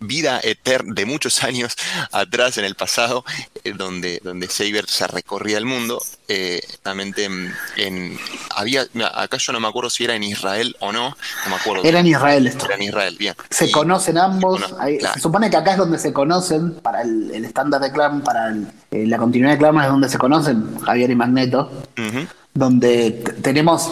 [0.00, 1.76] vida eterna de muchos años
[2.12, 3.24] atrás en el pasado,
[3.62, 6.02] eh, donde, donde Saber se recorría el mundo.
[6.28, 6.62] Eh,
[7.76, 8.18] en,
[8.54, 11.84] había, acá yo no me acuerdo si era en Israel o no, no me acuerdo.
[11.84, 12.66] Era en Israel esto.
[12.66, 13.34] Era en Israel, bien.
[13.50, 14.60] Se conocen ambos.
[14.60, 18.50] Se, supone que acá es donde se conocen, para el, estándar de Clan, para
[18.90, 21.70] eh, la continuidad de Clan es donde se conocen Javier y Magneto.
[22.54, 23.10] Donde
[23.42, 23.90] tenemos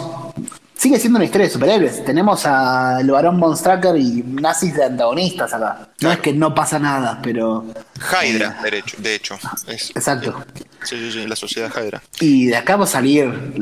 [0.75, 2.03] sigue siendo una historia de superhéroes.
[2.05, 3.57] Tenemos al Barón Von
[3.97, 5.89] y nazis de antagonistas acá.
[6.01, 7.65] No es que no pasa nada, pero.
[7.97, 9.35] Hydra, eh, de hecho.
[9.67, 10.43] exacto.
[10.83, 12.01] Sí, sí, sí, la sociedad Hydra.
[12.19, 13.53] Y de acá va a salir.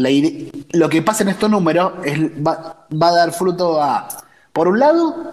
[0.72, 4.08] lo que pasa en estos números es, va, a dar fruto a.
[4.52, 5.32] Por un lado,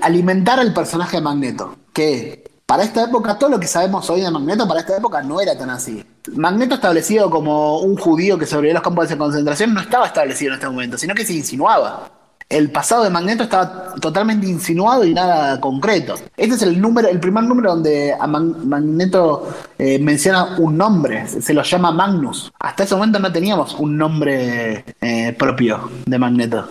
[0.00, 1.76] alimentar al personaje de Magneto.
[1.92, 5.40] Que para esta época, todo lo que sabemos hoy de Magneto, para esta época no
[5.40, 6.04] era tan así.
[6.34, 10.54] Magneto establecido como un judío que sobrevivió los campos de concentración no estaba establecido en
[10.54, 12.10] este momento, sino que se insinuaba
[12.48, 16.14] el pasado de Magneto estaba totalmente insinuado y nada concreto.
[16.36, 21.52] Este es el número, el primer número donde a Magneto eh, menciona un nombre, se
[21.52, 22.50] lo llama Magnus.
[22.58, 26.70] Hasta ese momento no teníamos un nombre eh, propio de Magneto.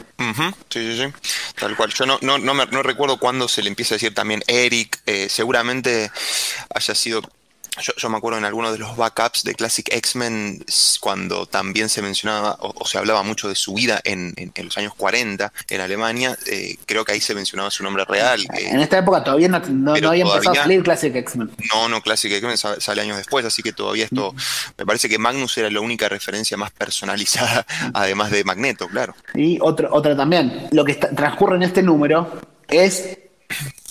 [0.69, 1.31] Sí, sí, sí.
[1.59, 1.91] Tal cual.
[1.93, 4.99] Yo no, no, no, recuerdo cuándo se le empieza a decir también Eric.
[5.05, 6.09] Eh, seguramente
[6.73, 7.21] haya sido
[7.79, 10.63] yo, me acuerdo en algunos de los backups de Classic X-Men,
[10.99, 14.33] cuando también se mencionaba o, se hablaba mucho de su vida en,
[14.63, 18.41] los años 40 en Alemania, eh, creo que ahí se mencionaba su nombre real.
[18.41, 21.51] Eh, en esta época todavía no, había empezado a salir Classic X-Men.
[21.73, 24.33] No, no, Classic X-Men sale, años después, así que todavía esto.
[24.77, 29.15] Me parece que Magnus era la única referencia más personalizada, además de Magneto, claro.
[29.33, 30.67] Y otro, otra también.
[30.71, 33.17] Lo que transcurre en este número es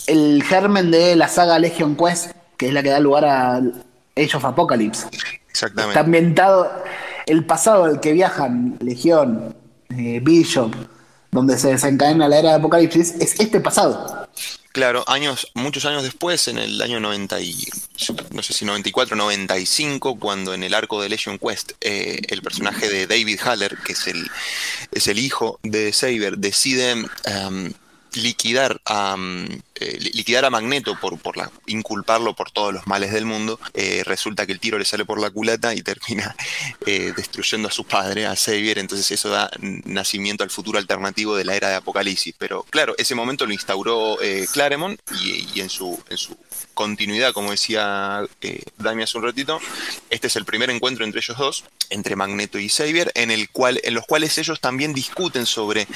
[0.07, 4.35] el germen de la saga Legion Quest que es la que da lugar a Age
[4.35, 5.07] of Apocalypse.
[5.49, 5.91] Exactamente.
[5.91, 6.71] Está ambientado
[7.25, 9.55] el pasado al que viajan Legión,
[9.89, 10.73] eh, Bishop,
[11.31, 14.27] donde se desencadena la era de Apocalipsis, es este pasado.
[14.71, 17.67] Claro, años, muchos años después, en el año 90 y,
[18.31, 22.87] no sé si 94, 95, cuando en el arco de Legion Quest eh, el personaje
[22.87, 24.29] de David Haller, que es el,
[24.91, 26.91] es el hijo de Saber, decide
[27.23, 27.73] em,
[28.13, 29.15] liquidar a,
[29.79, 31.35] eh, liquidar a Magneto por, por
[31.67, 35.19] inculparlo por todos los males del mundo, eh, resulta que el tiro le sale por
[35.19, 36.35] la culata y termina
[36.85, 41.45] eh, destruyendo a su padre, a Xavier, entonces eso da nacimiento al futuro alternativo de
[41.45, 42.33] la era de Apocalipsis.
[42.37, 44.17] Pero claro, ese momento lo instauró
[44.51, 46.35] Claremont y, en, su, en su
[46.73, 48.23] continuidad, como decía
[48.77, 49.59] Dami hace un ratito,
[50.09, 53.79] este es el primer encuentro entre ellos dos, entre Magneto y Xavier, en, el cual,
[53.83, 55.87] en los cuales ellos también discuten sobre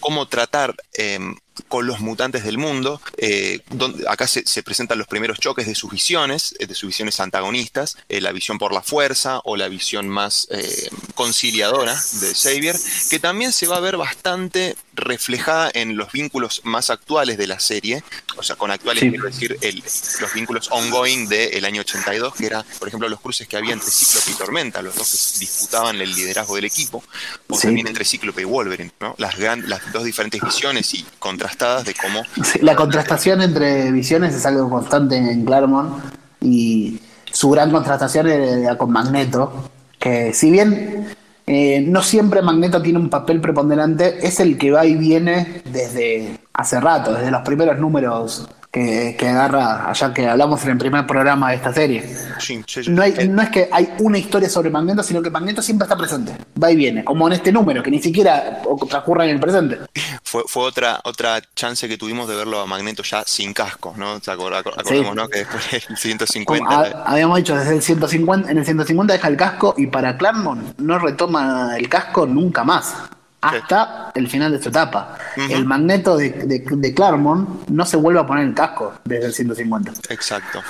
[0.00, 1.36] cómo tratar em,
[1.68, 3.00] con los mutantes del mundo.
[3.28, 7.18] Eh, donde, acá se, presentan los primeros choques de sus visiones, eh, de sus visiones
[7.18, 10.46] antagonistas, eh, la visión por la fuerza o la visión más
[11.16, 12.76] conciliadora de Xavier,
[13.10, 17.60] que también se va a ver bastante reflejada en los vínculos más actuales de la
[17.60, 18.02] serie,
[18.36, 19.56] o sea, con actuales quiero decir
[20.20, 23.90] los vínculos ongoing del año 82, que era, por ejemplo, los cruces que había entre
[23.90, 27.04] Cíclope y Tormenta, los dos que disputaban el liderazgo del equipo,
[27.48, 29.14] o también entre Cíclope y Wolverine, ¿no?
[29.18, 32.22] las, las dos diferentes visiones y contrastadas de cómo...
[32.60, 36.02] la contrastación entre visiones es algo constante en Claremont
[36.40, 37.00] y
[37.30, 41.16] su gran contrastación era con Magneto, que si bien
[41.46, 46.38] eh, no siempre Magneto tiene un papel preponderante, es el que va y viene desde
[46.52, 51.50] hace rato, desde los primeros números que, agarra allá que hablamos en el primer programa
[51.50, 52.04] de esta serie.
[52.88, 55.96] no, hay, no es que hay una historia sobre Magneto, sino que Magneto siempre está
[55.96, 59.78] presente, va y viene, como en este número, que ni siquiera transcurre en el presente.
[60.26, 64.14] Fue, fue otra, otra chance que tuvimos de verlo a Magneto ya sin casco, ¿no?
[64.26, 65.28] Acordemos, ¿no?
[65.28, 67.04] Que después del 150.
[67.06, 70.98] habíamos dicho desde el 150, en el 150 deja el casco y para Claremont no
[70.98, 72.94] retoma el casco nunca más
[73.40, 75.16] hasta el final de su etapa.
[75.36, 79.92] El magneto de, de, Claremont no se vuelve a poner el casco desde el 150.
[80.10, 80.60] Exacto.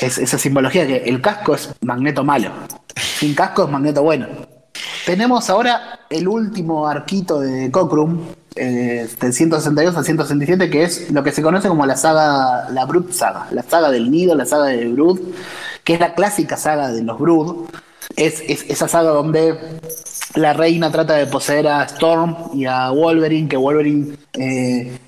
[0.00, 2.52] Es esa simbología que el casco es magneto malo.
[3.18, 4.26] Sin casco es magneto bueno.
[5.06, 8.20] Tenemos ahora el último arquito de Cockrum,
[8.54, 13.12] del 162 al 167, que es lo que se conoce como la saga, la Brood
[13.12, 15.20] saga, la saga del nido, la saga de Brood,
[15.84, 17.68] que es la clásica saga de los Brood.
[18.16, 19.78] Es, es esa saga donde
[20.34, 24.98] la reina trata de poseer a Storm y a Wolverine, que Wolverine eh,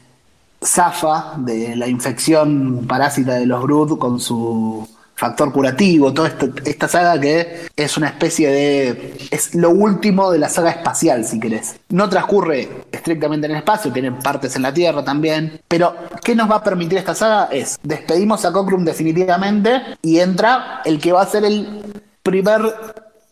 [0.62, 4.89] zafa de la infección parásita de los Brood con su
[5.20, 6.32] factor curativo, toda
[6.65, 9.28] esta, saga que es una especie de...
[9.31, 11.76] es lo último de la saga espacial, si querés.
[11.90, 16.50] No transcurre estrictamente en el espacio, tiene partes en la Tierra también, pero ¿qué nos
[16.50, 17.50] va a permitir esta saga?
[17.52, 21.82] Es, despedimos a Cockrum definitivamente y entra el que va a ser el
[22.23, 22.62] primer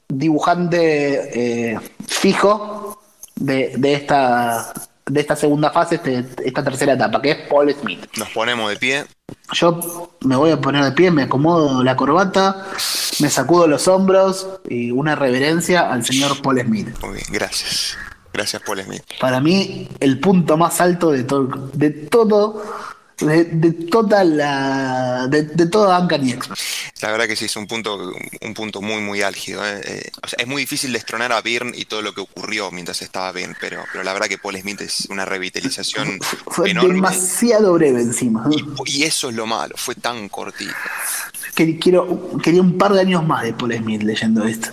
[0.08, 3.00] dibujante eh, fijo
[3.34, 4.74] de, esta
[5.08, 8.06] de esta segunda fase, este, esta tercera etapa, que es Paul Smith.
[8.16, 9.04] Nos ponemos de pie.
[9.52, 12.66] Yo me voy a poner de pie, me acomodo la corbata,
[13.20, 16.88] me sacudo los hombros y una reverencia al señor Paul Smith.
[17.02, 17.96] Muy bien, gracias.
[18.32, 19.02] Gracias, Paul Smith.
[19.20, 22.62] Para mí, el punto más alto de, todo de todo
[23.20, 26.48] de, toda la de, de todo Uncanny X.
[27.00, 29.66] La verdad que sí es un punto un punto muy muy álgido.
[29.66, 29.80] ¿eh?
[29.84, 33.56] Eh, es muy difícil destronar a Byrne y todo lo que ocurrió mientras estaba bien,
[33.60, 38.48] pero, pero la verdad que Paul Smith es una revitalización fue demasiado breve encima.
[38.86, 40.72] Y, eso es lo malo, fue tan cortito.
[41.80, 44.68] Quiero, quería un par de años más de Paul Smith leyendo esto.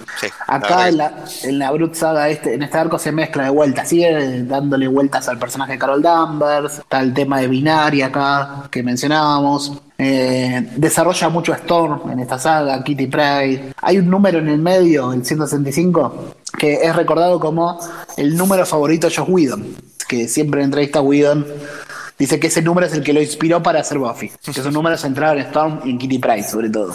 [0.45, 3.85] Acá en la, en la Brut Saga, este, en este arco se mezcla de vuelta,
[3.85, 8.83] sigue dándole vueltas al personaje de Carol Danvers, está el tema de Binaria acá que
[8.83, 9.81] mencionábamos.
[9.97, 13.73] Eh, desarrolla mucho Storm en esta saga, Kitty Pride.
[13.81, 17.79] Hay un número en el medio, el 165, que es recordado como
[18.17, 19.75] el número favorito de Josh Whedon,
[20.07, 21.45] que siempre en entrevista a Whedon
[22.17, 24.31] dice que ese número es el que lo inspiró para hacer Buffy.
[24.43, 26.93] Que es un número centrado en Storm y en Kitty Pride, sobre todo.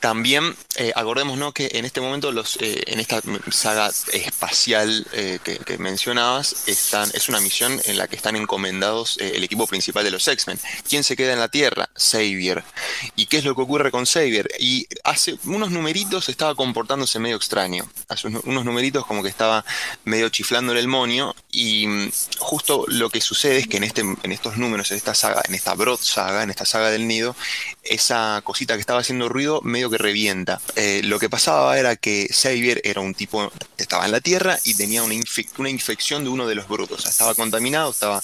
[0.00, 3.20] También eh, acordémonos que en este momento los eh, en esta
[3.50, 9.32] saga espacial eh, que, mencionabas están es una misión en la que están encomendados eh,
[9.34, 10.58] el equipo principal de los X-Men.
[10.88, 11.90] ¿Quién se queda en la Tierra?
[11.94, 12.64] Xavier.
[13.14, 14.48] ¿Y qué es lo que ocurre con Xavier?
[14.58, 17.88] Y hace unos numeritos estaba comportándose medio extraño.
[18.08, 19.64] Hace unos numeritos como que estaba
[20.04, 24.32] medio chiflándole el monio y mm, justo lo que sucede es que en este en
[24.32, 27.36] estos números en esta saga, en esta Broad saga, en esta saga del nido,
[27.82, 30.60] esa cosita que estaba haciendo ruido medio que revienta.
[30.76, 34.58] Eh, lo que pasaba era que Xavier era un tipo que estaba en la Tierra
[34.64, 35.14] y tenía una,
[35.58, 37.06] una infección de uno de los brutos.
[37.06, 38.22] estaba contaminado, estaba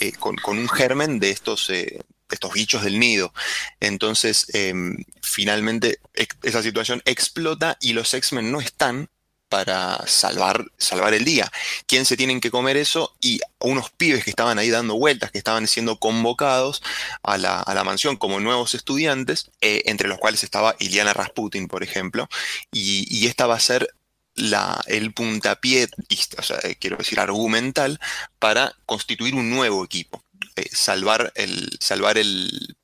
[0.00, 3.32] eh, con, un germen de estos, eh, estos bichos del nido.
[3.80, 6.00] Entonces, em, finalmente,
[6.42, 9.08] esa situación explota y los X-Men no están
[9.50, 11.50] para salvar, salvar el día.
[11.86, 13.14] ¿Quién se tienen que comer eso?
[13.20, 16.82] Y unos pibes que estaban ahí dando vueltas, que estaban siendo convocados
[17.24, 21.66] a la, a la mansión como nuevos estudiantes, eh, entre los cuales estaba Iliana Rasputin,
[21.66, 22.28] por ejemplo,
[22.72, 23.92] y, esta va a ser
[24.34, 27.98] la, el puntapié, eh, quiero decir, argumental,
[28.38, 30.22] para constituir un nuevo equipo.
[30.56, 32.76] Eh, salvar el, salvar el,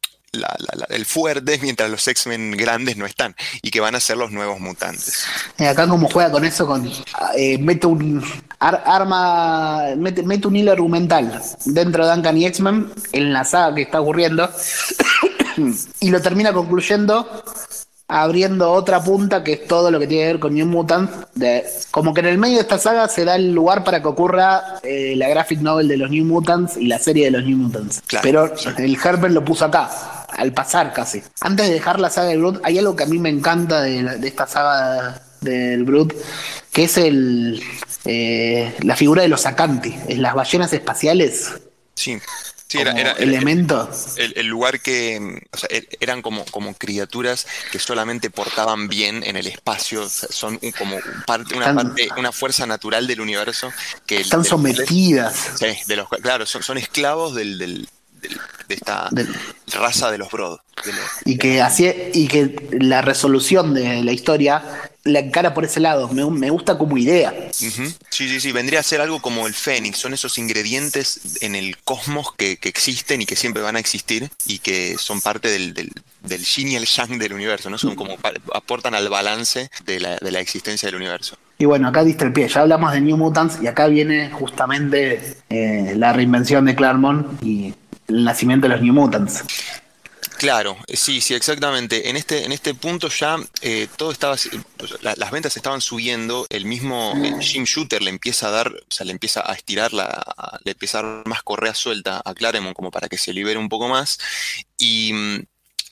[0.88, 4.60] el fuerte mientras los X-Men grandes no están y que van a ser los nuevos
[4.60, 5.24] mutantes.
[5.58, 6.90] Eh, acá como juega con eso, con
[7.60, 8.22] mete un
[8.58, 13.82] arma, mete, mete, un hilo argumental dentro de Duncan y X-Men en la saga que
[13.82, 14.50] está ocurriendo
[16.00, 17.42] y lo termina concluyendo
[18.08, 21.12] abriendo otra punta que es todo lo que tiene que ver con New Mutants.
[21.34, 24.08] De, como que en el medio de esta saga se da el lugar para que
[24.08, 27.56] ocurra eh, la graphic novel de los New Mutants y la serie de los New
[27.56, 28.02] Mutants.
[28.22, 29.90] Pero el Herbert lo puso acá,
[30.28, 31.22] al pasar casi.
[31.40, 34.20] Antes de dejar la saga de Brood, hay algo que a mí me encanta de,
[34.22, 36.12] esta saga del Brood,
[36.72, 37.62] que es el
[38.04, 41.52] eh, la figura de los Acanti, en las ballenas espaciales.
[41.94, 42.18] Sí.
[42.68, 43.88] Sí, era, elemento.
[44.16, 50.08] El, lugar que er, eran como, como criaturas que solamente portaban bien en el espacio,
[50.08, 53.72] son como parte, una parte, una fuerza natural del universo
[54.04, 55.52] que están sometidas.
[55.58, 57.88] Sí, de los, claro, son, son esclavos del, del,
[58.68, 59.10] de esta
[59.72, 60.58] raza de los Broad.
[61.24, 64.62] y que así y que la resolución de la historia
[65.06, 66.08] la encara por ese lado.
[66.08, 67.32] Me, gusta como idea.
[67.52, 67.70] Sí,
[68.10, 68.52] sí, sí.
[68.52, 69.98] Vendría a ser algo como el Fénix.
[69.98, 74.58] Son esos ingredientes en el cosmos que, existen y que siempre van a existir y
[74.58, 75.90] que son parte del, del,
[76.22, 77.70] del yin y el yang del universo.
[77.70, 77.78] ¿no?
[77.78, 78.16] Son como
[78.54, 81.36] aportan al balance de la, de la existencia del universo.
[81.58, 82.48] Y bueno, acá diste el pie.
[82.48, 87.74] Ya hablamos de New Mutants y acá viene justamente eh, la reinvención de Claremont y
[88.08, 89.44] el nacimiento de los New Mutants.
[90.38, 92.10] Claro, sí, sí, exactamente.
[92.10, 94.36] En este, en este punto ya eh, todo estaba,
[95.00, 99.06] las ventas estaban subiendo, el mismo eh, Jim Shooter le empieza a dar, o sea,
[99.06, 102.90] le empieza a estirar, la, le empieza a dar más correa suelta a Claremont como
[102.90, 104.18] para que se libere un poco más.
[104.76, 105.44] Y mm,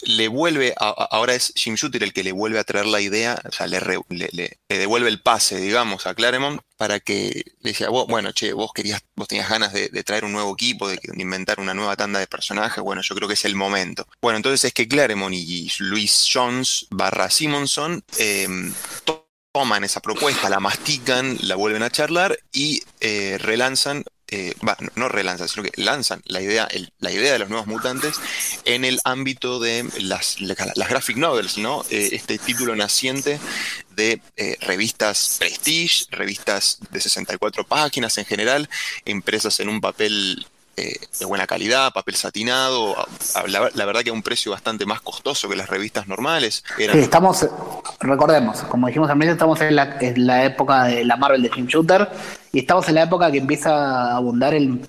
[0.06, 3.52] le vuelve, ahora es Jim Shooter el que le vuelve a traer la idea, o
[3.52, 8.52] sea, le, le, devuelve el pase, digamos, a Claremont para que le decía, bueno, che,
[8.52, 12.18] vos querías, vos tenías ganas de, traer un nuevo equipo, de, inventar una nueva tanda
[12.18, 14.06] de personajes, bueno, yo creo que es el momento.
[14.20, 18.72] Bueno, entonces es que Claremont y Luis Jones barra Simonson em,
[19.52, 24.04] toman esa propuesta, la mastican, la vuelven a charlar y eh, relanzan
[24.34, 24.54] eh,
[24.96, 26.66] no relanzan, sino que lanzan la idea,
[26.98, 28.16] la idea de los nuevos mutantes
[28.64, 31.84] en el ámbito de las, graphic novels, ¿no?
[31.88, 33.38] Eh, este título naciente
[33.94, 38.68] de eh, revistas prestige, revistas de 64 páginas en general,
[39.04, 40.44] impresas en un papel
[40.76, 42.94] de buena calidad, papel satinado,
[43.46, 46.64] la, verdad que a un precio bastante más costoso que las revistas normales.
[46.78, 47.46] estamos,
[48.00, 51.66] recordemos, como dijimos también, estamos en la, en la época de la Marvel de Jim
[51.66, 52.08] Shooter,
[52.52, 54.80] y estamos en la época que empieza a abundar el,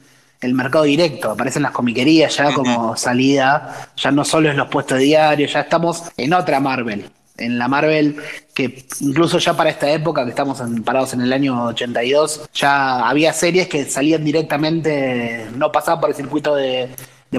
[0.54, 5.52] mercado directo, aparecen las comiquerías ya como salida, ya no solo en los puestos diarios,
[5.54, 8.18] ya estamos en otra Marvel, en la Marvel
[8.54, 13.34] que incluso ya para esta época, que estamos parados en el año 82, ya había
[13.34, 16.90] series que salían directamente, no pasaban por el circuito de,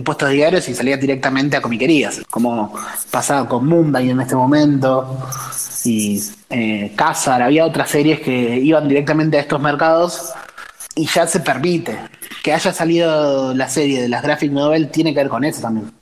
[0.04, 2.74] puestos diarios y salían directamente a comiquerías, como
[3.10, 5.26] pasaba con Munday en este momento
[5.86, 6.94] y eh,
[7.26, 10.34] había otras series que iban directamente a estos mercados
[10.96, 11.96] y ya se permite.
[12.42, 15.92] Que haya salido la serie de las graphic novel tiene que ver con eso también.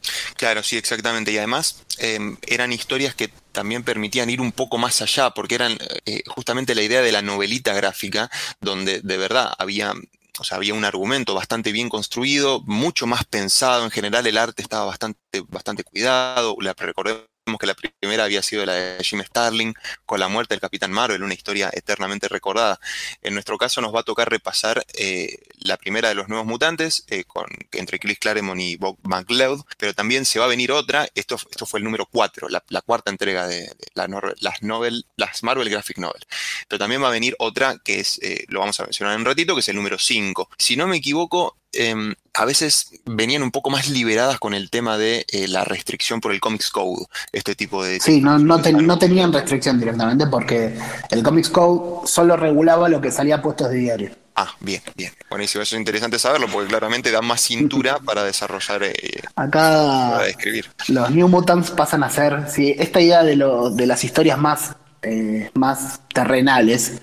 [0.44, 1.32] Claro, sí, exactamente.
[1.32, 5.78] Y además em, eran historias que también permitían ir un poco más allá, porque eran
[6.04, 9.94] eh, justamente la idea de la novelita gráfica, donde de verdad había
[10.38, 14.60] o sea, había un argumento bastante bien construido, mucho más pensado, en general el arte
[14.60, 17.22] estaba bastante, bastante cuidado, la, recordemos
[17.58, 19.74] que la primera había sido la de Jim Starling,
[20.06, 22.80] con la muerte del Capitán Marvel, una historia eternamente recordada.
[23.22, 27.04] En nuestro caso nos va a tocar repasar eh, la primera de los nuevos mutantes,
[27.08, 27.24] eh,
[27.72, 31.66] entre Chris Claremont y Bob McLeod, pero también se va a venir otra, esto, esto
[31.66, 36.22] fue el número 4, la, cuarta entrega de, las, novel, las Marvel Graphic Novel.
[36.68, 39.26] Pero también va a venir otra que es, eh, lo vamos a mencionar en un
[39.26, 40.48] ratito, que es el número 5.
[40.58, 44.98] Si no me equivoco, Em, a veces venían un poco más liberadas con el tema
[44.98, 48.00] de eh, la restricción por el Comics Code, este tipo de...
[48.00, 50.76] Sí, no, no, tenían restricción directamente porque
[51.10, 54.10] el Comics Code solo regulaba lo que salía a puestos de diario.
[54.34, 55.12] Ah, bien, bien.
[55.30, 58.82] Buenísimo, eso es interesante saberlo porque claramente da más cintura para desarrollar.
[58.82, 60.66] Eh, Acá para escribir.
[60.88, 64.74] los New Mutants pasan a ser, sí, esta idea de, lo, de las historias más,
[65.02, 67.00] eh, más terrenales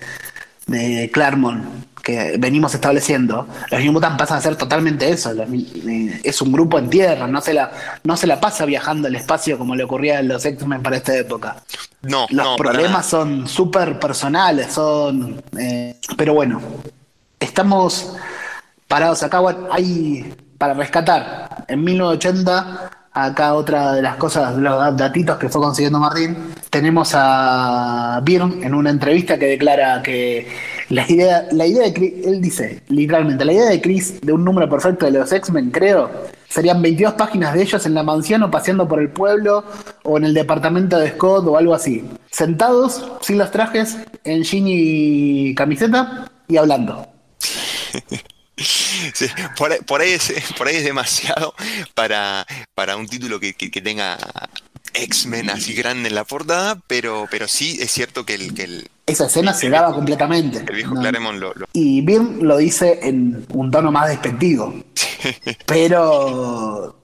[0.66, 5.32] de Claremont que venimos estableciendo, los New Mutants pasan a ser totalmente eso.
[5.32, 7.70] los- eh, Es un grupo en tierra, no se la,
[8.04, 11.16] no se la pasa viajando al espacio como le ocurría a los X-Men para esta
[11.16, 11.56] época.
[12.02, 15.42] No, Los no, problemas son súper personales, son.
[15.58, 16.60] eh, pero bueno,
[17.40, 18.14] estamos
[18.88, 19.38] parados acá.
[19.40, 21.64] Bueno, hay para rescatar.
[21.68, 28.20] En 1980, acá otra de las cosas, los datitos que fue consiguiendo Martín, tenemos a
[28.22, 30.48] Byrne en una entrevista que declara que
[30.94, 34.44] la idea, la idea de Chris, él dice, literalmente, la idea de Chris de un
[34.44, 36.10] número perfecto de los X-Men, creo,
[36.48, 39.64] serían 22 páginas de ellos en la mansión o paseando por el pueblo
[40.04, 42.04] o en el departamento de Scott o algo así.
[42.30, 47.06] Sentados, sin los trajes, en jean y camiseta y hablando.
[49.86, 51.54] Por, ahí, es, por ahí es demasiado
[51.94, 54.16] para, para un título que- que tenga
[54.94, 58.88] X-Men así grande en la portada, pero, pero sí es cierto que el, que el,
[59.06, 60.58] Esa escena se daba completamente.
[60.68, 61.00] el viejo No.
[61.00, 64.74] Claremont lo, lo- Y Byrne lo dice en un tono más despectivo.
[65.66, 66.96] Pero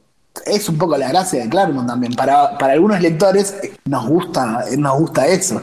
[0.47, 2.15] es un poco la gracia de Claremont también.
[2.15, 5.61] Para, para algunos lectores nos gusta, nos gusta eso.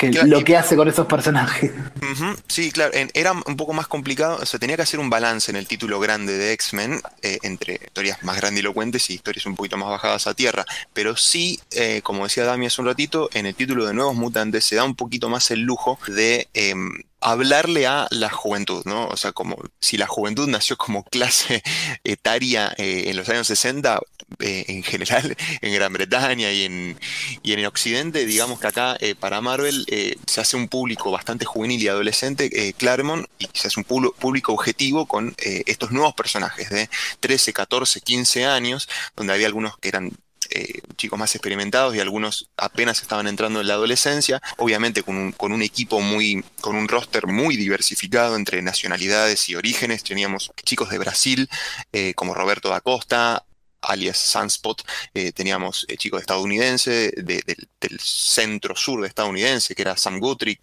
[0.00, 1.70] Que Claro, lo y- que hace con esos personajes.
[2.48, 5.50] Sí, claro, en- era un poco más complicado, o sea, tenía que hacer un balance
[5.50, 9.76] en el título grande de X-Men eh, entre historias más grandilocuentes y historias un poquito
[9.76, 10.64] más bajadas a tierra,
[10.94, 14.64] pero sí, eh, como decía Dami hace un ratito, en el título de Nuevos Mutantes
[14.64, 19.06] se da un poquito más el lujo de em, hablarle a la juventud, ¿no?
[19.06, 21.62] O sea, como si la juventud nació como clase
[22.04, 24.00] etaria eh, en los años 60,
[24.38, 26.98] eh, en general en Gran Bretaña y en,
[27.42, 29.86] y en el occidente, digamos que acá eh, para Marvel
[30.26, 35.06] se hace un público bastante juvenil y adolescente, Claremont, y se hace un público, objetivo
[35.06, 36.88] con estos nuevos personajes de
[37.20, 40.12] 13, 14, 15 años, donde había algunos que eran
[40.50, 45.62] eh, chicos más experimentados y algunos apenas estaban entrando en la adolescencia, obviamente con un,
[45.62, 50.02] equipo muy, con un roster muy diversificado entre nacionalidades y orígenes.
[50.04, 51.48] Teníamos chicos de Brasil,
[51.92, 53.44] eh, como Roberto da Costa,
[53.82, 54.82] alias Sunspot,
[55.14, 57.42] eh, teníamos chicos estadounidenses, de-
[57.80, 60.60] del- centro sur de estadounidense, que era Sam Guthrie,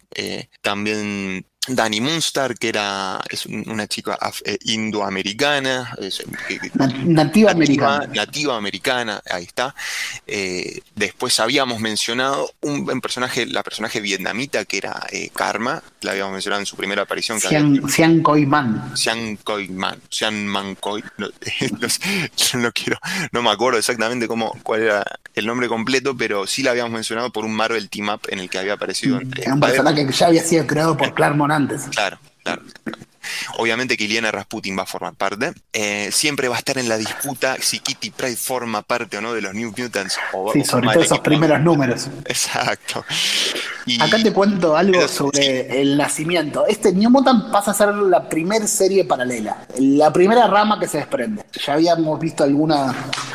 [0.62, 4.16] también Danny Moonstar, que era es un- una chica
[4.64, 5.94] indoamericana,
[7.04, 8.06] Nativa americana.
[8.14, 9.74] nativa americana, ahí está.
[10.26, 16.12] Eh, después habíamos mencionado un, un personaje, la personaje vietnamita que era eh, Karma, la
[16.12, 17.38] habíamos mencionado en su primera aparición.
[17.40, 18.92] Cian Koi Man.
[18.96, 21.28] Sean Koi Man, Sean Man Koi, no,
[22.54, 22.98] no quiero,
[23.32, 25.04] no me acuerdo exactamente cómo, cuál era
[25.34, 28.48] el nombre completo, pero sí la habíamos mencionado por un Marvel Team Up en el
[28.48, 31.82] que había aparecido entre Era un personaje que ya había sido creado por Claremont antes.
[31.90, 32.62] Claro, claro.
[33.58, 35.52] Obviamente que Iliana Rasputin va a formar parte.
[35.74, 39.34] Eh, siempre va a estar en la disputa si Kitty Pryde forma parte o no
[39.34, 40.16] de los New Mutants.
[40.32, 42.08] O, Sí, o sobre todo esos primeros números.
[42.24, 43.04] Exacto.
[43.84, 46.66] Y- Acá te cuento algo sobre el nacimiento.
[46.66, 50.98] Este New Mutant pasa a ser la primer serie paralela, la primera rama que se
[50.98, 51.44] desprende.
[51.66, 52.94] Ya habíamos visto alguna,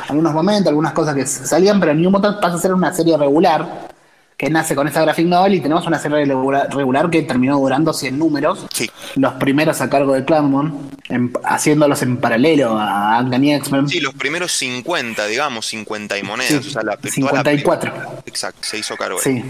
[0.09, 3.93] algunos momentos, algunas cosas que salían, pero New Mutant pasa a ser una serie regular
[4.38, 8.18] que nace con esta graphic novel y tenemos una serie regular, que terminó durando 100
[8.18, 8.66] números.
[8.74, 8.90] Sí.
[9.16, 13.88] Los primeros a cargo de Claremont, en- haciéndolos en paralelo a Uncanny X-Men.
[13.88, 16.64] Sí, los primeros 50, digamos, 50 y monedas.
[16.64, 17.92] Sí, o sea, la, toda la 54.
[17.94, 19.20] primera- Exacto, se hizo cargo.
[19.22, 19.44] Sí.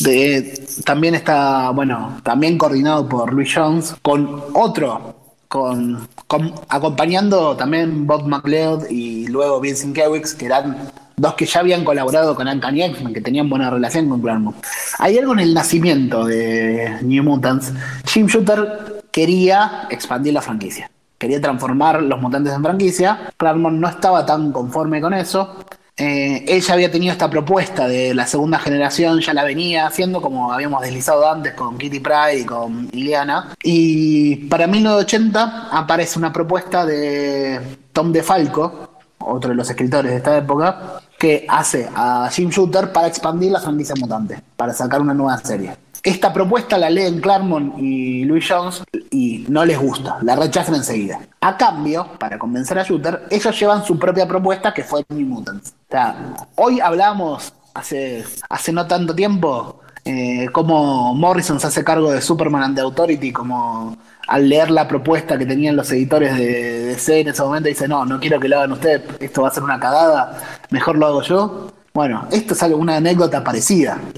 [0.00, 5.16] De- también está, bueno, también coordinado por Louis Jones, con otro,
[5.48, 11.60] con, con- acompañando también Bob McLeod y luego Vincent Kewix, que eran dos que ya
[11.60, 14.56] habían colaborado con Uncanny X-Men, que tenían buena relación con Claremont.
[14.98, 17.72] Hay algo en el nacimiento de New Mutants.
[18.06, 20.90] Jim Shooter quería expandir la franquicia.
[21.18, 23.32] Quería transformar los mutantes en franquicia.
[23.36, 25.56] Claremont no estaba tan conforme con eso.
[25.96, 30.22] Eh, él ya había tenido esta propuesta de la segunda generación, ya la venía haciendo,
[30.22, 33.54] como habíamos deslizado antes con Kitty Pryde y con Iliana.
[33.62, 37.60] Y para 1980 aparece una propuesta de
[37.92, 43.06] Tom DeFalco, otro de los escritores de esta época, que hace a Jim Shooter para
[43.06, 45.76] expandir la franquicia mutante, para sacar una nueva serie.
[46.02, 51.20] Esta propuesta la leen Claremont y Louis Jones y no les gusta, la rechazan enseguida.
[51.42, 55.74] A cambio, para convencer a Shooter, ellos llevan su propia propuesta que fue New Mutants.
[55.88, 59.79] O sea, hoy hablamos, hace, hace no tanto tiempo,
[60.10, 64.86] eh, cómo Morrison se hace cargo de Superman and the Authority, como al leer la
[64.86, 68.48] propuesta que tenían los editores de DC en ese momento, dice, no, no quiero que
[68.48, 71.72] lo hagan ustedes, esto va a ser una cagada, mejor lo hago yo.
[71.92, 74.00] Bueno, esto es una anécdota parecida.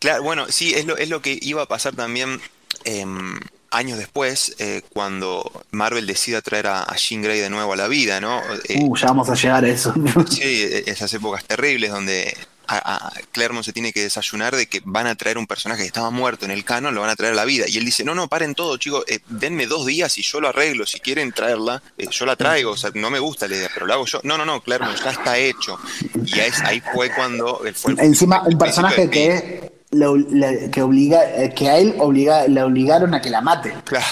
[0.00, 2.40] Claro, bueno, sí, es lo, es lo que iba a pasar también
[2.84, 3.38] em,
[3.70, 7.86] años después, eh, cuando Marvel decida traer a, a Jean Grey de nuevo a la
[7.86, 8.40] vida, ¿no?
[8.68, 9.92] Eh, Uh, ya vamos a llegar a eso.
[10.28, 12.34] Sí, esas épocas terribles donde
[12.78, 15.86] a, a Claremont se tiene que desayunar de que van a traer un personaje que
[15.86, 17.64] estaba muerto en el canon, lo van a traer a la vida.
[17.68, 20.48] Y él dice, no, no, paren todo, chicos, eh, denme dos días y yo lo
[20.48, 20.86] arreglo.
[20.86, 22.72] Si quieren traerla, eh, yo la traigo.
[22.72, 24.20] O sea, no me gusta la idea, pero lo hago yo.
[24.24, 25.78] No, no, no, Claremont, ya está hecho.
[26.24, 27.60] Y ahí, ahí fue cuando...
[27.74, 31.68] fue el- Encima, el un personaje principio de que, lo- le- que, obliga, eh, que
[31.68, 33.74] a él obliga, le obligaron a que la mate.
[33.84, 34.06] Claro.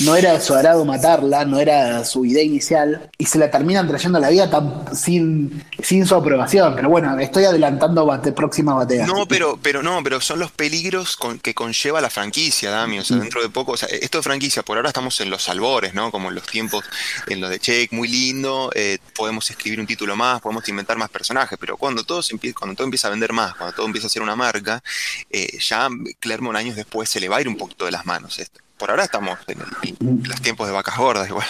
[0.00, 4.18] No era su agrado matarla, no era su idea inicial, y se la terminan trayendo
[4.18, 6.74] a la vida tan, sin, sin su aprobación.
[6.74, 9.06] Pero bueno, estoy adelantando bate, próxima batea.
[9.06, 12.98] No, pero, pero no, pero son los peligros con- que conlleva la franquicia, Dami.
[12.98, 15.48] O sea, dentro de poco, o sea, esto de franquicia, por ahora estamos en los
[15.48, 16.10] albores, ¿no?
[16.10, 16.84] Como en los tiempos,
[17.28, 18.70] en los de Check, muy lindo.
[18.74, 22.54] eh, podemos escribir un título más, podemos inventar más personajes, pero cuando todo, se empie-
[22.54, 24.82] cuando todo empieza a vender más, cuando todo empieza a ser una marca,
[25.30, 25.88] eh, ya
[26.20, 28.60] Claremont años después se le va a ir un poquito de las manos esto.
[28.76, 31.46] Por ahora estamos en, los tiempos de vacas gordas, igual.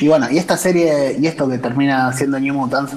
[0.00, 2.92] Y bueno, y esta serie, y esto que termina siendo New Mutants,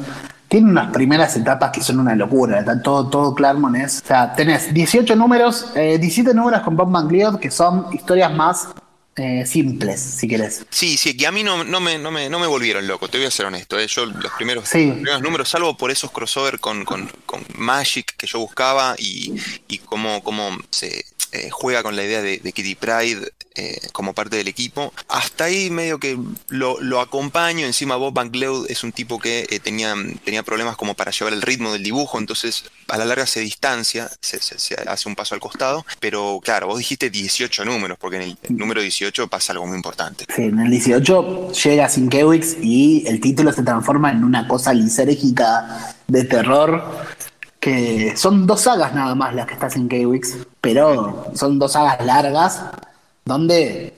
[0.48, 2.64] tiene unas primeras etapas que son una locura.
[2.82, 4.02] Todo, todo Claremont es.
[4.04, 8.70] O sea, tenés 18 números, eh, 17 números con Bob McLeod, que son historias más
[9.16, 10.66] eh, simples, si querés.
[10.70, 13.18] Sí, sí, que a mí no, no, me, no, me, no me volvieron loco, te
[13.18, 13.80] voy a ser honesto.
[13.80, 14.86] eh, Yo los primeros, Sí.
[14.88, 19.34] los primeros números, salvo por esos crossover con, con, con Magic que yo buscaba y,
[19.68, 24.36] y cómo, cómo se eh, juega con la idea de, Kitty Pride eh, como parte
[24.38, 26.16] del equipo, hasta ahí medio que
[26.50, 27.66] lo, acompaño.
[27.66, 31.42] Encima Bob McLeod es un tipo que eh, tenía, tenía problemas como para llevar el
[31.42, 34.38] ritmo del dibujo, entonces a la larga se distancia, se,
[34.86, 35.84] hace un paso al costado.
[36.00, 40.26] Pero claro, vos dijiste 18 números, porque en el, número 18 pasa algo muy importante.
[40.36, 45.96] Sí, en el 18 llega Sinkewix y el título se transforma en una cosa lisérgica
[46.08, 46.84] de terror.
[47.60, 52.62] Que son dos sagas nada más las que está Sinkewix, pero son dos sagas largas
[53.26, 53.94] donde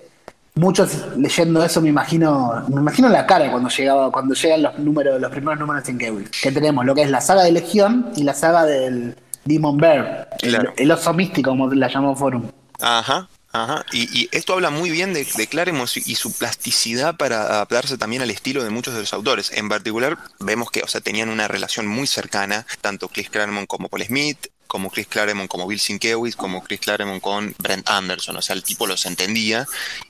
[0.55, 5.21] muchos leyendo eso me imagino me imagino la cara cuando llegaba cuando llegan los números
[5.21, 8.23] los primeros números de Sinkewix que tenemos lo que es la saga de Legión y
[8.23, 12.49] la saga del Demon Bear el- oso místico como la llamó Forum
[12.81, 13.85] Ajá, ajá.
[13.93, 18.21] Y, y esto habla muy bien de, de Claremont y su plasticidad para adaptarse también
[18.21, 19.49] al estilo de muchos de los autores.
[19.53, 23.87] En particular, vemos que, o sea, tenían una relación muy cercana, tanto Chris Claremont como
[23.87, 28.35] Paul Smith, como Chris Claremont como Bill Sienkiewicz, como Chris Claremont con Brent Anderson.
[28.35, 29.65] O sea, el tipo los entendía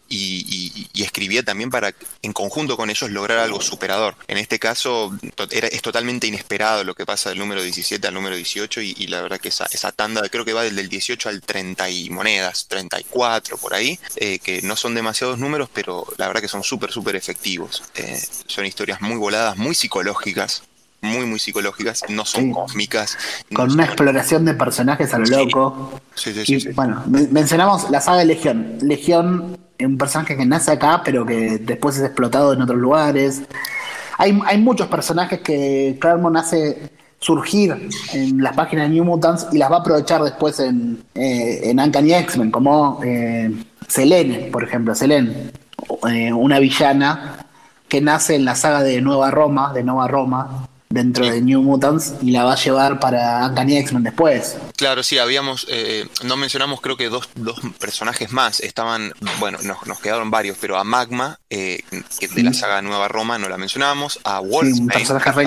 [0.10, 4.16] y, escribía también para, en conjunto con ellos, lograr algo superador.
[4.28, 5.16] En este caso,
[5.52, 9.40] es totalmente inesperado lo que pasa del número 17 al número 18 y, la verdad
[9.40, 13.76] que esa, tanda, creo que va del, del 18 al 30 y monedas, 34 por
[13.76, 17.84] ahí, eh, que no son demasiados números, pero la verdad que son súper, súper efectivos.
[17.94, 20.64] Eh, son historias muy voladas, muy psicológicas.
[21.06, 22.52] Muy, muy psicológicas, no son Sí.
[22.52, 23.18] cósmicas.
[23.50, 25.34] no con una exploración de personajes a lo Sí.
[25.34, 28.78] loco Sí, sí, sí, Y, bueno, men- mencionamos la saga de Legión.
[28.82, 33.42] Legión es un personaje que nace acá, pero que después es explotado en otros lugares.
[34.18, 39.58] Hay, hay muchos personajes que Claremont hace surgir en las páginas de New Mutants y
[39.58, 43.52] las va a aprovechar después en, eh, en Uncanny X-Men, como eh,
[43.88, 44.96] Selene, por ejemplo.
[44.96, 45.52] Selene,
[46.10, 47.46] eh, una villana
[47.90, 52.14] que nace en la saga de Nueva Roma, de Nueva Roma, dentro de New Mutants,
[52.22, 54.58] y la va a llevar para Uncanny X-Men después.
[54.78, 59.86] Claro, sí, habíamos, eh, no mencionamos creo que dos, dos personajes más, estaban, bueno, nos,
[59.86, 64.20] nos quedaron varios, pero a Magma, eh, de la saga Nueva Roma, no la mencionábamos,
[64.24, 64.82] a Sí, Wolfsbane.
[64.82, 65.44] un personaje re.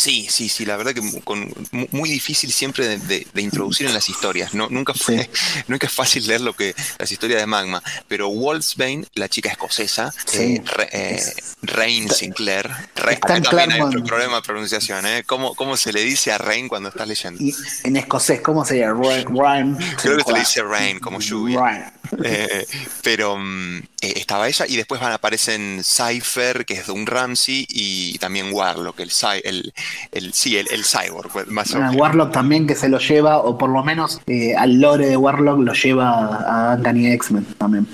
[0.00, 3.86] Sí, sí, sí, la verdad que con, mu- muy difícil siempre de, de- de introducir
[3.86, 4.54] en las historias.
[4.54, 5.28] No, nunca fue,
[5.68, 7.82] nunca es fácil leer lo que las historias de Magma.
[8.08, 10.54] Pero Wolfsbane, la chica escocesa, Sí.
[10.56, 12.70] eh, Re- eh, Rain Sinclair,
[13.10, 15.22] está también hay otro problema de pronunciación, ¿eh?
[15.26, 17.42] ¿Cómo, ¿Cómo se le dice a Rain cuando estás leyendo?
[17.42, 17.54] Y
[17.84, 18.92] en escocés, ¿cómo sería?
[18.92, 19.76] Ry- Rhyme.
[20.00, 21.60] Creo que se le dice rain, como lluvia.
[21.60, 21.92] Rhyme.
[22.24, 22.66] Eh,
[23.02, 28.18] pero mm, eh, estaba ella y después van aparecen Cypher, que es Doom Ramsey, y
[28.18, 29.12] también Warlock, el,
[29.44, 29.74] el,
[30.12, 31.74] el sí, el, el cyborg, pues, más.
[31.94, 35.60] Warlock también que se lo lleva, o por lo menos eh, al lore de Warlock
[35.60, 37.86] lo lleva a Uncanny X-Men también.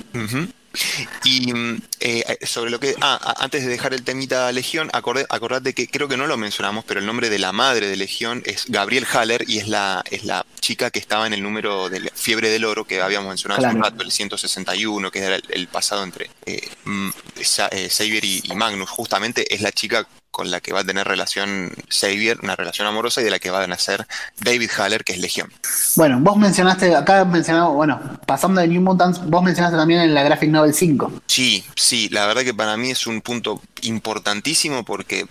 [1.25, 2.94] Y mm, eh, sobre lo que.
[3.00, 6.84] Ah, antes de dejar el temita Legión, acordé, acordate que creo que no lo mencionamos,
[6.84, 10.25] pero el nombre de la madre de Legión es Gabriel Haller y es la, es
[10.25, 13.76] la chica que estaba en el número de Fiebre del Oro que habíamos mencionado hace
[13.76, 18.42] un rato, el 161, que era el, el pasado entre eh, mm, eh, Xavier y,
[18.44, 18.91] y Magnus.
[18.91, 23.23] Justamente es la chica con la que va a tener relación Xavier, una relación amorosa,
[23.23, 24.06] y de la que va a nacer
[24.39, 25.50] David Haller, que es Legión.
[25.94, 30.23] Bueno, vos mencionaste, acá mencionamos, bueno, pasando de New Mutants, vos mencionaste también en la
[30.23, 31.23] Graphic Novel 5.
[31.26, 35.26] Sí, sí, la verdad que para mí es un punto importantísimo porque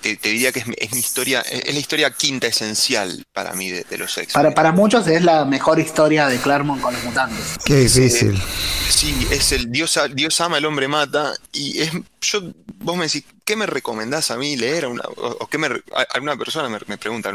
[0.00, 4.16] te, diría que es, mi historia, es la historia quinta esencial para mí de, los
[4.16, 4.32] X.
[4.32, 7.56] Para, para muchos es la mejor historia de Claremont con los mutantes.
[7.64, 8.40] Qué difícil.
[8.88, 11.34] sí, es el Dios, Dios ama, el hombre mata.
[11.52, 11.90] Y es,
[12.20, 12.42] yo,
[12.78, 14.86] vos me decís, ¿qué me recomendás a mí leer?
[14.86, 15.68] una, o, qué me,
[16.10, 17.32] alguna persona me, me pregunta,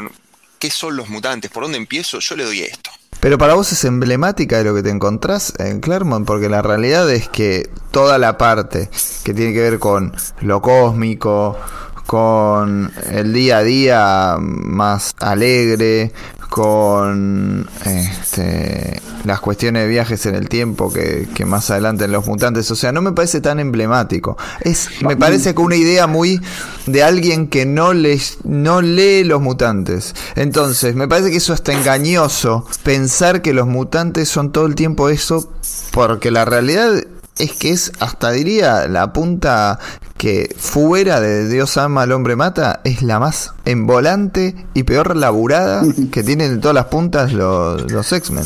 [0.58, 1.50] ¿qué son los mutantes?
[1.50, 2.18] ¿Por dónde empiezo?
[2.20, 2.90] Yo le doy esto.
[3.22, 7.08] Pero para vos es emblemática de lo que te encontrás en Claremont, porque la realidad
[7.08, 8.90] es que toda la parte
[9.22, 11.56] que tiene que ver con lo cósmico,
[12.06, 16.12] con el día a día más alegre,
[16.52, 22.70] con este, las cuestiones de viajes en el tiempo que, más adelante en los mutantes.
[22.70, 24.36] O sea, no me parece tan emblemático.
[24.60, 26.42] Es, me parece que una idea muy
[26.84, 27.92] de alguien que no,
[28.44, 30.14] no lee los mutantes.
[30.36, 35.08] Entonces, me parece que eso está engañoso pensar que los mutantes son todo el tiempo
[35.08, 35.50] eso,
[35.90, 37.02] porque la realidad
[37.38, 39.78] es que es, hasta diría, la punta
[40.16, 45.82] que fuera de Dios ama al hombre mata, es la más envolante y peor laburada
[46.12, 48.44] que tienen de todas las puntas los, los X-Men.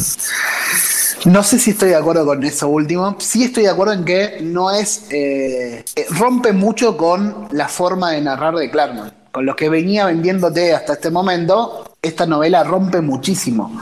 [1.26, 3.16] No sé si estoy de acuerdo con eso último.
[3.18, 5.06] Sí estoy de acuerdo en que no es.
[5.10, 9.12] Eh, eh, rompe mucho con la forma de narrar de Claremont.
[9.32, 13.76] Con lo que venía vendiéndote hasta este momento, esta novela rompe muchísimo.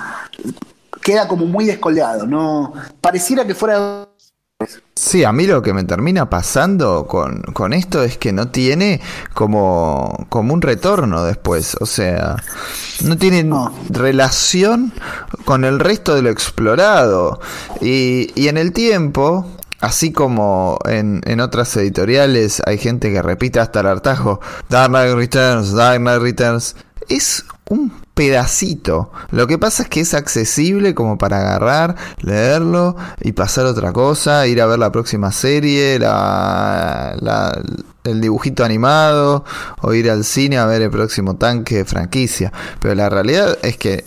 [1.02, 2.26] Queda como muy descolgado.
[2.26, 4.08] No, pareciera que fuera
[4.96, 9.00] Sí, a mí lo que me termina pasando con, esto es que no tiene
[9.34, 11.76] como, como un retorno después.
[11.80, 12.36] O sea,
[13.02, 13.50] no tiene
[13.90, 14.92] relación
[15.44, 17.40] con el resto de lo explorado.
[17.80, 19.46] Y, y en el tiempo,
[19.80, 25.14] Así como en, en, otras editoriales hay gente que repite hasta el hartajo Dark Knight
[25.14, 26.76] Returns, Dark Knight Returns,
[27.10, 29.10] es un pedacito.
[29.30, 34.46] Lo que pasa es que es accesible como para agarrar, leerlo y pasar otra cosa,
[34.46, 37.14] ir a ver la próxima serie, la,
[38.04, 39.44] el dibujito animado
[39.80, 42.52] o ir al cine a ver el próximo tanque de franquicia.
[42.78, 44.04] Pero la realidad es que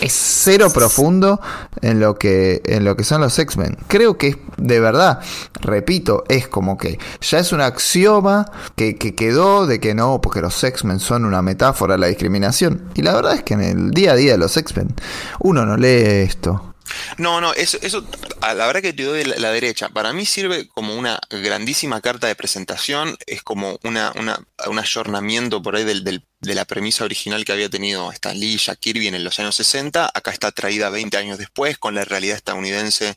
[0.00, 1.40] es cero profundo
[1.80, 3.76] en lo que, en lo que son los X-Men.
[3.88, 5.20] Creo que es de verdad,
[5.60, 8.46] repito, es como que ya es un axioma
[8.76, 12.90] que, que quedó de que no, porque los X-Men son una metáfora de la discriminación.
[12.94, 14.94] Y la verdad es que en el día a día de los X-Men
[15.40, 16.71] uno no lee esto.
[17.18, 18.06] No, no, eso, eso
[18.40, 19.88] a la verdad que te doy la, derecha.
[19.88, 25.62] Para mí sirve como una grandísima carta de presentación, es como una, una un ayornamiento
[25.62, 29.06] por ahí del, del, de la premisa original que había tenido Stan Lee y Kirby
[29.06, 30.10] en los años 60.
[30.12, 33.16] Acá está traída 20 años después con la realidad estadounidense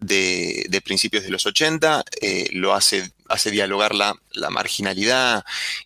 [0.00, 2.04] de, de principios de los 80.
[2.20, 5.44] Eh, lo hace hace dialogar la, la marginalidad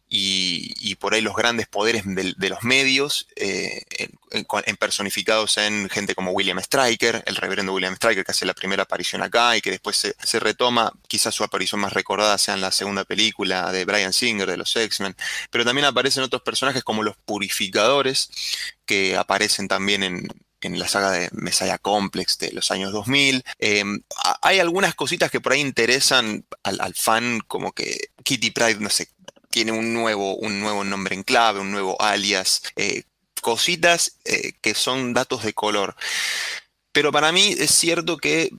[0.09, 3.83] y, y, por ahí los grandes poderes de, los medios, eh,
[4.31, 8.83] en, personificados en gente como William Stryker, el reverendo William Stryker, que hace la primera
[8.83, 12.61] aparición acá y que después se, se retoma, quizás su aparición más recordada sea en
[12.61, 15.17] la segunda película de Brian Singer de los X-Men,
[15.51, 18.31] pero también aparecen otros personajes como los purificadores,
[18.87, 20.29] que aparecen también en,
[20.63, 23.45] en la saga de Messiah Complex de los años 2000.
[23.59, 23.85] Eh,
[24.41, 28.91] hay algunas cositas que por ahí interesan al, al, fan, como que Kitty Pride, no
[28.91, 29.09] sé,
[29.51, 33.05] tiene un nuevo, un nuevo nombre en clave, un nuevo alias, eh,
[33.43, 35.95] cositas eh, que son datos de color.
[36.93, 38.51] Pero para mí es cierto que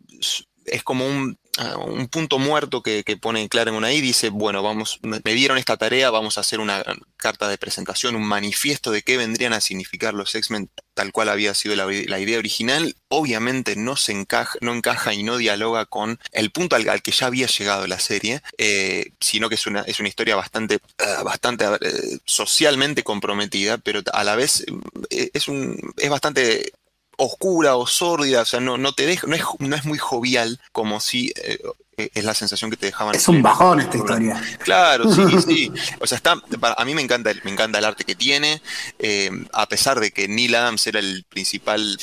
[0.66, 1.38] es como un
[1.78, 6.10] un punto muerto que, que pone Claremont ahí, dice, bueno, vamos, me dieron esta tarea,
[6.10, 6.84] vamos a hacer una
[7.18, 11.54] carta de presentación, un manifiesto de qué vendrían a significar los X-Men tal cual había
[11.54, 12.96] sido la, la, idea original.
[13.08, 17.28] Obviamente no se encaja, no encaja y no dialoga con el punto al, que ya
[17.28, 21.68] había llegado la serie, eh, sino que es una, es una historia bastante, uh, bastante
[21.68, 21.78] uh,
[22.26, 24.66] socialmente comprometida, pero a la vez
[25.10, 26.74] eh, es, un, es bastante
[27.18, 30.60] oscura o sórdida, o sea, no, no te deja, no es, no es muy jovial
[30.72, 31.60] como si eh,
[31.98, 33.16] es la sensación que te dejaban.
[33.16, 34.42] Es un bajón esta historia.
[34.60, 35.72] Claro, sí, sí.
[36.00, 36.36] O sea, está,
[36.78, 38.62] a mí me encanta, me encanta el arte que tiene,
[39.00, 41.98] eh, a pesar de que Neil Adams era el principal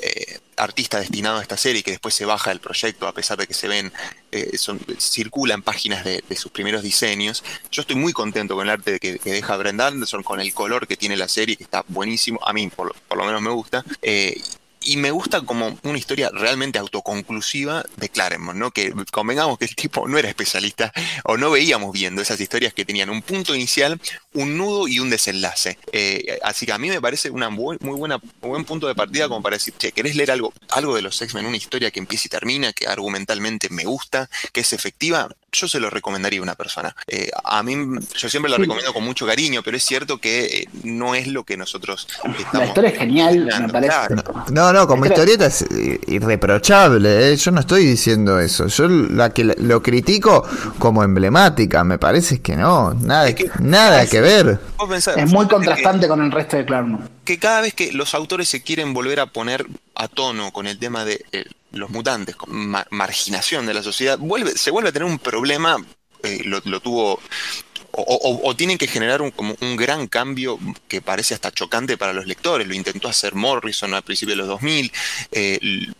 [0.00, 3.46] eh, artista destinado a esta serie, que después se baja del proyecto, a pesar de
[3.46, 3.92] que se ven,
[4.32, 7.44] eh, son, circulan páginas de, sus primeros diseños.
[7.70, 10.86] Yo estoy muy contento con el arte que, que, deja Brent Anderson, con el color
[10.86, 12.40] que tiene la serie, que está buenísimo.
[12.44, 13.84] A mí, por, por lo menos, me gusta.
[14.02, 14.40] Eh,
[14.84, 18.70] y me gusta como una historia realmente autoconclusiva de Claremont, ¿no?
[18.70, 20.92] Que convengamos que el tipo no era especialista
[21.24, 24.00] o no veíamos viendo esas historias que tenían un punto inicial,
[24.32, 25.78] un nudo y un desenlace.
[25.92, 29.28] Eh, así que a mí me parece una muy, buena, un buen punto de partida
[29.28, 32.26] como para decir, che, ¿querés leer algo, algo de los X-Men, una historia que empieza
[32.26, 35.28] y termina, que argumentalmente me gusta, que es efectiva?
[35.54, 36.94] Yo se lo recomendaría a una persona.
[37.06, 37.76] Eh, a mí,
[38.16, 41.44] yo siempre lo recomiendo con mucho cariño, pero es cierto que eh, no es lo
[41.44, 42.52] que nosotros estamos.
[42.52, 43.94] La historia es genial, me parece.
[43.94, 44.44] Claro.
[44.50, 45.64] No, no, como historieta es
[46.06, 47.36] irreprochable, ¿eh?
[47.36, 48.66] yo no estoy diciendo eso.
[48.66, 50.46] Yo la que lo critico
[50.78, 54.58] como emblemática, me parece que no, nada, es que, nada que ver.
[55.16, 57.13] es muy contrastante con el resto de Claremont.
[57.24, 60.78] Que cada vez que los autores se quieren volver a poner a tono con el
[60.78, 62.50] tema de eh, los mutantes, con
[62.90, 64.18] marginación de la sociedad,
[64.54, 65.84] se vuelve a tener un problema,
[66.22, 67.20] eh, lo, tuvo
[67.96, 72.26] o, tienen que generar un, como un gran cambio que parece hasta chocante para los
[72.26, 72.66] lectores.
[72.66, 74.92] Lo intentó hacer Morrison al principio de los 2000,
[75.32, 75.58] eh,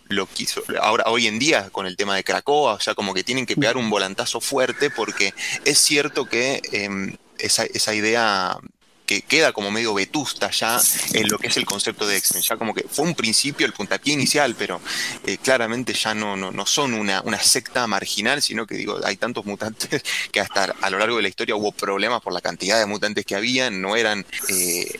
[0.09, 3.23] lo quiso ahora hoy en día con el tema de Cracoa, o sea, como que
[3.23, 8.57] tienen que pegar un volantazo fuerte porque es cierto que em, esa idea
[9.05, 10.79] que queda como medio vetusta ya
[11.13, 12.43] en lo que es el concepto de X-Men.
[12.43, 14.81] Ya como que fue un principio, el puntapié inicial, pero
[15.25, 19.45] eh, claramente ya no, no, son una, una, secta marginal, sino que digo, hay tantos
[19.45, 22.85] mutantes que hasta a lo largo de la historia hubo problemas por la cantidad de
[22.85, 24.99] mutantes que había, no eran eh,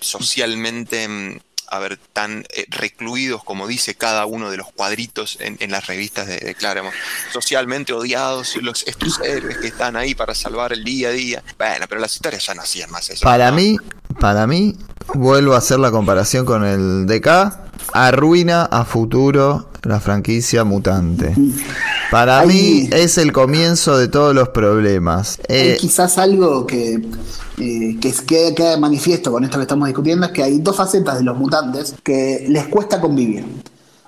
[0.00, 1.38] socialmente mm,
[1.72, 6.26] a ver, tan eh, recluidos como dice cada uno de los cuadritos en, las revistas
[6.26, 6.94] de, de Claremont.
[7.32, 11.42] Socialmente odiados, los, estos héroes que están ahí para salvar el día a día.
[11.56, 13.24] Bueno, pero las historias ya no hacían más eso.
[13.24, 13.78] Para mí,
[14.20, 14.76] para mí,
[15.14, 17.28] vuelvo a hacer la comparación con el DK,
[17.92, 21.34] arruina a futuro la franquicia mutante.
[22.10, 25.40] Para mí es el comienzo de todos los problemas.
[25.48, 27.02] Eh, quizás algo que,
[27.58, 31.24] eh, que queda, manifiesto con esto que estamos discutiendo es que hay dos facetas de
[31.24, 33.44] los mutantes que les cuesta convivir.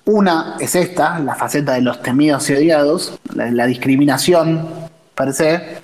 [0.06, 4.68] Una es esta, la faceta de los temidos y odiados, la, discriminación,
[5.14, 5.78] parece,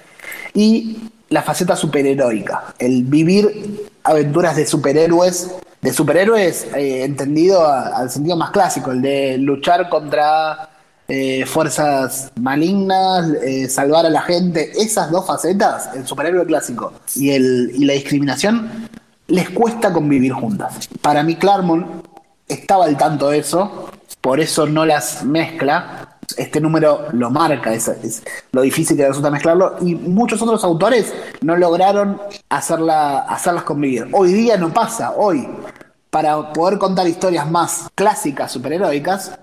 [0.53, 0.99] y
[1.31, 5.51] la faceta superheroica, el vivir aventuras de superhéroes
[5.83, 10.69] de superhéroes eh, entendido al sentido más clásico, el de luchar contra
[11.09, 17.31] eh, fuerzas malignas, eh, salvar a la gente, esas dos facetas, el superhéroe clásico y,
[17.31, 18.89] el, y la discriminación,
[19.27, 20.89] les cuesta convivir juntas.
[21.01, 22.05] Para mí Claremont
[22.47, 28.23] estaba al tanto de eso, por eso no las mezcla, este número lo marca, es,
[28.53, 34.09] lo difícil que resulta mezclarlo, y muchos otros autores no lograron hacerla, hacerlas convivir.
[34.13, 35.49] Hoy día no pasa, hoy,
[36.11, 39.39] para poder contar historias más clásicas, superheroicas,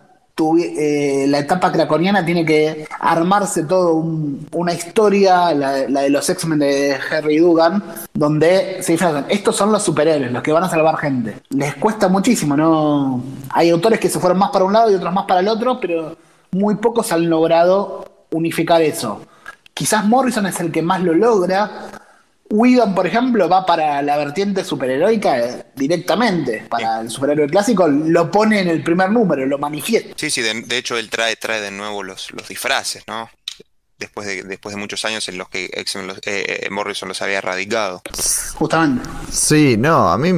[0.59, 4.05] eh, la etapa craconiana tiene que armarse todo
[4.51, 7.83] una historia, la, de los X-Men de Harry Dugan,
[8.13, 11.39] donde se dicen, estos son los superhéroes, los que van a salvar gente.
[11.49, 13.23] Les cuesta muchísimo, ¿no?
[13.49, 15.79] Hay autores que se fueron más para un lado y otros más para el otro,
[15.79, 16.15] pero
[16.51, 19.25] muy pocos han logrado unificar eso.
[19.73, 21.91] Quizás Morrison es el que más lo logra.
[22.49, 26.65] Whedon, por ejemplo, va para la vertiente superheroica eh, directamente.
[26.69, 30.13] Para el superhéroe clásico lo pone en el primer número, lo manifiesta.
[30.15, 33.29] Sí, sí, de, hecho él trae, trae de nuevo los, los disfraces, ¿no?
[33.99, 35.83] Después de, después de muchos años en los que eh,
[36.25, 38.01] eh, Morrison los había erradicado.
[38.55, 39.09] Justamente.
[39.31, 40.31] Sí, no, a mí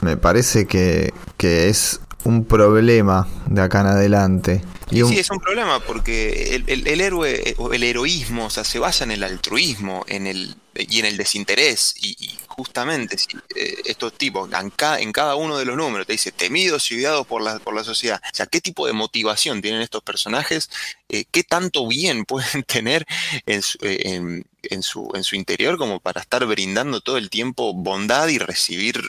[0.00, 4.62] me parece que, que es un problema de acá en adelante.
[4.90, 8.78] Y Sí, es un problema porque el, el, héroe o el heroísmo o sea, se
[8.78, 11.94] basa en el altruismo en el, y en el desinterés.
[12.00, 16.90] Y, justamente si, eh, estos tipos, en cada, uno de los números, te dice temidos
[16.90, 18.20] y odiados por la, por la sociedad.
[18.24, 20.70] O sea, ¿qué tipo de motivación tienen estos personajes?
[21.08, 23.06] Eh, ¿Qué tanto bien pueden tener
[23.46, 27.74] en su, eh, en, su, en su interior como para estar brindando todo el tiempo
[27.74, 29.02] bondad y recibir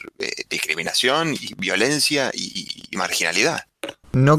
[0.49, 3.65] discriminación y violencia y, marginalidad?
[4.13, 4.37] No,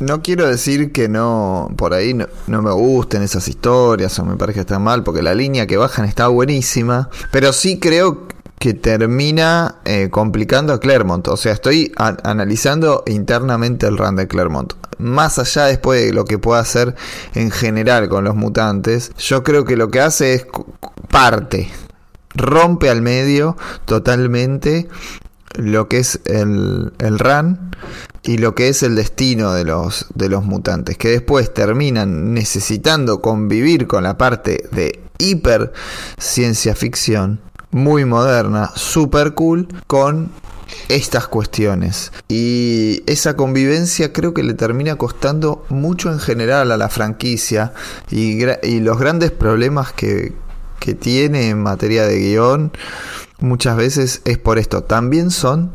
[0.00, 2.26] no quiero decir que no, por ahí no,
[2.62, 6.06] me gusten esas historias o me parece que están mal, porque la línea que bajan
[6.06, 8.26] está buenísima, pero sí creo
[8.58, 11.28] que termina eh, complicando a Claremont.
[11.28, 14.74] O sea, estoy analizando internamente el run de Claremont.
[14.98, 16.94] Más allá después de lo que pueda hacer
[17.34, 20.46] en general con los mutantes, yo creo que lo que hace es
[21.10, 21.70] parte,
[22.34, 23.56] rompe al medio
[23.86, 24.88] totalmente
[25.54, 27.70] lo que es el, el run
[28.22, 33.20] y lo que es el destino de los, de los mutantes, que después terminan necesitando
[33.20, 35.72] convivir con la parte de hiper
[36.18, 40.30] ciencia ficción, muy moderna, super cool, con
[40.88, 42.12] estas cuestiones.
[42.28, 47.72] Y esa convivencia creo que le termina costando mucho en general a la franquicia
[48.10, 50.32] y, y los grandes problemas que,
[50.78, 52.72] que tiene en materia de guion
[53.40, 54.84] muchas veces es por esto.
[54.84, 55.72] También son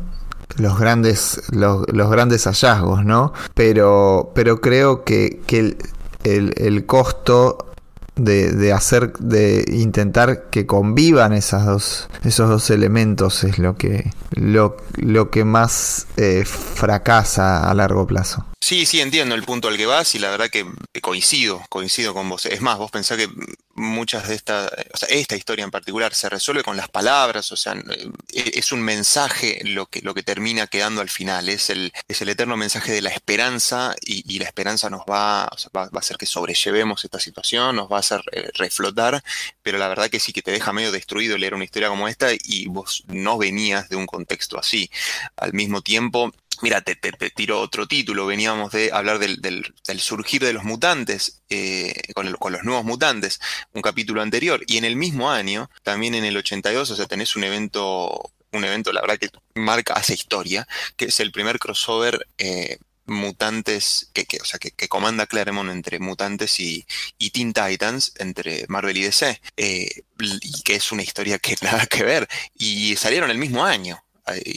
[0.56, 3.32] los grandes, los, grandes hallazgos, ¿no?
[3.54, 5.40] Pero, pero creo que,
[6.24, 7.58] el, costo
[8.16, 14.76] de, hacer, de intentar que convivan esas dos, esos dos elementos es lo que, lo,
[14.96, 18.46] lo que más eh, fracasa a largo plazo.
[18.60, 20.66] Sí, sí, entiendo el punto al que vas y la verdad que
[21.00, 22.46] coincido, coincido con vos.
[22.46, 23.28] Es más, vos pensás que
[23.76, 27.56] muchas de estas, o sea, esta historia en particular se resuelve con las palabras, o
[27.56, 27.74] sea,
[28.32, 32.22] e, es un mensaje lo que, lo que termina quedando al final, es el, es
[32.22, 36.26] el eterno mensaje de la esperanza y, la esperanza nos va, va, a hacer que
[36.26, 39.22] sobrellevemos esta situación, nos va a hacer eh, reflotar,
[39.66, 42.28] pero la verdad que sí que te deja medio destruido leer una historia como esta
[42.32, 44.88] y vos no venías de un contexto así.
[45.34, 46.94] Al mismo tiempo, Mira, te,
[47.34, 48.26] tiro otro título.
[48.26, 53.40] Veníamos de hablar del, surgir de los mutantes, eh, con, con, los nuevos mutantes,
[53.72, 54.62] un capítulo anterior.
[54.68, 58.64] Y en el mismo año, también en el 82, o sea, tenés un evento, un
[58.64, 64.26] evento, la verdad que marca, hace historia, que es el primer crossover eh, mutantes, que,
[64.40, 66.86] o sea, que, comanda Claremont entre mutantes y,
[67.18, 69.40] y, Teen Titans, entre Marvel y DC.
[69.56, 72.28] Eh, y que es una historia que nada que ver.
[72.54, 74.02] Y salieron el mismo año.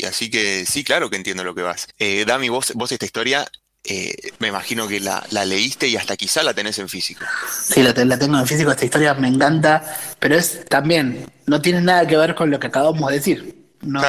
[0.07, 1.87] Así que sí, claro que entiendo lo que vas.
[1.99, 3.47] Eh, Dami, vos, vos esta historia
[3.83, 7.25] eh, me imagino que la, leíste y hasta quizá la tenés en físico.
[7.51, 9.83] Sí, la, tengo en físico, esta historia me encanta,
[10.19, 13.55] pero es también, no tiene nada que ver con lo que acabamos de decir.
[13.81, 14.01] No,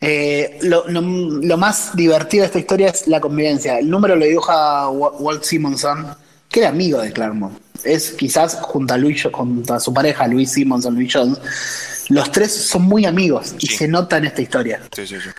[0.00, 3.78] eh, lo, más divertido de esta historia es la convivencia.
[3.78, 6.14] El número lo dibuja Walt Simonson,
[6.48, 7.58] que era amigo de Claremont.
[7.84, 11.38] Es quizás junto a, Luis, junto a su pareja, Luis Simonson, Luis Jones,
[12.08, 14.80] los tres son muy amigos y se nota en esta historia.
[14.94, 15.30] Sí, sí, sí.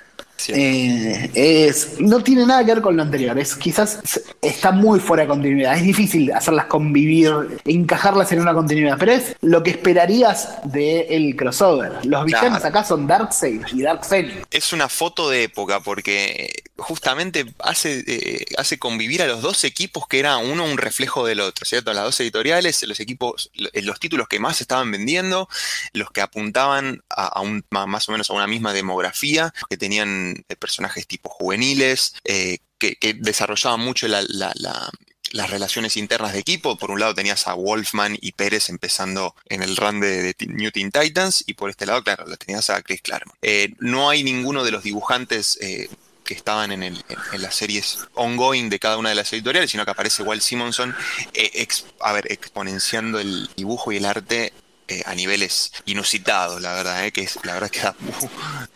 [0.49, 3.99] Eh, es, no tiene nada que ver con lo anterior, es, quizás
[4.41, 9.35] está muy fuera de continuidad, es difícil hacerlas convivir, encajarlas en una continuidad, pero es
[9.41, 12.05] lo que esperarías del crossover.
[12.05, 14.47] Los villanos acá son Darkseid y Dark Phoenix.
[14.51, 20.07] Es una foto de época porque justamente hace, eh, hace convivir a los dos equipos
[20.07, 21.93] que era uno un reflejo del otro, ¿cierto?
[21.93, 25.47] Las dos editoriales, los equipos, los títulos que más estaban vendiendo,
[25.93, 31.07] los que apuntaban a, un, más o menos a una misma demografía, que tenían personajes
[31.07, 36.77] tipo juveniles, eh, que, desarrollaban mucho las relaciones internas de equipo.
[36.77, 40.91] Por un lado tenías a Wolfman y Pérez empezando en el run de, New Teen
[40.91, 43.37] Titans y por este lado, claro, tenías a Chris Claremont.
[43.41, 45.89] Eh, no hay ninguno de los dibujantes eh,
[46.23, 47.03] que estaban en,
[47.37, 50.95] las series ongoing de cada una de las editoriales, sino que aparece Walt Simonson,
[51.99, 54.53] a ver, exponenciando el dibujo y el arte
[54.91, 57.79] eh, a niveles inusitados, la verdad, eh, que es, la verdad que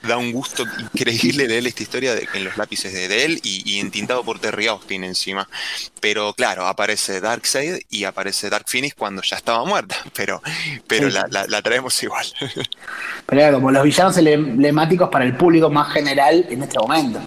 [0.07, 0.63] da, un gusto
[0.93, 5.49] increíble leer esta historia en los lápices de, él y, entintado por Terry Austin encima.
[5.99, 10.41] Pero claro, aparece Darkseid y aparece Dark Phoenix cuando ya estaba muerta, pero,
[10.87, 12.25] pero la, traemos igual.
[13.25, 17.19] Pero como los villanos emblemáticos para el público más general en este momento.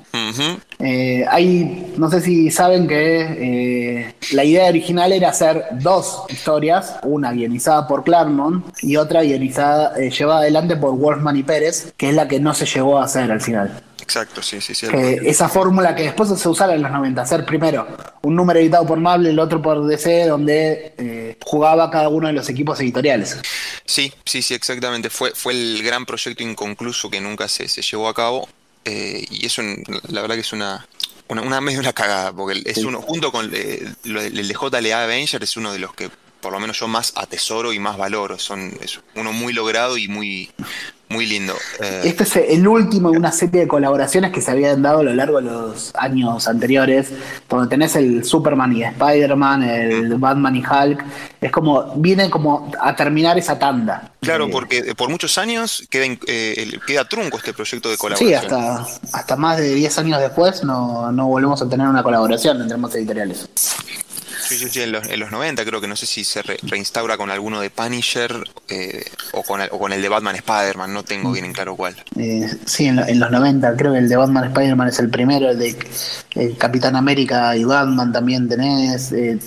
[0.81, 7.33] Eh, hay, no sé si saben que la idea original era hacer dos historias, una
[7.33, 12.15] guionizada por Claremont y otra guionizada, eh, llevada adelante por Wolfman y Pérez, que es
[12.15, 13.83] la que no se llegó a hacer al final.
[14.01, 14.87] Exacto, sí, sí, sí.
[15.25, 17.87] esa fórmula que después se usaba en los 90, hacer primero
[18.23, 22.33] un número editado por Marvel, el otro por DC, donde eh, jugaba cada uno de
[22.33, 23.39] los equipos editoriales.
[23.85, 25.11] Sí, sí, sí, exactamente.
[25.11, 28.49] Fue, fue el gran proyecto inconcluso que nunca se, se llevó a cabo.
[28.85, 29.63] Eh, y eso,
[30.09, 30.87] la verdad que es una,
[31.29, 35.57] una, medio una cagada, porque es uno, junto con el, el de JLA Avenger, es
[35.57, 38.39] uno de los que por lo menos yo más atesoro y más valoro.
[38.39, 40.51] Son, es uno muy logrado y muy,
[41.09, 41.55] muy lindo.
[41.81, 45.03] Eh, este es el último de una serie de colaboraciones que se habían dado a
[45.03, 47.11] lo largo de los años anteriores,
[47.49, 51.05] donde tenés el Superman y Spider-Man, el Batman y Hulk.
[51.41, 54.13] Es como, viene como a terminar esa tanda.
[54.21, 58.29] Claro, eh, porque por muchos años queda, eh, queda trunco este proyecto de colaboración.
[58.29, 62.61] Sí, hasta, hasta más de 10 años después no, no volvemos a tener una colaboración
[62.61, 63.49] entre ambos editoriales.
[64.49, 67.19] Sí, sí, sí, en los, en los 90 creo que no sé si se reinstaura
[67.19, 68.33] con alguno de Punisher
[68.69, 71.77] eh, o, con el, o con el de Batman Spider-Man, no tengo bien en claro
[71.77, 71.95] cuál.
[72.17, 75.59] Eh, sí, en, los 90 creo que el de Batman Spider-Man es el primero, el
[75.59, 79.13] de Capitán América y Batman también tenés.
[79.13, 79.39] Eh,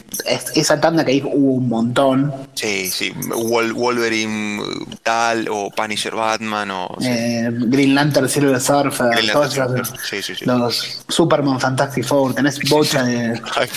[0.55, 2.31] esa tanda que ahí hubo un montón.
[2.53, 4.61] Sí, sí, Wolverine
[5.01, 6.95] tal, o Punisher Batman, o...
[6.99, 9.09] Green Lantern Silver Surfer,
[10.45, 13.41] los, Superman Fantastic Four, tenés bocha de...
[13.55, 13.67] Ay.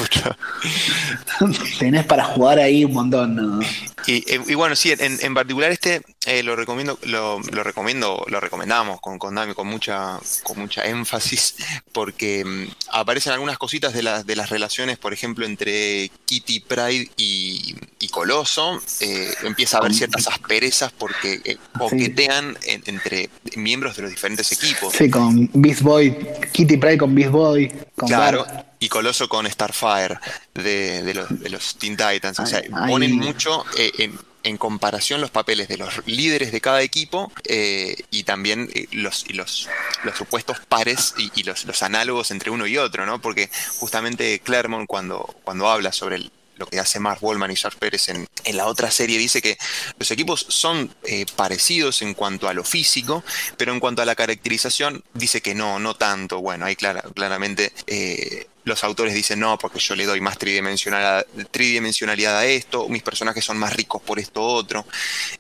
[1.79, 3.63] Tenés para jugar ahí un montón.
[4.07, 9.35] Y, bueno, sí, en, particular este eh, lo recomiendo, lo, recomiendo, lo recomendamos con, con
[9.35, 11.57] Dami con mucha, con mucha énfasis,
[11.93, 17.11] porque mm, aparecen algunas cositas de, las de las relaciones, por ejemplo, entre Kitty Pride
[17.17, 17.77] y,
[18.11, 18.81] Coloso.
[19.01, 24.93] Eh, empieza a haber ciertas asperezas porque eh, coquetean entre miembros de los diferentes equipos.
[24.93, 26.17] Sí, con Beast Boy,
[26.53, 27.73] Kitty Pride con Beast Boy.
[27.97, 28.47] Con claro
[28.85, 30.19] y Coloso con Starfire
[30.53, 32.39] de, de, los, de los Teen Titans.
[32.39, 34.19] O sea, ponen mucho eh, en,
[34.57, 39.69] comparación los papeles de los líderes de cada equipo eh, y también eh, los, los,
[40.05, 43.21] los supuestos pares y, los, los, análogos entre uno y otro, ¿no?
[43.21, 48.09] Porque justamente Claremont cuando, cuando habla sobre lo que hace Mark Wallman y George Pérez
[48.09, 49.59] en, en la otra serie, dice que
[49.99, 53.25] los equipos son eh, parecidos en cuanto a lo físico,
[53.57, 56.41] pero en cuanto a la caracterización, dice que no, no tanto.
[56.41, 61.27] Bueno, ahí clara, claramente eh, los autores dicen no, porque yo le doy más tridimensional-
[61.51, 64.87] tridimensionalidad a esto, mis personajes son más ricos por esto otro.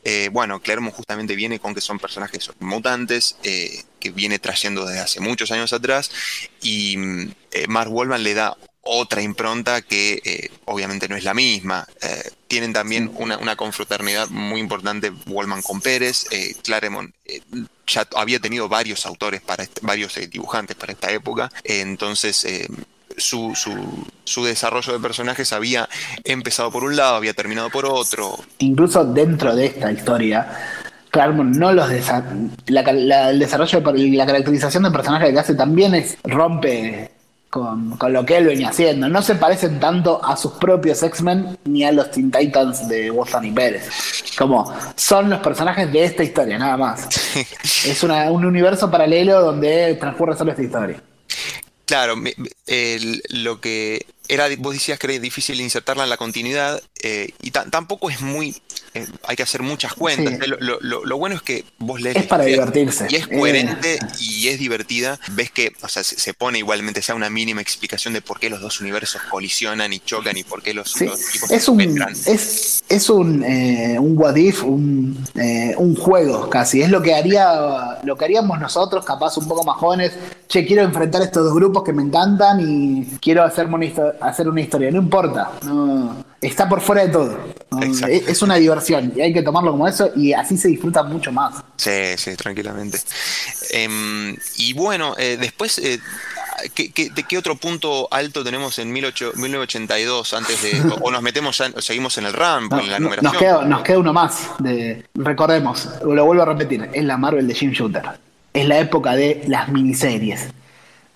[0.04, 5.00] Eh, bueno, Claremont justamente viene con que son personajes mutantes, eh, que viene trayendo desde
[5.00, 6.10] hace muchos años atrás,
[6.60, 11.88] y mm, eh, Mark Wallman le da otra impronta que obviamente no es la misma.
[12.48, 16.26] Tienen también una, una confraternidad muy importante Wallman con Pérez.
[16.62, 17.14] Claremont
[17.86, 21.50] ya había tenido varios autores, para este- varios dibujantes para esta época.
[21.64, 22.68] Entonces, eh,
[23.16, 25.88] su, su- su desarrollo de personajes había
[26.24, 28.36] empezado por un lado, había terminado por otro.
[28.58, 30.48] incluso dentro de esta historia,
[31.10, 32.24] Claremont no los desa-
[32.66, 37.10] la, la- el desarrollo de- y la caracterización del personaje que hace también es rompe
[37.50, 39.08] con, con lo que él venía haciendo.
[39.08, 43.44] No se parecen tanto a sus propios X-Men ni a los Teen Titans de Watson
[43.44, 43.88] y Pérez.
[44.36, 47.06] Como son los personajes de esta historia, nada más.
[47.86, 51.00] es una- un universo paralelo donde transcurre solo esta historia.
[51.86, 52.14] Claro,
[52.66, 57.50] el- lo que era, vos decías que era difícil insertarla en la continuidad eh, y
[57.50, 58.56] ta- tampoco es muy,
[58.94, 60.34] eh, hay que hacer muchas cuentas.
[60.34, 60.40] Sí.
[60.42, 63.06] Eh, Lo, lo- lo- bueno es que vos lees Es para divertirse.
[63.10, 63.38] y es Eh.
[63.38, 65.18] coherente y es divertida.
[65.32, 68.48] Ves que, o sea, se, se pone igualmente sea una mínima explicación de por qué
[68.50, 71.70] los dos universos colisionan y chocan y por qué los, Sí, los tipos es se
[71.70, 71.80] un,
[72.26, 76.80] es, es un, eh, un what if, un, eh, un juego casi.
[76.82, 80.12] Es lo que haría, lo que haríamos nosotros, capaz un poco más jóvenes.
[80.48, 83.86] Che, quiero enfrentar estos dos grupos que me encantan y quiero hacerme una
[84.20, 84.90] hacer una historia.
[84.90, 87.38] No importa, no, está por fuera de todo.
[87.80, 88.14] Exacto.
[88.14, 91.56] es, una diversión y hay que tomarlo como eso y así se disfruta mucho más.
[91.76, 92.98] Sí, sí, tranquilamente.
[93.70, 95.98] Em, y bueno, eh, después, eh,
[96.74, 101.10] ¿qué, qué- de qué otro punto alto tenemos en 18 1982 antes de, o, o
[101.10, 103.32] nos metemos ya, o seguimos en el RAM, No, en la numeración?
[103.32, 104.48] nos, queda, nos queda uno más.
[104.58, 108.02] De, recordemos, lo vuelvo a repetir, es la Marvel de Jim Shooter.
[108.52, 110.48] Es la época de las miniseries.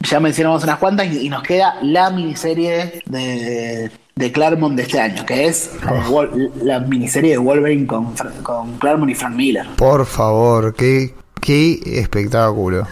[0.00, 5.00] Ya mencionamos unas cuantas y, y nos queda la miniserie de, de Claremont de este
[5.00, 5.70] año, que es
[6.62, 9.66] la miniserie de Wolverine con, con Claremont y Frank Miller.
[9.76, 12.86] Por favor, qué, qué espectáculo.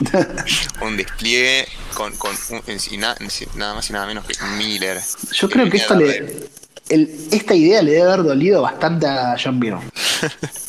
[0.82, 3.16] Un despliegue con, con un- en na-
[3.56, 4.98] nada más y nada menos que Miller.
[5.32, 6.46] Yo creo que esto le,
[6.90, 9.80] el- esta idea le debe haber dolido bastante a John Byrne.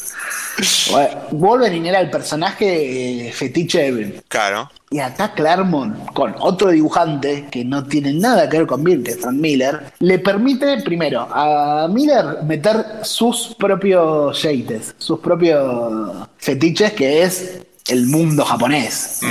[1.32, 4.22] Wolverine era el personaje eh, fetiche de.
[4.28, 9.04] Claro, Y acá Claremont, con otro dibujante que no tiene nada que ver con Byrne,
[9.04, 16.28] que es Frank Miller, le permite primero a Miller meter sus propios shades, sus propios
[16.38, 19.22] fetiches, que es el mundo japonés.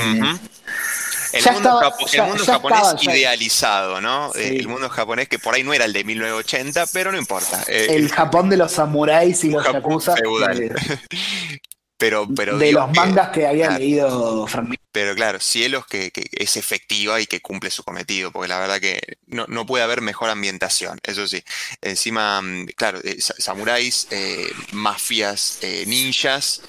[1.32, 4.32] El Ya mundo, estaba- el ya- mundo ya japonés estaba, idealizado, ¿no?
[4.34, 4.40] Sí.
[4.40, 7.62] Eh, El mundo japonés que por ahí no era el de 1980, pero no importa.
[7.68, 10.16] Eh, El Japón de los samuráis y los Japón yakuza.
[10.16, 10.70] feudal.
[11.98, 13.80] pero, pero de digo los mangas que había claro.
[13.80, 14.78] leído Frank Miller.
[14.90, 18.80] Pero claro, cielos que, que es efectiva y que cumple su cometido, porque la verdad
[18.80, 21.42] que no, no puede haber mejor ambientación, eso sí.
[21.82, 26.62] Encima, mm, claro, eh, sa- samuráis, eh, mafias, eh, ninjas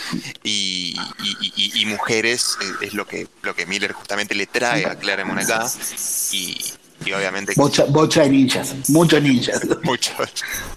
[0.44, 4.86] y, y- y- y mujeres eh, es lo que, lo que Miller justamente le trae
[4.86, 5.66] a Claremont acá.
[6.32, 6.58] Y,
[7.06, 9.62] y obviamente Bocha, bocha de ninjas, muchos ninjas.
[9.84, 10.14] muchos.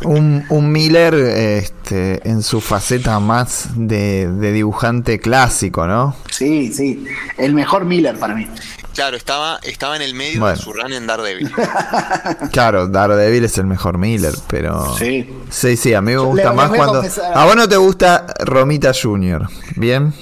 [0.05, 6.15] Un, un Miller este, en su faceta más de, de dibujante clásico, ¿no?
[6.31, 7.05] Sí, sí.
[7.39, 8.47] El mejor Miller para mí.
[8.95, 10.55] Claro, estaba, estaba en el medio Bueno.
[10.57, 11.51] de su run en Daredevil.
[12.53, 14.95] Claro, Daredevil es el mejor Miller, pero...
[14.99, 15.29] Sí.
[15.51, 17.03] Sí, sí, a mí me gusta le- más a cuando...
[17.03, 20.13] confesar- A vos no te gusta Romita Jr., ¿bien?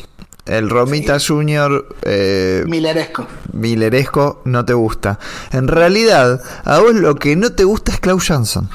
[0.50, 1.86] El Romita Jr.
[2.02, 3.26] Eh, Milleresco.
[3.52, 5.18] Milleresco no te gusta.
[5.52, 8.68] En realidad, a vos lo que no te gusta es Klaus Johnson.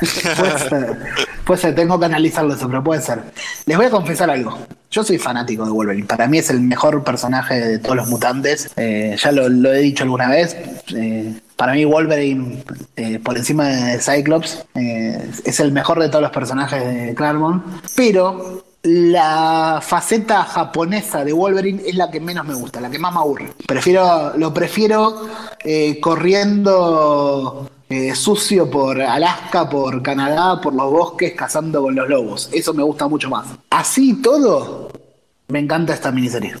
[0.00, 0.98] Puede ser,
[1.44, 3.20] puede ser, tengo que analizarlo eso, pero puede ser.
[3.66, 4.58] Les voy a confesar algo.
[4.90, 6.06] Yo soy fanático de Wolverine.
[6.06, 8.70] Para mí es el mejor personaje de todos los mutantes.
[8.76, 10.56] Eh, ya lo, lo he dicho alguna vez.
[10.94, 12.62] Eh, para mí Wolverine,
[12.96, 17.62] eh, por encima de Cyclops, eh, es el mejor de todos los personajes de Claremont.
[17.96, 23.12] Pero la faceta japonesa de Wolverine es la que menos me gusta, la que más
[23.12, 23.52] me aburre.
[23.66, 25.28] Prefiero, lo prefiero
[25.64, 32.48] eh, corriendo eh, sucio por Alaska, por Canadá, por los bosques, cazando con los lobos.
[32.52, 33.46] Eso me gusta mucho más.
[33.70, 34.90] Así todo,
[35.48, 36.54] me encanta esta miniserie.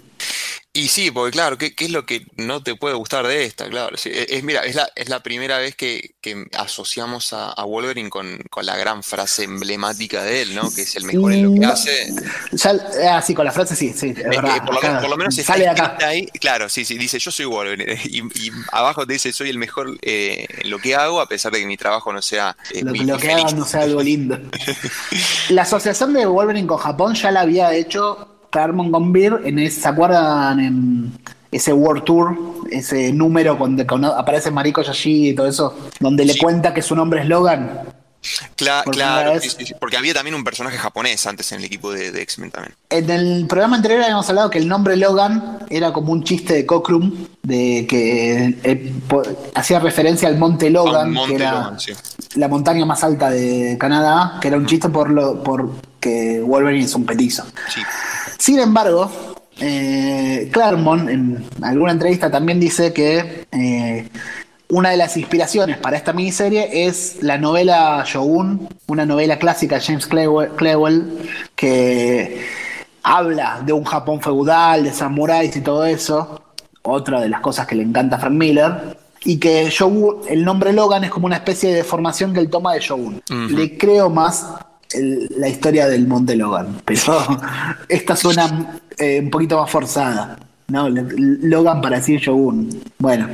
[0.72, 3.68] Y sí, porque claro, ¿qué, qué es lo que no te puede gustar de esta?
[3.68, 7.50] Claro, sí, e, es, mira, es la, es la primera vez que, que asociamos a,
[7.50, 10.72] a Wolverine con, con la gran frase emblemática de él, ¿no?
[10.72, 12.14] Que es el mejor en lo que hace.
[12.52, 12.72] Ya,
[13.16, 14.56] ah, sí, con la frase sí, sí, es Eh, verdad.
[14.56, 15.98] eh, por, lo, por lo menos está sale de acá.
[16.00, 19.58] ahí, claro, sí, sí, dice yo soy Wolverine y, y abajo te dice soy el
[19.58, 22.82] mejor eh, en lo que hago a pesar de que mi trabajo no sea eh,
[22.82, 24.38] Lo, muy, lo muy que hagan no sea algo lindo.
[25.48, 29.80] la asociación de Wolverine con Japón ya la había hecho Claremont con Beer en ese-
[29.82, 31.12] ¿se acuerdan en
[31.50, 32.36] ese World Tour?
[32.70, 33.86] Ese número donde
[34.16, 37.82] aparece Mariko Yashi y todo eso, donde le cuenta que su nombre es Logan.
[38.56, 41.92] Cla- por claro, sí, sí, porque había también un personaje japonés antes en el equipo
[41.92, 42.74] de, de X-Men también.
[42.90, 46.66] En el programa anterior habíamos hablado que el nombre Logan era como un chiste de
[46.66, 48.92] Cockrum, de que eh,
[49.54, 51.92] hacía referencia al monte Logan, Monte que era Logan, sí.
[52.34, 55.70] la montaña más alta de Canadá, que era un chiste por lo por
[56.00, 57.44] que Wolverine es un petizo.
[57.68, 57.80] Sí.
[58.38, 59.10] Sin embargo,
[59.60, 64.08] eh, Claremont en alguna entrevista también dice que eh,
[64.68, 69.80] una de las inspiraciones para esta miniserie es la novela Shogun, una novela clásica de
[69.80, 72.46] James Clewell, Clewell, que
[73.02, 76.42] habla de un Japón feudal, de samuráis y todo eso.
[76.82, 78.96] Otra de las cosas que le encanta a Frank Miller.
[79.24, 82.74] Y que Shogun, el nombre Logan es como una especie de deformación que él toma
[82.74, 83.20] de Shogun.
[83.28, 84.46] Le creo más
[84.92, 87.02] la historia del Monte Logan, pero
[87.88, 90.38] esta suena eh, un poquito más forzada.
[90.68, 90.88] ¿no?
[90.88, 92.82] Logan para decir Shogun.
[92.98, 93.28] Bueno,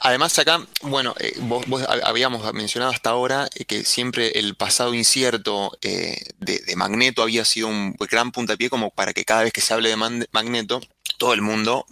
[0.00, 4.54] Además acá, bueno, eh, vos, vos hab- habíamos mencionado hasta ahora eh, que siempre el
[4.54, 6.20] pasado incierto de,
[6.76, 10.26] Magneto había sido un gran puntapié como para que cada vez que se hable de
[10.32, 10.80] Magneto,
[11.16, 11.86] todo el mundo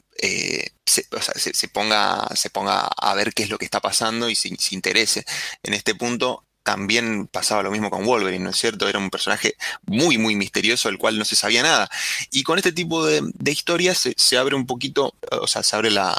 [0.84, 5.24] se, ponga, se ponga a ver qué es lo que está pasando y se interese.
[5.62, 8.88] En este punto también pasaba lo mismo con Wolverine, ¿no es cierto?
[8.88, 9.54] Era un personaje
[9.86, 11.88] muy, muy misterioso, del cual no se sabía nada.
[12.32, 15.76] Y con este tipo de, de historias se, se abre un poquito, o sea, se
[15.76, 16.12] abre la,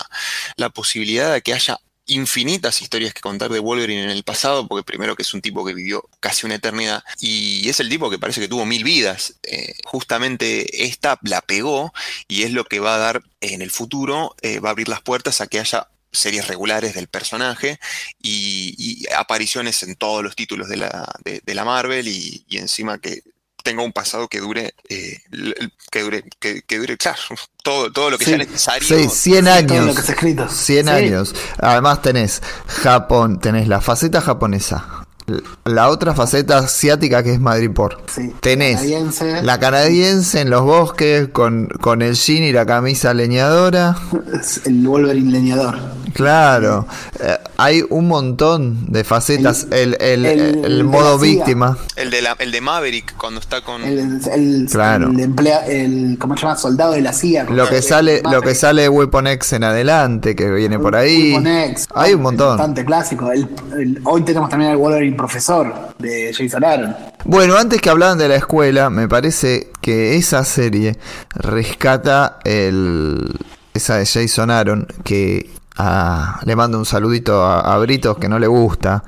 [0.55, 4.85] la posibilidad de que haya infinitas historias que contar de Wolverine en el pasado, porque
[4.85, 8.17] primero que es un tipo que vivió casi una eternidad y es el tipo que
[8.17, 9.33] parece que tuvo mil vidas.
[9.43, 11.93] Eh, justamente esta la pegó
[12.29, 15.01] y es lo que va a dar en el futuro, eh, va a abrir las
[15.01, 17.79] puertas a que haya series regulares del personaje
[18.21, 22.57] y, y apariciones en todos los títulos de la, de, de la Marvel y, y
[22.57, 23.21] encima que
[23.63, 25.19] tenga un pasado que dure, eh,
[25.91, 27.17] que dure, que, que dure, claro,
[27.63, 28.31] todo, todo lo que Sí.
[28.31, 28.87] sea necesario.
[28.87, 29.85] Sí, 100 todo años.
[29.87, 30.47] lo que está escrito.
[30.49, 30.91] 100 Sí.
[30.91, 31.35] años.
[31.59, 35.06] Además tenés Japón, tenés la faceta japonesa.
[35.65, 37.97] La otra faceta asiática que es Madripoor.
[38.13, 38.33] Sí.
[38.39, 39.41] Tenés Canadiense.
[39.43, 43.97] la canadiense en los bosques con, con el jean y la camisa leñadora.
[44.39, 45.97] Es el Wolverine leñador.
[46.13, 46.87] Claro,
[47.19, 49.67] Eh, hay un montón de facetas.
[49.69, 51.77] El, el- el- el modo víctima.
[51.95, 53.83] El de, la, el de Maverick, cuando está con...
[53.83, 55.09] El, el, Claro.
[55.11, 56.55] el emplea, el, ¿cómo se llama?
[56.55, 57.43] Soldado de la CIA.
[57.49, 61.33] Lo que sale, lo que sale de Weapon X en adelante, que viene por ahí.
[61.33, 62.57] Weapon X, Hay un montón.
[62.57, 63.31] Bastante clásico.
[63.31, 66.95] El- el- hoy tenemos también al Wolverine Profesor de Jason Aaron.
[67.25, 70.97] Bueno, antes que hablaban de la escuela, me parece que esa serie
[71.33, 73.37] rescata el
[73.73, 78.39] esa de Jason Aaron que ah, le mando un saludito a, a Britos que no
[78.39, 79.03] le gusta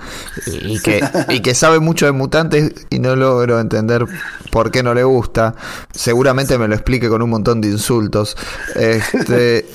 [0.48, 4.06] y que, y que sabe mucho de mutantes y no logro entender
[4.52, 5.56] por qué no le gusta.
[5.92, 8.38] Seguramente me lo explique con un montón de insultos.
[8.76, 9.66] Este,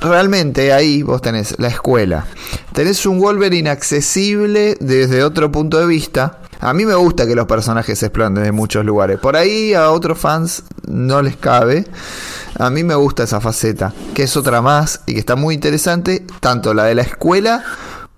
[0.00, 2.26] realmente ahí vos tenés la escuela.
[2.72, 6.41] Tenés un Wolverine accesible desde otro punto de vista.
[6.62, 9.18] A mí me gusta que los personajes se exploren desde muchos lugares.
[9.18, 11.84] Por ahí a otros fans no les cabe.
[12.56, 16.24] A mí me gusta esa faceta, que es otra más y que está muy interesante,
[16.38, 17.64] tanto la de la escuela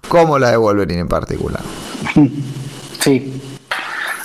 [0.08, 1.62] como la de Wolverine en particular.
[3.00, 3.42] Sí.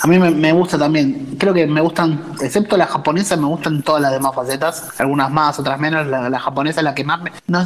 [0.01, 1.35] A mí me, me gusta también.
[1.38, 4.85] Creo que me gustan, excepto la japonesa, me gustan todas las demás facetas.
[4.98, 6.07] Algunas más, otras menos.
[6.07, 7.33] La, la japonesa es la que más me.
[7.48, 7.65] No,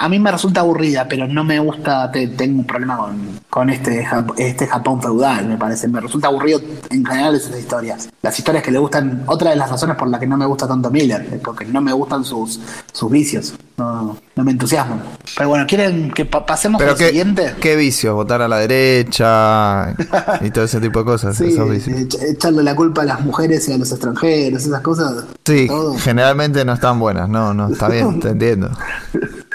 [0.00, 2.10] a mí me resulta aburrida, pero no me gusta.
[2.12, 5.88] te- tengo un problema con, con este, este Japón feudal, me parece.
[5.88, 6.60] Me resulta aburrido
[6.90, 8.08] en general esas historias.
[8.22, 9.24] Las historias que le gustan.
[9.26, 11.80] Otra de las razones por las que no me gusta tanto Miller, es porque no
[11.80, 12.60] me gustan sus,
[12.92, 13.54] sus vicios.
[13.76, 15.00] No, no me entusiasman.
[15.36, 17.54] Pero bueno, ¿quieren que pa- pasemos al siguiente?
[17.60, 19.94] qué vicios, votar a la derecha
[20.40, 21.36] y todo ese tipo de cosas.
[21.38, 21.96] Sí, esos vicios.
[21.98, 25.24] echa- echarle la culpa a las mujeres y a los extranjeros, esas cosas.
[25.44, 25.94] Sí, todo.
[25.98, 27.28] generalmente no están buenas.
[27.28, 28.70] No, no, está bien, te entiendo.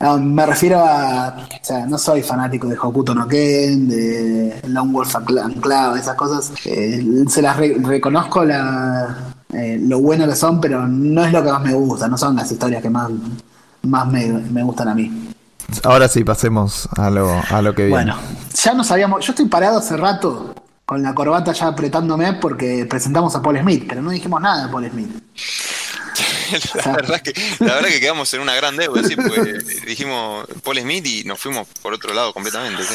[0.00, 1.28] No, me refiero a.
[1.38, 6.52] O sea, no soy fanático de Hokuto no Ken, de Lone Wolf Anclave, esas cosas.
[6.66, 9.16] Eh, se las re- reconozco la,
[9.52, 12.36] eh, lo bueno que son, pero no es lo que más me gusta, no son
[12.36, 13.10] las historias que más,
[13.82, 15.30] más me, me gustan a mí.
[15.84, 18.04] Ahora sí, pasemos a lo, a lo que viene.
[18.04, 18.16] Bueno,
[18.54, 19.24] ya nos habíamos.
[19.24, 20.54] Yo estoy parado hace rato
[20.84, 24.72] con la corbata ya apretándome porque presentamos a Paul Smith, pero no dijimos nada de
[24.72, 25.10] Paul Smith.
[26.84, 29.16] la, verdad que, la verdad que quedamos en una gran deuda, ¿sí?
[29.16, 32.82] porque dijimos Paul Smith y nos fuimos por otro lado completamente.
[32.82, 32.94] ¿sí?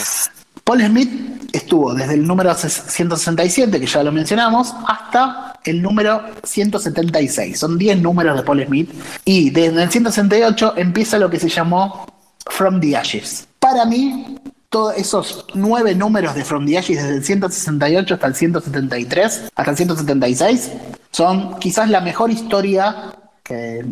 [0.64, 1.10] Paul Smith
[1.52, 7.60] estuvo desde el número 167, que ya lo mencionamos, hasta el número 176.
[7.60, 8.92] Son 10 números de Paul Smith.
[9.26, 12.06] Y desde el 168 empieza lo que se llamó
[12.46, 13.48] From the Ashes.
[13.60, 14.38] Para mí,
[14.70, 19.72] todos esos nueve números de From the Ashes, desde el 168 hasta el 173, hasta
[19.72, 20.72] el 176,
[21.12, 23.16] son quizás la mejor historia
[23.50, 23.84] que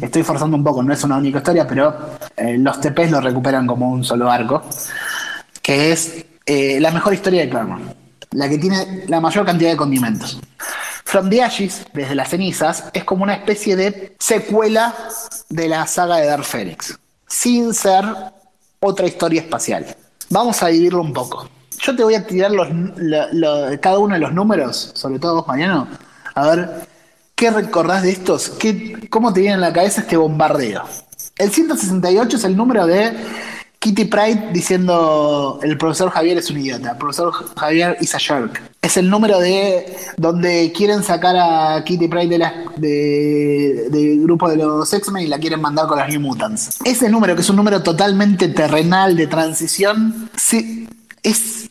[0.00, 1.94] Estoy, forzando un poco, no es una única historia, pero
[2.36, 4.62] eh, los TPs lo recuperan como un solo arco
[5.60, 7.94] que es eh, la mejor historia de Claremont,
[8.32, 10.40] la que tiene la mayor cantidad de condimentos.
[11.04, 14.94] From the Ashes, desde las cenizas, es como una especie de secuela
[15.50, 16.98] de la saga de Dark Phoenix,
[17.28, 18.04] sin ser
[18.80, 19.86] otra historia espacial.
[20.30, 21.48] Vamos a dividirlo un poco.
[21.78, 22.68] Yo te voy a tirar los,
[23.80, 25.88] cada uno de los números, sobre todo vos, Mariano,
[26.34, 26.93] a ver
[27.34, 30.82] qué recordás de estos, qué, cómo te viene en la cabeza este bombardeo.
[31.36, 33.12] El 168 es el número de
[33.84, 38.62] Kitty Pride diciendo el profesor Javier es un idiota, el profesor Javier is a shark.
[38.80, 42.38] Es el número de donde quieren sacar a Kitty Pride
[42.78, 46.78] del grupo de los X-Men y la quieren mandar con las New Mutants.
[46.84, 50.88] Ese número, que es un número totalmente terrenal de transición, sí,
[51.22, 51.63] es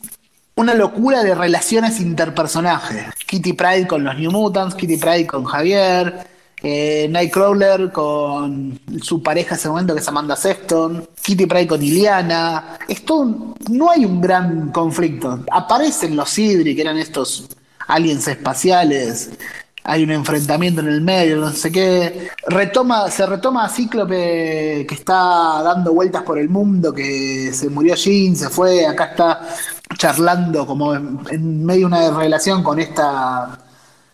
[0.56, 3.06] una locura de relaciones interpersonajes.
[3.26, 6.26] Kitty Pride con los New Mutants, Kitty Pride con Javier,
[6.62, 11.82] eh, Nightcrawler con su pareja en ese momento que es Amanda Sefton, Kitty Pryde con
[11.82, 12.78] Iliana.
[12.88, 15.44] Esto no hay un gran conflicto.
[15.50, 17.48] Aparecen los Sidri, que eran estos
[17.86, 19.30] aliens espaciales.
[19.86, 22.30] Hay un enfrentamiento en el medio, no sé qué.
[23.10, 28.34] Se retoma a Cíclope que está dando vueltas por el mundo, que se murió Jean,
[28.34, 29.46] se fue, acá está
[29.98, 33.58] charlando como en medio de una relación con esta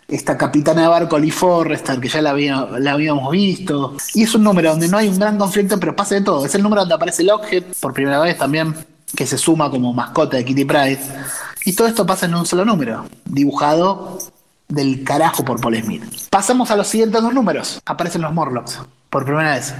[0.09, 3.97] esta capitana de barco Lee Forrester, que ya la, habíamos visto.
[4.15, 6.45] Y es un número donde no hay un gran conflicto, pero pasa de todo.
[6.45, 8.75] Es el número donde aparece Lockheed por primera vez también,
[9.15, 11.13] que se suma como mascota de Kitty Price.
[11.65, 14.19] Y todo esto pasa en un solo número, dibujado
[14.71, 16.03] del carajo por Paul Smith.
[16.31, 17.81] Pasamos a los siguientes dos números.
[17.85, 19.75] Aparecen los Morlocks, por primera vez.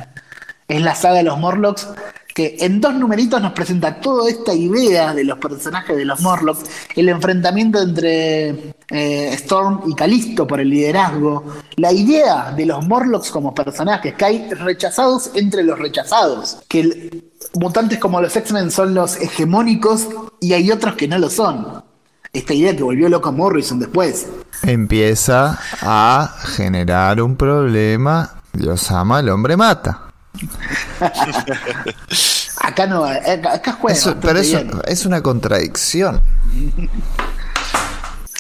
[0.69, 1.89] Es la saga de los Morlocks
[2.35, 6.63] que en dos numeritos nos presenta toda esta idea de los personajes de los Morlocks,
[6.95, 11.45] el enfrentamiento entre eh, Storm y Calisto por el liderazgo,
[11.77, 17.99] la idea de los Morlocks como personajes, que hay rechazados entre los rechazados, que mutantes
[17.99, 20.09] como los X-Men son los hegemónicos
[20.41, 21.83] y hay otros que no lo son.
[22.33, 24.29] Esta idea que volvió loco Morrison después.
[24.63, 28.31] Empieza a generar un problema.
[28.53, 30.01] Dios ama, el hombre mata.
[32.61, 34.17] acá no, acá juega.
[34.21, 36.21] pero eso es una contradicción.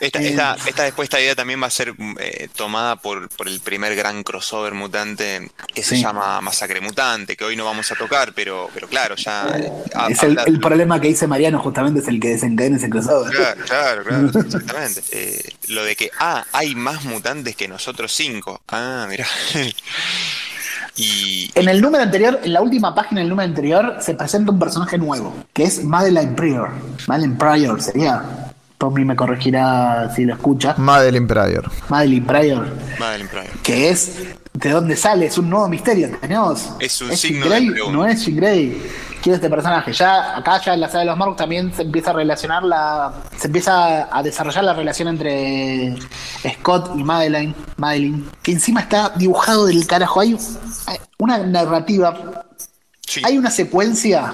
[0.00, 3.60] Esta, esta, esta, después esta idea también va a ser eh, tomada por, por, el
[3.60, 8.32] primer gran crossover mutante que se llama Masacre Mutante, que hoy no vamos a tocar,
[8.32, 9.46] pero, pero claro, ya...
[9.56, 9.70] Eh,
[10.08, 13.34] es el, problema que dice Mariano justamente es el que desencadena ese crossover.
[13.34, 15.02] Claro, claro, claro exactamente.
[15.12, 18.62] Eh, lo de que, ah, hay más mutantes que nosotros cinco.
[18.68, 19.26] Ah, mira.
[21.54, 24.98] En el número anterior, en la última página del número anterior, se presenta un personaje
[24.98, 26.70] nuevo, que es Madeline Pryor.
[27.06, 28.49] Madeline Pryor sería.
[28.80, 30.74] Tommy me corregirá si lo escucha.
[30.78, 31.70] Madeline Pryor.
[31.90, 32.66] Madeline Pryor.
[32.98, 33.58] Madeline Pryor.
[33.62, 34.22] Que es.
[34.54, 35.26] ¿De dónde sale?
[35.26, 36.08] Es un nuevo misterio.
[36.18, 36.70] Tenemos.
[36.80, 37.68] Es un signo Grey?
[37.92, 38.82] No es Jean Grey.
[39.22, 39.92] ¿Quién es este personaje?
[39.92, 43.12] Ya acá ya en la saga de los Marcos también se empieza a relacionar la.
[43.36, 45.94] Se empieza a desarrollar la relación entre
[46.54, 47.54] Scott y Madeline.
[47.76, 48.30] Madeline.
[48.42, 50.20] Que encima está dibujado del carajo.
[50.20, 50.38] Hay
[51.18, 52.46] una narrativa.
[53.24, 54.32] Hay una secuencia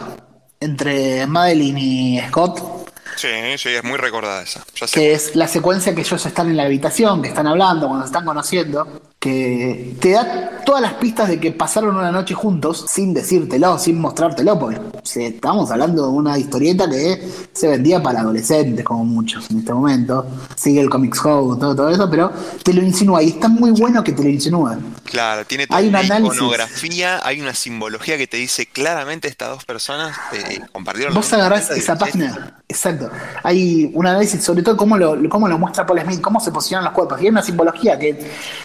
[0.61, 2.86] entre Madeline y Scott
[3.17, 4.65] Sí, sí, es muy recordada esa.
[4.93, 8.11] que es la secuencia que ellos están en la habitación, que están hablando, cuando se
[8.11, 13.13] están conociendo, que te da todas las pistas de que pasaron una noche juntos sin
[13.13, 14.81] decírtelo, sin mostrártelo, porque
[15.17, 20.25] estamos hablando de una historieta que se vendía para adolescentes, como muchos en este momento.
[20.55, 22.33] Sigue el Comics Show, todo, todo eso, pero
[22.63, 24.77] te lo insinúa y está muy bueno que te lo insinúe.
[25.03, 29.65] Claro, tiene toda hay una iconografía, hay una simbología que te dice claramente estas dos
[29.65, 31.15] personas eh, compartieron.
[31.15, 33.11] Vos agarrás esa página, exacto
[33.43, 36.85] hay un análisis sobre todo cómo lo, cómo lo muestra Paul Smith, cómo se posicionan
[36.85, 37.21] los cuerpos.
[37.21, 38.19] Y hay una simbología que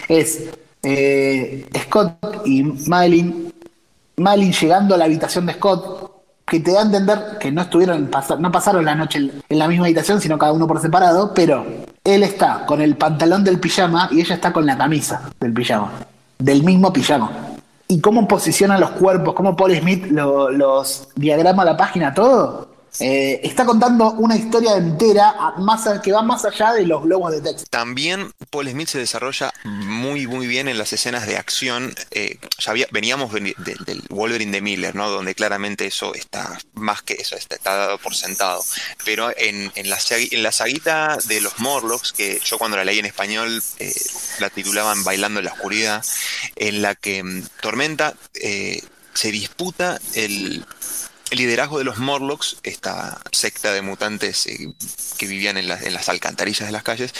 [0.07, 0.50] es
[0.83, 3.51] eh, Scott y Madeline,
[4.17, 6.11] Madeline llegando a la habitación de Scott,
[6.45, 9.85] que te da a entender que no estuvieron, no pasaron la noche en la misma
[9.85, 11.65] habitación, sino cada uno por separado, pero
[12.03, 15.91] él está con el pantalón del pijama y ella está con la camisa del pijama,
[16.39, 17.31] del mismo pijama.
[17.87, 23.65] Y cómo posicionan los cuerpos, cómo Paul Smith los diagrama la página, todo Eh, está
[23.65, 27.63] contando una historia entera más, que va más allá de los globos de texto.
[27.69, 31.95] También Paul Smith se desarrolla muy, muy bien en las escenas de acción.
[32.11, 35.09] Eh, ya veníamos del Wolverine de Miller, ¿no?
[35.09, 38.61] Donde claramente eso está más que eso, está, dado por sentado.
[39.05, 43.05] Pero en, la, en la saguita de los Morlocks, que yo cuando la leí en
[43.05, 43.93] español eh,
[44.39, 46.05] la titulaban Bailando en la Oscuridad,
[46.57, 48.15] en la que mm, Tormenta
[49.13, 50.65] se disputa el
[51.31, 54.73] el liderazgo de los Morlocks, esta secta de mutantes eh,
[55.17, 57.13] que vivían en, las alcantarillas de las calles,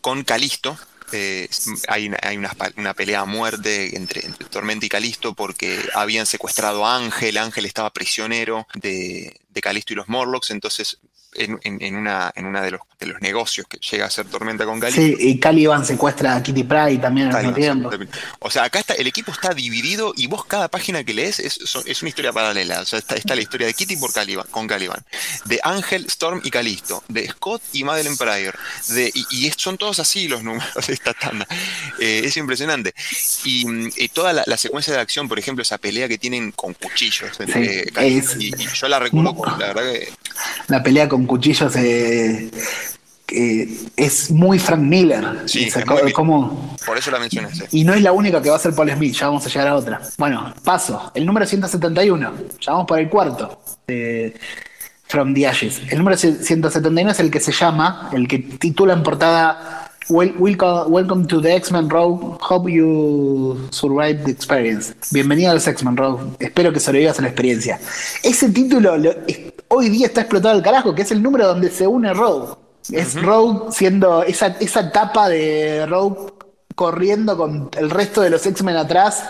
[0.00, 0.78] con Calisto.
[1.12, 1.48] Eh,
[1.88, 7.64] hay, una, pelea a muerte entre, Tormenta y Calisto porque habían secuestrado a Ángel, Ángel
[7.64, 10.98] estaba prisionero de, de Calisto y los Morlocks, entonces
[11.36, 14.80] en, una, en una de los, de los negocios que llega a ser Tormenta con
[14.80, 14.92] Cali.
[14.92, 17.90] Sí, y Caliban secuestra a Kitty Pryde también al mismo tiempo.
[18.40, 21.58] O sea, acá está, el equipo está dividido y vos cada página que lees es,
[21.86, 22.80] es una historia paralela.
[22.80, 25.04] O sea, está, está la historia de Kitty por Caliban, con Caliban,
[25.44, 28.58] de Ángel, Storm y Calisto, de Scott y Madeleine Pryor.
[28.88, 31.46] De, y, son todos así los números de esta tanda.
[31.98, 32.94] Eh, es impresionante.
[33.44, 37.30] Y, toda la, secuencia de acción, por ejemplo, esa pelea que tienen con cuchillos.
[38.38, 40.12] y, yo la recuerdo, la verdad que...
[40.68, 42.50] La pelea con cuchillos eh,
[43.96, 45.42] es muy Frank Miller.
[45.46, 45.68] Sí,
[46.14, 47.48] como, por eso la mencioné.
[47.72, 49.68] Y no es la única que va a ser Paul Smith, ya vamos a llegar
[49.68, 50.00] a otra.
[50.16, 51.10] Bueno, paso.
[51.14, 53.60] El número 171, ya vamos por el cuarto.
[55.08, 55.82] From the Ashes.
[55.88, 61.40] El número 171 es el que se llama, el que titula en portada welcome, to
[61.40, 62.38] the X-Men Row.
[62.40, 64.94] Hope you survive the experience.
[65.12, 66.36] Bienvenido a los X-Men Row.
[66.38, 67.80] Espero que sobrevivas a la experiencia.
[68.22, 68.94] Ese título
[69.68, 72.54] hoy día está explotado al carajo, que es el número donde se une Rogue.
[72.90, 76.32] Es Rogue siendo esa, esa etapa de Rogue
[76.74, 79.24] corriendo con el resto de los X-Men atrás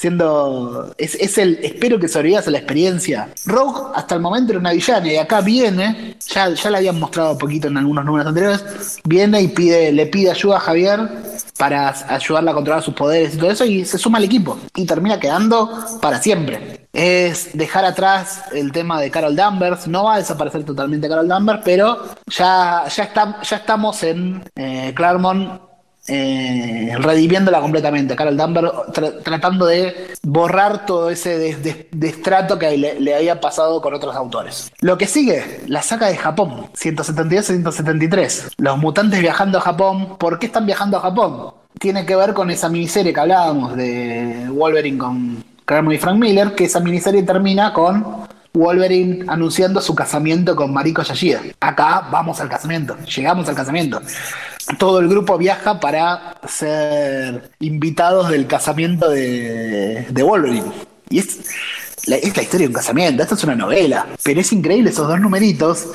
[0.00, 0.94] siendo.
[0.96, 1.58] Es, el.
[1.62, 3.28] Espero que sobrevivas a la experiencia.
[3.44, 6.16] Rogue hasta el momento era una villana y acá viene.
[6.28, 8.98] Ya, ya la habían mostrado un poquito en algunos números anteriores.
[9.04, 11.00] Viene y pide, le pide ayuda a Javier
[11.58, 13.64] para ayudarla a controlar sus poderes y todo eso.
[13.66, 14.58] Y se suma al equipo.
[14.74, 15.70] Y termina quedando
[16.00, 16.88] para siempre.
[16.94, 19.86] Es dejar atrás el tema de Carol Danvers.
[19.86, 24.92] No va a desaparecer totalmente Carol Danvers, pero ya, ya, está, ya estamos en eh,
[24.96, 25.69] Claremont
[26.08, 28.16] eh, redimiéndola completamente.
[28.16, 28.72] Carol Danvers
[29.22, 31.56] tratando de borrar todo ese
[31.92, 34.72] destrato que le, había pasado con otros autores.
[34.80, 38.54] Lo que sigue, la saca de Japón, 172-173.
[38.56, 40.16] Los mutantes viajando a Japón.
[40.18, 41.54] ¿Por qué están viajando a Japón?
[41.78, 46.54] Tiene que ver con esa miniserie que hablábamos de Wolverine con Claremont y Frank Miller,
[46.54, 48.04] que esa miniserie termina con
[48.52, 51.40] Wolverine anunciando su casamiento con Mariko Yashida.
[51.60, 54.00] Acá vamos al casamiento, llegamos al casamiento
[54.78, 60.72] todo el grupo viaja para ser invitados del casamiento de, Wolverine.
[61.08, 61.38] Y es
[62.06, 64.06] la, es la historia de un casamiento, esta es una novela.
[64.22, 65.88] Pero es increíble esos dos numeritos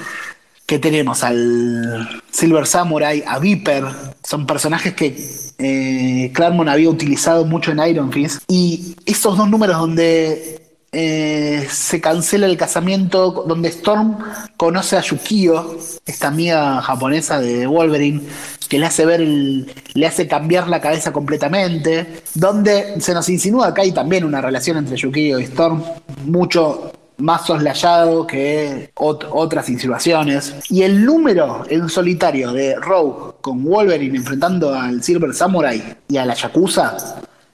[0.66, 3.86] que tenemos al Silver Samurai, a Viper,
[4.24, 5.16] son personajes que
[5.58, 8.42] eh, Claremont había utilizado mucho en Iron Fist.
[8.48, 10.65] Y esos dos números donde
[10.98, 14.18] eh, se cancela el casamiento donde Storm
[14.56, 18.22] conoce a Yukio, esta amiga japonesa de Wolverine,
[18.70, 23.82] que le hace ver, le hace cambiar la cabeza completamente, donde se nos insinúa que
[23.82, 25.84] hay también una relación entre Yukio y Storm,
[26.28, 30.56] mucho más soslayado que otras insinuaciones.
[30.70, 36.26] Y el número en solitario de Rogue con Wolverine enfrentando al Silver Samurai y a
[36.26, 36.96] la Yakuza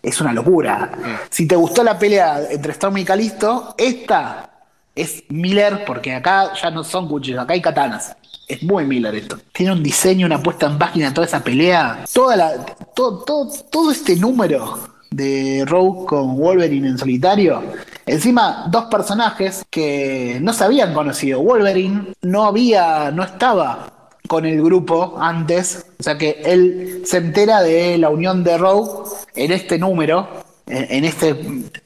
[0.01, 0.91] es una locura.
[0.97, 1.09] Mm.
[1.29, 4.49] Si te gustó la pelea entre Storm y Calisto, esta
[4.95, 8.15] es Miller, porque acá ya no son cuchillos, acá hay katanas.
[8.47, 9.37] Es muy Miller esto.
[9.53, 12.03] Tiene un diseño, una puesta en página, toda esa pelea.
[12.13, 17.63] Toda la, todo, todo, todo este número de Rogue con Wolverine en solitario.
[18.05, 21.41] Encima, dos personajes que no se habían conocido.
[21.41, 24.00] Wolverine no había, no estaba
[24.31, 29.09] con el grupo antes, o sea que él se entera de la unión de Rogue
[29.35, 30.25] en este número,
[30.67, 31.35] en, este,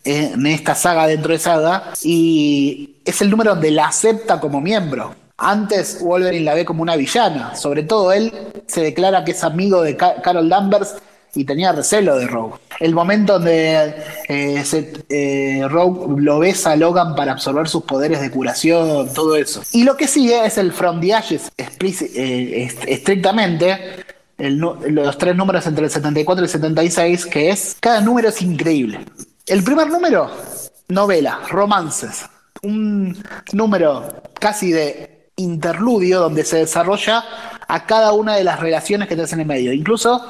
[0.03, 5.15] en esta saga dentro de saga, y es el número donde la acepta como miembro.
[5.37, 8.31] Antes Wolverine la ve como una villana, sobre todo él
[8.67, 10.97] se declara que es amigo de Carol Danvers
[11.35, 12.55] y tenía recelo de Rogue.
[12.79, 13.93] El momento donde
[14.27, 14.63] eh,
[15.09, 19.61] eh, Rogue lo besa a Logan para absorber sus poderes de curación, todo eso.
[19.73, 24.03] Y lo que sigue es el From the Ashes, eh, estrictamente.
[24.37, 28.99] los tres números entre el 74 y el 76, que es, cada número es increíble.
[29.45, 30.31] El primer número,
[30.87, 32.25] novela, romances.
[32.63, 33.21] Un
[33.53, 37.23] número casi de interludio donde se desarrolla
[37.67, 39.73] a cada una de las relaciones que te hacen en medio.
[39.73, 40.25] Incluso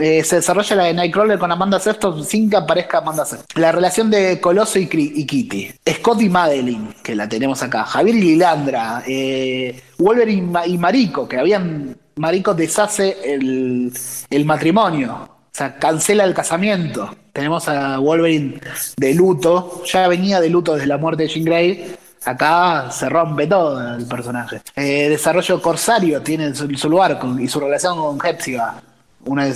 [0.00, 3.60] eh, se desarrolla la de Nightcrawler con Amanda Sefton sin que aparezca Amanda Sefton.
[3.60, 5.72] La relación de Coloso y, Kitty.
[5.88, 7.84] Scott y Madeline, que la tenemos acá.
[7.84, 9.02] Javier y Lilandra.
[9.06, 11.96] Eh, Wolverine y Marico, que habían.
[12.16, 13.92] Marico deshace el,
[14.30, 15.28] el matrimonio.
[15.54, 17.14] O sea, cancela el casamiento.
[17.32, 18.60] Tenemos a Wolverine
[18.96, 19.82] de luto.
[19.84, 24.06] Ya venía de luto desde la muerte de Jean Grey Acá se rompe todo el
[24.06, 24.62] personaje.
[24.76, 28.82] Eh, desarrollo Corsario tiene su, lugar y su relación con Hepzibah,
[29.24, 29.52] una,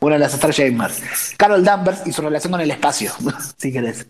[0.00, 1.34] una de las Starjamers.
[1.36, 3.12] Carol Danvers y su relación con el espacio,
[3.56, 4.06] si querés.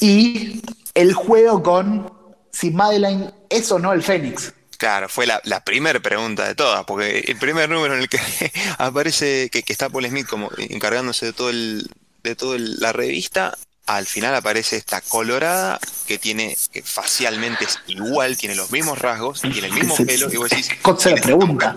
[0.00, 0.62] Y
[0.94, 2.12] el juego con
[2.50, 4.52] si Madeline es o no el Fénix.
[4.78, 8.18] Claro, fue la, primera pregunta de todas, porque el primer número en el que
[8.78, 11.88] aparece que, está Paul Smith como encargándose de todo el,
[12.24, 18.36] de toda la revista, al final aparece esta colorada que tiene que facialmente es igual,
[18.36, 21.76] tiene los mismos rasgos, tiene el mismo pelo y vos decís, se pregunta.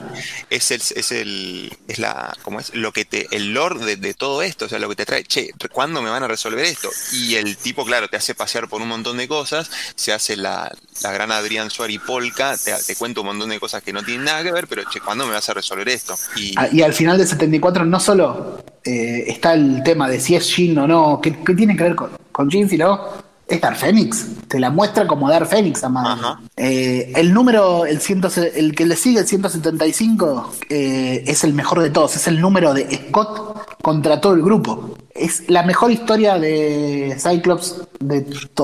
[0.50, 4.43] Es el es el es la como es lo que te el lore de, todo
[4.43, 6.90] esto, o sea, lo que te trae, che, ¿cuándo me van a resolver esto?
[7.11, 10.72] Y el tipo, claro, te hace pasear por un montón de cosas, se hace la,
[11.01, 14.43] gran Adrián Suárez Polka, te, te cuenta un montón de cosas que no tienen nada
[14.43, 16.16] que ver, pero che, ¿cuándo me vas a resolver esto?
[16.35, 20.35] Y, ah, y al final de 74 no solo eh, está el tema de si
[20.35, 23.25] es Jean o no, ¿qué, tiene que ver con, con Jean si no?
[23.47, 26.39] Es Dark Phoenix, te la muestra como Dark Phoenix, amado.
[26.57, 31.81] Eh, el número, el, ciento, el que le sigue, el 175, eh, es el mejor
[31.81, 34.97] de todos, es el número de Scott contra todo el grupo.
[35.14, 38.22] Es la mejor historia de Cyclops de,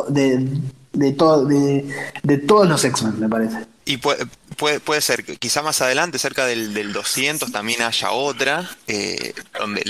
[0.10, 0.50] de,
[0.94, 1.88] de, todo, de,
[2.24, 3.58] de todos los X-Men, me parece.
[3.86, 3.98] Y
[4.58, 9.84] puede, puede, ser, quizá más adelante, cerca del, del 200, también haya otra, eh, donde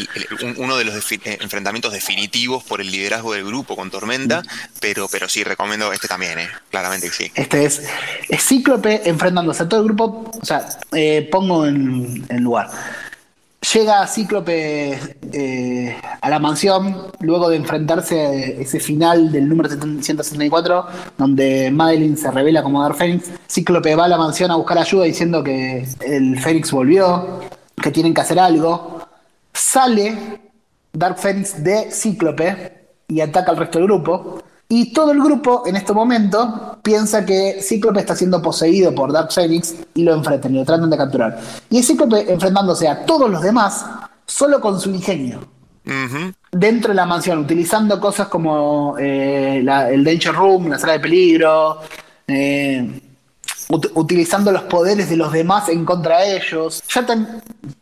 [0.57, 4.43] uno de los eh, enfrentamientos definitivos por el liderazgo del grupo con Tormenta,
[4.79, 7.31] pero, pero sí, recomiendo este también, eh, claramente que sí.
[7.35, 7.81] Este es,
[8.29, 12.69] es Cíclope enfrentándose a todo el grupo, o sea, eh, pongo en, en lugar.
[13.61, 14.99] Llega Cíclope
[15.31, 22.17] eh, a la mansión luego de enfrentarse a ese final del número 174, donde Madeline
[22.17, 23.29] se revela como Dark Phoenix.
[23.47, 27.39] Cíclope va a la mansión a buscar ayuda diciendo que el Fénix volvió,
[27.81, 28.99] que tienen que hacer algo.
[29.53, 30.41] Sale
[30.91, 34.41] Dark Phoenix de Cíclope y ataca al resto del grupo.
[34.73, 39.29] Y todo el grupo en este momento piensa que Cíclope está siendo poseído por Dark
[39.29, 41.41] Phoenix y lo enfrentan y lo tratan de capturar.
[41.69, 43.85] Y es Cíclope enfrentándose a todos los demás
[44.25, 45.41] solo con su ingenio.
[46.53, 51.79] Dentro de la mansión, utilizando cosas como eh, el Danger Room, la sala de peligro,
[52.25, 53.01] eh,
[53.95, 56.81] utilizando los poderes de los demás en contra de ellos.
[56.95, 57.05] Ya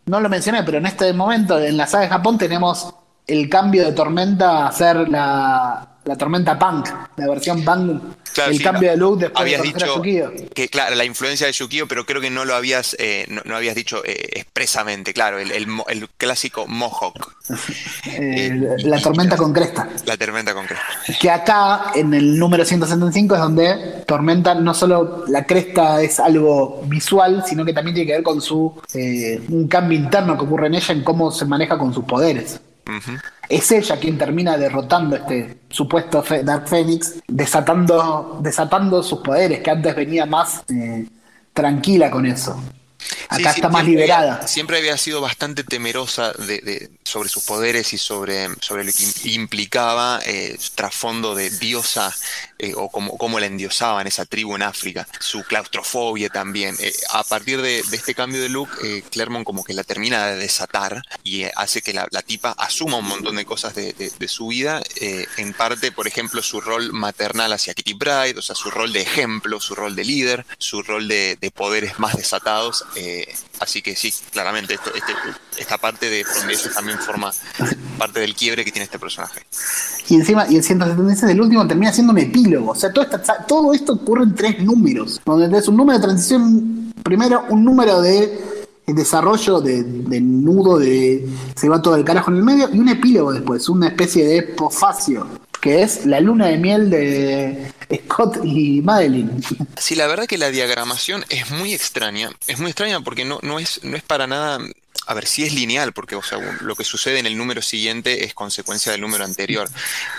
[0.08, 2.96] no lo mencioné, pero en este momento en la saga de Japón tenemos
[3.28, 8.02] el cambio de Tormenta a ser la, la tormenta punk, la versión punk,
[8.48, 12.20] el cambio de look después habías dicho que claro, la influencia de Yukio, pero creo
[12.20, 17.36] que no lo habías eh, no, habías dicho eh, expresamente, claro, el, clásico Mohawk.
[18.06, 19.88] Eh, la tormenta con cresta.
[20.06, 20.86] La tormenta con cresta.
[21.20, 26.82] Que acá en el número 175 es donde tormenta no solo la cresta es algo
[26.86, 28.80] visual, sino que también tiene que ver con su
[29.50, 32.60] un cambio interno que ocurre en ella en cómo se maneja con sus poderes.
[33.48, 39.96] Es ella quien termina derrotando este supuesto Dark Phoenix, desatando, desatando sus poderes, que antes
[39.96, 41.08] venía más eh,
[41.54, 42.62] tranquila con eso.
[43.30, 44.48] Acá está más liberada.
[44.48, 50.20] siempre había sido bastante temerosa de, sobre sus poderes y sobre, sobre lo que implicaba
[50.26, 52.14] eh, trasfondo de diosa
[52.62, 56.76] eh, o como, como la endiosaban esa tribu en África, su claustrofobia también.
[56.80, 60.36] Eh, a partir de, este cambio de look, eh, Clermont como que la termina de
[60.36, 64.82] desatar y hace que la, tipa asuma un montón de cosas de, su vida,
[65.38, 69.02] en parte, por ejemplo, su rol maternal hacia Kitty Pride, o sea, su rol de
[69.02, 72.84] ejemplo, su rol de líder, su rol de, poderes más desatados.
[73.60, 74.94] Así que sí, claramente, este,
[75.58, 77.32] esta parte de eso también forma
[77.98, 79.42] parte del quiebre que tiene este personaje.
[80.08, 82.72] Y encima, y el 176 del último termina siendo un epílogo.
[82.72, 82.92] O sea,
[83.48, 85.22] todo, esto ocurre en tres números.
[85.26, 89.84] Donde tenés un número de transición, primero un número de desarrollo de,
[90.20, 93.90] nudo de se va todo el carajo en el medio y un epílogo después, una
[93.90, 95.28] especie de pofacio
[95.62, 97.72] que es la luna de miel de
[98.06, 99.32] Scott y Madeline.
[99.78, 102.32] Sí, la verdad que la diagramación es muy extraña.
[102.48, 104.60] Es muy extraña porque no, no, es, no es para nada
[105.10, 108.26] a ver si es lineal, porque o sea, lo que sucede en el número siguiente
[108.26, 109.68] es consecuencia del número anterior.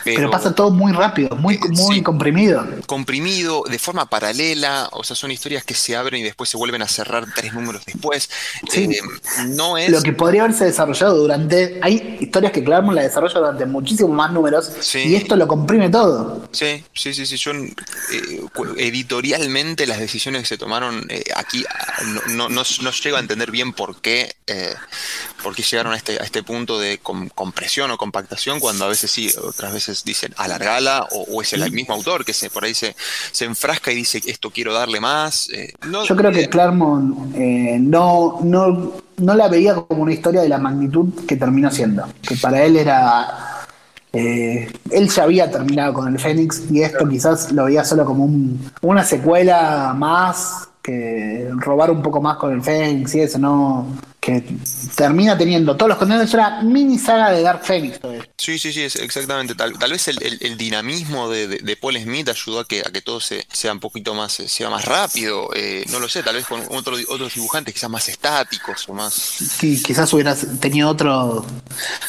[0.05, 2.67] Pero, pasa todo muy rápido, muy, eh, muy comprimido.
[2.87, 6.83] Comprimido, de forma paralela, o sea, son historias que se abren y después se vuelven
[6.83, 8.29] a cerrar tres números después.
[8.75, 8.99] Eh,
[9.51, 9.91] no es...
[9.91, 11.79] Lo que podría haberse desarrollado durante...
[11.83, 16.49] Hay historias que Claremont la desarrolla durante muchísimos más números y esto lo comprime todo.
[16.51, 17.37] Sí, sí, sí, sí.
[17.37, 18.41] Yo eh,
[18.77, 21.65] editorialmente las decisiones que se tomaron eh, aquí,
[22.29, 24.75] no, no, no, llego a entender bien por qué, eh,
[25.43, 27.01] por qué llegaron a este, a este punto de
[27.35, 31.95] compresión o compactación, cuando a veces sí, otras veces dicen alargala, o, es el mismo
[31.95, 32.95] autor que se por ahí se,
[33.33, 35.49] se enfrasca y dice esto quiero darle más.
[36.07, 41.27] Yo creo que Claremont no, no, no la veía como una historia de la magnitud
[41.27, 43.51] que terminó siendo, que para él era
[44.13, 48.29] eh, él ya había terminado con el Fénix y esto quizás lo veía solo como
[48.83, 53.87] una secuela más que robar un poco más con el Fénix y eso, no
[54.21, 54.45] que
[54.97, 57.99] termina teniendo todos los contenidos de una mini saga de Dark Phoenix.
[58.37, 59.55] Sí, sí, sí, exactamente.
[59.55, 63.73] Tal, vez el, dinamismo de, Paul Smith ayudó a que, a que todo se, sea
[63.73, 65.49] un poquito más, eh, sea más rápido.
[65.55, 69.15] Eh, no lo sé, tal vez con otros dibujantes quizás más estáticos o más.
[69.15, 71.45] Sí, quizás hubieras tenido otro.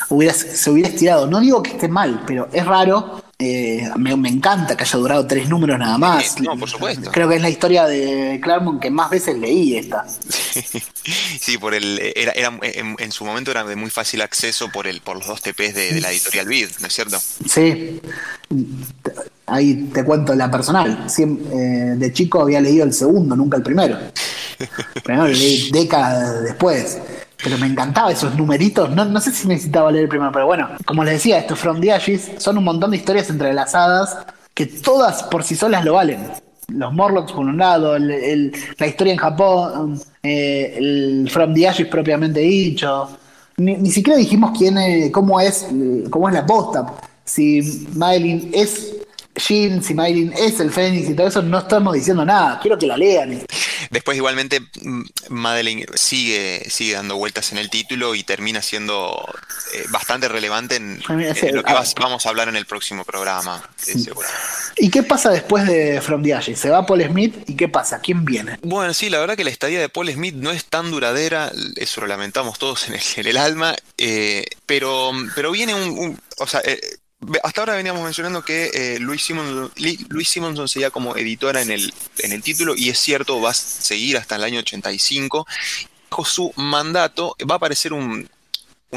[0.10, 1.28] Hubieras, se hubiera estirado.
[1.28, 5.50] No digo que esté mal, pero es raro eh, me, encanta que haya durado tres
[5.50, 6.40] números nada más.
[6.42, 7.12] no, por supuesto.
[7.12, 10.06] Creo que es la historia de Claremont que más veces leí esta.
[11.40, 15.18] sí, por el, era, en, su momento era de muy fácil acceso por el, por
[15.18, 17.18] los dos TPs de, la editorial Vid, ¿no es cierto?
[17.20, 18.00] Sí.
[19.48, 21.08] Ahí te cuento la personal.
[21.18, 21.26] Eh,
[21.98, 23.98] de chico había leído el segundo, nunca el primero.
[25.04, 27.00] Primero leí décadas después
[27.44, 28.90] pero me encantaba esos numeritos.
[28.92, 31.80] No, no sé si necesitaba leer el primero, pero bueno, como les decía, estos From
[31.80, 34.18] the Ashes son un montón de historias entrelazadas
[34.54, 36.20] que todas por sí solas lo valen.
[36.68, 42.40] Los Morlocks por un lado, la historia en Japón, eh, el From the Ashes propiamente
[42.40, 43.10] dicho.
[43.58, 45.68] Ni, siquiera dijimos quién es, cómo es,
[46.10, 46.94] cómo es la posta.
[47.26, 48.96] Si Madeline es
[49.36, 52.60] Jean, si Madeline es el Fénix y todo eso, no estamos diciendo nada.
[52.62, 53.44] Quiero que la lean.
[53.90, 59.28] Después igualmente mm, Madeline sigue, sigue dando vueltas en el título y termina siendo
[59.74, 61.02] eh, bastante relevante en,
[61.54, 63.62] lo que vamos a hablar en el próximo programa,
[64.78, 66.60] ¿Y qué pasa después de From the Ashes?
[66.60, 68.00] ¿Se va Paul Smith y qué pasa?
[68.00, 68.58] ¿Quién viene?
[68.62, 72.02] Bueno, sí, la verdad que la estadía de Paul Smith no es tan duradera, eso
[72.02, 76.80] lo lamentamos todos en el, alma, eh, pero, pero viene un, o sea, eh,
[77.44, 82.42] hasta ahora veníamos mencionando que eh, Luis, Simonson seguía como editora en el, en el
[82.42, 85.46] título y es cierto, va a seguir hasta el año 85.
[86.10, 88.28] Bajo su mandato va a aparecer un,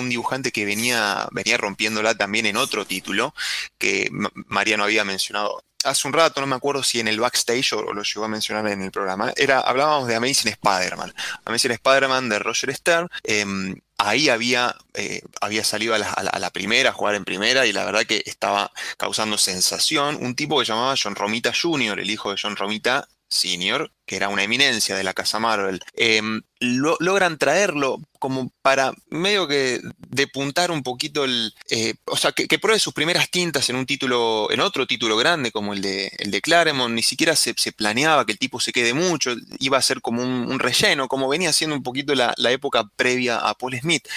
[0.08, 3.34] dibujante que venía, venía rompiéndola también en otro título
[3.78, 4.10] que
[4.48, 8.02] Mariano había mencionado hace un rato, no me acuerdo si en el backstage o lo
[8.02, 11.14] llegó a mencionar en el programa, era, hablábamos de Amazing Spider-Man.
[11.44, 13.08] Amazing Spider-Man de Roger Stern.
[13.22, 17.84] Em, ahí había, eh, había salido a la, primera, a jugar en primera, y la
[17.84, 20.16] verdad que estaba causando sensación.
[20.20, 24.28] Un tipo que llamaba John Romita Jr., el hijo de John Romita Senior, que era
[24.28, 30.82] una eminencia de la casa Marvel, em, logran traerlo como para medio que depuntar un
[30.82, 31.54] poquito el.
[31.70, 35.52] Eh, o sea, que, pruebe sus primeras tintas en un título, en otro título grande
[35.52, 36.94] como el de, el de Claremont.
[36.94, 40.58] Ni siquiera se, planeaba que el tipo se quede mucho, iba a ser como un,
[40.58, 44.08] relleno, como venía siendo un poquito la, la época previa a Paul Smith.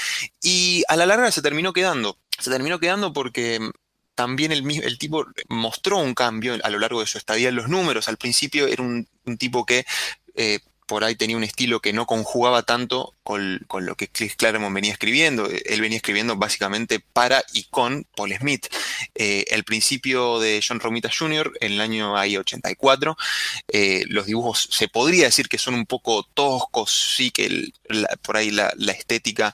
[0.41, 2.17] Y a la larga se terminó quedando.
[2.39, 3.59] Se terminó quedando porque
[4.17, 7.69] también el, el, tipo mostró un cambio a lo largo de su estadía en los
[7.69, 8.09] números.
[8.09, 9.85] Al principio era un, tipo que
[10.33, 14.73] eh, por ahí tenía un estilo que no conjugaba tanto con, lo que Chris Claremont
[14.73, 15.47] venía escribiendo.
[15.47, 18.65] Él venía escribiendo básicamente para y con Paul Smith.
[19.13, 23.15] Eh, el principio de John Romita Jr., en el año ahí 84,
[23.67, 27.69] eh, los dibujos se podría decir que son un poco toscos, sí que
[28.23, 29.53] por ahí la estética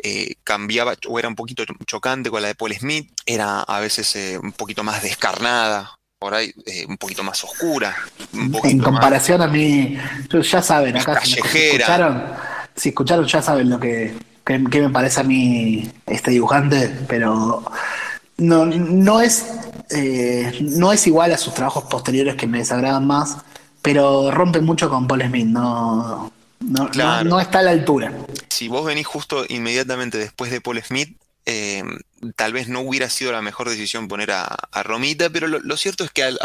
[0.00, 4.14] eh, cambiaba o era un poquito chocante con la de Paul Smith, era a veces
[4.14, 7.96] eh, un poquito más descarnada, por ahí eh, un poquito más oscura.
[8.32, 9.98] en comparación a mí,
[10.30, 12.32] ya saben, acá si, escucharon,
[12.76, 14.14] si escucharon ya saben lo que,
[14.46, 17.64] me parece a mí este dibujante, pero
[18.36, 19.46] no, no es
[20.60, 23.38] no es igual a sus trabajos posteriores que me desagradan más,
[23.82, 26.30] pero rompe mucho con Paul Smith, no
[26.68, 28.12] no, no, está a la altura.
[28.48, 31.16] Si vos venís justo inmediatamente después de Paul Smith,
[31.46, 31.82] eh,
[32.36, 36.10] tal vez no hubiera sido la mejor decisión poner a, Romita, pero lo, cierto es
[36.10, 36.36] que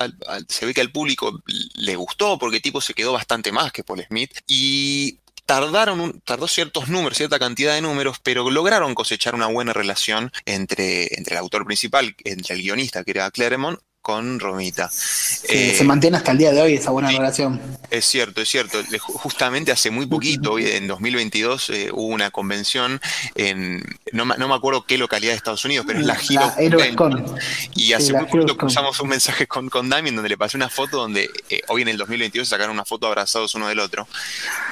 [0.47, 1.41] se ve que al público
[1.75, 6.21] le gustó porque el tipo se quedó bastante más que Paul Smith y tardaron un,
[6.21, 11.35] tardó ciertos números, cierta cantidad de números, pero lograron cosechar una buena relación entre, entre
[11.35, 14.89] el autor principal, entre el guionista que era Claremont con Romita.
[14.91, 17.59] se eh, mantiene hasta el día de hoy esa buena relación.
[17.89, 18.83] Es cierto, es cierto.
[18.99, 22.99] Justamente hace muy poquito, en 2022, eh, hubo una convención
[23.35, 26.51] en, no, no, me acuerdo qué localidad de Estados Unidos, pero es la Giro
[27.75, 30.97] Y hace muy poquito cruzamos un mensaje con, con Damien donde le pasé una foto
[30.97, 34.05] donde eh, hoy en el 2022 sacaron una foto abrazados uno del otro.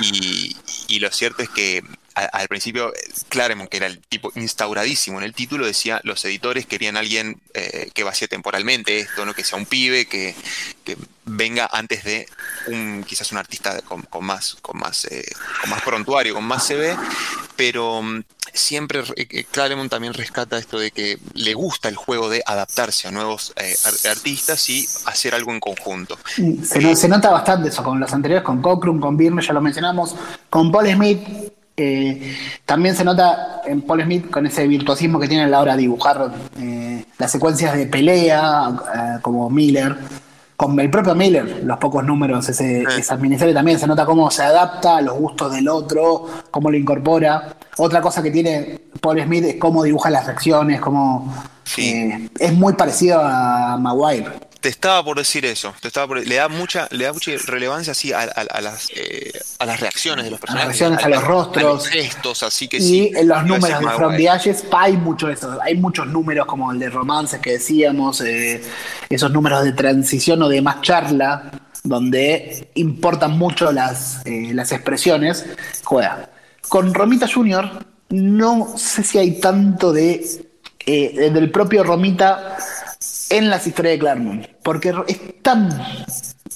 [0.02, 0.58] Y,
[0.90, 2.94] y lo cierto es que al principio
[3.30, 7.90] Claremont, que era el tipo instauradísimo en el título, decía los editores querían alguien eh,
[7.94, 10.36] que vacíe temporalmente esto, que sea un pibe, que,
[11.24, 12.28] venga antes de
[12.68, 15.24] un quizás un artista con, más con más eh,
[15.62, 16.98] con más prontuario, con más CV,
[17.56, 22.44] pero mm, siempre eh, Claremont también rescata esto de que le gusta el juego de
[22.46, 23.54] adaptarse a nuevos
[24.10, 26.18] artistas y hacer algo en conjunto.
[26.64, 30.16] Se, nota bastante eso con los anteriores, con Cockrum, con Birne, ya lo mencionamos,
[30.50, 31.52] con Paul Smith
[31.82, 32.36] eh,
[32.66, 35.82] también se nota en Paul Smith con ese virtuosismo que tiene a la hora de
[35.82, 39.96] dibujar eh, las secuencias de pelea, eh, como Miller.
[40.56, 44.44] Con el propio Miller, los pocos números, ese, esa miniserie también se nota cómo se
[44.44, 47.56] adapta a los gustos del otro, cómo lo incorpora.
[47.78, 51.34] Otra cosa que tiene Paul Smith es cómo dibuja las reacciones, cómo
[51.76, 54.51] es muy parecido a Maguire.
[54.62, 58.14] Te estaba por decir eso, te estaba le da mucha, le da mucha relevancia así
[58.14, 58.28] a,
[58.62, 61.88] las, eh, a las reacciones de los personajes, a, reacciones, a, los rostros, a los
[61.88, 63.12] gestos, así que y sí.
[63.16, 66.78] en los números de From the Ashes hay mucho eso, hay muchos números como el
[66.78, 68.62] de romances que decíamos, eh,
[69.10, 71.50] esos números de transición o de más charla,
[71.84, 75.44] donde importan mucho las, eh, las expresiones,
[75.84, 76.30] juega.
[76.70, 77.84] Con Romita Jr.
[78.10, 80.52] no sé si hay tanto de
[80.86, 82.58] del propio Romita
[83.30, 85.70] en las historias de Claremont, porque es tan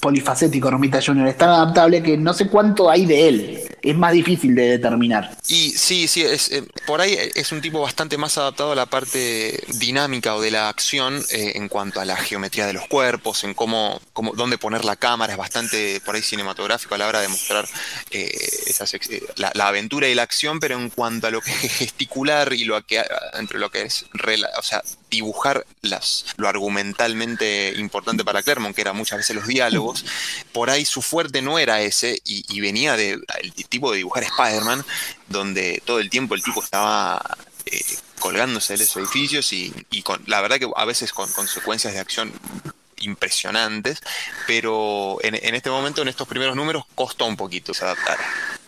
[0.00, 3.60] polifacético Romita Jr., es tan adaptable que no sé cuánto hay de él.
[3.82, 5.36] Es más difícil de determinar.
[5.48, 8.86] Y sí, sí, es, eh, por ahí es un tipo bastante más adaptado a la
[8.86, 13.44] parte dinámica o de la acción eh, en cuanto a la geometría de los cuerpos,
[13.44, 17.20] en cómo, cómo, dónde poner la cámara, es bastante por ahí cinematográfico a la hora
[17.20, 17.66] de mostrar
[18.10, 18.30] eh,
[19.36, 22.80] la, aventura y la acción, pero en cuanto a lo que es gesticular y lo
[22.84, 23.02] que
[23.34, 24.06] entre lo que es,
[24.58, 30.04] o sea, dibujar las, lo argumentalmente importante para Clermont, que era muchas veces los diálogos,
[30.52, 33.24] por ahí su fuerte no era ese y, venía del
[33.68, 34.84] tipo de dibujar Spider-Man,
[35.28, 37.22] donde todo el tiempo el tipo estaba
[37.66, 37.84] eh,
[38.18, 42.32] colgándose de los edificios y, con, la verdad que a veces con consecuencias de acción
[42.98, 44.00] impresionantes,
[44.46, 48.18] pero en, en este momento, en estos primeros números, costó un poquito se adaptar.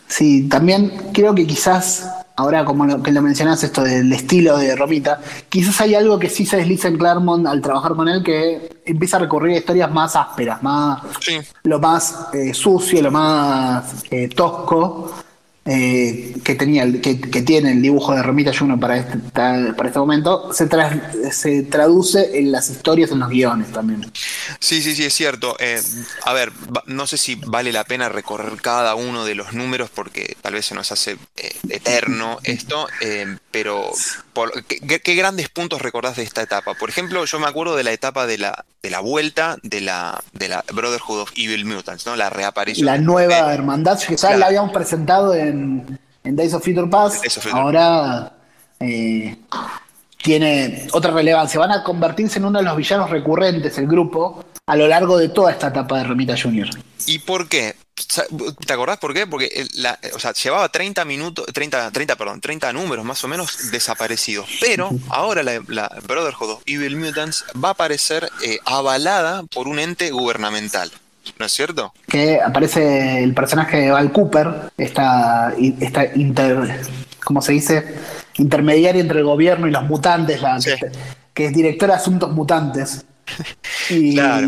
[0.09, 4.75] Sí, también creo que quizás, ahora como lo, que lo mencionas, esto del estilo de
[4.75, 8.81] Romita, quizás hay algo que sí se desliza en Claremont al trabajar con él, que
[8.85, 11.03] empieza a recurrir a historias más ásperas, más
[11.63, 15.13] lo más eh, sucio, lo más eh, tosco,
[15.71, 20.51] eh, que tenía que, tiene el dibujo de Romita Juno para este, para este momento
[20.51, 20.67] se,
[21.31, 24.11] se traduce en las historias, en los guiones también.
[24.59, 25.55] Sí, sí, sí, es cierto.
[25.59, 25.79] Eh,
[26.25, 26.51] a ver,
[26.87, 30.65] no sé si vale la pena recorrer cada uno de los números porque tal vez
[30.65, 32.87] se nos hace eh, eterno esto,
[33.51, 33.91] pero
[34.67, 36.73] ¿qué, grandes puntos recordás de esta etapa?
[36.73, 40.23] Por ejemplo, yo me acuerdo de la etapa de la, de la vuelta de la,
[40.33, 42.15] de la Brotherhood of Evil Mutants, ¿no?
[42.15, 42.85] La reaparición.
[42.87, 48.31] La nueva hermandad, que ya la habíamos presentado en en, Days of Future Past, ahora
[48.79, 49.35] eh,
[50.21, 51.59] tiene otra relevancia.
[51.59, 55.29] Van a convertirse en uno de los villanos recurrentes el grupo a lo largo de
[55.29, 56.69] toda esta etapa de Romita Jr.
[57.07, 57.75] ¿Y por qué?
[58.65, 59.27] ¿Te acordás por qué?
[59.27, 59.49] Porque
[60.13, 64.47] o sea, llevaba 30 minutos, 30, 30, perdón, 30 números más o menos desaparecidos.
[64.61, 65.59] Pero ahora la,
[66.07, 70.91] Brotherhood of Evil Mutants va a aparecer eh, avalada por un ente gubernamental.
[71.37, 71.93] ¿No es cierto?
[72.07, 76.81] Que aparece el personaje de Val Cooper, esta, esta inter,
[77.23, 77.95] ¿cómo se dice?
[78.35, 80.41] Intermediaria entre el gobierno y los mutantes,
[81.33, 83.05] que, es directora de asuntos mutantes.
[83.91, 84.47] Y, claro.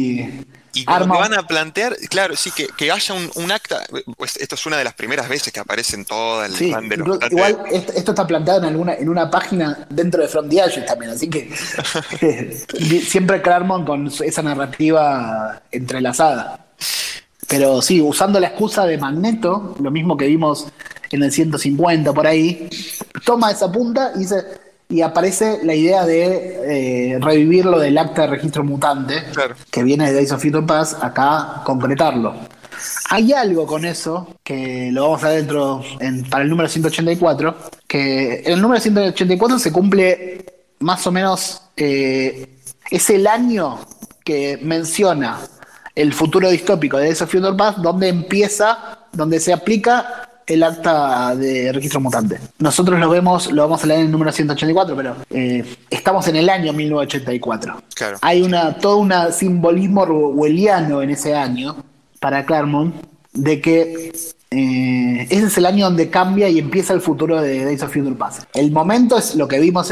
[0.74, 3.84] Y van a plantear, claro, sí, que, haya un, acta,
[4.18, 6.98] pues esto es una de las primeras veces que aparece en todo el sí, de
[6.98, 11.12] los Igual esto, está planteado en alguna en una página dentro de From the también,
[11.12, 11.52] así que
[13.06, 16.66] siempre Claremont con esa narrativa entrelazada.
[17.48, 20.68] Pero sí, usando la excusa de Magneto, lo mismo que vimos
[21.12, 22.70] en el 150 por ahí,
[23.26, 24.26] toma esa punta y,
[24.96, 29.16] y aparece la idea de eh, revivir lo del acta de registro mutante,
[29.70, 32.36] que viene de Days of Future Pass, acá concretarlo.
[33.10, 35.84] Hay algo con eso, que lo vamos a ver dentro
[36.30, 37.56] para el número 184,
[37.88, 40.46] que en el número 184 se cumple
[40.80, 42.58] más o menos, eh,
[42.90, 43.80] es el año
[44.24, 45.40] que menciona
[45.96, 51.72] el futuro distópico de ese Future Path, donde empieza, donde se aplica el acta de
[51.72, 52.40] registro mutante.
[52.60, 56.36] Nosotros lo vemos, lo vamos a leer en el número 184, pero eh, estamos en
[56.38, 57.82] el año 1984.
[57.96, 58.18] Claro.
[58.22, 61.78] Hay una, todo un simbolismo orwelliano en ese año
[62.20, 62.96] para Claremont
[63.34, 64.12] de que
[64.54, 68.16] eh, ese es el año donde cambia y empieza el futuro de Days of Future
[68.16, 68.44] Past.
[68.54, 69.92] El momento es lo que vimos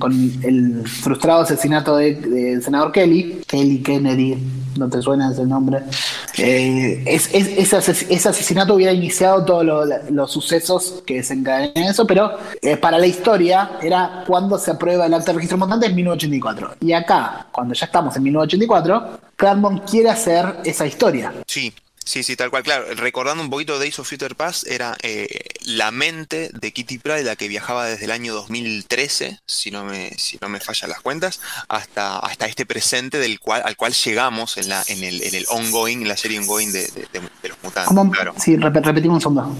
[0.00, 4.36] con el frustrado asesinato de- del senador Kelly, Kelly Kennedy,
[4.76, 5.80] no te suena ese nombre.
[6.36, 11.84] Eh, es- es- ese, ases- ese asesinato hubiera iniciado todos lo- los sucesos que desencadenan
[11.84, 15.86] eso, pero eh, para la historia era cuando se aprueba el acta de registro mutante
[15.86, 16.74] en 1984.
[16.80, 21.32] Y acá, cuando ya estamos en 1984, Claremont quiere hacer esa historia.
[21.46, 21.72] Sí,
[22.04, 22.62] sí, sí, tal cual.
[22.62, 25.26] Claro, recordando un poquito Days of Future Past, era eh,
[25.64, 30.10] la mente de Kitty Pryde la que viajaba desde el año 2013, si no me,
[30.18, 34.56] si no me fallan las cuentas, hasta, hasta este presente del cual, al cual llegamos
[34.56, 37.48] en, la, en, el, en el ongoing, en la serie ongoing de, de- de- de
[37.48, 37.88] los mutantes.
[37.88, 38.10] ¿Cómo?
[38.10, 38.34] Claro.
[38.38, 39.56] Sí, rep- repetimos un segundo.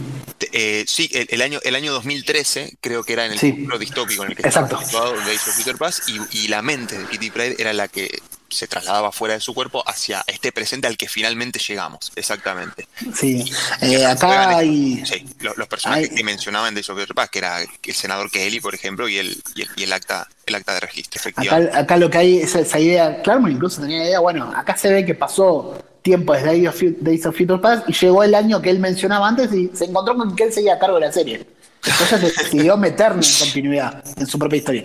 [0.53, 3.53] Eh, sí, el, el año, el año 2013 creo que era en el Sí.
[3.53, 4.75] futuro distópico en el que Exacto.
[4.81, 7.89] estaba situado Days of Future Past y, y la mente de Kitty Pryde era la
[7.89, 8.21] que
[8.53, 12.13] se trasladaba fuera de su cuerpo hacia este presente al que finalmente llegamos.
[12.17, 12.87] Exactamente.
[13.15, 13.45] Sí,
[13.81, 15.03] Eh, acá hay.
[15.07, 17.95] sí, los, los personajes hay- que mencionaba en Days of Future Past, que era el
[17.95, 21.21] senador Kelly, por ejemplo, y el, y el, y el acta, el acta de registro,
[21.21, 21.71] efectivamente.
[21.71, 24.77] Acá, acá lo que hay es esa idea, Claremont incluso tenía la idea, bueno, acá
[24.77, 28.35] se ve que pasó tiempo desde Days of, Days of Future Past y llegó el
[28.35, 31.07] año que él mencionaba antes y se encontró con que él seguía a cargo de
[31.07, 31.47] la serie.
[31.85, 34.85] Entonces decidió meterle en continuidad en su propia historia.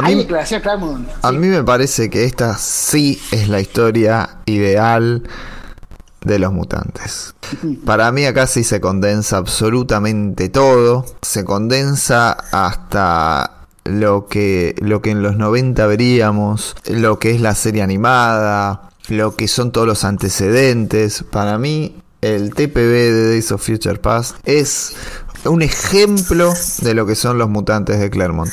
[0.00, 1.08] A hay mí, declaración de Claremont.
[1.22, 1.36] a sí.
[1.38, 5.22] mí me parece que esta sí es la historia ideal
[6.24, 7.34] de los mutantes.
[7.84, 11.04] Para mí acá sí se condensa absolutamente todo.
[11.22, 13.52] Se condensa hasta
[13.84, 19.36] lo que, lo que en los 90 veríamos, lo que es la serie animada, lo
[19.36, 21.22] que son todos los antecedentes.
[21.30, 24.94] Para mí el TPB de Days of Future Past es
[25.46, 28.52] un ejemplo de lo que son los mutantes de Claremont.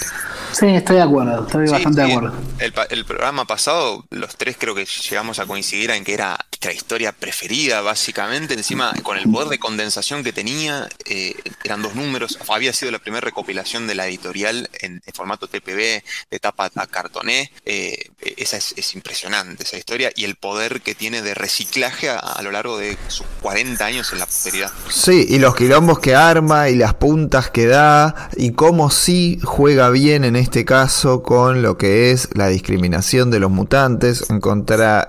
[0.52, 2.44] Sí, estoy de acuerdo, estoy Sí, bastante sí, de acuerdo.
[2.60, 6.74] El, el programa pasado, los tres creo que llegamos a coincidir en que era nuestra
[6.74, 8.54] historia preferida, básicamente.
[8.54, 12.40] Encima, con el poder de condensación que tenía, eh, eran dos números.
[12.48, 16.88] Había sido la primera recopilación de la editorial en, en formato TPB, de tapa a
[16.88, 17.52] cartoné.
[17.66, 17.98] Eh,
[18.38, 22.42] esa es, es impresionante, esa historia, y el poder que tiene de reciclaje a, a
[22.42, 24.72] lo largo de sus 40 años en la posteridad.
[24.90, 29.90] Sí, y los quilombos que arma y las puntas que da y cómo sí juega
[29.90, 34.42] bien en este caso con lo que es la discriminación de los mutantes en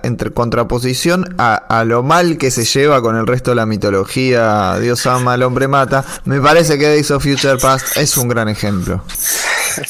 [0.03, 4.79] entre contraposición a, a lo mal que se lleva con el resto de la mitología
[4.79, 6.05] Dios ama, al hombre mata.
[6.25, 9.03] Me parece que Days of Future Past es un gran ejemplo.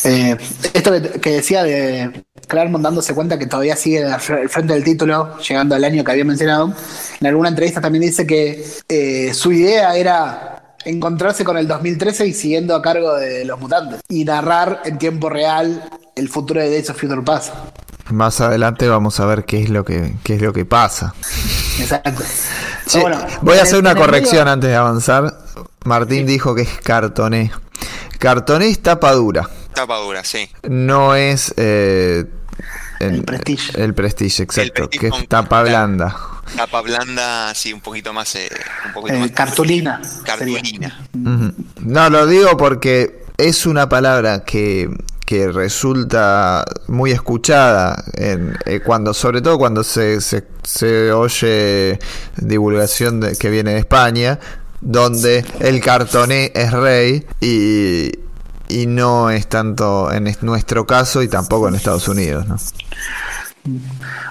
[0.03, 0.35] Eh,
[0.73, 0.91] esto
[1.21, 5.83] que, decía de Claremont dándose cuenta que todavía sigue al frente del título, llegando al
[5.83, 6.73] año que había mencionado,
[7.19, 10.54] en alguna entrevista también dice que eh, su idea era
[10.85, 15.29] encontrarse con el 2013 y siguiendo a cargo de los mutantes y narrar en tiempo
[15.29, 17.53] real el futuro de Days of Future Past.
[18.11, 21.13] Más adelante vamos a ver qué es lo que, qué es lo que pasa.
[21.79, 22.23] Exacto.
[22.87, 25.37] Che, bueno, voy a hacer una corrección medio- antes de avanzar.
[25.85, 27.51] Martín dijo que es cartoné.
[28.19, 29.49] Cartoné es tapa dura.
[29.73, 30.47] Tapa dura, sí.
[30.69, 32.25] No es eh,
[32.99, 33.81] El Prestige.
[33.83, 34.73] El Prestige, exacto.
[34.89, 36.15] Prestige que es tapa blanda.
[36.55, 38.35] Tapa blanda, sí, un poquito más.
[38.35, 38.49] eh,
[38.87, 40.01] un poquito Eh, más cartulina.
[40.23, 40.99] Cartulina.
[41.13, 44.89] No, lo digo porque es una palabra que,
[45.25, 51.99] que resulta muy escuchada en, eh, cuando, sobre todo cuando se, se, se oye
[52.37, 54.39] divulgación de- que viene de España,
[54.81, 58.11] donde el cartoné es rey y,
[58.67, 62.55] y no es tanto en es- nuestro caso y tampoco en Estados Unidos, ¿no?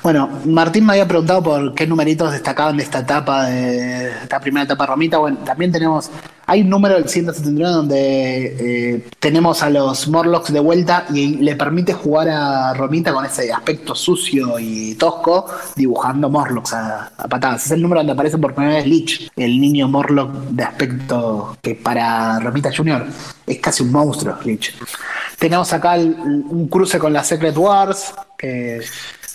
[0.02, 4.64] Bueno, Martín me había preguntado por qué numeritos destacaban de esta etapa, de esta primera
[4.64, 5.18] etapa romita.
[5.18, 6.08] Bueno, también tenemos,
[6.46, 11.56] hay un número del 179 donde eh, tenemos a los Morlocks de vuelta y le
[11.56, 17.66] permite jugar a Romita con ese aspecto sucio y tosco, dibujando Morlocks a, patadas.
[17.66, 21.74] Es el número donde aparece por primera vez Lich, el niño Morlock de aspecto que
[21.74, 23.06] para Romita Jr.
[23.46, 24.74] es casi un monstruo, Lich.
[25.38, 28.82] Tenemos acá un cruce con la Secret Wars, que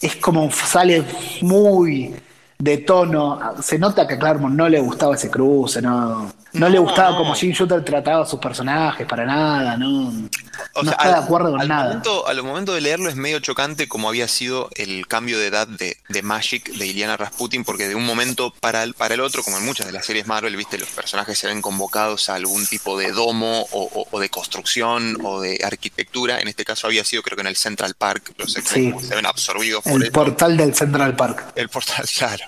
[0.02, 1.04] es como sale
[1.42, 2.14] muy
[2.58, 3.40] de tono.
[3.62, 7.18] Se nota que a Claremont no le gustaba ese cruce, no, no, le gustaba no.
[7.18, 11.12] como Jim Shooter trataba a sus personajes, para nada, no, O no sea, está al-
[11.14, 11.88] de acuerdo con al nada.
[11.90, 15.68] Momento, al momento de leerlo es medio chocante como había sido el cambio de edad
[15.68, 19.44] de, de Magic de Iliana Rasputin, porque de un momento para el, para el otro,
[19.44, 22.66] como en muchas de las series Marvel, viste, los personajes se ven convocados a algún
[22.66, 26.40] tipo de domo o, o- o de construcción o de arquitectura.
[26.40, 28.94] En este caso había sido, creo que en el Central Park, los Sí.
[29.02, 31.54] se ven absorbidos por El portal del Central Park.
[31.56, 32.46] el portal, claro.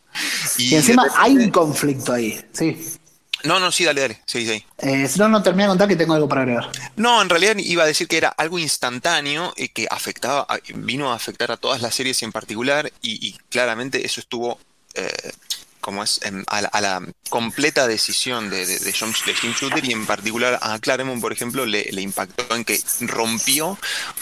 [0.58, 2.96] Y, encima de hay un conflicto ahí, sí.
[3.44, 4.22] No, no, sí, dale, dale.
[4.26, 4.66] Sí, sí.
[4.80, 6.70] Eh, si no, no termino de contar que tengo algo para agregar.
[6.96, 11.16] No, en realidad iba a decir que era algo instantáneo y que afectaba, vino a
[11.16, 14.60] afectar a todas las series en particular y, y claramente eso estuvo
[14.94, 15.32] eh,
[15.82, 19.54] como es em, a, la, a la completa decisión de, de, de, John, de Jim
[19.54, 23.78] Shooter y en particular a Claremont, por ejemplo, le, le impactó en que rompió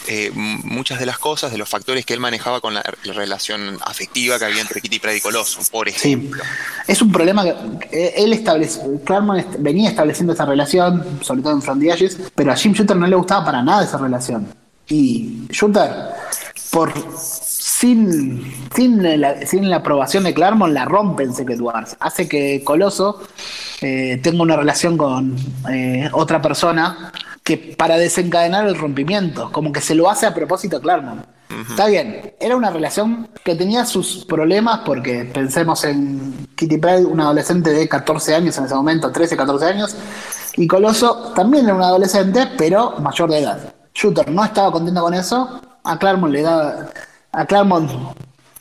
[0.07, 3.77] eh, muchas de las cosas, de los factores que él manejaba con la, la relación
[3.81, 6.43] afectiva que había entre Kitty y Coloso, por ejemplo.
[6.43, 6.49] Sí.
[6.87, 7.51] Es un problema que
[7.91, 12.51] eh, él establece, Claremont venía estableciendo esa relación, sobre todo en From the Ashes, pero
[12.51, 14.47] a Jim Shooter no le gustaba para nada esa relación.
[14.87, 15.91] Y Shooter,
[16.71, 16.93] por
[17.79, 18.43] sin,
[18.75, 21.95] sin, la, sin la aprobación de Claremont, la rompe en Secret Wars.
[22.01, 23.21] Hace que Coloso
[23.79, 25.37] eh, tenga una relación con
[25.71, 30.75] eh, otra persona que para desencadenar el rompimiento, como que se lo hace a propósito
[30.75, 31.21] a Claremont.
[31.21, 31.69] Uh -huh.
[31.69, 37.23] Está bien, era una relación que tenía sus problemas porque pensemos en Kitty Pryde, una
[37.23, 39.95] adolescente de 14 años en ese momento, 13, 14 años,
[40.57, 43.73] y Coloso también era un adolescente, pero mayor de edad.
[43.93, 46.89] Shooter no estaba contento con eso, a Claremont le daba
[47.39, 47.89] a Claremont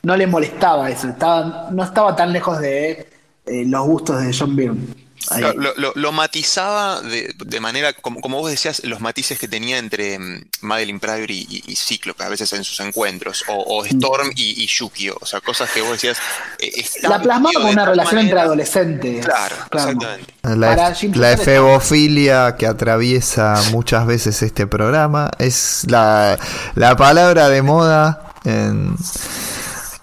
[0.02, 3.08] no le molestaba eso, estaba, no estaba tan lejos de
[3.44, 5.08] eh, los gustos de John Byrne.
[5.36, 9.76] Lo, lo, lo, matizaba de, de manera, como, como, vos decías, los matices que tenía
[9.76, 13.84] entre um, Madeline Pryor y, y, y, Cíclope, a veces en sus encuentros, o, o
[13.84, 16.18] Storm y, y, Yukio, o sea, cosas que vos decías.
[16.60, 18.31] Eh, la plasmaba como una relación manera.
[18.31, 19.26] entre adolescentes.
[19.26, 19.90] Claro, claro.
[19.90, 20.34] exactamente.
[20.44, 26.39] La, la efebofilia que atraviesa muchas veces este programa es la,
[26.74, 28.97] la palabra de moda en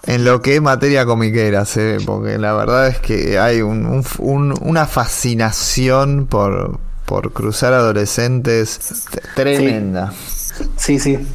[0.06, 1.64] en lo que es materia comiquera,
[2.04, 9.04] porque la verdad es que hay un, un, un, una fascinación por, por cruzar adolescentes
[9.34, 10.12] tremenda.
[10.76, 11.16] Sí, sí.
[11.16, 11.26] sí.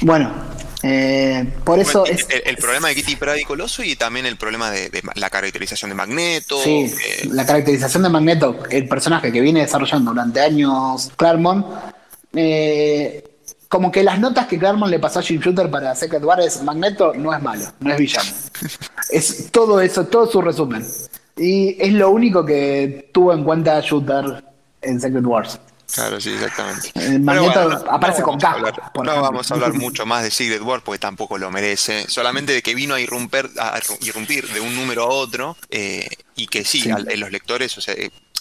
[0.00, 0.32] Bueno,
[0.82, 2.26] eh, por eso bueno, es.
[2.30, 5.28] El, el, problema de Kitty Pryde y Coloso y también el problema de, de la
[5.28, 6.58] caracterización de Magneto.
[6.62, 11.66] Sí, eh, la caracterización de Magneto, el personaje que viene desarrollando durante años Claremont.
[12.34, 13.22] Eh,
[13.68, 16.62] como que las notas que Claremont le pasó a Jim Shooter para Secret War es
[16.62, 18.30] Magneto no es malo, no es villano.
[19.10, 20.86] es todo eso, todo su resumen.
[21.36, 24.44] Y es lo único que tuvo en cuenta Shooter
[24.82, 25.58] en Secret Wars.
[25.92, 26.90] Claro, sí, exactamente.
[26.94, 28.58] El Magneto bueno, no, aparece no con K.
[28.58, 29.22] No ejemplo.
[29.22, 32.08] vamos a hablar mucho más de Secret War porque tampoco lo merece.
[32.08, 36.48] Solamente de que vino a irrumpir, a irrumpir de un número a otro eh, y
[36.48, 36.90] que sí, sí.
[36.90, 37.94] A, a los lectores, o sea,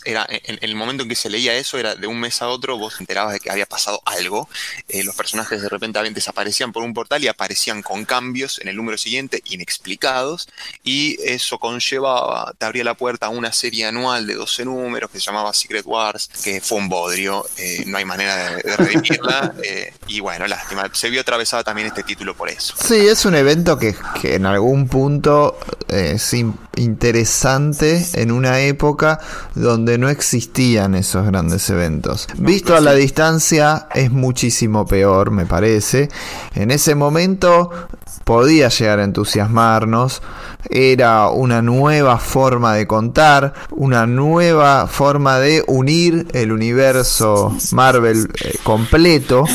[0.05, 2.47] era en, en, el momento en que se leía eso, era de un mes a
[2.47, 4.47] otro, vos enterabas de que había pasado algo.
[4.87, 8.75] Eh, los personajes de repente desaparecían por un portal y aparecían con cambios en el
[8.75, 10.47] número siguiente, inexplicados,
[10.83, 15.19] y eso conllevaba, te abría la puerta a una serie anual de 12 números que
[15.19, 19.53] se llamaba Secret Wars, que fue un bodrio, eh, no hay manera de, de redimirla,
[19.63, 22.75] eh, y bueno, lástima, se vio atravesada también este título por eso.
[22.77, 26.33] Sí, es un evento que, que en algún punto es
[26.77, 29.19] interesante en una época
[29.53, 32.27] donde no existían esos grandes eventos.
[32.37, 36.09] Visto a la distancia es muchísimo peor, me parece.
[36.53, 37.69] En ese momento
[38.23, 40.21] podía llegar a entusiasmarnos,
[40.69, 48.55] era una nueva forma de contar, una nueva forma de unir el universo Marvel eh,
[48.63, 49.45] completo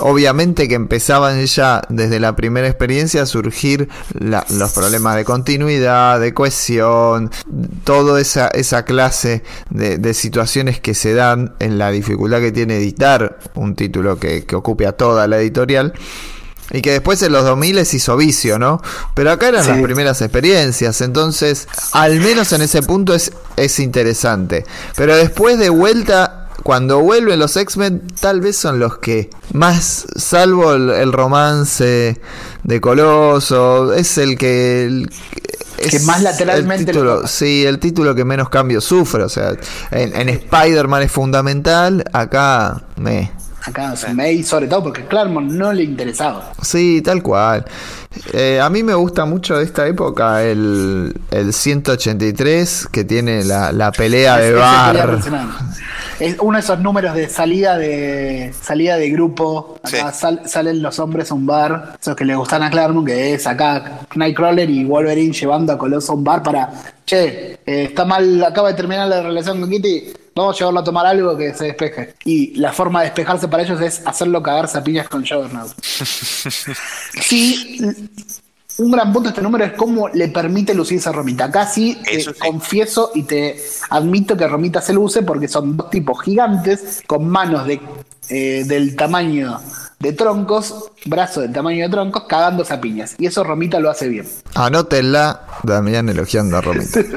[0.00, 3.88] obviamente que empezaban ya desde la primera experiencia a surgir
[4.18, 7.30] la, los problemas de continuidad, de cohesión,
[7.84, 12.76] toda esa, esa clase de, de, situaciones que se dan en la dificultad que tiene
[12.76, 15.92] editar un título que, que ocupe a toda la editorial.
[16.72, 18.80] Y que después en los 2000 hizo vicio, ¿no?
[19.14, 19.70] Pero acá eran sí.
[19.70, 24.64] las primeras experiencias, entonces al menos en ese punto es, es interesante.
[24.94, 30.74] Pero después de vuelta cuando vuelven los X-Men, tal vez son los que más, salvo
[30.74, 32.20] el, el romance
[32.62, 34.84] de Coloso, es el que.
[34.84, 35.10] El,
[35.78, 36.90] es que más lateralmente.
[36.90, 39.22] El título, sí, el título que menos cambios sufre.
[39.22, 39.54] O sea,
[39.90, 43.32] en, en Spider-Man es fundamental, acá me.
[43.64, 46.52] Acá me y sobre todo porque Claremont no le interesaba.
[46.62, 47.64] Sí, tal cual.
[48.32, 53.70] Eh, a mí me gusta mucho de esta época el, el 183 que tiene la,
[53.70, 55.18] la pelea es, de bar.
[56.18, 59.78] Es uno de esos números de salida de salida de grupo.
[59.82, 60.18] Acá sí.
[60.20, 63.46] sal, salen los hombres a un bar, esos que le gustan a Claremont, que es
[63.46, 66.70] acá Nightcrawler y Wolverine llevando a Coloso a un bar para,
[67.04, 70.84] che, eh, está mal, acaba de terminar la relación con Kitty, vamos a llevarlo a
[70.84, 72.14] tomar algo que se despeje.
[72.24, 75.72] Y la forma de despejarse para ellos es hacerlo cagarse a piñas con Juggernaut.
[75.82, 77.80] sí,
[78.78, 81.44] un gran punto de este número es cómo le permite lucirse a Romita.
[81.46, 82.30] Acá sí, te sí.
[82.38, 83.60] confieso y te
[83.90, 87.80] admito que Romita se luce porque son dos tipos gigantes con manos de,
[88.28, 89.60] eh, del tamaño
[89.98, 93.16] de troncos, brazos del tamaño de troncos, cagándose a piñas.
[93.18, 94.26] Y eso Romita lo hace bien.
[94.54, 97.00] Anótenla, Damián elogiando a Romita.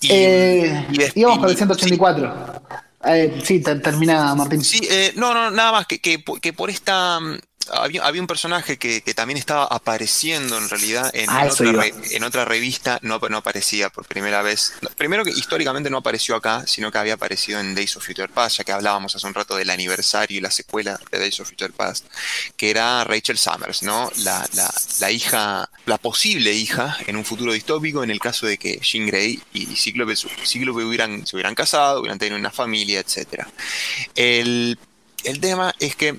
[0.00, 2.34] y, eh, y, íbamos con el 184.
[2.68, 4.62] Sí, eh, sí te, termina Martín.
[4.62, 7.20] Sí, eh, no, no, nada más que, que, que por esta
[7.72, 11.66] había, había un personaje que, que también estaba apareciendo en realidad en, Ah, en otra,
[11.68, 11.82] iba.
[11.82, 14.74] re- en otra revista, no, no aparecía por primera vez.
[14.96, 18.58] Primero que históricamente no apareció acá, sino que había aparecido en Days of Future Past,
[18.58, 21.72] ya que hablábamos hace un rato del aniversario y la secuela de Days of Future
[21.72, 22.06] Past,
[22.56, 24.10] que era Rachel Summers, ¿no?
[24.18, 28.58] La, la, la hija, la posible hija en un futuro distópico en el caso de
[28.58, 33.44] que Jean Grey y Cíclope, Cíclope hubieran, se hubieran casado, hubieran tenido una familia, etc.
[34.14, 34.78] El,
[35.24, 36.18] el tema es que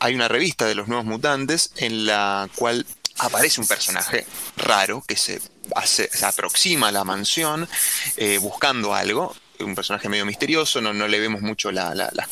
[0.00, 2.86] hay una revista de los nuevos mutantes en la cual
[3.18, 5.40] aparece un personaje raro que se,
[5.86, 7.68] se aproxima a la mansión
[8.16, 12.26] eh, buscando algo, un personaje medio misterioso, no, no le vemos mucho la- la- la-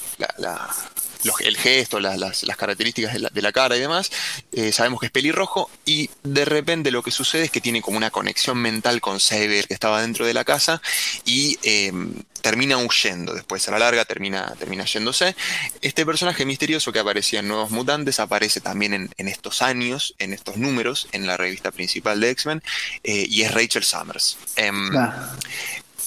[1.24, 4.10] los- el gesto, la- las, las características de la, de la cara y demás.
[4.52, 7.96] Eh, sabemos que es pelirrojo y de repente lo que sucede es que tiene como
[7.96, 10.80] una conexión mental con Saber que estaba dentro de la casa
[11.24, 11.92] y eh,
[12.40, 13.34] termina huyendo.
[13.34, 15.34] Después a la larga termina, termina yéndose.
[15.82, 20.32] Este personaje misterioso que aparecía en Nuevos Mutantes aparece también en, en estos años, en
[20.32, 22.62] estos números, en la revista principal de X-Men
[23.02, 24.36] eh, y es Rachel Summers.
[24.56, 24.96] Em,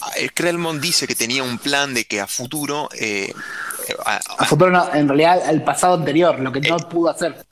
[0.03, 3.31] Ah, el Krellmon dice que tenía un plan de que a futuro eh,
[4.05, 7.45] a- a futuro no, en realidad al pasado anterior, lo que no pudo hacer.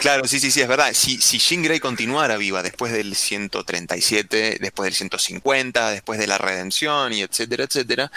[0.00, 0.90] Claro, sí, sí, sí, es verdad.
[0.92, 6.38] Si, si Jean Grey continuara viva después del 137, después del 150, después de la
[6.38, 8.12] redención y etcétera, etcétera,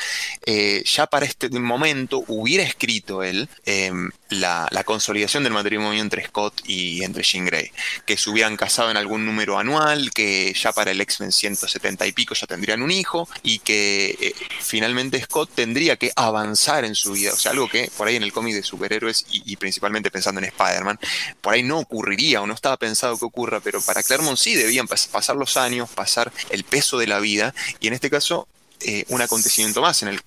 [0.45, 6.25] eh, ya para este momento hubiera escrito él em, la, la consolidación del matrimonio entre
[6.25, 7.71] Scott y entre Jean Grey,
[8.05, 12.11] que se hubieran casado en algún número anual, que ya para el X-Men 170 y
[12.11, 17.12] pico ya tendrían un hijo y que eh, finalmente Scott tendría que avanzar en su
[17.13, 20.39] vida, o sea, algo que por ahí en el cómic de superhéroes y, principalmente pensando
[20.39, 20.99] en Spider-Man,
[21.41, 24.87] por ahí no ocurriría o no estaba pensado que ocurra, pero para Claremont sí debían
[24.87, 28.47] pas- pasar los años, pasar el peso de la vida y en este caso
[28.85, 30.19] eh, un acontecimiento más en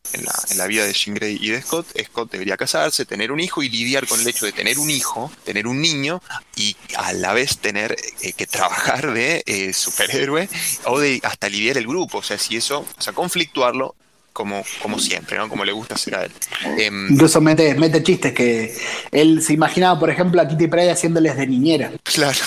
[0.57, 1.89] la vida de Jean Grey y de Scott.
[2.07, 5.31] Scott debería casarse, tener un hijo y lidiar con el hecho de tener un hijo,
[5.45, 6.23] tener un niño
[6.55, 10.49] y a la vez tener eh, que trabajar de eh, superhéroe
[10.85, 12.19] o de hasta lidiar el grupo.
[12.19, 13.95] O sea, si eso, o sea, conflictuarlo
[14.37, 15.49] como, como siempre, ¿no?
[15.49, 16.33] Como le gusta hacer a él.
[16.77, 18.77] Em, Incluso mete, mete chistes que
[19.11, 21.93] él se imaginaba, por ejemplo, a Kitty Pryde haciéndoles de niñera.
[22.03, 22.39] claro.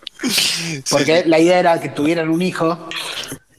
[0.90, 2.88] Porque la idea era que tuvieran un hijo,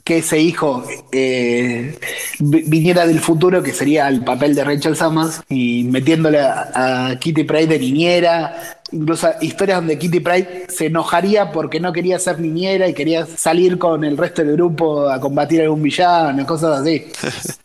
[0.04, 1.98] que ese hijo eh,
[2.40, 7.20] vi- viniera del futuro, que sería el papel de Rachel Summers, y metiéndole a, a
[7.20, 8.80] Kitty Pryde de niñera.
[8.92, 13.80] Incluso historias donde Kitty Pryde se enojaría porque no quería ser niñera y quería salir
[13.80, 17.06] con el resto del grupo a combatir a algún villano, cosas así.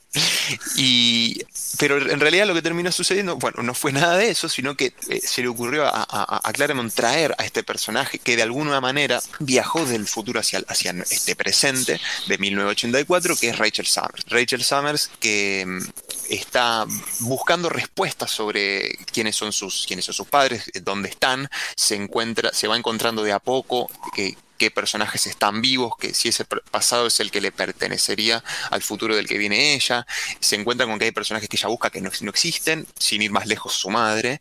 [0.79, 1.43] Y,
[1.79, 4.93] pero en realidad lo que terminó sucediendo, bueno, no fue nada de eso, sino que
[5.09, 9.23] eh, se le ocurrió a, a, Claremont traer a este personaje que de alguna manera
[9.39, 14.25] viajó del futuro hacia, hacia este presente de 1984, que es Rachel Summers.
[14.29, 15.79] Rachel Summers que mm,
[16.31, 16.85] está
[17.21, 22.53] buscando respuestas sobre quiénes son sus, quiénes son sus padres, eh, dónde están, se encuentra,
[22.53, 27.07] se va encontrando de a poco que qué personajes están vivos, que si ese pasado
[27.07, 30.07] es el que le pertenecería al futuro del que viene ella.
[30.41, 33.31] Se encuentra con que hay personajes que ella busca que no, no existen, sin ir
[33.31, 34.41] más lejos su madre.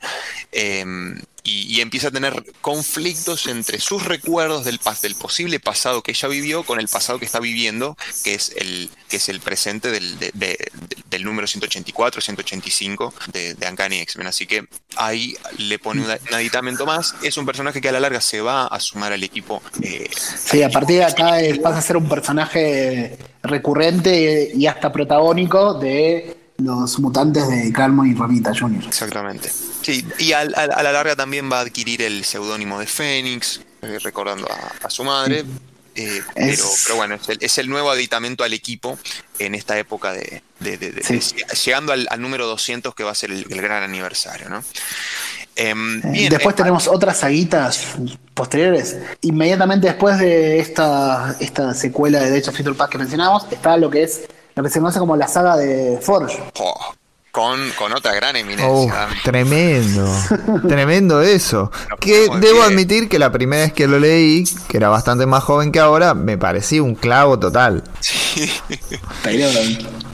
[0.52, 6.28] em, y, empieza a tener conflictos entre sus recuerdos del, del posible pasado que ella
[6.28, 10.18] vivió con el pasado que está viviendo, que es el, que es el presente del,
[10.20, 10.72] de- de-
[11.10, 14.28] del número 184, 185 de, de Uncanny X-Men.
[14.28, 14.68] Así que
[14.98, 17.16] ahí le pone un, un aditamento más.
[17.24, 19.62] Es un personaje que a la larga se va a sumar al equipo.
[19.82, 24.92] eh, Sí, a partir de acá eh, pasa a ser un personaje recurrente y hasta
[24.92, 28.84] protagónico de los mutantes de Claremont y Romita Jr.
[28.88, 29.52] Exactamente.
[29.82, 34.00] Sí, y al- a, la larga también va a adquirir el seudónimo de Fénix, eh,
[34.04, 35.46] recordando a, a su madre.
[35.96, 38.98] eh, pero, Es- pero bueno, es el, es el nuevo aditamento al equipo
[39.40, 41.36] en esta época de, de- de- de- Sí.
[41.66, 44.64] llegando al, al número 200 que va a ser el, el gran aniversario, ¿no?
[45.56, 47.84] Em, Eh, bien, después eh, tenemos otras saguitas
[48.36, 48.98] posteriores.
[49.22, 53.90] Inmediatamente después de esta, esta secuela de Death of Future Past que mencionamos, está lo
[53.90, 54.22] que es
[54.58, 56.44] lo que se conoce como la saga de Forge.
[57.32, 59.08] con, con otra gran Oh, eminencia.
[59.24, 60.12] tremendo,
[60.68, 61.72] tremendo eso.
[62.00, 65.72] Que debo admitir que la primera vez que lo leí, que era bastante más joven
[65.72, 67.84] que ahora, me parecía un clavo total.
[69.24, 69.48] Pero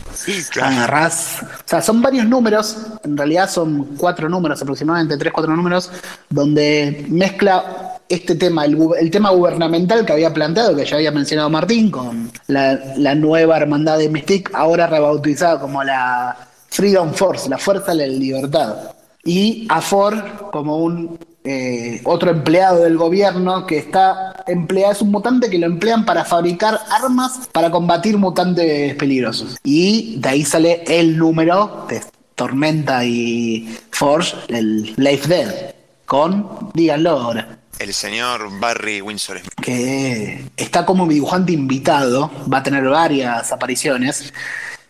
[1.66, 5.92] O sea, son varios números, en realidad son cuatro números aproximadamente, tres, cuatro números,
[6.30, 11.90] donde mezcla este tema, el, tema gubernamental que había planteado, que ya había mencionado Martín,
[11.90, 16.38] con la, nueva hermandad de Mystique, ahora rebautizada como la
[16.70, 18.76] Freedom Force, la Fuerza de la Libertad.
[19.24, 25.50] Y AFOR como un eh, otro empleado del gobierno que está empleado, es un mutante
[25.50, 29.58] que lo emplean para fabricar armas para combatir mutantes peligrosos.
[29.64, 32.02] Y de ahí sale el número de
[32.36, 39.54] Tormenta y Forge, el Life Dead, con, díganlo ahora, El señor Barry Windsor Smith.
[39.62, 44.34] que está como dibujante invitado, va a tener varias apariciones.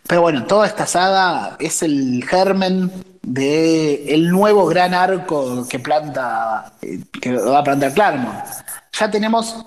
[0.06, 2.90] Pero bueno, toda esta saga es el germen
[3.22, 8.44] de el nuevo gran arco que planta, eh, que va a plantar Claremont.
[8.92, 9.64] Ya tenemos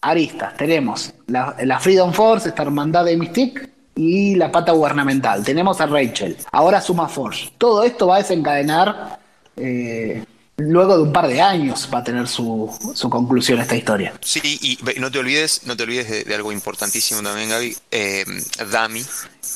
[0.00, 5.44] aristas, tenemos la, Freedom Force, esta hermandad de Mystique y la pata gubernamental.
[5.44, 7.52] Tenemos a Rachel, ahora suma Forge.
[7.56, 9.18] Todo esto va a desencadenar
[9.56, 10.24] eh,
[10.58, 14.14] luego de un par de años va a tener su, su conclusión esta historia.
[14.22, 17.76] Sí, y no te olvides, no te olvides de, de algo importantísimo también, Gaby.
[17.90, 18.24] Eh,
[18.70, 19.04] Dami,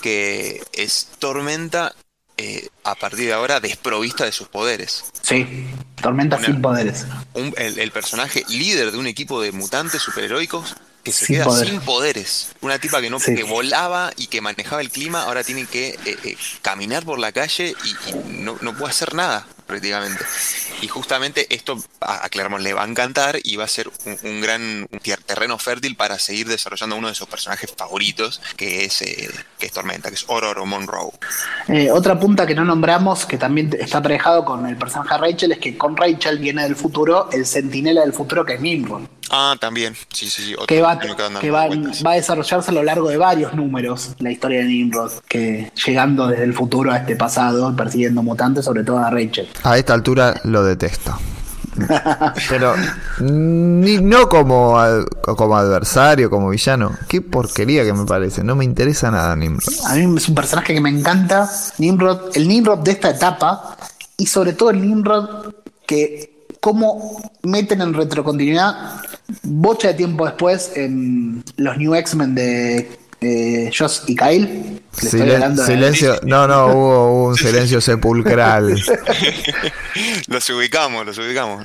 [0.03, 1.95] que es Tormenta
[2.37, 5.05] eh, a partir de ahora desprovista de sus poderes.
[5.23, 5.67] Sí,
[6.01, 7.07] tormenta Una- sin poderes.
[7.35, 11.45] Un- el, el personaje líder de un equipo de mutantes superheroicos que se Sin queda
[11.47, 11.69] poder.
[11.69, 12.49] sin poderes.
[12.61, 13.35] Una tipa que no Sí.
[13.35, 17.33] que volaba y que manejaba el clima, ahora tiene que eh, eh, caminar por la
[17.33, 19.47] calle y, y no, no puede hacer nada
[20.83, 23.91] Y justamente esto a, le va a encantar y va a ser
[24.23, 24.89] un, gran
[25.27, 29.73] terreno fértil para seguir desarrollando uno de sus personajes favoritos, que es, eh, que es
[29.73, 31.13] Tormenta, que es Monroe.
[31.69, 35.53] Eh, otra punta que no nombramos, que también está aparejado con el personaje de Rachel,
[35.53, 39.57] es que con Rachel viene del futuro el centinela del futuro que es Nimrod, Ah,
[39.61, 40.55] también, sí, sí, sí.
[40.55, 41.69] otro que, va, que va,
[42.05, 46.27] va a desarrollarse a lo largo de varios números la historia de Nimrod, que llegando
[46.27, 49.49] desde el futuro a este pasado, persiguiendo mutantes, sobre todo a Rachel.
[49.63, 51.17] A esta altura lo detesto.
[52.49, 52.75] Pero
[53.21, 55.05] ni, no como, ad-
[55.37, 56.97] como adversario, como villano.
[57.09, 58.43] Qué porquería que me parece.
[58.43, 59.73] No me interesa nada Nimrod.
[59.87, 63.77] A mí es un personaje que me encanta, Nimrod, el Nimrod de esta etapa,
[64.17, 65.55] y sobre todo el Nimrod
[65.87, 69.01] que cómo meten en retrocontinuidad
[69.43, 74.81] bocha de tiempo después en los New X-Men de eh, Joss y Kyle.
[74.93, 76.15] Silen- de- silencio.
[76.25, 78.75] No, no, hubo, hubo un silencio sepulcral.
[80.29, 81.65] los ubicamos, los ubicamos.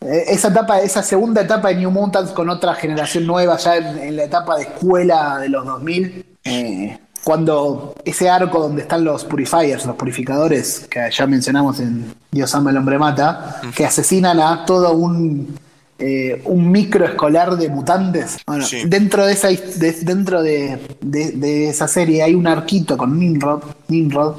[0.00, 3.98] Eh, Esa etapa, esa segunda etapa de New Mutants con otra generación nueva, ya en,
[3.98, 9.24] en la etapa de escuela de los 2000, eh, cuando ese arco donde están los
[9.24, 14.64] purifiers, los purificadores, que ya mencionamos en Dios ama el hombre mata, que asesinan a
[14.66, 15.58] todo un,
[15.98, 18.38] eh, un microescolar de mutantes.
[18.46, 18.82] Bueno, Sí.
[18.86, 23.62] dentro de esa, de- dentro de, de- de esa serie hay un arquito con Nimrod,
[23.88, 24.34] Nimrod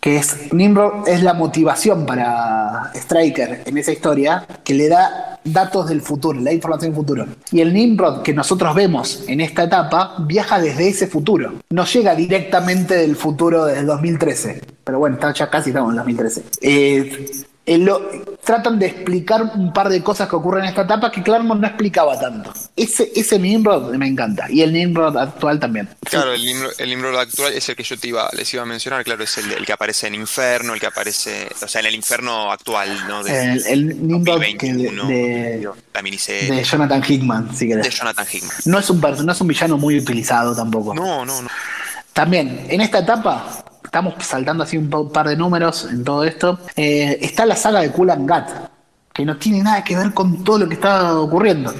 [0.00, 5.88] que es Nimrod es la motivación para Striker en esa historia que le da datos
[5.90, 7.26] del futuro, la información del futuro.
[7.52, 11.52] Y el Nimrod que nosotros vemos en esta etapa viaja desde ese futuro.
[11.70, 14.62] No llega directamente del futuro del 2013.
[14.84, 16.42] Pero bueno, está- ya casi estamos en el 2013.
[16.62, 17.30] Eh,
[17.72, 18.00] eh, lo-
[18.42, 21.66] tratan de explicar un par de cosas que ocurren en esta etapa que Claremont no
[21.68, 22.52] explicaba tanto.
[22.74, 24.50] Ese, ese Nimrod me encanta.
[24.50, 25.88] Y el Nimrod actual también.
[26.04, 28.66] Claro, el Nimrod, el Nimrod actual es el que yo te iba, les iba a
[28.66, 31.86] mencionar, claro, es el, el que aparece en Inferno, el que aparece, o sea, en
[31.86, 33.22] el Inferno actual, ¿no?
[33.22, 37.84] De El, el Nimrod que de- 2021, de, la miniserie, de Jonathan Hickman, si querés.
[37.84, 38.56] de Jonathan Hickman.
[38.64, 40.92] No es un no es un villano muy utilizado tampoco.
[40.94, 41.48] No, no, no.
[42.12, 46.60] También, en esta etapa, estamos saltando así un pa- par de números en todo esto.
[46.76, 48.48] eh, está la saga de Kulan Gat,
[49.12, 51.74] que no tiene nada que ver con todo lo que está ocurriendo.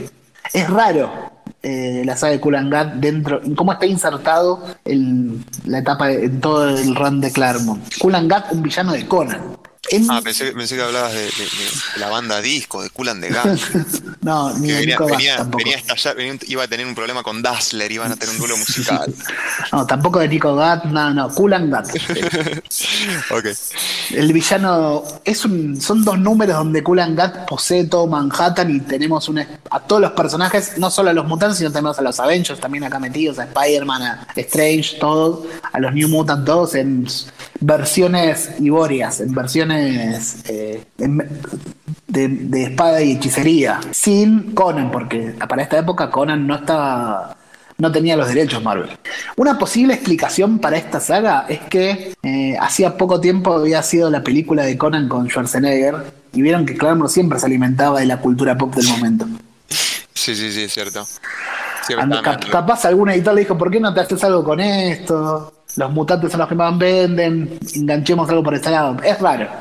[0.53, 1.31] Es raro
[1.63, 6.41] eh, la saga de Kulan Gat dentro, en cómo está insertado en la etapa, en
[6.41, 7.81] todo el run de Claremont.
[8.01, 9.41] Kulan Gat, un villano de Conan.
[9.89, 13.23] En- Ah, pensé, pensé que hablabas de, de- de la banda disco, de Cool and
[13.25, 13.59] the Gang.
[14.20, 17.41] no, ni de venía, venía- venía a estallar, venía iba a tener un problema con
[17.42, 19.12] Dazzler, iban a tener un duelo musical.
[19.73, 21.89] No, tampoco de Nico Gat, no, no, Kulan Gat.
[23.31, 23.47] ok.
[24.10, 29.28] El villano es un, son dos números donde Kulan Gat posee todo Manhattan y tenemos
[29.28, 32.60] una, a todos los personajes, no solo a los mutantes, sino tenemos a los Avengers
[32.60, 37.07] también acá metidos, a Spider-Man, a Strange, todos, a los New Mutants, todos en
[37.60, 40.84] versiones iborias, en versiones eh,
[42.07, 47.36] de, de espada y hechicería, sin Conan, porque para esta época Conan no estaba
[47.78, 48.90] no tenía los derechos Marvel.
[49.36, 54.23] Una posible explicación para esta saga es que eh, hacía poco tiempo había sido la
[54.23, 58.57] película de Conan con Schwarzenegger y vieron que Claremont siempre se alimentaba de la cultura
[58.58, 59.26] pop del momento.
[60.12, 61.07] Sí, sí, sí, es cierto.
[62.02, 65.50] Ando- cap- capaz algún editor le dijo, ¿por qué no te haces algo con esto?
[65.76, 68.97] Los mutantes son los que más venden, enganchemos algo por este lado.
[69.02, 69.49] Es raro.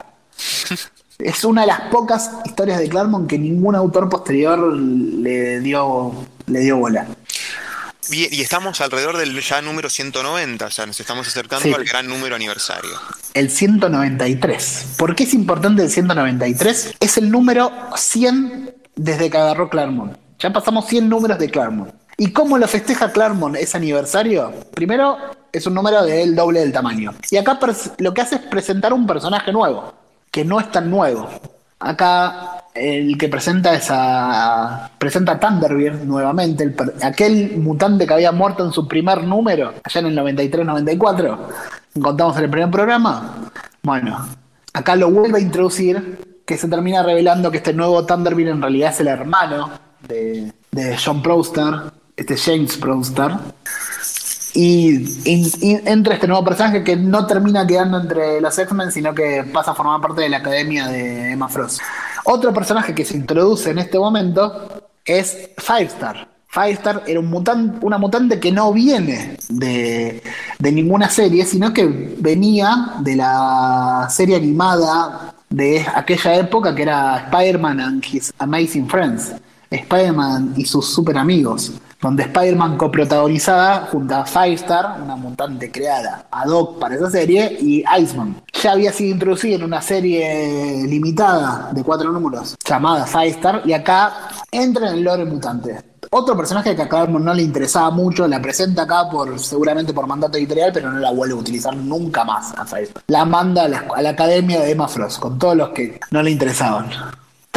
[1.20, 6.14] Es una de las pocas historias de Claremont que ningún autor posterior le dio,
[6.48, 7.08] le dio bola.
[8.10, 11.74] Bien, y estamos alrededor del ya número 190, o sea, nos estamos acercando Sí.
[11.74, 12.92] al gran número aniversario.
[13.34, 14.94] El 193.
[14.98, 16.96] ¿Por qué es importante el 193?
[17.02, 20.16] Es el número 100 desde que agarró Claremont.
[20.40, 21.94] Ya pasamos 100 números de Claremont.
[22.22, 24.52] ¿Y cómo lo festeja Claremont ese aniversario?
[24.76, 25.18] Primero,
[25.54, 27.14] es un número del doble del tamaño.
[27.32, 27.58] Y acá
[27.98, 29.94] lo que hace es presentar un personaje nuevo,
[30.30, 31.30] que no es tan nuevo.
[31.80, 38.74] Acá el que presenta esa presenta a Thunderbird nuevamente, aquel mutante que había muerto en
[38.74, 41.38] su primer número, allá en el 93-94,
[41.94, 43.50] que contamos en el primer programa.
[43.82, 44.28] Bueno,
[44.74, 48.92] acá lo vuelve a introducir, que se termina revelando que este nuevo Thunderbird en realidad
[48.92, 49.70] es el hermano
[50.06, 53.32] de, de John Prouster, este James Prouster.
[54.54, 59.14] Y, y- y entra este nuevo personaje que no termina quedando entre los X-Men, sino
[59.14, 61.80] que pasa a formar parte de la academia de Emma Frost.
[62.26, 66.28] Otro personaje que se introduce en este momento es Firestar.
[66.48, 70.24] Firestar era un mutan- una mutante que no viene de,
[70.58, 71.86] de ninguna serie, sino que
[72.18, 79.32] venía de la serie animada de aquella época que era Spider-Man and His Amazing Friends.
[79.70, 86.50] Spider-Man y sus super amigos, donde Spider-Man coprotagonizada junto a Firestar, una mutante creada ad
[86.50, 88.42] hoc para esa serie, y Iceman.
[88.62, 94.14] Ya había sido introducido en una serie limitada de cuatro números llamada Firestar, y acá
[94.52, 95.84] entra en el lore mutante.
[96.12, 100.08] Otro personaje que a Claremont no le interesaba mucho, la presenta acá por seguramente por
[100.08, 103.04] mandato editorial, pero no la vuelve a utilizar nunca más a Firestar.
[103.08, 106.24] La manda a la, a la academia de Emma Frost, con todos los que no
[106.24, 106.90] le interesaban.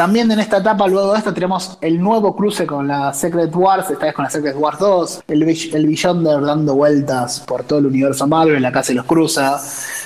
[0.03, 3.89] También en esta etapa, luego de esto, tenemos el nuevo cruce con la Secret Wars,
[3.89, 7.87] esta vez con la Secret Wars 2, el, el Beyonder dando vueltas por todo el
[7.87, 9.61] universo Marvel, acá se los cruza.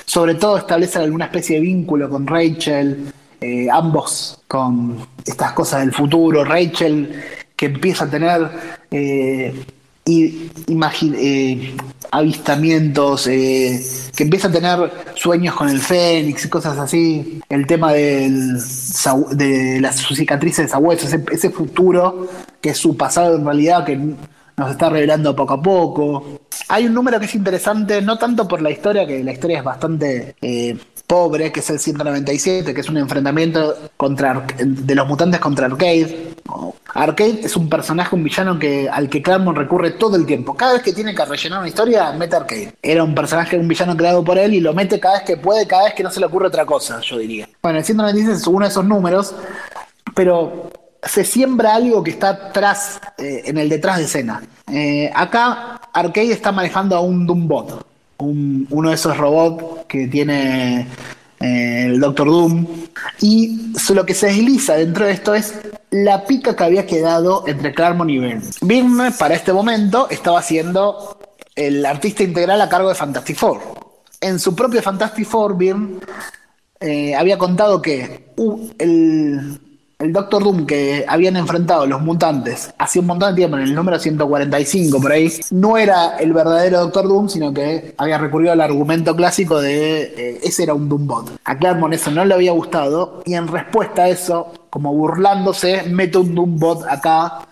[0.04, 3.10] Sobre todo establece alguna especie de vínculo con Rachel,
[3.40, 6.44] eh, ambos con estas cosas del futuro.
[6.44, 7.18] Rachel
[7.56, 8.50] que empieza a tener
[8.90, 9.64] eh,
[10.06, 11.76] y eh,
[12.12, 13.84] avistamientos, eh,
[14.16, 17.40] que empieza a tener sueños con el Fénix cosas así.
[17.48, 18.30] El tema de
[19.80, 22.28] las cicatrices de sabuesos, ese, ese futuro
[22.60, 23.96] que es su pasado en realidad, que
[24.56, 26.40] nos está revelando poco a poco.
[26.68, 29.64] Hay un número que es interesante, no tanto por la historia, que la historia es
[29.64, 30.76] bastante eh,
[31.06, 36.34] pobre, que es el 197, que es un enfrentamiento contra de los mutantes contra Arcade.
[36.94, 40.54] Arcade es un personaje, un villano que, al que Claremont recurre todo el tiempo.
[40.54, 42.74] Cada vez que tiene que rellenar una historia, mete Arcade.
[42.82, 45.66] Era un personaje, un villano creado por él y lo mete cada vez que puede,
[45.66, 47.48] cada vez que no se le ocurre otra cosa, yo diría.
[47.62, 49.34] Bueno, el 196 es uno de esos números,
[50.14, 50.70] pero
[51.02, 54.42] se siembra algo que está atrás, eh, en el detrás de escena.
[54.72, 57.86] Eh, acá Arcade está manejando a un Doombot,
[58.18, 60.86] un- uno de esos robots que tiene
[61.40, 62.66] eh, el Doctor Doom.
[63.20, 65.54] Y lo que se desliza dentro de esto es
[65.90, 68.42] la pica que había quedado entre Claremont y Byrne.
[68.62, 71.18] Byrne, para este momento, estaba siendo
[71.54, 73.60] el artista integral a cargo de Fantastic Four.
[74.20, 75.98] En su propio Fantastic Four, Byrne
[76.80, 79.60] eh, había contado que uh, el,
[79.98, 83.74] el Doctor Doom que habían enfrentado los mutantes hace un montón de tiempo, en el
[83.74, 88.60] número 145 por ahí, no era el verdadero Doctor Doom, sino que había recurrido al
[88.60, 91.40] argumento clásico de eh, ese era un Doombot.
[91.44, 96.18] A Claremont eso no le había gustado y en respuesta a eso, como burlándose, mete
[96.18, 97.46] un Doombot acá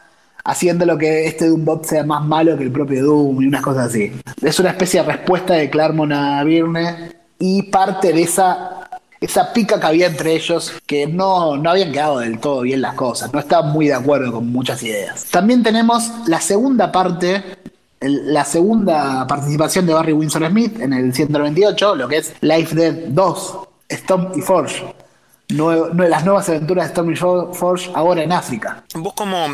[0.45, 3.87] haciendo lo que este Doombot sea más malo que el propio Doom y unas cosas
[3.87, 4.13] así.
[4.43, 8.89] Es una especie de respuesta de Claremont a Byrne y parte de esa,
[9.25, 12.95] esa pica que había entre ellos que no, no habían quedado del todo bien las
[12.95, 15.25] cosas, no estaban muy de acuerdo con muchas ideas.
[15.31, 17.43] También tenemos la segunda parte,
[18.01, 22.95] la segunda participación de Barry Windsor Smith en el 128, lo que es Life Dead
[23.09, 24.95] 2, Storm y Forge.
[25.49, 28.85] Las nuevas aventuras de Storm y Forge ahora en África.
[28.95, 29.47] ¿Vos cómo,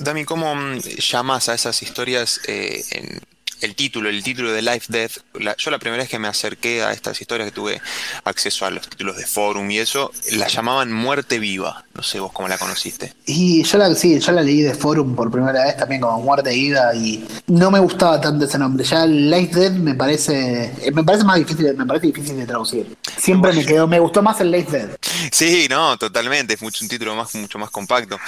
[0.00, 3.20] Dami, cómo mm, llamás a esas historias eh, en
[3.60, 5.18] el título, el título de Life Death?
[5.34, 7.80] La- yo la primera vez que me acerqué a estas historias que tuve
[8.24, 11.84] acceso a los títulos de forum y eso, la llamaban Muerte Viva.
[11.94, 13.14] No sé vos cómo la conociste.
[13.24, 16.54] Y yo la, sí, yo la leí de Forum por primera vez también como Muerte
[16.54, 18.84] Ida y no me gustaba tanto ese nombre.
[18.84, 22.96] Ya Life Dead me parece, eh, me parece más difícil, me parece difícil de traducir.
[23.16, 24.90] Siempre me quedó, me gustó más el Life Dead.
[25.32, 28.18] Sí, no, totalmente, es mucho, un título más, mucho más compacto.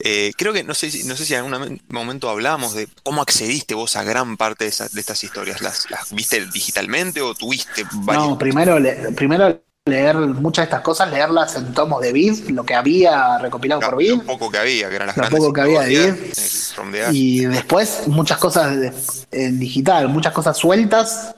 [0.00, 3.74] Eh, creo que, no sé, no sé si en algún momento hablamos de cómo accediste
[3.74, 5.60] vos a gran parte de, de estas historias.
[5.60, 8.28] ¿Las, las viste digitalmente o tuviste varias?
[8.28, 12.64] No, primero, le- primero leer muchas de estas cosas, leerlas en tomos de Vid, lo
[12.64, 14.10] que había recopilado por Vid.
[14.12, 16.30] lo poco que había, que eran las Lo poco que había de Vid.
[16.30, 16.74] Ashes.
[17.12, 21.34] Y después muchas cosas en digital, muchas cosas sueltas,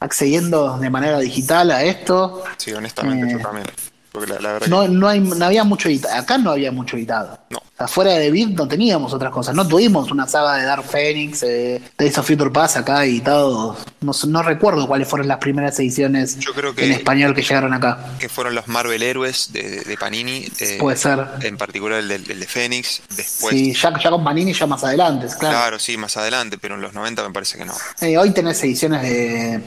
[0.00, 2.44] accediendo de manera digital a esto.
[2.56, 3.66] Sí, honestamente, Eh, yo también.
[4.12, 6.14] Porque la, la verdad No, no, hay, no había mucho editado.
[6.16, 7.38] Acá no había mucho editado.
[7.50, 7.62] No.
[7.76, 9.54] Afuera de Vid no teníamos otras cosas.
[9.54, 13.76] No tuvimos una saga de Dark Phoenix, eh, Days of Future Past acá editado.
[14.00, 17.72] No, no recuerdo cuáles fueron las primeras ediciones Yo creo que- en español que llegaron
[17.74, 17.98] acá.
[18.18, 20.48] que, fueron los Marvel Héroes de, de Panini.
[20.58, 21.24] eh, Puede ser.
[21.42, 23.00] En particular el, del- el de Fénix.
[23.16, 25.56] Después, Sí, ya, ya con Panini ya más adelante, claro.
[25.56, 27.74] claro, sí, más adelante, pero en los 90 me parece que no.
[28.00, 29.62] Eh, hoy tenés ediciones de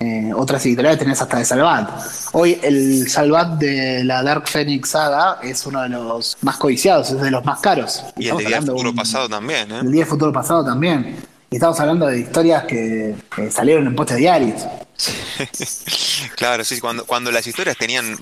[0.00, 1.90] eh, otras editoriales tenés hasta de Salvat.
[2.32, 7.20] Hoy el Salvat de la Dark Phoenix Saga es uno de los más codiciados, es
[7.20, 8.02] de los más caros.
[8.16, 9.80] Y el Estamos Día Futuro un- Pasado también, ¿eh?
[9.82, 11.16] El Día Futuro Pasado también.
[11.50, 14.62] Y estamos hablando de historias que, que salieron en postes diarios.
[16.36, 18.16] claro, sí, cuando, cuando las historias tenían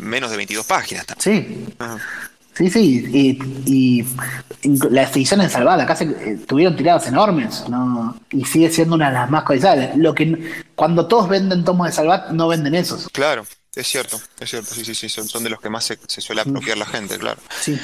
[0.00, 1.04] menos de 22 páginas.
[1.18, 1.98] Sí, Ajá.
[2.68, 3.38] Sí, sí.
[3.66, 4.04] Y,
[4.62, 7.64] y las ediciones de Salvat acá se, eh, tuvieron tiradas enormes.
[7.68, 8.16] ¿no?
[8.30, 9.96] Y sigue siendo una de las más codiciadas.
[9.96, 13.08] Lo que, cuando todos venden tomos de Salvat, no venden esos.
[13.08, 15.98] Claro, es cierto, es cierto, sí, sí, sí, son, son de los que más se,
[16.06, 17.40] se suele apropiar la gente, claro.
[17.60, 17.78] Sí.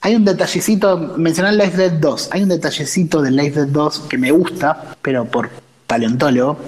[0.00, 4.00] Hay un detallecito, mencioné el Life Dead 2, hay un detallecito del Life Dead 2
[4.08, 5.50] que me gusta, pero por
[5.86, 6.58] paleontólogo.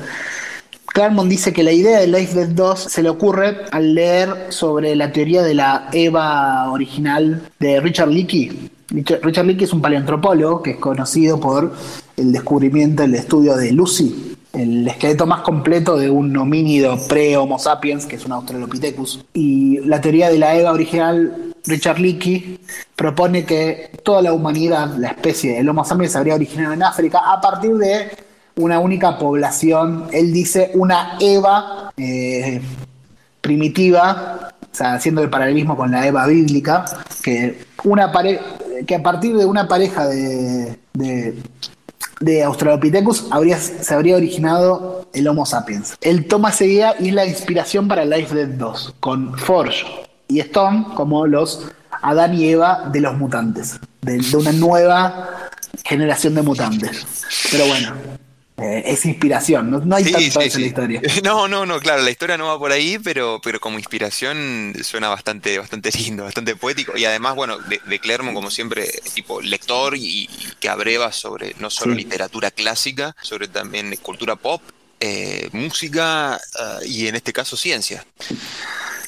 [0.94, 4.94] Claremont dice que la idea de Life Dead 2 se le ocurre al leer sobre
[4.94, 8.70] la teoría de la Eva original de Richard Leakey.
[8.90, 11.72] Richard Leakey es un paleoantropólogo que es conocido por
[12.16, 18.06] el descubrimiento, el estudio de Lucy, el esqueleto más completo de un homínido pre-Homo sapiens,
[18.06, 19.24] que es un Australopithecus.
[19.34, 22.60] Y la teoría de la Eva original, Richard Leakey,
[22.94, 27.20] propone que toda la humanidad, la especie del Homo sapiens, se habría originado en África
[27.26, 28.23] a partir de
[28.56, 30.06] una única población.
[30.12, 32.60] Él dice una Eva eh,
[33.40, 36.84] primitiva, o sea, haciendo el paralelismo con la Eva bíblica,
[37.22, 38.40] que, una pare-
[38.86, 45.44] que a partir de una pareja de, de, Australopithecus habría, se habría originado el Homo
[45.46, 45.94] sapiens.
[46.00, 49.84] Él toma esa idea y es la inspiración para Life Dead 2, con Forge
[50.28, 51.66] y Stone como los
[52.02, 55.28] Adán y Eva de los mutantes, de, de una nueva
[55.84, 57.06] generación de mutantes.
[57.50, 57.92] Pero bueno,
[58.56, 61.02] eh, es inspiración, no, no hay Sí, tanto sí, eso en la historia.
[61.24, 65.08] No, no, no, claro, la historia no va por ahí, pero, pero como inspiración suena
[65.08, 66.96] bastante, bastante lindo, bastante poético.
[66.96, 70.28] Y además, bueno, de, de Clermont, como siempre, tipo lector y, y
[70.60, 74.62] que abreva sobre no solo literatura clásica, sobre también cultura pop,
[75.00, 78.06] eh, música ah, y en este caso ciencia.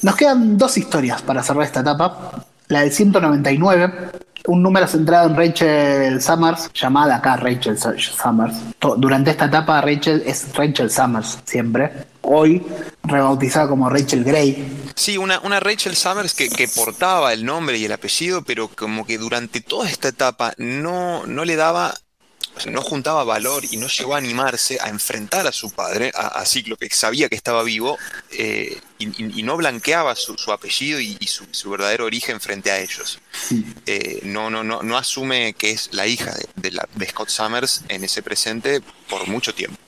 [0.02, 2.44] Nos quedan dos historias para cerrar esta etapa.
[2.68, 4.10] La del 199,
[4.47, 8.57] un número centrado en Rachel Summers, llamada acá Rachel Su- Summers.
[8.99, 11.92] Durante esta etapa Rachel es Rachel Summers siempre.
[12.23, 12.65] Hoy
[13.05, 14.66] rebautizada como Rachel Gray.
[14.97, 19.07] Sí, una, una Rachel Summers que, que portaba el nombre y el apellido, pero como
[19.07, 21.94] que durante toda esta etapa no, no le daba,
[22.57, 26.10] o sea, no juntaba valor y no llegó a animarse a enfrentar a su padre,
[26.15, 27.99] a, a Ciclo, que sabía que estaba vivo,
[28.31, 32.41] eh, y, y- y no blanqueaba su, su apellido y, y su, su verdadero origen
[32.41, 33.18] frente a ellos.
[33.85, 37.28] Eh, no, no, no, no asume que es la hija de, de la- de Scott
[37.28, 39.78] Summers en ese presente por mucho tiempo.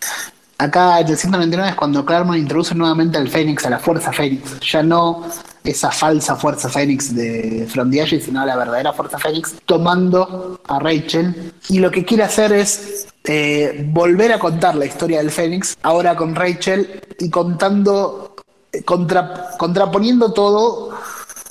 [0.60, 4.58] Acá el 199 es cuando Claremont introduce nuevamente al Fénix, a la Fuerza Fénix.
[4.60, 5.24] Ya no
[5.62, 11.52] esa falsa Fuerza Fénix de From the sino la verdadera Fuerza Fénix, tomando a Rachel.
[11.68, 16.16] Y lo que quiere hacer es eh, volver a contar la historia del Fénix, ahora
[16.16, 18.34] con Rachel, y contando,
[18.72, 20.90] eh, contra- contraponiendo todo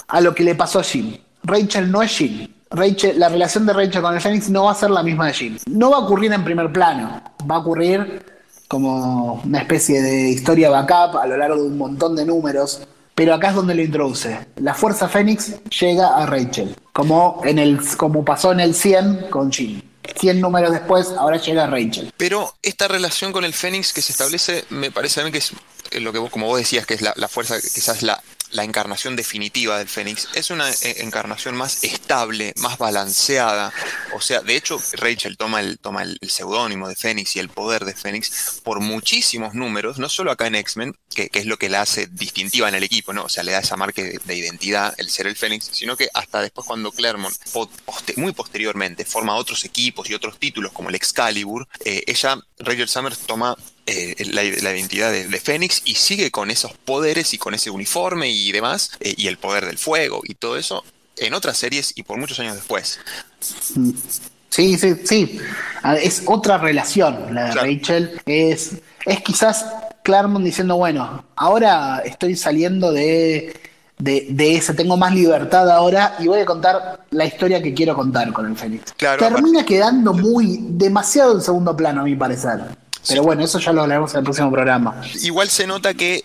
[0.09, 1.15] a lo que le pasó a Jim.
[1.43, 2.47] Rachel no es Jim.
[2.71, 5.33] Rachel, la relación de Rachel con el Fénix no va a ser la misma de
[5.33, 5.57] Jim.
[5.69, 8.36] No va a ocurrir en primer plano, va a ocurrir
[8.67, 12.81] como una especie de historia backup a lo largo de un montón de números.
[13.15, 14.37] Pero acá es donde lo introduce.
[14.57, 19.51] La fuerza Fénix llega a Rachel, como, en el, como pasó en el 100 con
[19.51, 19.81] Jim.
[20.19, 22.13] 100 números después, ahora llega Rachel.
[22.15, 25.51] Pero esta relación con el Fénix que se establece, me parece a mí que es
[25.99, 29.15] lo que vos, como vos decías, que es la, la fuerza, quizás la, la encarnación
[29.15, 30.27] definitiva del Fénix.
[30.33, 33.73] Es una eh, encarnación más estable, más balanceada.
[34.13, 37.85] O sea, de hecho, Rachel toma el, toma el, seudónimo de Fénix y el poder
[37.85, 41.69] de Fénix por muchísimos números, no solo acá en X-Men, que, que es lo que
[41.69, 43.23] la hace distintiva en el equipo, ¿no?
[43.23, 46.09] O sea, le da esa marca de, de identidad el ser el Fénix, sino que
[46.13, 47.35] hasta después cuando Claremont,
[48.17, 53.19] muy posteriormente, forma otros equipos y otros títulos como el Excalibur, eh, ella, Rachel Summers,
[53.19, 53.55] toma
[53.87, 57.69] eh, la, la identidad de, de Fénix y sigue con esos poderes y con ese
[57.71, 60.83] uniforme y demás, eh, y el poder del fuego y todo eso
[61.17, 62.99] en otras series y por muchos años después.
[64.49, 65.39] Sí, sí, sí.
[65.83, 67.67] Ah, Es otra relación la de Claro.
[67.71, 68.21] Rachel.
[68.25, 68.71] Es,
[69.05, 69.65] es quizás
[70.03, 73.53] Claremont diciendo, bueno, ahora estoy saliendo de,
[73.97, 77.95] de, de ese, tengo más libertad ahora y voy a contar la historia que quiero
[77.95, 78.93] contar con el Fénix.
[78.93, 82.59] Claro, Termina quedando muy, demasiado en segundo plano a mi parecer.
[83.07, 85.01] Pero bueno, eso ya lo hablaremos en el próximo programa.
[85.23, 86.23] Igual se nota que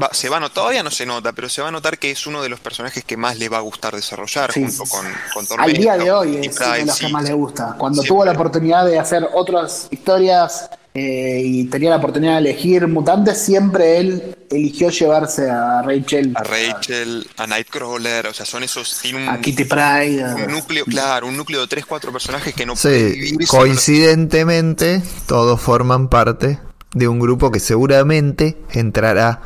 [0.00, 2.10] va- se va a notar, todavía no se nota, pero se va a notar que
[2.10, 4.62] es uno de los personajes que más le va a gustar desarrollar Sí.
[4.64, 5.06] junto con,
[5.48, 7.74] con Al día de hoy es uno de los que más le gusta.
[7.78, 12.86] Cuando tuvo la oportunidad de hacer otras historias eh, y tenía la oportunidad de elegir
[12.86, 18.98] mutantes, siempre él eligió llevarse a Rachel, A Rachel, a Nightcrawler, o sea, son esos.
[19.02, 20.24] Tiene un, a Kitty Pryde.
[20.46, 23.62] un núcleo, claro, un núcleo de 3-4 personajes que no puede Sí, vivir solo.
[23.62, 26.60] coincidentemente todos forman parte
[26.94, 29.40] de un grupo que seguramente entrará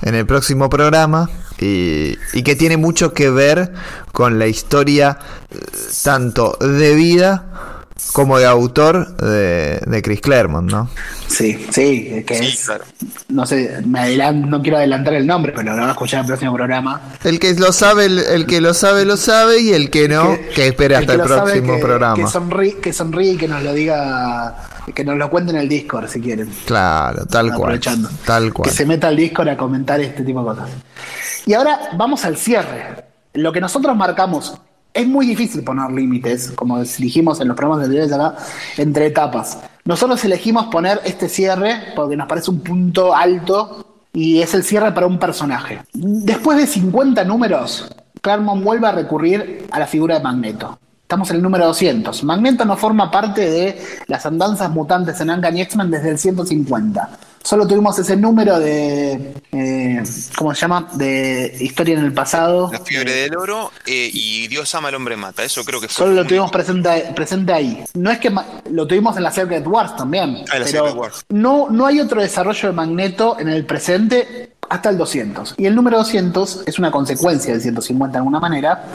[0.00, 1.28] en el próximo programa
[1.60, 3.72] y, y que tiene mucho que ver
[4.12, 5.18] con la historia
[5.50, 5.58] eh,
[6.02, 7.75] tanto de vida
[8.12, 10.88] como de autor de, de Chris Claremont, ¿no?
[11.28, 12.64] Sí, sí, que Sí, es.
[12.66, 12.84] claro.
[13.28, 16.24] No sé, me adelan- no quiero adelantar el nombre, pero lo van a escuchar en
[16.24, 17.00] el próximo programa.
[17.24, 20.36] El que lo sabe, el, el que lo sabe, lo sabe, y el que no,
[20.54, 22.16] que, espere hasta que el, próximo que- programa.
[22.16, 24.56] Que sonríe, que sonríe y que nos lo diga,
[24.94, 26.50] que nos lo cuente en el Discord si quieren.
[26.66, 27.60] Claro, tal cual.
[27.60, 28.08] Aprovechando.
[28.24, 28.68] Tal cual.
[28.70, 30.68] Que se meta al Discord a comentar este tipo de cosas.
[31.46, 33.04] Y ahora vamos al cierre.
[33.34, 34.54] Lo que nosotros marcamos,
[34.96, 38.36] es muy difícil poner límites, como dijimos en los programas anteriores acá,
[38.78, 39.58] entre etapas.
[39.84, 44.92] Nosotros elegimos poner este cierre porque nos parece un punto alto y es el cierre
[44.92, 45.82] para un personaje.
[45.92, 47.88] Después de 50 números,
[48.20, 50.78] Claremont vuelve a recurrir a la figura de Magneto.
[51.02, 52.24] Estamos en el número 200.
[52.24, 57.10] Magneto no forma parte de las andanzas mutantes en Uncanny X-Men desde el 150.
[57.46, 59.34] Solo tuvimos ese número de.
[59.52, 60.02] eh,
[60.36, 60.88] ¿Cómo se llama?
[60.94, 62.70] De historia en el pasado.
[62.72, 65.44] La fiebre del oro eh, y Dios ama al hombre mata.
[65.44, 65.94] Eso creo que fue.
[65.94, 67.84] Solo lo tuvimos presente, presente ahí.
[67.94, 68.34] No es que
[68.68, 70.38] lo tuvimos en la Secret Wars también.
[70.50, 71.24] Ah, en la pero Secret Wars.
[71.28, 75.54] No, no hay otro desarrollo de Magneto en el presente hasta el 200.
[75.56, 78.86] Y el número 200 es una consecuencia del 150 de alguna manera.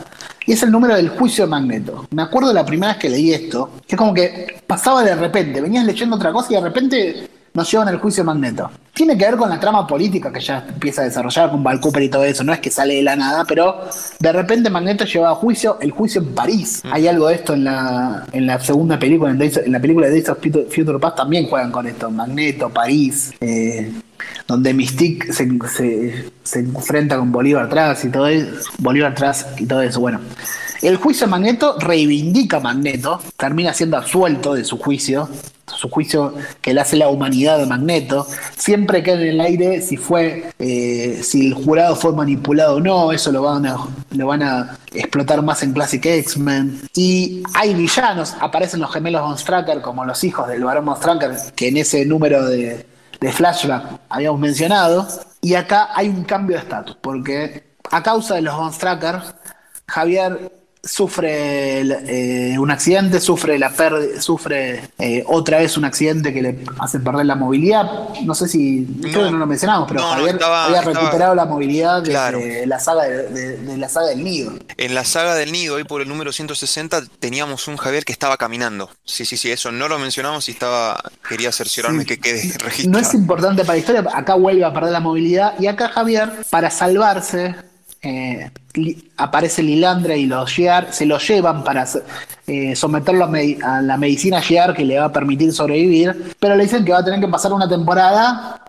[0.46, 2.06] Y es el número del juicio de Magneto.
[2.12, 5.62] Me acuerdo la primera vez que leí esto, que es como que pasaba de repente,
[5.62, 8.72] venías leyendo otra cosa y de repente nos llevan al juicio de Magneto.
[8.94, 12.04] Tiene que ver con la trama política que ya empieza a desarrollar con Val Cooper
[12.04, 12.44] y todo eso.
[12.44, 13.82] No es que sale de la nada, pero
[14.20, 16.82] de repente Magneto lleva a juicio el juicio en París.
[16.92, 20.08] Hay algo de esto en la, en la segunda película, en, Days- en la película
[20.08, 22.10] de Days of Future Past también juegan con esto.
[22.12, 23.92] Magneto, París, eh,
[24.48, 28.70] donde Mystique se, se- se enfrenta con Bolívar atrás y todo eso.
[28.78, 30.00] Bolívar atrás y todo eso.
[30.00, 30.20] Bueno.
[30.82, 35.30] El juicio de Magneto reivindica a Magneto, termina siendo absuelto de su juicio,
[35.82, 38.28] su juicio que le hace la humanidad de Magneto.
[38.56, 43.12] Siempre queda en el aire si fue, eh, si el jurado fue manipulado o no,
[43.12, 43.78] eso lo van a,
[44.12, 46.82] lo van a explotar más en Classic X-Men.
[46.96, 51.00] Y hay villanos, aparecen los gemelos Von Stracker como los hijos del varón Von
[51.56, 52.86] que en ese número de,
[53.20, 55.08] flashback habíamos mencionado.
[55.42, 59.20] Y acá hay un cambio de estatus, porque a causa de los Von Stracker,
[59.88, 66.42] Javier sufre eh, un accidente, sufre la pérdida, sufre eh, otra vez un accidente que
[66.42, 67.86] le hace perder la movilidad.
[68.24, 71.00] No sé si creo que no lo mencionamos, pero no, no, Javier estaba- había estaba-
[71.00, 72.40] recuperado la movilidad de, Claro.
[72.66, 74.54] la saga de, de- de la saga del nido.
[74.78, 78.38] En la saga del nido, hoy por el número 160, teníamos un Javier que estaba
[78.38, 78.90] caminando.
[79.06, 81.02] Sí, sí, sí, eso no lo mencionamos y estaba.
[81.28, 82.90] Quería cerciorarme que quede registrado.
[82.92, 86.30] No es importante para la historia, acá vuelve a perder la movilidad y acá Javier,
[86.50, 87.56] para salvarse,
[88.02, 88.50] eh,
[89.18, 91.86] aparece Lilandra y los Shear se lo llevan para
[92.48, 96.64] eh, someterlo a, a la medicina Shear que le va a permitir sobrevivir, pero le
[96.64, 98.62] dicen que va a tener que pasar una temporada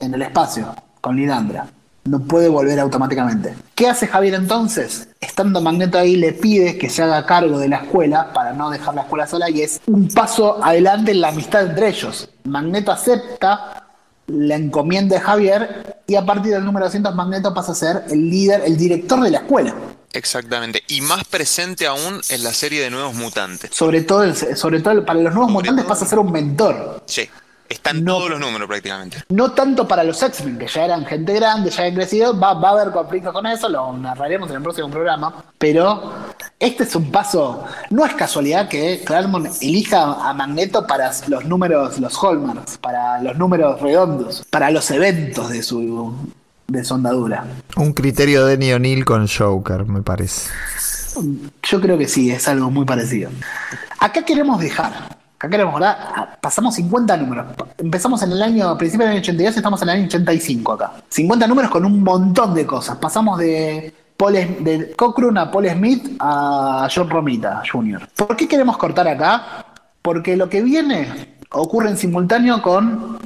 [0.00, 1.66] en el espacio con Lilandra.
[2.04, 3.54] No puede volver automáticamente.
[3.74, 5.10] ¿Qué hace Javier entonces?
[5.20, 8.94] Estando Magneto ahí, le pide que se haga cargo de la escuela para no dejar
[8.94, 12.30] la escuela sola y es un paso adelante en la amistad entre ellos.
[12.44, 13.89] Magneto acepta
[14.32, 18.28] la encomienda de Javier y a partir del número 200 Magneto pasa a ser el
[18.30, 19.74] líder, el director de la escuela.
[20.12, 20.82] Exactamente.
[20.88, 23.70] Y más presente aún en la serie de Nuevos Mutantes.
[23.72, 25.88] Sobre todo, sobre todo para los nuevos Sobre mutantes todo.
[25.88, 27.02] pasa a ser un mentor.
[27.06, 27.28] Sí.
[27.70, 28.16] Están No.
[28.16, 29.18] todos los números prácticamente.
[29.28, 32.70] No tanto para los X-Men, que ya eran gente grande, ya habían crecido, va, va
[32.70, 36.12] a haber conflictos con eso, lo narraremos en el próximo programa, pero
[36.58, 41.98] este es un paso, no es casualidad que Claremont elija a Magneto para los números,
[42.00, 46.12] los hallmarks, para los números redondos, para los eventos de su,
[46.66, 47.44] de su andadura.
[47.76, 50.50] Un criterio de Neil con Joker, me parece.
[51.62, 53.30] Yo creo que sí, es algo muy parecido.
[54.00, 55.80] Acá queremos dejar, acá queremos.
[55.82, 57.46] Ah, Pasamos 50 números.
[57.78, 60.92] Empezamos en el año, a principios del año 82, estamos en el año 85 acá.
[61.08, 62.98] 50 números con un montón de cosas.
[62.98, 68.06] Pasamos de, Paul, de Cochrane a Paul Smith a John Romita Jr.
[68.14, 69.64] ¿Por qué queremos cortar acá?
[70.02, 73.18] Porque lo que viene ocurre en simultáneo con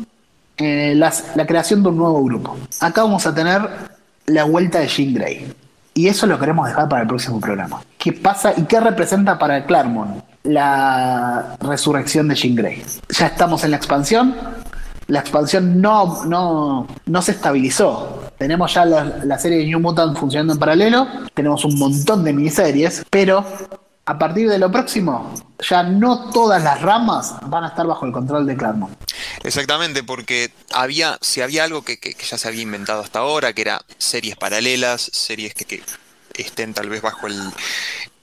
[0.57, 2.57] eh, la creación de un nuevo grupo.
[2.81, 3.68] Acá vamos a tener
[4.26, 5.52] la vuelta de Jean Grey.
[5.94, 7.81] Y eso lo queremos dejar para el próximo programa.
[7.99, 12.84] ¿Qué pasa y qué representa para Claremont la resurrección de Jean Grey?
[13.08, 14.36] Ya estamos en la expansión.
[15.08, 18.31] La expansión no, no, no se estabilizó.
[18.39, 21.06] Tenemos ya la, serie de New Mutant funcionando en paralelo.
[21.34, 23.05] Tenemos un montón de miniseries.
[23.10, 23.44] Pero
[24.06, 25.34] a partir de lo próximo,
[25.68, 28.94] ya no todas las ramas van a estar bajo el control de Claremont.
[29.42, 33.62] Exactamente, porque había, si había algo que, que- ya se había inventado hasta ahora, que
[33.62, 35.82] era series paralelas, series que, que
[36.36, 37.39] estén tal vez bajo el,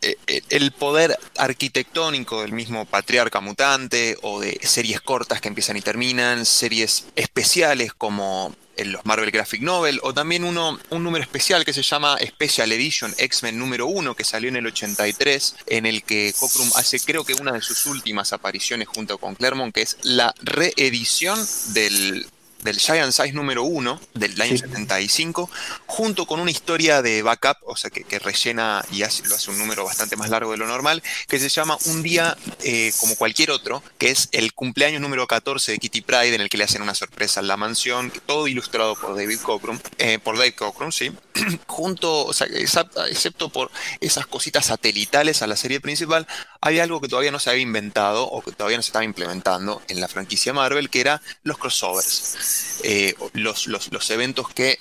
[0.01, 6.45] el poder arquitectónico del mismo Patriarca Mutante o de series cortas que empiezan y terminan,
[6.45, 11.73] series especiales como en los Marvel Graphic Novel, o también uno, un número especial que
[11.73, 16.33] se llama Special Edition X-Men número 1, que salió en el 83, en el que
[16.39, 20.33] Cockrum hace creo que una de sus últimas apariciones junto con Claremont, que es la
[20.41, 21.39] reedición
[21.73, 22.25] del
[22.63, 25.49] del Giant Size número 1 del año 75,
[25.85, 29.57] junto con una historia de backup, o sea, que, rellena y hace, lo hace un
[29.57, 33.51] número bastante más largo de lo normal, que se llama Un día eh, como cualquier
[33.51, 36.81] otro, que es el cumpleaños número 14 de Kitty Pride, en el que le hacen
[36.81, 41.11] una sorpresa en la mansión, todo ilustrado por David Cockrum, eh, por Dave Cockrum, sí,
[41.67, 46.27] junto, o sea, excepto por esas cositas satelitales a la serie principal,
[46.61, 49.81] había algo que todavía no se había inventado o que todavía no se estaba implementando
[49.87, 52.79] en la franquicia Marvel, que era los crossovers.
[52.83, 54.79] Eh, los, los, eventos que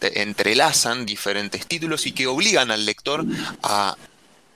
[0.00, 3.24] entrelazan diferentes títulos y que obligan al lector
[3.62, 3.96] a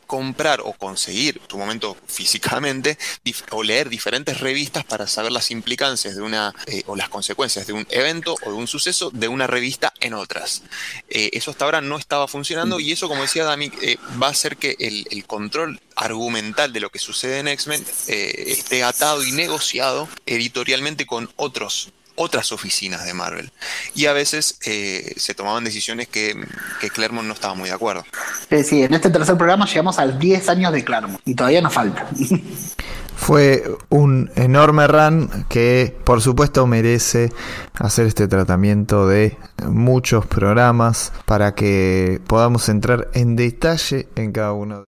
[0.07, 2.99] comprar o conseguir, en tu momento físicamente,
[3.51, 7.73] o leer diferentes revistas para saber las implicancias de una, eh, o las consecuencias de
[7.73, 10.63] un evento o de un suceso de una revista en otras.
[11.09, 14.31] Eh, eso hasta ahora no estaba funcionando y eso, como decía Dami, eh, va a
[14.31, 20.09] hacer que el, control argumental de lo que sucede en X-Men esté atado y negociado
[20.25, 23.53] editorialmente con otros otras oficinas de Marvel.
[23.95, 26.35] Y a veces eh, se tomaban decisiones que,
[26.81, 28.05] que, Claremont no estaba muy de acuerdo.
[28.51, 31.73] Sí, sí, en este tercer programa llegamos a 10 años de Claremont y todavía nos
[31.73, 32.07] falta.
[33.17, 37.33] Fue un enorme run que por supuesto merece
[37.75, 44.85] hacer este tratamiento de muchos programas para que podamos entrar en detalle en cada uno.